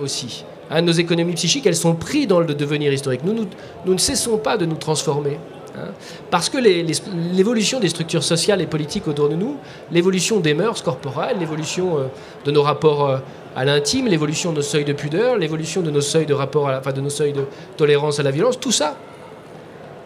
aussi. 0.00 0.44
nos 0.82 0.92
économies 0.92 1.34
psychiques, 1.34 1.66
elles 1.66 1.76
sont 1.76 1.94
prises 1.94 2.26
dans 2.26 2.40
le 2.40 2.54
devenir 2.54 2.92
historique. 2.92 3.22
nous 3.24 3.46
ne 3.86 3.98
cessons 3.98 4.38
pas 4.38 4.56
de 4.56 4.66
nous 4.66 4.76
transformer. 4.76 5.38
Hein. 5.78 5.90
Parce 6.30 6.48
que 6.48 6.58
l'évolution 6.58 7.80
des 7.80 7.88
structures 7.88 8.24
sociales 8.24 8.60
et 8.60 8.66
politiques 8.66 9.06
autour 9.08 9.28
de 9.28 9.34
nous, 9.34 9.56
l'évolution 9.90 10.40
des 10.40 10.54
mœurs 10.54 10.82
corporelles, 10.82 11.38
l'évolution 11.38 11.98
euh, 11.98 12.06
de 12.44 12.50
nos 12.50 12.62
rapports 12.62 13.08
euh, 13.08 13.18
à 13.56 13.64
l'intime, 13.64 14.06
l'évolution 14.06 14.50
de 14.50 14.56
nos 14.56 14.62
seuils 14.62 14.84
de 14.84 14.92
pudeur, 14.92 15.36
l'évolution 15.36 15.82
de 15.82 15.90
nos 15.90 16.00
seuils 16.00 16.26
de 16.26 16.34
rapport, 16.34 16.68
à 16.68 16.80
de 16.80 17.00
nos 17.00 17.10
seuils 17.10 17.32
de 17.32 17.44
tolérance 17.76 18.20
à 18.20 18.22
la 18.22 18.30
violence, 18.30 18.58
tout 18.58 18.72
ça 18.72 18.96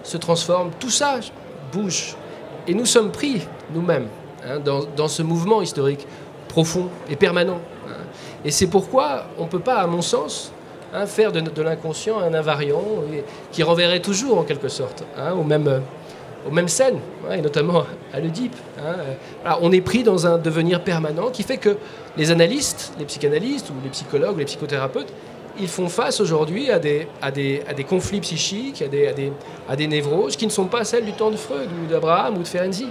se 0.02 0.16
transforme, 0.16 0.70
tout 0.78 0.90
ça 0.90 1.20
bouge. 1.72 2.16
Et 2.66 2.74
nous 2.74 2.86
sommes 2.86 3.10
pris 3.10 3.42
nous-mêmes 3.74 4.08
hein, 4.44 4.58
dans, 4.60 5.08
ce 5.08 5.22
mouvement 5.22 5.62
historique 5.62 6.06
profond 6.48 6.88
et 7.08 7.16
permanent. 7.16 7.60
Hein. 7.88 8.04
Et 8.44 8.50
c'est 8.50 8.66
pourquoi 8.66 9.26
on 9.38 9.44
ne 9.44 9.48
peut 9.48 9.60
pas, 9.60 9.76
à 9.76 9.86
mon 9.86 10.02
sens, 10.02 10.52
Hein, 10.94 11.06
faire 11.06 11.32
de, 11.32 11.62
l'inconscient 11.62 12.18
un 12.18 12.34
invariant 12.34 12.84
qui 13.50 13.62
renverrait 13.62 14.00
toujours 14.00 14.38
en 14.38 14.42
quelque 14.42 14.68
sorte 14.68 15.04
hein, 15.16 15.32
aux, 15.32 15.42
mêmes, 15.42 16.68
scènes, 16.68 16.98
hein, 17.26 17.36
et 17.36 17.40
notamment 17.40 17.84
à 18.12 18.20
l'Oedipe. 18.20 18.54
on 19.62 19.72
est 19.72 19.80
pris 19.80 20.02
dans 20.02 20.26
un 20.26 20.36
devenir 20.36 20.84
permanent 20.84 21.30
qui 21.30 21.44
fait 21.44 21.56
que 21.56 21.78
les 22.18 22.30
analystes, 22.30 22.92
les 22.98 23.06
psychanalystes 23.06 23.70
ou 23.70 23.74
les 23.82 23.88
psychologues, 23.88 24.36
les 24.36 24.44
psychothérapeutes, 24.44 25.10
ils 25.58 25.68
font 25.68 25.88
face 25.88 26.20
aujourd'hui 26.20 26.70
à 26.70 26.78
des, 26.78 27.08
à, 27.22 27.30
des, 27.30 27.62
conflits 27.88 28.20
psychiques, 28.20 28.82
à 28.82 28.88
des, 28.88 29.06
à, 29.06 29.12
des, 29.14 29.32
à 29.70 29.76
des 29.76 29.86
névroses 29.86 30.36
qui 30.36 30.44
ne 30.44 30.50
sont 30.50 30.66
pas 30.66 30.84
celles 30.84 31.06
du 31.06 31.12
temps 31.12 31.30
de 31.30 31.36
Freud 31.36 31.70
ou 31.82 31.90
d'Abraham 31.90 32.36
ou 32.36 32.42
de 32.42 32.48
Ferenczi. 32.48 32.88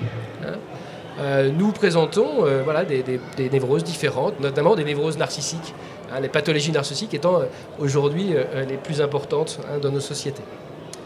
Euh, 1.21 1.51
nous 1.55 1.71
présentons 1.71 2.45
euh, 2.45 2.61
voilà, 2.63 2.83
des, 2.83 3.03
des, 3.03 3.49
névroses 3.49 3.83
différentes, 3.83 4.39
notamment 4.39 4.75
des 4.75 4.83
névroses 4.83 5.17
narcissiques, 5.17 5.73
Hein, 6.13 6.19
les 6.19 6.27
pathologies 6.27 6.73
narcissiques 6.73 7.13
étant 7.13 7.39
euh, 7.39 7.45
aujourd'hui 7.79 8.33
les 8.67 8.75
plus 8.75 9.01
importantes 9.01 9.61
hein, 9.63 9.79
dans 9.81 9.91
nos 9.91 10.01
sociétés. 10.01 10.43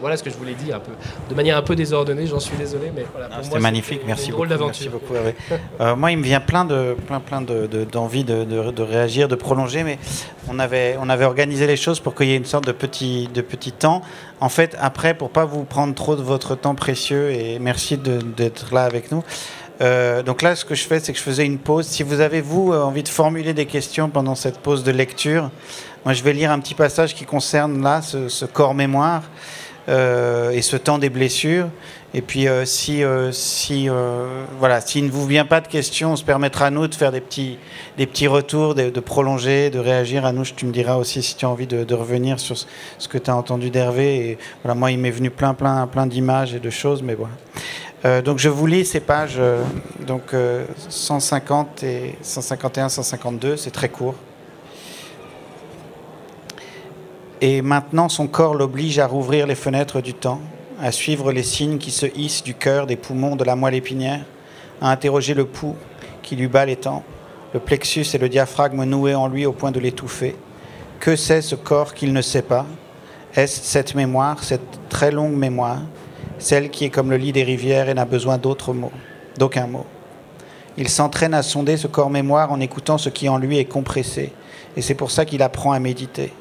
Voilà 0.00 0.16
ce 0.16 0.24
que 0.24 0.30
je 0.30 0.36
voulais 0.36 0.54
dire 0.54 0.76
un 0.76 0.80
peu, 0.80 0.90
de 1.30 1.34
manière 1.34 1.56
un 1.56 1.62
peu 1.62 1.76
désordonnée. 1.76 2.26
J'en 2.26 2.40
suis 2.40 2.56
désolé, 2.56 2.90
mais 2.94 3.06
voilà. 3.12 3.30
C'était 3.40 3.60
magnifique, 3.60 4.00
merci 4.04 4.32
beaucoup. 4.32 4.46
Merci 4.46 4.88
beaucoup 4.88 5.14
moi, 5.96 6.10
il 6.10 6.18
me 6.18 6.24
vient 6.24 6.40
plein 6.40 6.64
de 6.64 6.96
plein 7.06 7.20
plein 7.20 7.40
d'envie 7.40 8.24
de, 8.24 8.42
de, 8.42 8.72
de, 8.72 8.82
réagir, 8.82 9.28
de 9.28 9.36
prolonger, 9.36 9.84
mais 9.84 9.98
on 10.48 10.58
avait 10.58 10.96
on 11.00 11.08
avait 11.08 11.24
organisé 11.24 11.68
les 11.68 11.76
choses 11.76 12.00
pour 12.00 12.16
qu'il 12.16 12.26
y 12.26 12.32
ait 12.32 12.36
une 12.36 12.44
sorte 12.44 12.66
de 12.66 12.72
petit 12.72 13.28
de 13.32 13.42
petit 13.42 13.72
temps. 13.72 14.02
En 14.40 14.48
fait, 14.48 14.76
après, 14.80 15.14
pour 15.14 15.30
pas 15.30 15.44
vous 15.44 15.62
prendre 15.62 15.94
trop 15.94 16.16
de 16.16 16.22
votre 16.22 16.56
temps 16.56 16.74
précieux 16.74 17.30
et 17.30 17.58
merci 17.60 17.96
d'être 17.96 18.74
là 18.74 18.82
avec 18.82 19.12
nous. 19.12 19.22
Euh, 19.80 20.22
donc 20.22 20.42
là, 20.42 20.56
ce 20.56 20.64
que 20.64 20.74
je 20.74 20.84
fais, 20.84 21.00
c'est 21.00 21.12
que 21.12 21.18
je 21.18 21.22
faisais 21.22 21.44
une 21.44 21.58
pause. 21.58 21.86
Si 21.86 22.02
vous 22.02 22.20
avez, 22.20 22.40
vous, 22.40 22.72
euh, 22.72 22.82
envie 22.82 23.02
de 23.02 23.08
formuler 23.08 23.52
des 23.52 23.66
questions 23.66 24.08
pendant 24.08 24.34
cette 24.34 24.58
pause 24.58 24.84
de 24.84 24.90
lecture, 24.90 25.50
moi, 26.04 26.14
je 26.14 26.22
vais 26.22 26.32
lire 26.32 26.50
un 26.50 26.60
petit 26.60 26.74
passage 26.74 27.14
qui 27.14 27.24
concerne 27.24 27.82
là 27.82 28.00
ce, 28.00 28.44
corps 28.44 28.74
mémoire 28.74 29.22
euh, 29.88 30.50
et 30.50 30.62
ce 30.62 30.76
temps 30.76 30.98
des 30.98 31.10
blessures. 31.10 31.68
Et 32.14 32.22
puis, 32.22 32.46
si, 32.64 33.02
si 33.32 33.88
voilà, 34.58 34.80
s'il 34.80 35.04
ne 35.04 35.10
vous 35.10 35.26
vient 35.26 35.44
pas 35.44 35.60
de 35.60 35.68
questions, 35.68 36.12
on 36.12 36.16
se 36.16 36.24
permettra 36.24 36.66
à 36.66 36.70
nous 36.70 36.86
de 36.86 36.94
faire 36.94 37.12
des 37.12 37.20
petits, 37.20 37.58
des 37.98 38.06
petits 38.06 38.28
retours, 38.28 38.74
de, 38.74 38.88
prolonger, 39.00 39.68
de 39.68 39.78
réagir. 39.78 40.24
À 40.24 40.32
nous, 40.32 40.44
tu 40.44 40.64
me 40.64 40.72
diras 40.72 40.96
aussi 40.96 41.22
si 41.22 41.36
tu 41.36 41.44
as 41.44 41.50
envie 41.50 41.66
de, 41.66 41.94
revenir 41.94 42.40
sur 42.40 42.56
ce, 42.56 43.08
que 43.08 43.18
tu 43.18 43.30
as 43.30 43.36
entendu 43.36 43.68
d'Hervé. 43.68 44.38
Voilà, 44.62 44.74
moi, 44.74 44.92
il 44.92 44.98
m'est 44.98 45.10
venu 45.10 45.28
plein, 45.28 45.52
plein, 45.52 45.86
plein 45.88 46.06
d'images 46.06 46.54
et 46.54 46.60
de 46.60 46.70
choses, 46.70 47.02
mais 47.02 47.14
voilà. 47.14 47.34
Euh, 48.06 48.22
donc 48.22 48.38
je 48.38 48.48
vous 48.48 48.66
lis 48.68 48.84
ces 48.84 49.00
pages 49.00 49.34
euh, 49.38 49.64
donc 50.06 50.32
150 50.88 51.82
euh, 51.82 51.86
et 51.86 52.14
151, 52.22 52.88
152, 52.88 53.56
c'est 53.56 53.72
très 53.72 53.88
court. 53.88 54.14
Et 57.40 57.62
maintenant 57.62 58.08
son 58.08 58.28
corps 58.28 58.54
l'oblige 58.54 59.00
à 59.00 59.08
rouvrir 59.08 59.48
les 59.48 59.56
fenêtres 59.56 60.00
du 60.00 60.14
temps, 60.14 60.40
à 60.80 60.92
suivre 60.92 61.32
les 61.32 61.42
signes 61.42 61.78
qui 61.78 61.90
se 61.90 62.06
hissent 62.14 62.44
du 62.44 62.54
cœur, 62.54 62.86
des 62.86 62.94
poumons, 62.94 63.34
de 63.34 63.42
la 63.42 63.56
moelle 63.56 63.74
épinière, 63.74 64.24
à 64.80 64.92
interroger 64.92 65.34
le 65.34 65.44
pouls 65.44 65.76
qui 66.22 66.36
lui 66.36 66.46
bat 66.46 66.64
les 66.64 66.76
temps, 66.76 67.02
le 67.54 67.58
plexus 67.58 68.06
et 68.14 68.18
le 68.18 68.28
diaphragme 68.28 68.84
noués 68.84 69.16
en 69.16 69.26
lui 69.26 69.46
au 69.46 69.52
point 69.52 69.72
de 69.72 69.80
l'étouffer. 69.80 70.36
Que 71.00 71.16
c'est 71.16 71.42
ce 71.42 71.56
corps 71.56 71.92
qu'il 71.92 72.12
ne 72.12 72.22
sait 72.22 72.42
pas? 72.42 72.66
Est-ce 73.34 73.62
cette 73.64 73.96
mémoire, 73.96 74.44
cette 74.44 74.88
très 74.88 75.10
longue 75.10 75.34
mémoire 75.34 75.80
celle 76.38 76.70
qui 76.70 76.84
est 76.84 76.90
comme 76.90 77.10
le 77.10 77.16
lit 77.16 77.32
des 77.32 77.44
rivières 77.44 77.88
et 77.88 77.94
n'a 77.94 78.04
besoin 78.04 78.38
d'autre 78.38 78.72
mot, 78.72 78.92
d'aucun 79.38 79.66
mot. 79.66 79.86
Il 80.76 80.88
s'entraîne 80.88 81.34
à 81.34 81.42
sonder 81.42 81.76
ce 81.76 81.86
corps 81.86 82.10
mémoire 82.10 82.52
en 82.52 82.60
écoutant 82.60 82.98
ce 82.98 83.08
qui 83.08 83.28
en 83.28 83.38
lui 83.38 83.58
est 83.58 83.64
compressé, 83.64 84.32
et 84.76 84.82
c'est 84.82 84.94
pour 84.94 85.10
ça 85.10 85.24
qu'il 85.24 85.42
apprend 85.42 85.72
à 85.72 85.78
méditer. 85.78 86.32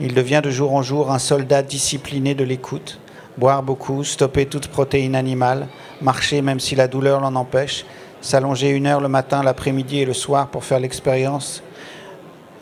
Il 0.00 0.14
devient 0.14 0.42
de 0.44 0.50
jour 0.50 0.74
en 0.74 0.82
jour 0.82 1.10
un 1.10 1.18
soldat 1.18 1.62
discipliné 1.62 2.34
de 2.34 2.44
l'écoute, 2.44 3.00
boire 3.38 3.62
beaucoup, 3.62 4.04
stopper 4.04 4.46
toute 4.46 4.68
protéine 4.68 5.16
animale, 5.16 5.68
marcher 6.02 6.42
même 6.42 6.60
si 6.60 6.74
la 6.74 6.86
douleur 6.86 7.20
l'en 7.20 7.34
empêche, 7.34 7.84
s'allonger 8.20 8.70
une 8.70 8.86
heure 8.86 9.00
le 9.00 9.08
matin, 9.08 9.42
l'après-midi 9.42 10.00
et 10.00 10.04
le 10.04 10.12
soir 10.12 10.48
pour 10.48 10.64
faire 10.64 10.80
l'expérience 10.80 11.62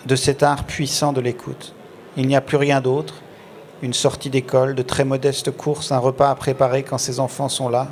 de 0.07 0.17
cet 0.17 0.43
art 0.43 0.65
puissant 0.65 1.13
de 1.13 1.21
l'écoute. 1.21 1.75
Il 2.17 2.27
n'y 2.29 2.37
a 2.37 2.41
plus 2.41 2.57
rien 2.57 2.81
d'autre, 2.81 3.23
une 3.82 3.94
sortie 3.94 4.31
d'école, 4.31 4.74
de 4.74 4.82
très 4.82 5.05
modestes 5.05 5.51
courses, 5.51 5.93
un 5.93 5.98
repas 5.98 6.31
à 6.31 6.35
préparer 6.35 6.82
quand 6.82 6.98
ses 6.98 7.20
enfants 7.20 7.48
sont 7.48 7.69
là. 7.69 7.89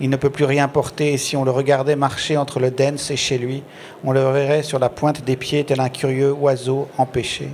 Il 0.00 0.10
ne 0.10 0.16
peut 0.16 0.30
plus 0.30 0.44
rien 0.44 0.68
porter 0.68 1.12
et 1.12 1.18
si 1.18 1.36
on 1.36 1.44
le 1.44 1.50
regardait 1.50 1.96
marcher 1.96 2.36
entre 2.36 2.60
le 2.60 2.70
Dens 2.70 3.10
et 3.10 3.16
chez 3.16 3.36
lui, 3.36 3.64
on 4.04 4.12
le 4.12 4.20
verrait 4.20 4.62
sur 4.62 4.78
la 4.78 4.88
pointe 4.88 5.24
des 5.24 5.36
pieds 5.36 5.64
tel 5.64 5.80
un 5.80 5.88
curieux 5.88 6.32
oiseau 6.32 6.86
empêché. 6.98 7.48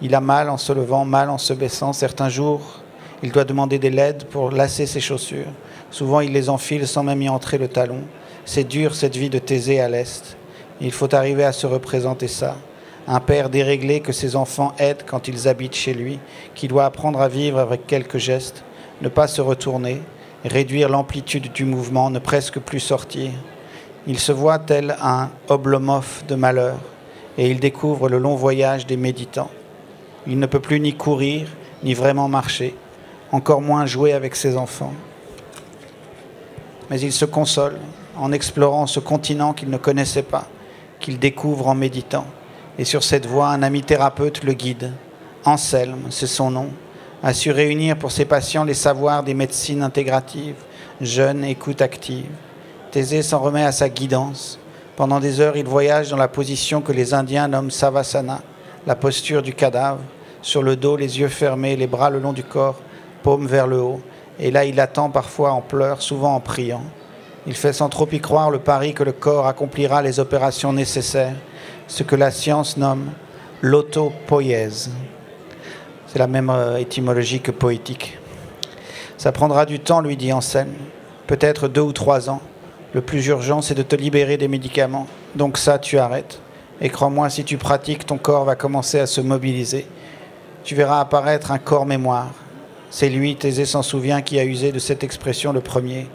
Il 0.00 0.16
a 0.16 0.20
mal 0.20 0.50
en 0.50 0.56
se 0.56 0.72
levant, 0.72 1.04
mal 1.04 1.30
en 1.30 1.38
se 1.38 1.52
baissant. 1.52 1.92
Certains 1.92 2.28
jours, 2.28 2.80
il 3.22 3.30
doit 3.30 3.44
demander 3.44 3.78
des 3.78 3.90
LED 3.90 4.24
pour 4.24 4.50
lasser 4.50 4.86
ses 4.86 5.00
chaussures. 5.00 5.46
Souvent, 5.92 6.20
il 6.20 6.32
les 6.32 6.48
enfile 6.48 6.88
sans 6.88 7.04
même 7.04 7.22
y 7.22 7.28
entrer 7.28 7.58
le 7.58 7.68
talon. 7.68 8.00
C'est 8.44 8.64
dur 8.64 8.96
cette 8.96 9.14
vie 9.14 9.30
de 9.30 9.38
Thésée 9.38 9.80
à 9.80 9.88
l'Est. 9.88 10.36
Il 10.80 10.90
faut 10.90 11.14
arriver 11.14 11.44
à 11.44 11.52
se 11.52 11.68
représenter 11.68 12.26
ça. 12.26 12.56
Un 13.08 13.18
père 13.18 13.50
déréglé 13.50 14.00
que 14.00 14.12
ses 14.12 14.36
enfants 14.36 14.74
aident 14.78 15.02
quand 15.04 15.26
ils 15.26 15.48
habitent 15.48 15.74
chez 15.74 15.92
lui, 15.92 16.20
qui 16.54 16.68
doit 16.68 16.84
apprendre 16.84 17.20
à 17.20 17.28
vivre 17.28 17.58
avec 17.58 17.86
quelques 17.86 18.18
gestes, 18.18 18.62
ne 19.00 19.08
pas 19.08 19.26
se 19.26 19.40
retourner, 19.40 20.00
réduire 20.44 20.88
l'amplitude 20.88 21.52
du 21.52 21.64
mouvement, 21.64 22.10
ne 22.10 22.20
presque 22.20 22.60
plus 22.60 22.80
sortir. 22.80 23.30
Il 24.06 24.18
se 24.18 24.30
voit 24.30 24.60
tel 24.60 24.96
un 25.02 25.30
oblomov 25.48 26.22
de 26.28 26.36
malheur, 26.36 26.76
et 27.36 27.50
il 27.50 27.58
découvre 27.58 28.08
le 28.08 28.18
long 28.18 28.36
voyage 28.36 28.86
des 28.86 28.96
méditants. 28.96 29.50
Il 30.28 30.38
ne 30.38 30.46
peut 30.46 30.60
plus 30.60 30.78
ni 30.78 30.94
courir, 30.94 31.48
ni 31.82 31.94
vraiment 31.94 32.28
marcher, 32.28 32.76
encore 33.32 33.62
moins 33.62 33.86
jouer 33.86 34.12
avec 34.12 34.36
ses 34.36 34.56
enfants. 34.56 34.92
Mais 36.88 37.00
il 37.00 37.12
se 37.12 37.24
console 37.24 37.78
en 38.16 38.30
explorant 38.30 38.86
ce 38.86 39.00
continent 39.00 39.54
qu'il 39.54 39.70
ne 39.70 39.78
connaissait 39.78 40.22
pas, 40.22 40.46
qu'il 41.00 41.18
découvre 41.18 41.66
en 41.66 41.74
méditant. 41.74 42.26
Et 42.78 42.84
sur 42.84 43.04
cette 43.04 43.26
voie, 43.26 43.48
un 43.48 43.62
ami 43.62 43.82
thérapeute 43.82 44.44
le 44.44 44.54
guide. 44.54 44.92
Anselme, 45.44 46.06
c'est 46.10 46.26
son 46.26 46.50
nom, 46.50 46.68
a 47.22 47.34
su 47.34 47.50
réunir 47.50 47.96
pour 47.96 48.12
ses 48.12 48.24
patients 48.24 48.64
les 48.64 48.74
savoirs 48.74 49.22
des 49.22 49.34
médecines 49.34 49.82
intégratives, 49.82 50.62
jeune, 51.00 51.44
écoute 51.44 51.82
active. 51.82 52.30
Thésée 52.90 53.22
s'en 53.22 53.40
remet 53.40 53.64
à 53.64 53.72
sa 53.72 53.88
guidance. 53.88 54.58
Pendant 54.96 55.20
des 55.20 55.40
heures, 55.40 55.56
il 55.56 55.66
voyage 55.66 56.10
dans 56.10 56.16
la 56.16 56.28
position 56.28 56.80
que 56.80 56.92
les 56.92 57.14
Indiens 57.14 57.48
nomment 57.48 57.70
Savasana, 57.70 58.40
la 58.86 58.94
posture 58.94 59.42
du 59.42 59.54
cadavre, 59.54 60.00
sur 60.42 60.62
le 60.62 60.76
dos, 60.76 60.96
les 60.96 61.20
yeux 61.20 61.28
fermés, 61.28 61.76
les 61.76 61.86
bras 61.86 62.10
le 62.10 62.18
long 62.18 62.32
du 62.32 62.44
corps, 62.44 62.80
paume 63.22 63.46
vers 63.46 63.66
le 63.66 63.80
haut. 63.80 64.00
Et 64.38 64.50
là, 64.50 64.64
il 64.64 64.80
attend 64.80 65.10
parfois 65.10 65.52
en 65.52 65.60
pleurs, 65.60 66.02
souvent 66.02 66.34
en 66.34 66.40
priant. 66.40 66.84
Il 67.46 67.54
fait 67.54 67.72
sans 67.72 67.88
trop 67.88 68.08
y 68.10 68.20
croire 68.20 68.50
le 68.50 68.58
pari 68.58 68.94
que 68.94 69.02
le 69.02 69.12
corps 69.12 69.46
accomplira 69.46 70.02
les 70.02 70.20
opérations 70.20 70.72
nécessaires, 70.72 71.36
ce 71.88 72.02
que 72.02 72.16
la 72.16 72.30
science 72.30 72.76
nomme 72.76 73.10
l'autopoïèse. 73.60 74.90
C'est 76.06 76.18
la 76.18 76.26
même 76.26 76.50
euh, 76.50 76.76
étymologie 76.76 77.40
que 77.40 77.50
poétique. 77.50 78.18
Ça 79.16 79.32
prendra 79.32 79.66
du 79.66 79.78
temps, 79.80 80.00
lui 80.00 80.16
dit 80.16 80.32
Anselme, 80.32 80.74
peut-être 81.26 81.68
deux 81.68 81.80
ou 81.80 81.92
trois 81.92 82.28
ans. 82.28 82.42
Le 82.92 83.00
plus 83.00 83.26
urgent, 83.28 83.62
c'est 83.62 83.74
de 83.74 83.82
te 83.82 83.96
libérer 83.96 84.36
des 84.36 84.48
médicaments. 84.48 85.06
Donc 85.34 85.56
ça, 85.56 85.78
tu 85.78 85.98
arrêtes. 85.98 86.40
Et 86.80 86.88
crois-moi, 86.88 87.30
si 87.30 87.44
tu 87.44 87.56
pratiques, 87.56 88.04
ton 88.04 88.18
corps 88.18 88.44
va 88.44 88.56
commencer 88.56 88.98
à 88.98 89.06
se 89.06 89.20
mobiliser. 89.20 89.86
Tu 90.64 90.74
verras 90.74 91.00
apparaître 91.00 91.52
un 91.52 91.58
corps 91.58 91.86
mémoire. 91.86 92.32
C'est 92.90 93.08
lui, 93.08 93.36
Thésée 93.36 93.64
s'en 93.64 93.82
souvient, 93.82 94.20
qui 94.20 94.38
a 94.38 94.44
usé 94.44 94.72
de 94.72 94.78
cette 94.78 95.04
expression 95.04 95.52
le 95.52 95.60
premier. 95.60 96.08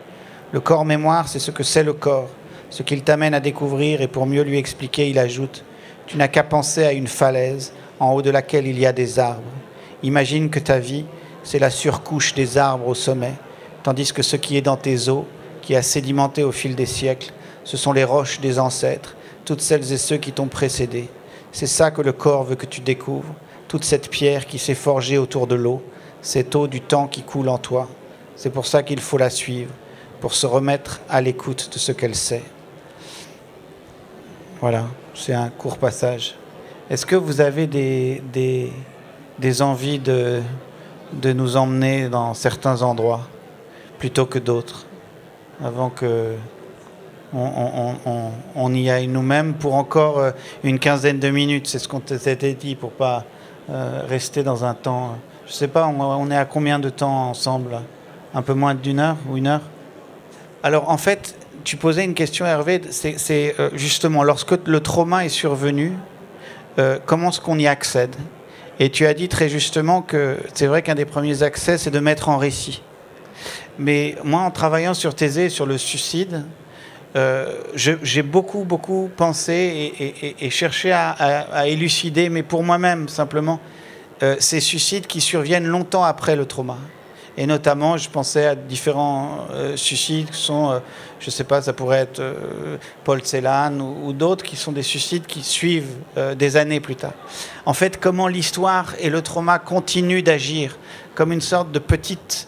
Le 0.51 0.59
corps 0.59 0.85
mémoire, 0.85 1.27
c'est 1.27 1.39
ce 1.39 1.49
que 1.49 1.63
c'est 1.63 1.83
le 1.83 1.93
corps, 1.93 2.29
ce 2.69 2.83
qu'il 2.83 3.03
t'amène 3.03 3.33
à 3.33 3.39
découvrir, 3.39 4.01
et 4.01 4.07
pour 4.07 4.25
mieux 4.25 4.43
lui 4.43 4.57
expliquer, 4.57 5.09
il 5.09 5.19
ajoute 5.19 5.63
Tu 6.05 6.17
n'as 6.17 6.27
qu'à 6.27 6.43
penser 6.43 6.83
à 6.83 6.93
une 6.93 7.07
falaise 7.07 7.73
en 7.99 8.13
haut 8.13 8.21
de 8.21 8.29
laquelle 8.29 8.67
il 8.67 8.79
y 8.79 8.85
a 8.85 8.93
des 8.93 9.19
arbres. 9.19 9.41
Imagine 10.03 10.49
que 10.49 10.59
ta 10.59 10.79
vie, 10.79 11.05
c'est 11.43 11.59
la 11.59 11.69
surcouche 11.69 12.33
des 12.33 12.57
arbres 12.57 12.87
au 12.87 12.93
sommet, 12.93 13.33
tandis 13.83 14.11
que 14.11 14.21
ce 14.21 14.35
qui 14.35 14.57
est 14.57 14.61
dans 14.61 14.77
tes 14.77 15.09
eaux, 15.09 15.25
qui 15.61 15.75
a 15.75 15.81
sédimenté 15.81 16.43
au 16.43 16.51
fil 16.51 16.75
des 16.75 16.85
siècles, 16.85 17.33
ce 17.63 17.77
sont 17.77 17.93
les 17.93 18.03
roches 18.03 18.39
des 18.39 18.59
ancêtres, 18.59 19.15
toutes 19.45 19.61
celles 19.61 19.91
et 19.91 19.97
ceux 19.97 20.17
qui 20.17 20.31
t'ont 20.31 20.47
précédé. 20.47 21.09
C'est 21.51 21.67
ça 21.67 21.91
que 21.91 22.01
le 22.01 22.11
corps 22.11 22.43
veut 22.43 22.55
que 22.55 22.65
tu 22.65 22.81
découvres, 22.81 23.33
toute 23.67 23.83
cette 23.83 24.09
pierre 24.09 24.45
qui 24.45 24.59
s'est 24.59 24.75
forgée 24.75 25.17
autour 25.17 25.47
de 25.47 25.55
l'eau, 25.55 25.81
cette 26.21 26.55
eau 26.55 26.67
du 26.67 26.81
temps 26.81 27.07
qui 27.07 27.23
coule 27.23 27.49
en 27.49 27.57
toi. 27.57 27.87
C'est 28.35 28.49
pour 28.49 28.65
ça 28.65 28.83
qu'il 28.83 28.99
faut 28.99 29.17
la 29.17 29.29
suivre, 29.29 29.73
pour 30.21 30.33
se 30.33 30.45
remettre 30.45 31.01
à 31.09 31.21
l'écoute 31.21 31.69
de 31.73 31.79
ce 31.79 31.91
qu'elle 31.91 32.15
sait. 32.15 32.43
Voilà, 34.59 34.85
c'est 35.13 35.35
un 35.35 35.49
court 35.49 35.77
passage. 35.77 36.33
Est-ce 36.89 37.05
que 37.05 37.15
vous 37.15 37.41
avez 37.41 37.67
des, 37.67 38.23
des, 39.37 39.61
envies 39.61 39.99
de, 39.99 40.41
de 41.13 41.31
nous 41.31 41.57
emmener 41.57 42.09
dans 42.09 42.33
certains 42.33 42.81
endroits 42.81 43.27
plutôt 43.99 44.25
que 44.25 44.39
d'autres, 44.39 44.87
avant 45.63 45.91
que 45.91 46.33
on, 47.33 48.73
y 48.73 48.89
aille 48.89 49.07
nous-mêmes 49.07 49.53
pour 49.53 49.75
encore 49.75 50.17
euh, 50.17 50.31
une 50.63 50.79
quinzaine 50.79 51.19
de 51.19 51.29
minutes? 51.29 51.67
C'est 51.67 51.77
ce 51.77 51.87
qu'on 51.87 52.01
s'était 52.03 52.55
dit 52.55 52.73
pour 52.73 52.91
pas 52.91 53.25
euh, 53.69 54.01
rester 54.07 54.41
dans 54.41 54.65
un 54.65 54.73
temps. 54.73 55.17
Je 55.45 55.53
sais 55.53 55.67
pas, 55.67 55.85
on, 55.87 56.31
est 56.31 56.37
à 56.37 56.45
combien 56.45 56.79
de 56.79 56.89
temps 56.89 57.29
ensemble? 57.29 57.79
Un 58.33 58.41
peu 58.41 58.55
moins 58.55 58.73
d'une 58.73 58.99
heure 58.99 59.17
ou 59.29 59.37
une 59.37 59.47
heure? 59.47 59.61
Alors 60.63 60.89
en 60.89 60.97
fait, 60.97 61.35
tu 61.67 61.75
posais 61.75 62.05
une 62.05 62.13
question, 62.13 62.45
Hervé. 62.45 62.81
C'est 62.89 63.55
euh, 63.59 63.69
justement 63.73 64.23
lorsque 64.23 64.53
le 64.65 64.79
trauma 64.79 65.25
est 65.25 65.29
survenu, 65.29 65.93
comment 67.05 67.29
est-ce 67.29 67.41
qu'on 67.41 67.57
y 67.57 67.65
accède? 67.65 68.15
Et 68.79 68.91
tu 68.91 69.05
as 69.07 69.13
dit 69.15 69.27
très 69.27 69.49
justement 69.49 70.01
que 70.03 70.37
c'est 70.53 70.67
vrai 70.67 70.83
qu'un 70.83 70.95
des 70.95 71.05
premiers 71.05 71.41
accès, 71.41 71.77
c'est 71.77 71.89
de 71.89 71.99
mettre 71.99 72.29
en 72.29 72.37
récit. 72.37 72.83
Mais 73.79 74.15
moi, 74.23 74.41
en 74.41 74.51
travaillant 74.51 74.93
sur 74.93 75.15
Thésée, 75.15 75.49
sur 75.49 75.65
le 75.65 75.77
suicide, 75.77 76.43
euh, 77.15 77.51
j'ai 77.73 78.21
beaucoup, 78.21 78.63
beaucoup 78.63 79.09
pensé 79.17 79.93
et, 80.39 80.49
cherché 80.49 80.91
à, 80.91 81.67
élucider, 81.67 82.29
mais 82.29 82.43
pour 82.43 82.63
moi-même 82.63 83.09
simplement, 83.09 83.59
euh, 84.23 84.35
ces 84.39 84.59
suicides 84.59 85.07
qui 85.07 85.19
surviennent 85.19 85.67
longtemps 85.67 86.03
après 86.03 86.35
le 86.35 86.45
trauma. 86.45 86.77
Et 87.37 87.45
notamment, 87.45 87.97
je 87.97 88.09
pensais 88.09 88.47
à 88.47 88.55
différents 88.55 89.45
euh, 89.51 89.77
suicides 89.77 90.31
qui 90.31 90.41
sont, 90.41 90.81
je 91.19 91.27
ne 91.27 91.31
sais 91.31 91.43
pas, 91.43 91.61
ça 91.61 91.73
pourrait 91.73 91.99
être 91.99 92.21
Paul 93.03 93.23
Celan 93.23 93.79
ou, 93.79 94.11
d'autres 94.11 94.43
qui 94.43 94.55
sont 94.55 94.71
des 94.71 94.81
suicides 94.81 95.25
qui 95.27 95.43
suivent 95.43 95.95
des 96.35 96.57
années 96.57 96.79
plus 96.79 96.95
tard. 96.95 97.13
En 97.65 97.73
fait, 97.73 97.99
comment 97.99 98.27
l'histoire 98.27 98.93
et 98.99 99.09
le 99.09 99.21
trauma 99.21 99.59
continuent 99.59 100.23
d'agir 100.23 100.77
comme 101.13 101.31
une 101.31 101.41
sorte 101.41 101.71
de 101.71 101.79
petite 101.79 102.47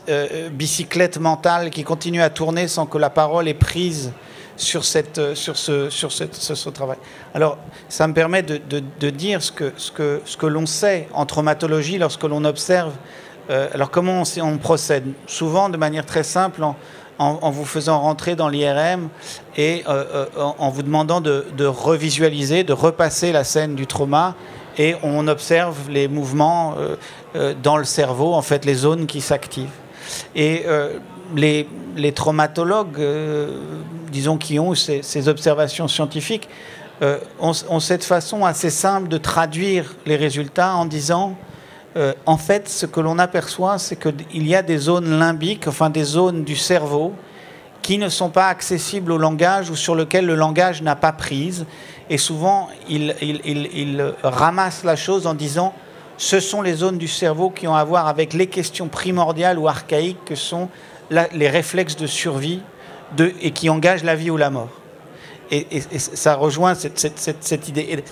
bicyclette 0.52 1.20
mentale 1.20 1.70
qui 1.70 1.84
continue 1.84 2.22
à 2.22 2.30
tourner 2.30 2.68
sans 2.68 2.86
que 2.86 2.98
la 2.98 3.10
parole 3.10 3.48
ait 3.48 3.54
prise 3.54 4.12
sur, 4.60 4.84
cette, 4.84 5.18
euh, 5.18 5.36
sur, 5.36 5.58
ce, 5.58 5.90
sur 5.90 6.12
ce, 6.12 6.70
travail. 6.70 6.98
Alors, 7.34 7.58
ça 7.88 8.08
me 8.08 8.14
permet 8.14 8.44
de, 8.44 8.60
de, 9.00 9.10
dire 9.10 9.42
ce 9.42 9.52
que, 9.52 9.72
ce 9.78 9.92
que, 9.92 10.22
ce 10.26 10.38
que 10.38 10.46
l'on 10.46 10.66
sait 10.66 11.08
en 11.14 11.26
traumatologie 11.26 11.98
lorsque 11.98 12.24
l'on 12.24 12.44
observe. 12.46 12.94
Euh, 13.50 13.68
alors, 13.74 13.90
comment 13.92 14.24
on, 14.42 14.58
procède 14.58 15.06
Souvent 15.28 15.70
de 15.70 15.78
manière 15.78 16.06
très 16.06 16.24
simple, 16.24 16.62
en, 17.18 17.52
vous 17.52 17.66
faisant 17.66 18.00
rentrer 18.00 18.36
dans 18.36 18.48
l'IRM 18.48 19.10
et 19.58 19.84
euh, 19.90 20.26
en, 20.38 20.70
vous 20.70 20.84
demandant 20.84 21.20
de, 21.20 21.66
revisualiser, 21.66 22.64
de 22.64 22.74
repasser 22.74 23.32
la 23.32 23.44
scène 23.44 23.76
du 23.76 23.88
trauma. 23.88 24.36
Et 24.78 24.96
on 25.04 25.28
observe 25.28 25.90
les 25.90 26.08
mouvements 26.08 26.76
dans 27.62 27.76
le 27.76 27.84
cerveau, 27.84 28.34
en 28.34 28.42
fait, 28.42 28.64
les 28.64 28.76
zones 28.76 29.08
qui 29.08 29.20
s'activent. 29.20 29.68
Et 30.36 30.66
les, 31.36 31.68
traumatologues 32.14 33.02
disons, 34.10 34.38
qui 34.38 34.60
ont 34.60 34.76
ces, 34.76 35.28
observations 35.28 35.88
scientifiques, 35.88 36.50
euh, 37.02 37.18
ont, 37.40 37.80
cette 37.80 38.04
façon 38.04 38.44
assez 38.44 38.70
simple 38.70 39.08
de 39.08 39.18
traduire 39.18 39.96
les 40.06 40.18
résultats 40.18 40.76
en 40.76 40.86
disant, 40.86 41.38
euh, 41.98 42.14
en 42.26 42.38
fait, 42.38 42.70
ce 42.70 42.86
que 42.86 43.00
l'on 43.00 43.18
aperçoit, 43.18 43.78
c'est 43.78 43.96
qu'il 43.96 44.48
y 44.48 44.56
a 44.56 44.62
des 44.62 44.78
zones 44.78 45.20
limbiques, 45.20 45.68
enfin 45.68 45.90
des 45.90 46.04
zones 46.04 46.44
du 46.44 46.56
cerveau, 46.56 47.14
qui 47.82 47.98
ne 47.98 48.10
sont 48.10 48.30
pas 48.30 48.48
accessibles 48.48 49.12
au 49.12 49.18
langage 49.18 49.70
ou 49.70 49.76
sur 49.76 49.96
lesquelles 49.96 50.26
le 50.26 50.36
langage 50.36 50.82
n'a 50.82 50.96
pas 50.96 51.12
prise. 51.12 51.66
Et 52.10 52.18
souvent, 52.18 52.70
il, 52.90 54.14
ramasse 54.24 54.84
la 54.84 54.96
chose 54.96 55.26
en 55.26 55.34
disant, 55.34 55.74
ce 56.18 56.40
sont 56.40 56.62
les 56.62 56.74
zones 56.74 56.98
du 56.98 57.08
cerveau 57.08 57.50
qui 57.50 57.68
ont 57.68 57.76
à 57.76 57.84
voir 57.84 58.08
avec 58.08 58.34
les 58.34 58.48
questions 58.48 58.88
primordiales 58.88 59.58
ou 59.58 59.68
archaïques 59.68 60.24
que 60.26 60.36
sont 60.36 60.70
les 61.10 61.50
réflexes 61.50 61.96
de 61.96 62.08
survie 62.08 62.62
et 63.42 63.52
qui 63.52 63.70
engagent 63.70 64.04
la 64.04 64.16
vie 64.16 64.30
ou 64.30 64.38
la 64.38 64.50
mort. 64.50 64.70
Et, 65.52 65.66
ça 65.98 66.36
rejoint 66.36 66.76
cette, 66.76 67.68
idée. 67.68 68.04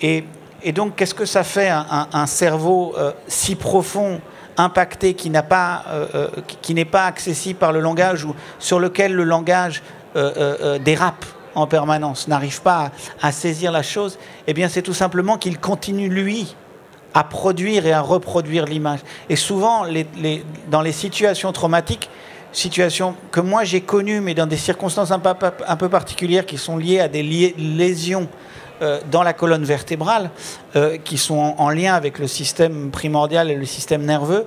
Et, 0.00 0.24
donc, 0.72 0.96
qu'est-ce 0.96 1.14
que 1.14 1.24
ça 1.24 1.44
fait 1.44 1.68
un, 1.70 2.26
cerveau 2.26 2.94
euh, 2.98 3.12
si 3.28 3.54
profond, 3.54 4.20
impacté, 4.56 5.14
qui 5.14 5.30
pas, 5.30 5.84
euh, 5.88 6.06
euh, 6.14 6.28
qui 6.62 6.74
n'est 6.74 6.84
pas 6.84 7.04
accessible 7.04 7.58
par 7.58 7.72
le 7.72 7.80
langage 7.80 8.24
ou 8.24 8.34
sur 8.58 8.80
lequel 8.80 9.14
le 9.14 9.24
langage 9.24 9.82
dérape 10.80 11.24
en 11.54 11.68
permanence, 11.68 12.26
n'arrive 12.26 12.60
pas 12.60 12.90
à, 13.22 13.30
saisir 13.30 13.70
la 13.70 13.82
chose 13.82 14.18
Eh 14.48 14.54
bien, 14.54 14.68
c'est 14.68 14.82
tout 14.82 14.94
simplement 14.94 15.38
qu'il 15.38 15.58
continue, 15.58 16.08
lui, 16.08 16.56
à 17.14 17.22
produire 17.22 17.86
et 17.86 17.92
à 17.92 18.00
reproduire 18.00 18.64
l'image. 18.64 19.00
Et 19.28 19.36
souvent, 19.36 19.84
dans 20.70 20.82
les 20.82 20.92
situations 20.92 21.52
traumatiques, 21.52 22.10
situations 22.52 23.14
que 23.30 23.40
moi 23.40 23.64
j'ai 23.64 23.80
connues, 23.80 24.20
mais 24.20 24.34
dans 24.34 24.46
des 24.46 24.56
circonstances 24.56 25.12
un 25.12 25.18
peu, 25.20 25.88
particulières 25.88 26.46
qui 26.46 26.58
sont 26.58 26.76
liées 26.76 27.00
à 27.00 27.08
des 27.08 27.22
lésions 27.22 28.28
euh, 28.80 29.00
dans 29.10 29.22
la 29.22 29.32
colonne 29.32 29.64
vertébrale, 29.64 30.30
euh, 30.76 30.98
qui 30.98 31.18
sont 31.18 31.54
en, 31.58 31.70
lien 31.70 31.94
avec 31.94 32.18
le 32.18 32.26
système 32.26 32.90
primordial 32.90 33.50
et 33.50 33.54
le 33.54 33.64
système 33.64 34.04
nerveux. 34.04 34.46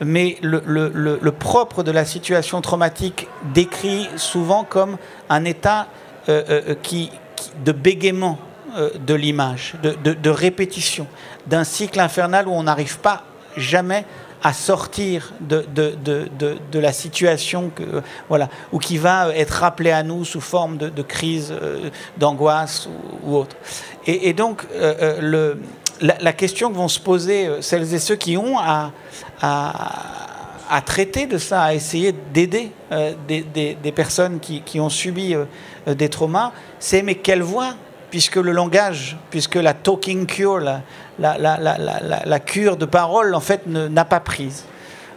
Mais 0.00 0.36
le, 0.42 1.30
propre 1.30 1.82
de 1.82 1.90
la 1.90 2.04
situation 2.04 2.60
traumatique 2.60 3.28
décrit 3.54 4.08
souvent 4.16 4.64
comme 4.64 4.96
un 5.28 5.44
état 5.44 5.88
euh, 6.28 6.74
de 7.64 7.72
bégaiement 7.72 8.38
de 8.76 9.14
l'image, 9.14 9.74
de 9.82 10.30
répétition, 10.30 11.06
d'un 11.46 11.64
cycle 11.64 11.98
infernal 12.00 12.46
où 12.46 12.52
on 12.52 12.64
n'arrive 12.64 12.98
pas 12.98 13.22
jamais 13.56 14.04
à 14.42 14.52
sortir 14.52 15.32
de, 15.40 15.64
de, 15.74 15.94
de, 16.04 16.28
de, 16.70 16.78
la 16.78 16.92
situation 16.92 17.70
que, 17.74 18.02
voilà, 18.28 18.48
ou 18.72 18.78
qui 18.78 18.98
va 18.98 19.34
être 19.34 19.50
rappelé 19.50 19.90
à 19.90 20.02
nous 20.02 20.24
sous 20.24 20.40
forme 20.40 20.76
de, 20.76 21.02
crise, 21.02 21.52
euh, 21.52 21.90
d'angoisse 22.16 22.88
ou, 23.24 23.36
autre. 23.36 23.56
Et, 24.06 24.32
donc, 24.32 24.64
euh, 24.72 24.94
euh, 25.00 25.20
le, 25.20 25.60
la, 26.00 26.32
question 26.32 26.70
que 26.70 26.76
vont 26.76 26.88
se 26.88 27.00
poser 27.00 27.50
celles 27.60 27.92
et 27.92 27.98
ceux 27.98 28.16
qui 28.16 28.36
ont 28.36 28.58
à, 28.58 28.92
à, 29.42 30.02
à 30.70 30.80
traiter 30.82 31.26
de 31.26 31.36
ça, 31.38 31.62
à 31.62 31.74
essayer 31.74 32.14
d'aider 32.32 32.70
des, 33.26 33.42
des, 33.42 33.92
personnes 33.92 34.38
qui, 34.40 34.62
qui 34.62 34.80
ont 34.80 34.88
subi 34.88 35.34
des 35.86 36.08
traumas, 36.08 36.52
c'est 36.78 37.02
mais 37.02 37.16
quelle 37.16 37.42
voie 37.42 37.74
puisque 38.10 38.36
le 38.36 38.52
langage, 38.52 39.16
puisque 39.30 39.56
la 39.56 39.74
talking 39.74 40.26
cure, 40.26 40.60
la, 41.18 42.40
cure 42.40 42.76
de 42.76 42.84
parole, 42.84 43.34
en 43.34 43.40
fait, 43.40 43.66
n'a 43.66 44.04
pas 44.04 44.20
prise. 44.20 44.64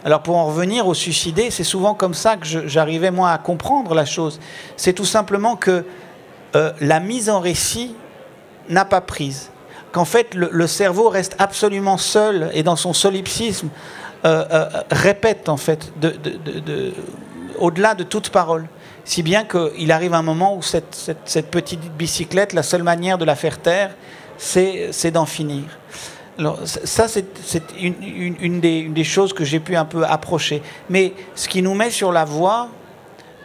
Alors 0.04 0.22
pour 0.22 0.36
en 0.36 0.46
revenir 0.46 0.88
au 0.88 0.94
suicidé, 0.94 1.50
c'est 1.50 1.64
souvent 1.64 1.94
comme 1.94 2.14
ça 2.14 2.36
que 2.36 2.66
j'arrivais 2.66 3.10
moi 3.10 3.30
à 3.30 3.38
comprendre 3.38 3.94
la 3.94 4.04
chose. 4.04 4.40
C'est 4.76 4.92
tout 4.92 5.04
simplement 5.04 5.54
que 5.54 5.84
euh, 6.56 6.72
la 6.80 6.98
mise 6.98 7.30
en 7.30 7.38
récit 7.38 7.94
n'a 8.68 8.84
pas 8.84 9.00
prise. 9.00 9.50
Qu'en 9.92 10.04
fait 10.04 10.34
le, 10.34 10.66
cerveau 10.66 11.08
reste 11.08 11.36
absolument 11.38 11.98
seul 11.98 12.50
et 12.54 12.62
dans 12.62 12.76
son 12.76 12.94
solipsisme 12.94 13.68
euh, 14.24 14.44
euh, 14.50 14.68
répète 14.90 15.48
en 15.48 15.56
fait 15.56 15.92
au-delà 17.58 17.94
de 17.94 18.02
toute 18.02 18.30
parole. 18.30 18.66
Si 19.04 19.22
bien 19.22 19.44
qu'il 19.44 19.90
arrive 19.92 20.14
un 20.14 20.22
moment 20.22 20.56
où 20.56 20.62
cette, 20.62 21.50
petite 21.50 21.92
bicyclette, 21.96 22.52
la 22.52 22.62
seule 22.62 22.82
manière 22.82 23.18
de 23.18 23.24
la 23.24 23.34
faire 23.34 23.58
taire, 23.58 23.90
c'est 24.38 25.10
d'en 25.10 25.26
finir. 25.26 25.64
Alors, 26.38 26.60
ça, 26.64 27.08
c'est 27.08 27.62
une, 27.80 28.60
des, 28.60 29.04
choses 29.04 29.32
que 29.32 29.44
j'ai 29.44 29.60
pu 29.60 29.76
un 29.76 29.84
peu 29.84 30.04
approcher. 30.04 30.62
Mais 30.88 31.12
ce 31.34 31.48
qui 31.48 31.62
nous 31.62 31.74
met 31.74 31.90
sur 31.90 32.12
la 32.12 32.24
voie, 32.24 32.68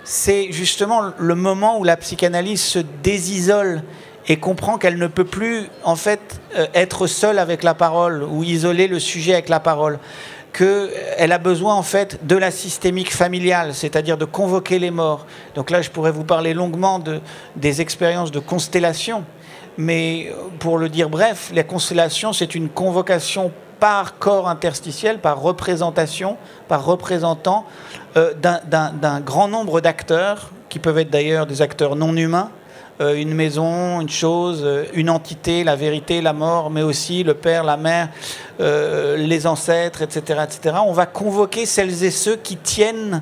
c'est 0.04 0.52
justement 0.52 1.12
le 1.18 1.36
moment 1.36 1.80
où 1.80 1.84
la 1.84 1.98
psychanalyse 1.98 2.62
se 2.62 2.80
désisole 2.80 3.84
et 4.30 4.38
comprend 4.38 4.78
qu'elle 4.78 4.98
ne 4.98 5.08
peut 5.08 5.26
plus, 5.26 5.68
en 5.84 5.96
fait, 5.96 6.40
euh, 6.56 6.68
être 6.74 7.08
seule 7.08 7.40
avec 7.40 7.64
la 7.64 7.74
parole 7.74 8.24
ou 8.24 8.44
isoler 8.44 8.88
le 8.88 9.00
sujet 9.00 9.34
avec 9.34 9.50
la 9.50 9.60
parole 9.60 10.00
qu'elle 10.58 11.32
a 11.32 11.38
besoin 11.38 11.76
en 11.76 11.84
fait 11.84 12.26
de 12.26 12.36
la 12.36 12.50
systémique 12.50 13.14
familiale, 13.14 13.76
c'est-à-dire 13.76 14.18
de 14.18 14.26
convoquer 14.26 14.80
les 14.80 14.90
morts. 14.90 15.28
Donc 15.54 15.70
là, 15.70 15.84
je 15.84 15.92
pourrais 15.92 16.12
vous 16.12 16.24
parler 16.24 16.56
longuement 16.56 16.98
de, 16.98 17.22
des 17.56 17.80
expériences 17.80 18.32
de 18.32 18.40
constellation, 18.40 19.24
mais 19.78 20.34
pour 20.58 20.80
le 20.80 20.90
dire 20.90 21.10
bref, 21.10 21.52
la 21.54 21.64
constellation, 21.64 22.34
c'est 22.34 22.56
une 22.56 22.70
convocation 22.70 23.52
par 23.80 24.18
corps 24.18 24.50
interstitiel, 24.50 25.20
par 25.20 25.40
représentation, 25.40 26.38
par 26.68 26.84
représentant 26.84 27.66
euh, 28.16 28.34
d'un 28.34 29.20
grand 29.20 29.48
nombre 29.48 29.80
d'acteurs, 29.80 30.50
qui 30.70 30.80
peuvent 30.80 30.98
être 30.98 31.12
d'ailleurs 31.12 31.46
des 31.46 31.62
acteurs 31.62 31.96
non 31.96 32.16
humains, 32.16 32.50
euh, 32.50 32.57
une 33.00 33.34
maison, 33.34 34.02
une 34.02 34.10
chose, 34.10 34.62
euh, 34.64 34.86
une 34.94 35.10
entité, 35.10 35.64
la 35.64 35.76
vérité, 35.76 36.22
la 36.22 36.34
mort, 36.34 36.70
mais 36.72 36.82
aussi 36.82 37.24
le 37.24 37.36
père, 37.36 37.64
la 37.64 37.78
mère, 37.78 38.10
euh, 38.60 39.18
les 39.18 39.46
ancêtres, 39.46 40.02
etc., 40.02 40.42
etc. 40.44 40.78
On 40.86 40.94
va 40.94 41.06
convoquer 41.06 41.66
celles 41.66 42.04
et 42.04 42.12
ceux 42.12 42.36
qui 42.36 42.58
tiennent, 42.58 43.22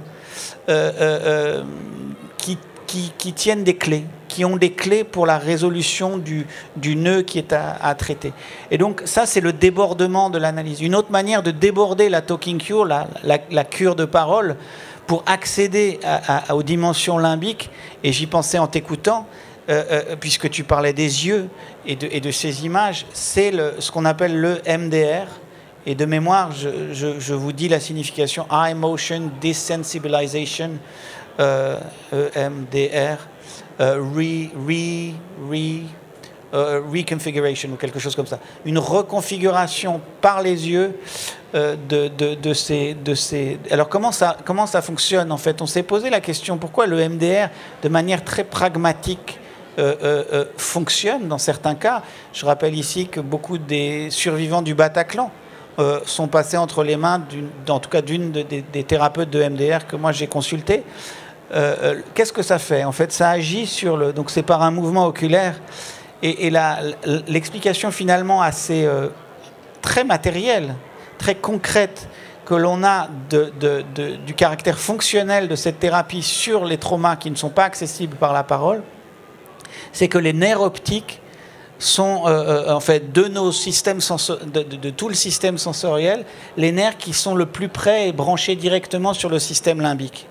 qui, 2.38 3.34
tiennent 3.34 3.64
des 3.64 3.76
clés, 3.76 4.06
qui 4.30 4.46
ont 4.46 4.56
des 4.56 4.72
clés 4.72 5.04
pour 5.04 5.26
la 5.26 5.38
résolution 5.38 6.18
du, 6.18 6.46
nœud 6.96 7.24
qui 7.24 7.38
est 7.38 7.54
à, 7.54 7.94
traiter. 7.96 8.32
Et 8.72 8.78
donc 8.78 9.02
ça, 9.06 9.26
c'est 9.26 9.42
le 9.42 9.52
débordement 9.52 10.30
de 10.30 10.38
l'analyse. 10.38 10.82
Une 10.82 10.96
autre 10.96 11.12
manière 11.12 11.44
de 11.44 11.52
déborder 11.52 12.10
la 12.10 12.22
talking 12.22 12.60
cure, 12.60 12.86
la, 12.86 13.64
cure 13.64 13.96
de 13.96 14.06
parole, 14.06 14.56
pour 15.08 15.24
accéder 15.28 16.00
aux 16.52 16.64
dimensions 16.64 17.18
limbiques, 17.18 17.70
et 18.04 18.12
j'y 18.12 18.26
pensais 18.26 18.58
en 18.58 18.68
t'écoutant, 18.68 19.28
euh, 19.68 19.84
euh, 20.12 20.16
puisque 20.20 20.48
tu 20.52 20.64
parlais 20.64 20.94
des 20.94 21.26
yeux 21.26 21.50
et 21.88 21.96
de, 21.96 22.32
ces 22.32 22.66
images, 22.66 23.08
c'est 23.14 23.52
ce 23.80 23.92
qu'on 23.92 24.06
appelle 24.06 24.40
le 24.40 24.62
MDR. 24.68 25.28
Et 25.88 25.96
de 25.96 26.06
mémoire, 26.06 26.52
je, 26.52 27.34
vous 27.34 27.52
dis 27.52 27.68
la 27.68 27.80
signification 27.80 28.46
Eye 28.52 28.76
Motion 28.76 29.32
Desensibilization, 29.42 30.72
euh, 31.40 31.80
EMDR, 32.12 33.18
euh, 33.80 34.00
re, 34.00 34.50
re, 34.56 35.14
re, 35.52 35.84
reconfiguration 36.92 37.70
ou 37.72 37.76
quelque 37.76 38.00
chose 38.00 38.16
comme 38.16 38.28
ça. 38.28 38.40
Une 38.66 38.78
reconfiguration 38.78 40.00
par 40.22 40.42
les 40.42 40.70
yeux 40.70 40.96
de, 41.54 42.08
de, 42.36 42.54
ces, 42.54 42.94
de 42.94 43.16
ces... 43.16 43.60
Alors 43.72 43.90
comment 43.90 44.12
ça, 44.12 44.38
comment 44.46 44.68
ça 44.68 44.82
fonctionne 44.82 45.32
en 45.32 45.38
fait? 45.38 45.62
On 45.62 45.68
s'est 45.68 45.84
posé 45.84 46.10
la 46.10 46.22
question 46.22 46.58
pourquoi 46.58 46.86
le 46.88 47.10
MDR, 47.10 47.50
de 47.84 47.90
manière 47.90 48.24
très 48.24 48.44
pragmatique, 48.44 49.40
euh, 49.78 49.96
euh, 50.04 50.24
euh, 50.32 50.46
fonctionne 50.56 51.28
dans 51.28 51.38
certains 51.38 51.76
cas. 51.76 52.02
Je 52.32 52.46
rappelle 52.46 52.76
ici 52.76 53.08
que 53.08 53.20
beaucoup 53.20 53.58
des 53.58 54.10
survivants 54.10 54.62
du 54.62 54.74
Bataclan 54.74 55.32
sont 56.06 56.30
passés 56.30 56.56
entre 56.56 56.86
les 56.86 56.96
mains, 56.96 57.22
en 57.68 57.80
tout 57.82 57.90
cas 57.90 58.02
d'une 58.02 58.32
des, 58.32 58.84
thérapeutes 58.86 59.30
de 59.30 59.44
MDR 59.44 59.86
que 59.86 59.98
moi 59.98 60.14
j'ai 60.14 60.28
consulté. 60.28 60.84
Qu'est-ce 62.14 62.32
que 62.32 62.44
ça 62.44 62.60
fait? 62.60 62.86
En 62.86 62.94
fait, 62.94 63.12
ça 63.12 63.32
agit 63.32 63.68
sur 63.68 63.98
le. 63.98 64.14
Donc, 64.14 64.30
c'est 64.30 64.42
par 64.42 64.62
un 64.64 64.72
mouvement 64.72 65.06
oculaire. 65.06 65.60
Et, 66.24 66.50
l'explication 67.28 67.92
finalement 67.92 68.42
assez 68.42 68.88
très 69.82 70.06
matérielle, 70.06 70.76
très 71.18 71.36
concrète 71.36 72.08
que 72.46 72.56
l'on 72.56 72.82
a 72.86 73.10
du 73.30 74.34
caractère 74.34 74.80
fonctionnel 74.80 75.50
de 75.50 75.58
cette 75.58 75.82
thérapie 75.82 76.24
sur 76.24 76.64
les 76.64 76.78
traumas 76.78 77.18
qui 77.18 77.30
ne 77.32 77.36
sont 77.36 77.50
pas 77.50 77.66
accessibles 77.66 78.16
par 78.16 78.32
la 78.32 78.44
parole, 78.44 78.82
c'est 79.96 80.10
que 80.10 80.18
les 80.18 80.34
nerfs 80.34 80.62
optiques 80.62 81.22
sont 81.80 82.24
euh, 82.26 82.68
euh, 82.68 82.74
en 82.74 82.82
fait 82.82 83.14
de 83.14 84.90
tout 84.90 85.08
le 85.08 85.16
système 85.16 85.58
sensoriel, 85.58 86.26
les 86.58 86.74
nerfs 86.74 86.98
qui 86.98 87.14
sont 87.14 87.34
le 87.34 87.46
plus 87.46 87.70
près 87.70 88.10
et 88.10 88.12
branchés 88.12 88.58
directement 88.58 89.14
sur 89.14 89.30
le 89.30 89.40
système 89.40 89.80
limbique. 89.80 90.28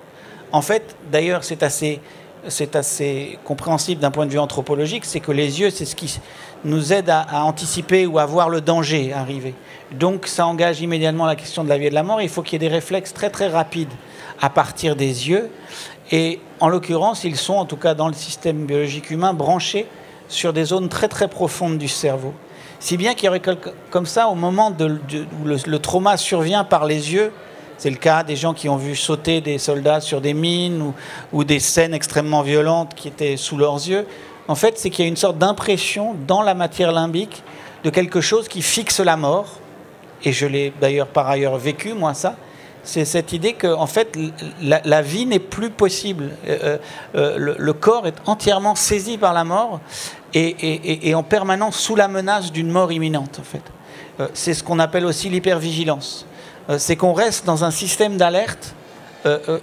En 0.53 0.61
fait, 0.61 0.95
d'ailleurs, 1.11 1.45
c'est 1.45 1.63
assez, 1.63 2.01
c'est 2.47 2.77
assez 2.77 3.39
compréhensible 3.45 4.03
d'un 4.03 4.11
point 4.11 4.27
de 4.27 4.31
vue 4.31 4.39
anthropologique, 4.39 5.07
c'est 5.07 5.21
que 5.21 5.33
les 5.33 5.61
yeux, 5.61 5.71
c'est 5.71 5.87
ce 5.87 5.97
qui 5.97 6.21
nous 6.65 6.93
aide 6.93 7.09
à, 7.09 7.21
à, 7.23 7.43
anticiper 7.43 8.07
ou 8.07 8.19
à 8.19 8.27
voir 8.27 8.51
le 8.51 8.61
danger 8.61 9.15
arriver. 9.15 9.55
Donc, 9.93 10.27
ça 10.27 10.47
engage 10.47 10.83
immédiatement 10.83 11.25
la 11.25 11.37
question 11.37 11.65
de 11.65 11.71
la 11.71 11.79
vie 11.79 11.87
et 11.87 11.91
de 11.91 11.95
la 11.95 12.03
mort. 12.03 12.21
Il 12.21 12.29
faut 12.29 12.43
qu'il 12.43 12.63
y 12.63 12.65
ait 12.65 12.69
des 12.69 12.75
réflexes 12.75 13.15
très 13.15 13.31
très 13.31 13.49
rapides 13.49 13.93
à 14.41 14.51
partir 14.51 14.97
des 14.97 15.29
yeux. 15.29 15.51
Et 16.13 16.41
en 16.61 16.69
l'occurrence, 16.69 17.25
ils 17.25 17.37
sont, 17.37 17.55
en 17.55 17.65
tout 17.65 17.77
cas 17.77 17.95
dans 17.95 18.09
le 18.09 18.15
système 18.15 18.67
biologique 18.67 19.11
humain, 19.11 19.33
branchés 19.33 19.87
sur 20.29 20.53
des 20.53 20.65
zones 20.65 20.89
très 20.89 21.09
très 21.09 21.29
profondes 21.29 21.79
du 21.79 21.89
cerveau. 21.89 22.33
Si 22.81 22.97
bien 22.97 23.15
qu'il 23.15 23.27
y 23.27 23.29
aurait 23.29 23.43
comme 23.91 24.07
ça, 24.07 24.29
au 24.29 24.35
moment 24.35 24.71
où 24.71 25.45
le, 25.45 25.79
trauma 25.79 26.17
survient 26.17 26.65
par 26.65 26.85
les 26.85 27.13
yeux, 27.15 27.33
c'est 27.79 27.91
le 27.91 27.97
cas 27.97 28.23
des 28.23 28.37
gens 28.37 28.55
qui 28.55 28.69
ont 28.69 28.77
vu 28.77 28.95
sauter 28.95 29.41
des 29.41 29.59
soldats 29.59 30.01
sur 30.01 30.21
des 30.21 30.35
mines 30.35 30.93
ou, 31.33 31.45
des 31.45 31.61
scènes 31.61 31.95
extrêmement 31.95 32.43
violentes 32.43 32.95
qui 32.95 33.09
étaient 33.09 33.37
sous 33.37 33.57
leurs 33.57 33.77
yeux, 33.77 34.07
en 34.47 34.55
fait, 34.55 34.79
c'est 34.79 34.91
qu'il 34.91 35.05
y 35.05 35.07
a 35.07 35.09
une 35.09 35.17
sorte 35.17 35.39
d'impression 35.39 36.15
dans 36.27 36.43
la 36.43 36.53
matière 36.53 36.93
limbique 36.93 37.43
de 37.83 37.91
quelque 37.91 38.21
chose 38.21 38.49
qui 38.49 38.61
fixe 38.61 39.01
la 39.01 39.17
mort, 39.17 39.47
et 40.23 40.33
je 40.33 40.47
l'ai 40.47 40.73
d'ailleurs 40.81 41.07
par 41.07 41.29
ailleurs 41.29 41.57
vécu, 41.57 41.95
moi, 41.95 42.13
ça, 42.13 42.37
C'est 42.85 43.07
cette 43.07 43.33
idée 43.33 43.55
que, 43.55 43.67
en 43.67 43.87
fait, 43.87 44.17
la, 44.63 45.03
vie 45.03 45.25
n'est 45.25 45.39
plus 45.39 45.71
possible. 45.71 46.31
Euh, 46.47 46.77
euh, 47.15 47.55
le, 47.59 47.73
corps 47.73 48.07
est 48.07 48.17
entièrement 48.27 48.75
saisi 48.75 49.17
par 49.17 49.33
la 49.33 49.45
mort 49.45 49.81
et, 50.35 51.09
et 51.09 51.15
en 51.15 51.23
permanence 51.23 51.77
sous 51.77 51.97
la 51.97 52.09
menace 52.09 52.53
d'une 52.53 52.71
mort 52.71 52.93
imminente, 52.93 53.41
en 53.41 53.43
fait. 53.43 54.29
c'est 54.35 54.53
ce 54.53 54.63
qu'on 54.63 54.79
appelle 54.79 55.07
aussi 55.07 55.31
l'hypervigilance. 55.31 56.27
c'est 56.77 56.97
qu'on 56.97 57.13
reste 57.13 57.47
dans 57.47 57.65
un 57.65 57.71
système 57.71 58.17
d'alerte 58.17 58.75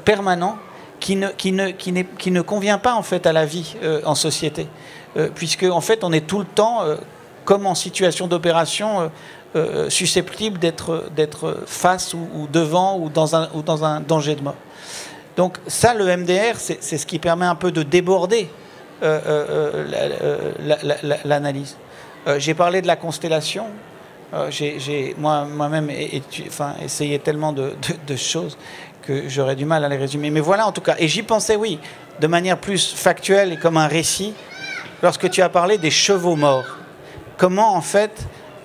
permanent 0.06 0.58
qui 1.02 1.18
ne, 1.18 1.28
qui, 1.28 1.52
ne, 1.52 1.72
qui, 1.72 1.94
qui 2.18 2.32
ne 2.32 2.42
convient 2.42 2.78
pas 2.78 2.96
en 2.96 3.04
fait 3.04 3.26
à 3.28 3.34
la 3.34 3.46
vie 3.46 3.76
en 4.06 4.16
société, 4.16 4.68
puisque 5.36 5.64
en 5.64 5.82
fait 5.82 6.06
on 6.06 6.14
est 6.14 6.26
tout 6.26 6.40
le 6.40 6.46
temps 6.46 6.86
comme 7.44 7.66
en 7.66 7.76
situation 7.76 8.28
d'opération 8.28 9.12
euh, 9.54 9.90
susceptible 9.90 10.60
d'être 10.60 11.58
face 11.66 12.14
ou, 12.14 12.48
devant 12.50 12.98
ou 12.98 13.10
dans, 13.10 13.36
un, 13.36 13.50
ou 13.54 13.62
dans 13.62 13.84
un 13.84 14.00
danger 14.00 14.36
de 14.36 14.42
mort. 14.42 14.56
Donc 15.36 15.58
ça, 15.68 15.94
le 15.94 16.06
MDR, 16.16 16.56
c'est 16.58 16.98
ce 16.98 17.06
qui 17.06 17.20
permet 17.20 17.46
un 17.46 17.56
peu 17.56 17.72
de 17.72 17.84
déborder 17.84 18.50
euh, 19.04 19.20
euh, 19.28 21.18
l'analyse. 21.26 21.76
J'ai 22.38 22.54
parlé 22.54 22.82
de 22.82 22.88
la 22.88 22.96
constellation. 22.96 23.66
J'ai 24.50 25.16
moi-même 25.18 25.90
essayé 26.82 27.20
tellement 27.20 27.52
de 27.52 28.16
choses 28.16 28.58
que 29.02 29.28
j'aurais 29.28 29.56
du 29.58 29.66
mal 29.66 29.84
à 29.84 29.90
les 29.90 29.98
résumer. 29.98 30.30
Mais 30.30 30.40
voilà 30.40 30.66
en 30.66 30.72
tout 30.72 30.82
cas. 30.82 30.96
Et 30.98 31.08
j'y 31.08 31.24
pensais, 31.24 31.58
oui, 31.58 31.78
de 32.22 32.28
manière 32.28 32.58
plus 32.58 32.94
factuelle 32.94 33.52
et 33.52 33.58
comme 33.58 33.76
un 33.76 33.88
récit, 33.88 34.34
lorsque 35.04 35.30
tu 35.30 35.42
as 35.42 35.50
parlé 35.50 35.78
des 35.78 35.92
chevaux 35.92 36.36
morts. 36.36 36.78
Comment 37.38 37.76
en 37.76 37.82
fait 37.82 38.12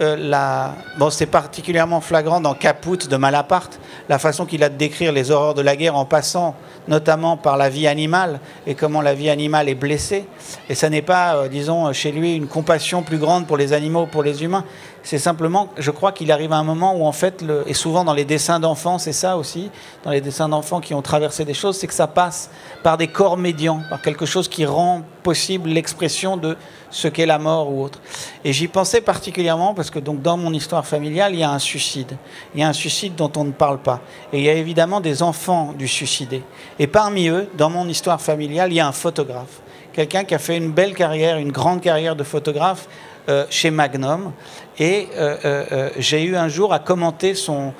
euh, 0.00 0.16
la... 0.16 0.74
c'est 1.10 1.26
particulièrement 1.26 2.00
flagrant 2.00 2.40
dans 2.40 2.54
Caput 2.54 3.08
de 3.08 3.16
Malaparte, 3.16 3.78
la 4.08 4.18
façon 4.18 4.46
qu'il 4.46 4.62
a 4.62 4.68
de 4.68 4.76
décrire 4.76 5.12
les 5.12 5.30
horreurs 5.30 5.54
de 5.54 5.62
la 5.62 5.76
guerre 5.76 5.96
en 5.96 6.04
passant 6.04 6.54
notamment 6.88 7.36
par 7.36 7.56
la 7.56 7.68
vie 7.68 7.86
animale 7.86 8.40
et 8.66 8.74
comment 8.74 9.00
la 9.00 9.14
vie 9.14 9.30
animale 9.30 9.68
est 9.68 9.74
blessée. 9.74 10.26
Et 10.68 10.74
ça 10.74 10.88
n'est 10.88 11.02
pas, 11.02 11.36
euh, 11.36 11.48
disons, 11.48 11.92
chez 11.92 12.12
lui 12.12 12.36
une 12.36 12.46
compassion 12.46 13.02
plus 13.02 13.18
grande 13.18 13.46
pour 13.46 13.56
les 13.56 13.72
animaux, 13.72 14.06
pour 14.06 14.22
les 14.22 14.44
humains. 14.44 14.64
C'est 15.06 15.20
simplement, 15.20 15.68
je 15.78 15.92
crois 15.92 16.10
qu'il 16.10 16.32
arrive 16.32 16.52
à 16.52 16.56
un 16.56 16.64
moment 16.64 16.96
où, 16.96 17.06
en 17.06 17.12
fait, 17.12 17.44
et 17.68 17.74
souvent 17.74 18.02
dans 18.02 18.12
les 18.12 18.24
dessins 18.24 18.58
d'enfants, 18.58 18.98
c'est 18.98 19.12
ça 19.12 19.36
aussi, 19.36 19.70
dans 20.02 20.10
les 20.10 20.20
dessins 20.20 20.48
d'enfants 20.48 20.80
qui 20.80 20.94
ont 20.94 21.00
traversé 21.00 21.44
des 21.44 21.54
choses, 21.54 21.78
c'est 21.78 21.86
que 21.86 21.94
ça 21.94 22.08
passe 22.08 22.50
par 22.82 22.96
des 22.96 23.06
corps 23.06 23.36
médians, 23.36 23.82
par 23.88 24.02
quelque 24.02 24.26
chose 24.26 24.48
qui 24.48 24.66
rend 24.66 25.02
possible 25.22 25.68
l'expression 25.68 26.36
de 26.36 26.56
ce 26.90 27.06
qu'est 27.06 27.24
la 27.24 27.38
mort 27.38 27.72
ou 27.72 27.84
autre. 27.84 28.00
Et 28.44 28.52
j'y 28.52 28.66
pensais 28.66 29.00
particulièrement 29.00 29.74
parce 29.74 29.90
que 29.90 30.00
donc 30.00 30.22
dans 30.22 30.36
mon 30.36 30.52
histoire 30.52 30.84
familiale, 30.84 31.34
il 31.34 31.38
y 31.38 31.44
a 31.44 31.52
un 31.52 31.60
suicide. 31.60 32.16
Il 32.52 32.60
y 32.60 32.64
a 32.64 32.68
un 32.68 32.72
suicide 32.72 33.14
dont 33.14 33.30
on 33.36 33.44
ne 33.44 33.52
parle 33.52 33.78
pas. 33.78 34.00
Et 34.32 34.38
il 34.38 34.44
y 34.44 34.48
a 34.48 34.54
évidemment 34.54 35.00
des 35.00 35.22
enfants 35.22 35.72
du 35.78 35.86
suicidé. 35.86 36.42
Et 36.80 36.88
parmi 36.88 37.28
eux, 37.28 37.48
dans 37.56 37.70
mon 37.70 37.86
histoire 37.88 38.20
familiale, 38.20 38.72
il 38.72 38.76
y 38.78 38.80
a 38.80 38.88
un 38.88 38.92
photographe. 38.92 39.60
Quelqu'un 39.92 40.24
qui 40.24 40.34
a 40.34 40.40
fait 40.40 40.56
une 40.56 40.72
belle 40.72 40.94
carrière, 40.94 41.38
une 41.38 41.52
grande 41.52 41.80
carrière 41.80 42.16
de 42.16 42.24
photographe 42.24 42.88
euh, 43.28 43.44
chez 43.50 43.72
Magnum. 43.72 44.30
Et 44.78 45.08
euh, 45.16 45.36
euh, 45.44 45.90
j'ai 45.98 46.22
eu 46.24 46.36
un 46.36 46.48
jour 46.48 46.72
à 46.72 46.78
commenter 46.78 47.34
son, 47.34 47.72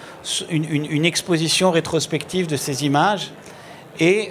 une, 0.51 1.05
exposition 1.05 1.71
rétrospective 1.71 2.47
de 2.47 2.57
ses 2.57 2.85
images. 2.85 3.33
Et, 3.99 4.31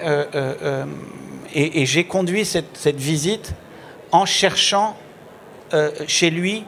et, 1.53 1.85
j'ai 1.87 2.03
conduit 2.03 2.45
cette, 2.45 2.77
cette, 2.77 2.97
visite 2.97 3.53
en 4.11 4.25
cherchant 4.25 4.95
chez 6.05 6.29
lui 6.29 6.65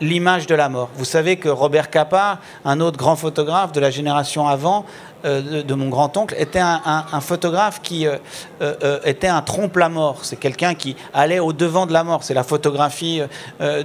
l'image 0.00 0.48
de 0.48 0.54
la 0.56 0.68
mort. 0.68 0.90
Vous 0.96 1.04
savez 1.04 1.36
que 1.36 1.48
Robert 1.48 1.90
Capa, 1.90 2.40
un 2.64 2.80
autre 2.80 2.98
grand 2.98 3.14
photographe 3.14 3.70
de 3.70 3.78
la 3.78 3.90
génération 3.90 4.48
avant, 4.48 4.84
euh, 5.24 5.62
de, 5.62 5.74
mon 5.74 5.88
grand-oncle 5.88 6.34
était 6.38 6.60
un, 6.60 7.20
photographe 7.20 7.80
qui 7.82 8.06
euh, 8.06 8.16
euh, 8.60 8.98
était 9.04 9.28
un 9.28 9.40
trompe-la-mort. 9.42 10.20
C'est 10.22 10.36
quelqu'un 10.36 10.74
qui 10.74 10.96
allait 11.12 11.38
au-devant 11.38 11.86
de 11.86 11.92
la 11.92 12.04
mort. 12.04 12.24
C'est 12.24 12.34
la 12.34 12.42
photographie 12.42 13.22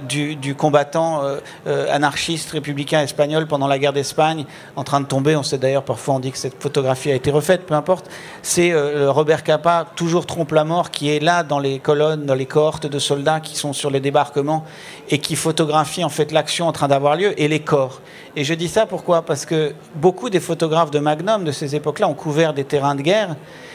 du, 0.08 0.54
combattant 0.54 1.22
anarchiste 1.66 2.50
républicain 2.50 3.02
espagnol 3.02 3.46
pendant 3.46 3.66
la 3.66 3.78
guerre 3.78 3.92
d'Espagne, 3.92 4.44
en 4.76 4.84
train 4.84 5.00
de 5.00 5.06
tomber. 5.06 5.36
On 5.36 5.42
sait 5.42 5.58
d'ailleurs, 5.58 5.84
parfois 5.84 6.14
on 6.14 6.20
dit 6.20 6.32
que 6.32 6.38
cette 6.38 6.60
photographie 6.60 7.10
a 7.10 7.14
été 7.14 7.30
refaite, 7.30 7.66
peu 7.66 7.74
importe. 7.74 8.10
C'est 8.42 8.72
Robert 9.06 9.42
Capa, 9.42 9.86
toujours 9.96 10.26
trompe-la-mort, 10.26 10.90
qui 10.90 11.10
est 11.10 11.20
là 11.20 11.42
dans 11.42 11.58
les 11.58 11.78
colonnes, 11.78 12.26
dans 12.26 12.34
les 12.34 12.46
cohortes 12.46 12.86
de 12.86 12.98
soldats 12.98 13.40
qui 13.40 13.56
sont 13.56 13.72
sur 13.72 13.90
les 13.90 14.00
débarquements 14.00 14.64
et 15.08 15.18
qui 15.18 15.36
photographie 15.36 16.04
en 16.04 16.08
fait 16.08 16.32
l'action 16.32 16.68
en 16.68 16.72
train 16.72 16.88
d'avoir 16.88 17.16
lieu 17.16 17.40
et 17.40 17.48
les 17.48 17.60
corps. 17.60 18.00
Et 18.36 18.44
je 18.44 18.54
dis 18.54 18.68
ça 18.68 18.86
pourquoi? 18.86 19.22
Parce 19.22 19.44
que 19.44 19.74
beaucoup 19.96 20.30
des 20.30 20.40
photographes 20.40 20.90
de 20.90 21.00
Magnum 21.00 21.44
de 21.44 21.50
ces 21.50 21.74
époques-là 21.74 22.08
ont 22.08 22.14
couvert 22.14 22.54
des 22.54 22.64
terrains 22.64 22.94
de 22.94 23.02
guerre 23.02 23.34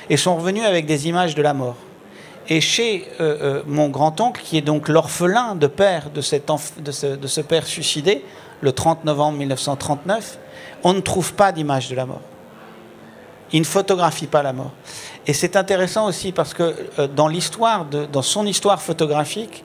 et 0.10 0.16
sont 0.16 0.38
revenus 0.38 0.64
avec 0.64 0.86
des 0.86 1.08
images 1.08 1.36
de 1.36 1.42
la 1.42 1.54
mort. 1.54 1.76
Et 2.48 2.62
chez 2.62 3.08
euh, 3.20 3.38
euh, 3.42 3.64
mon 3.66 3.90
grand-oncle, 3.90 4.42
qui 4.42 4.58
est 4.58 4.62
donc 4.62 4.88
l'orphelin 4.88 5.56
de 5.56 5.68
père 5.68 6.10
de, 6.12 6.22
ce 6.22 7.42
père 7.42 7.66
suicidé, 7.66 8.24
le 8.62 8.72
30 8.72 9.04
novembre 9.04 9.40
1939, 9.40 10.38
on 10.84 10.94
ne 10.94 11.02
trouve 11.02 11.34
pas 11.34 11.52
d'image 11.52 11.90
de 11.90 11.96
la 11.96 12.06
mort. 12.06 12.22
Il 13.52 13.60
ne 13.60 13.66
photographie 13.66 14.28
pas 14.28 14.44
la 14.44 14.54
mort. 14.54 14.72
Et 15.28 15.34
c'est 15.34 15.56
intéressant 15.56 16.08
aussi 16.08 16.32
parce 16.32 16.54
que 16.54 16.76
euh, 17.00 17.08
dans 17.08 17.28
l'histoire, 17.28 17.86
dans 17.86 18.22
son 18.22 18.46
histoire 18.46 18.82
photographique, 18.82 19.65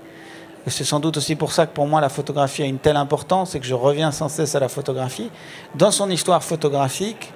c'est 0.66 0.84
sans 0.84 1.00
doute 1.00 1.16
aussi 1.16 1.36
pour 1.36 1.52
ça 1.52 1.66
que 1.66 1.72
pour 1.72 1.86
moi 1.86 2.00
la 2.00 2.08
photographie 2.08 2.62
a 2.62 2.66
une 2.66 2.78
telle 2.78 2.96
importance 2.96 3.54
et 3.54 3.60
que 3.60 3.66
je 3.66 3.74
reviens 3.74 4.12
sans 4.12 4.28
cesse 4.28 4.54
à 4.54 4.60
la 4.60 4.68
photographie. 4.68 5.30
Dans 5.74 5.90
son 5.90 6.10
histoire 6.10 6.42
photographique, 6.42 7.32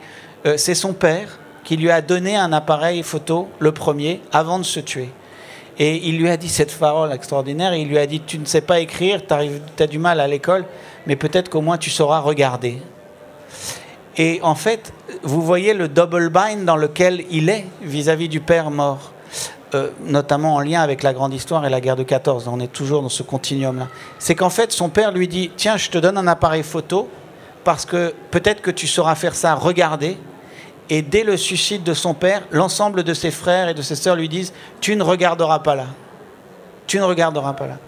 euh, 0.47 0.57
c'est 0.57 0.75
son 0.75 0.93
père 0.93 1.39
qui 1.65 1.77
lui 1.77 1.91
a 1.91 2.03
donné 2.03 2.37
un 2.37 2.53
appareil 2.53 3.03
photo, 3.03 3.49
le 3.59 3.73
premier, 3.73 4.21
avant 4.33 4.59
de 4.59 4.65
se 4.65 4.81
tuer. 4.81 5.09
Et 5.79 6.09
il 6.09 6.19
lui 6.19 6.29
a 6.29 6.37
dit 6.37 6.49
cette 6.49 6.77
parole 6.79 7.13
extraordinaire, 7.13 7.75
il 7.75 7.89
lui 7.89 7.99
a 7.99 8.07
dit, 8.07 8.21
tu 8.21 8.39
ne 8.39 8.45
sais 8.45 8.61
pas 8.61 8.79
écrire, 8.81 9.23
tu 9.27 9.83
as 9.83 9.87
du 9.87 9.99
mal 9.99 10.21
à 10.21 10.29
l'école, 10.29 10.67
mais 11.07 11.17
peut-être 11.17 11.49
qu'au 11.49 11.63
moins 11.63 11.79
tu 11.79 11.91
sauras 11.91 12.21
regarder. 12.21 12.81
Et 14.17 14.39
en 14.43 14.55
fait, 14.55 14.93
vous 15.23 15.43
voyez 15.43 15.75
le 15.75 15.89
double 15.89 16.29
bind 16.29 16.65
dans 16.65 16.77
lequel 16.77 17.25
il 17.31 17.49
est 17.49 17.65
vis-à-vis 17.83 18.27
-vis 18.27 18.31
du 18.31 18.41
père 18.41 18.71
mort. 18.71 19.14
Euh, 19.75 19.91
notamment 20.05 20.55
en 20.55 20.61
lien 20.61 20.83
avec 20.83 21.03
la 21.03 21.13
grande 21.13 21.35
histoire 21.35 21.67
et 21.67 21.69
la 21.69 21.81
guerre 21.81 21.97
de 21.97 22.05
14. 22.05 22.47
On 22.47 22.61
est 22.61 22.73
toujours 22.73 23.03
dans 23.03 23.09
ce 23.09 23.25
continuum-là. 23.25 23.89
C'est 24.21 24.37
qu'en 24.37 24.51
fait, 24.51 24.71
son 24.71 24.89
père 24.89 25.11
lui 25.11 25.27
dit 25.27 25.51
Tiens, 25.57 25.77
je 25.77 25.91
te 25.91 25.99
donne 25.99 26.17
un 26.17 26.29
appareil 26.29 26.63
photo 26.63 27.09
parce 27.65 27.85
que 27.85 28.15
peut-être 28.31 28.63
que 28.63 28.71
tu 28.71 28.87
sauras 28.87 29.17
faire 29.17 29.35
ça, 29.35 29.55
regarder. 29.57 30.17
Et 30.91 31.03
dès 31.03 31.25
le 31.25 31.37
suicide 31.37 31.83
de 31.83 31.93
son 31.93 32.15
père, 32.15 32.43
l'ensemble 32.53 33.03
de 33.03 33.15
ses 33.15 33.33
frères 33.33 33.69
et 33.69 33.75
de 33.75 33.83
ses 33.83 33.97
sœurs 33.97 34.15
lui 34.15 34.29
disent 34.29 34.53
Tu 34.81 34.95
ne 34.95 35.03
regarderas 35.03 35.59
pas 35.59 35.75
là. 35.75 35.87
Tu 36.87 36.99
ne 36.99 37.05
regarderas 37.05 37.55
pas 37.55 37.67
là. 37.67 37.79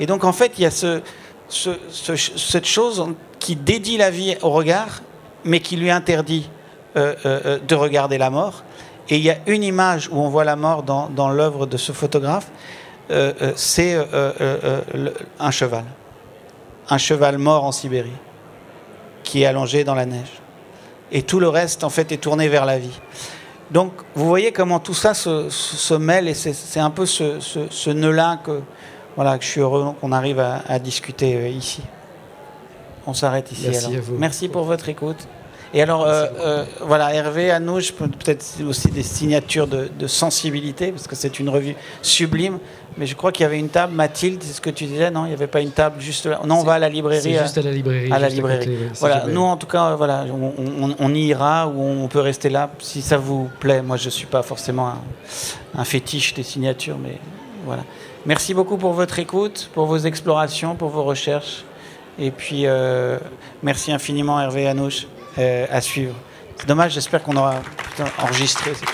Et 0.00 0.06
donc, 0.06 0.24
en 0.24 0.32
fait, 0.32 0.52
il 0.58 0.62
y 0.62 0.66
a 0.66 0.72
ce, 0.72 1.00
cette 1.48 2.66
chose 2.66 3.06
qui 3.38 3.54
dédie 3.54 3.98
la 3.98 4.10
vie 4.10 4.36
au 4.42 4.50
regard, 4.50 5.02
mais 5.44 5.60
qui 5.60 5.76
lui 5.76 5.90
interdit 5.92 6.50
euh, 6.96 7.14
euh, 7.24 7.58
de 7.60 7.74
regarder 7.76 8.18
la 8.18 8.30
mort. 8.30 8.64
Et 9.08 9.16
il 9.16 9.22
y 9.22 9.30
a 9.30 9.36
une 9.46 9.62
image 9.62 10.08
où 10.10 10.18
on 10.18 10.28
voit 10.28 10.44
la 10.44 10.56
mort 10.56 10.82
dans, 10.82 11.08
dans 11.08 11.28
l'œuvre 11.28 11.66
de 11.66 11.76
ce 11.76 11.92
photographe, 11.92 12.50
euh, 13.10 13.32
euh, 13.40 13.52
c'est 13.54 13.94
euh, 13.94 15.10
un 15.38 15.50
cheval. 15.50 15.84
Un 16.88 16.98
cheval 16.98 17.38
mort 17.38 17.64
en 17.64 17.72
Sibérie, 17.72 18.10
qui 19.22 19.42
est 19.42 19.46
allongé 19.46 19.84
dans 19.84 19.94
la 19.94 20.06
neige. 20.06 20.40
Et 21.12 21.22
tout 21.22 21.38
le 21.38 21.48
reste, 21.48 21.84
en 21.84 21.90
fait, 21.90 22.10
est 22.10 22.16
tourné 22.16 22.48
vers 22.48 22.64
la 22.64 22.78
vie. 22.78 23.00
Donc, 23.70 23.92
vous 24.14 24.26
voyez 24.26 24.52
comment 24.52 24.80
tout 24.80 24.94
ça 24.94 25.14
se, 25.14 25.50
se 25.50 25.94
mêle, 25.94 26.28
et 26.28 26.34
c'est 26.34 26.80
un 26.80 26.90
peu 26.90 27.06
ce, 27.06 27.38
ce, 27.40 27.90
nœud-là 27.90 28.40
que, 28.44 28.60
voilà, 29.16 29.38
que 29.38 29.44
je 29.44 29.50
suis 29.50 29.60
heureux 29.60 29.94
qu'on 30.00 30.12
arrive 30.12 30.38
à, 30.38 30.62
à, 30.68 30.78
discuter 30.78 31.50
ici. 31.50 31.82
On 33.06 33.14
s'arrête 33.14 33.50
ici. 33.52 33.68
Merci 33.68 33.86
alors. 33.86 33.98
à 33.98 34.00
vous. 34.00 34.16
Merci 34.18 34.48
pour 34.48 34.64
votre 34.64 34.88
écoute. 34.88 35.28
Et 35.76 35.82
alors, 35.82 36.06
euh, 36.06 36.24
euh, 36.40 36.64
voilà, 36.80 37.12
Hervé, 37.12 37.50
à 37.50 37.60
nous, 37.60 37.78
peut-être 37.98 38.46
aussi 38.66 38.90
des 38.90 39.02
signatures 39.02 39.66
de, 39.66 40.06
sensibilité, 40.06 40.90
parce 40.90 41.06
que 41.06 41.14
c'est 41.14 41.38
une 41.38 41.50
revue 41.50 41.76
sublime. 42.00 42.58
Mais 42.96 43.04
je 43.04 43.14
crois 43.14 43.30
qu'il 43.30 43.42
y 43.42 43.46
avait 43.46 43.58
une 43.58 43.68
table, 43.68 43.92
Mathilde, 43.92 44.42
c'est 44.42 44.54
ce 44.54 44.60
que 44.62 44.70
tu 44.70 44.86
disais, 44.86 45.10
non 45.10 45.26
Il 45.26 45.28
n'y 45.28 45.34
avait 45.34 45.48
pas 45.48 45.60
une 45.60 45.72
table 45.72 46.00
juste 46.00 46.24
là 46.24 46.40
Non, 46.46 46.60
on 46.60 46.64
va 46.64 46.74
à 46.74 46.78
la 46.78 46.88
librairie. 46.88 47.20
C'est 47.20 47.42
juste 47.42 47.58
à 47.58 47.60
la 47.60 47.72
librairie. 47.72 48.10
À 48.10 48.18
la 48.18 48.30
librairie. 48.30 48.70
voilà, 49.00 49.24
nous, 49.28 49.42
en 49.42 49.58
tout 49.58 49.66
cas, 49.66 49.96
voilà, 49.96 50.24
on, 50.98 51.14
y 51.14 51.26
ira 51.26 51.68
ou 51.68 51.82
on 51.82 52.08
peut 52.08 52.20
rester 52.20 52.48
là 52.48 52.70
si 52.78 53.02
ça 53.02 53.18
vous 53.18 53.50
plaît. 53.60 53.82
Moi, 53.82 53.98
je 53.98 54.06
ne 54.06 54.10
suis 54.12 54.26
pas 54.26 54.42
forcément 54.42 54.94
un, 55.76 55.84
fétiche 55.84 56.32
des 56.32 56.42
signatures, 56.42 56.96
mais 56.96 57.18
voilà. 57.66 57.84
Merci 58.24 58.54
beaucoup 58.54 58.78
pour 58.78 58.94
votre 58.94 59.18
écoute, 59.18 59.68
pour 59.74 59.84
vos 59.84 59.98
explorations, 59.98 60.74
pour 60.74 60.88
vos 60.88 61.04
recherches. 61.04 61.66
Et 62.18 62.30
puis, 62.30 62.62
euh, 62.64 63.18
merci 63.62 63.92
infiniment, 63.92 64.40
Hervé 64.40 64.66
Anouche. 64.68 65.06
Euh, 65.38 65.66
à 65.70 65.80
suivre. 65.82 66.14
C'est 66.56 66.66
dommage, 66.66 66.92
j'espère 66.92 67.22
qu'on 67.22 67.36
aura 67.36 67.56
enregistré 68.18 68.72
cette 68.74 68.88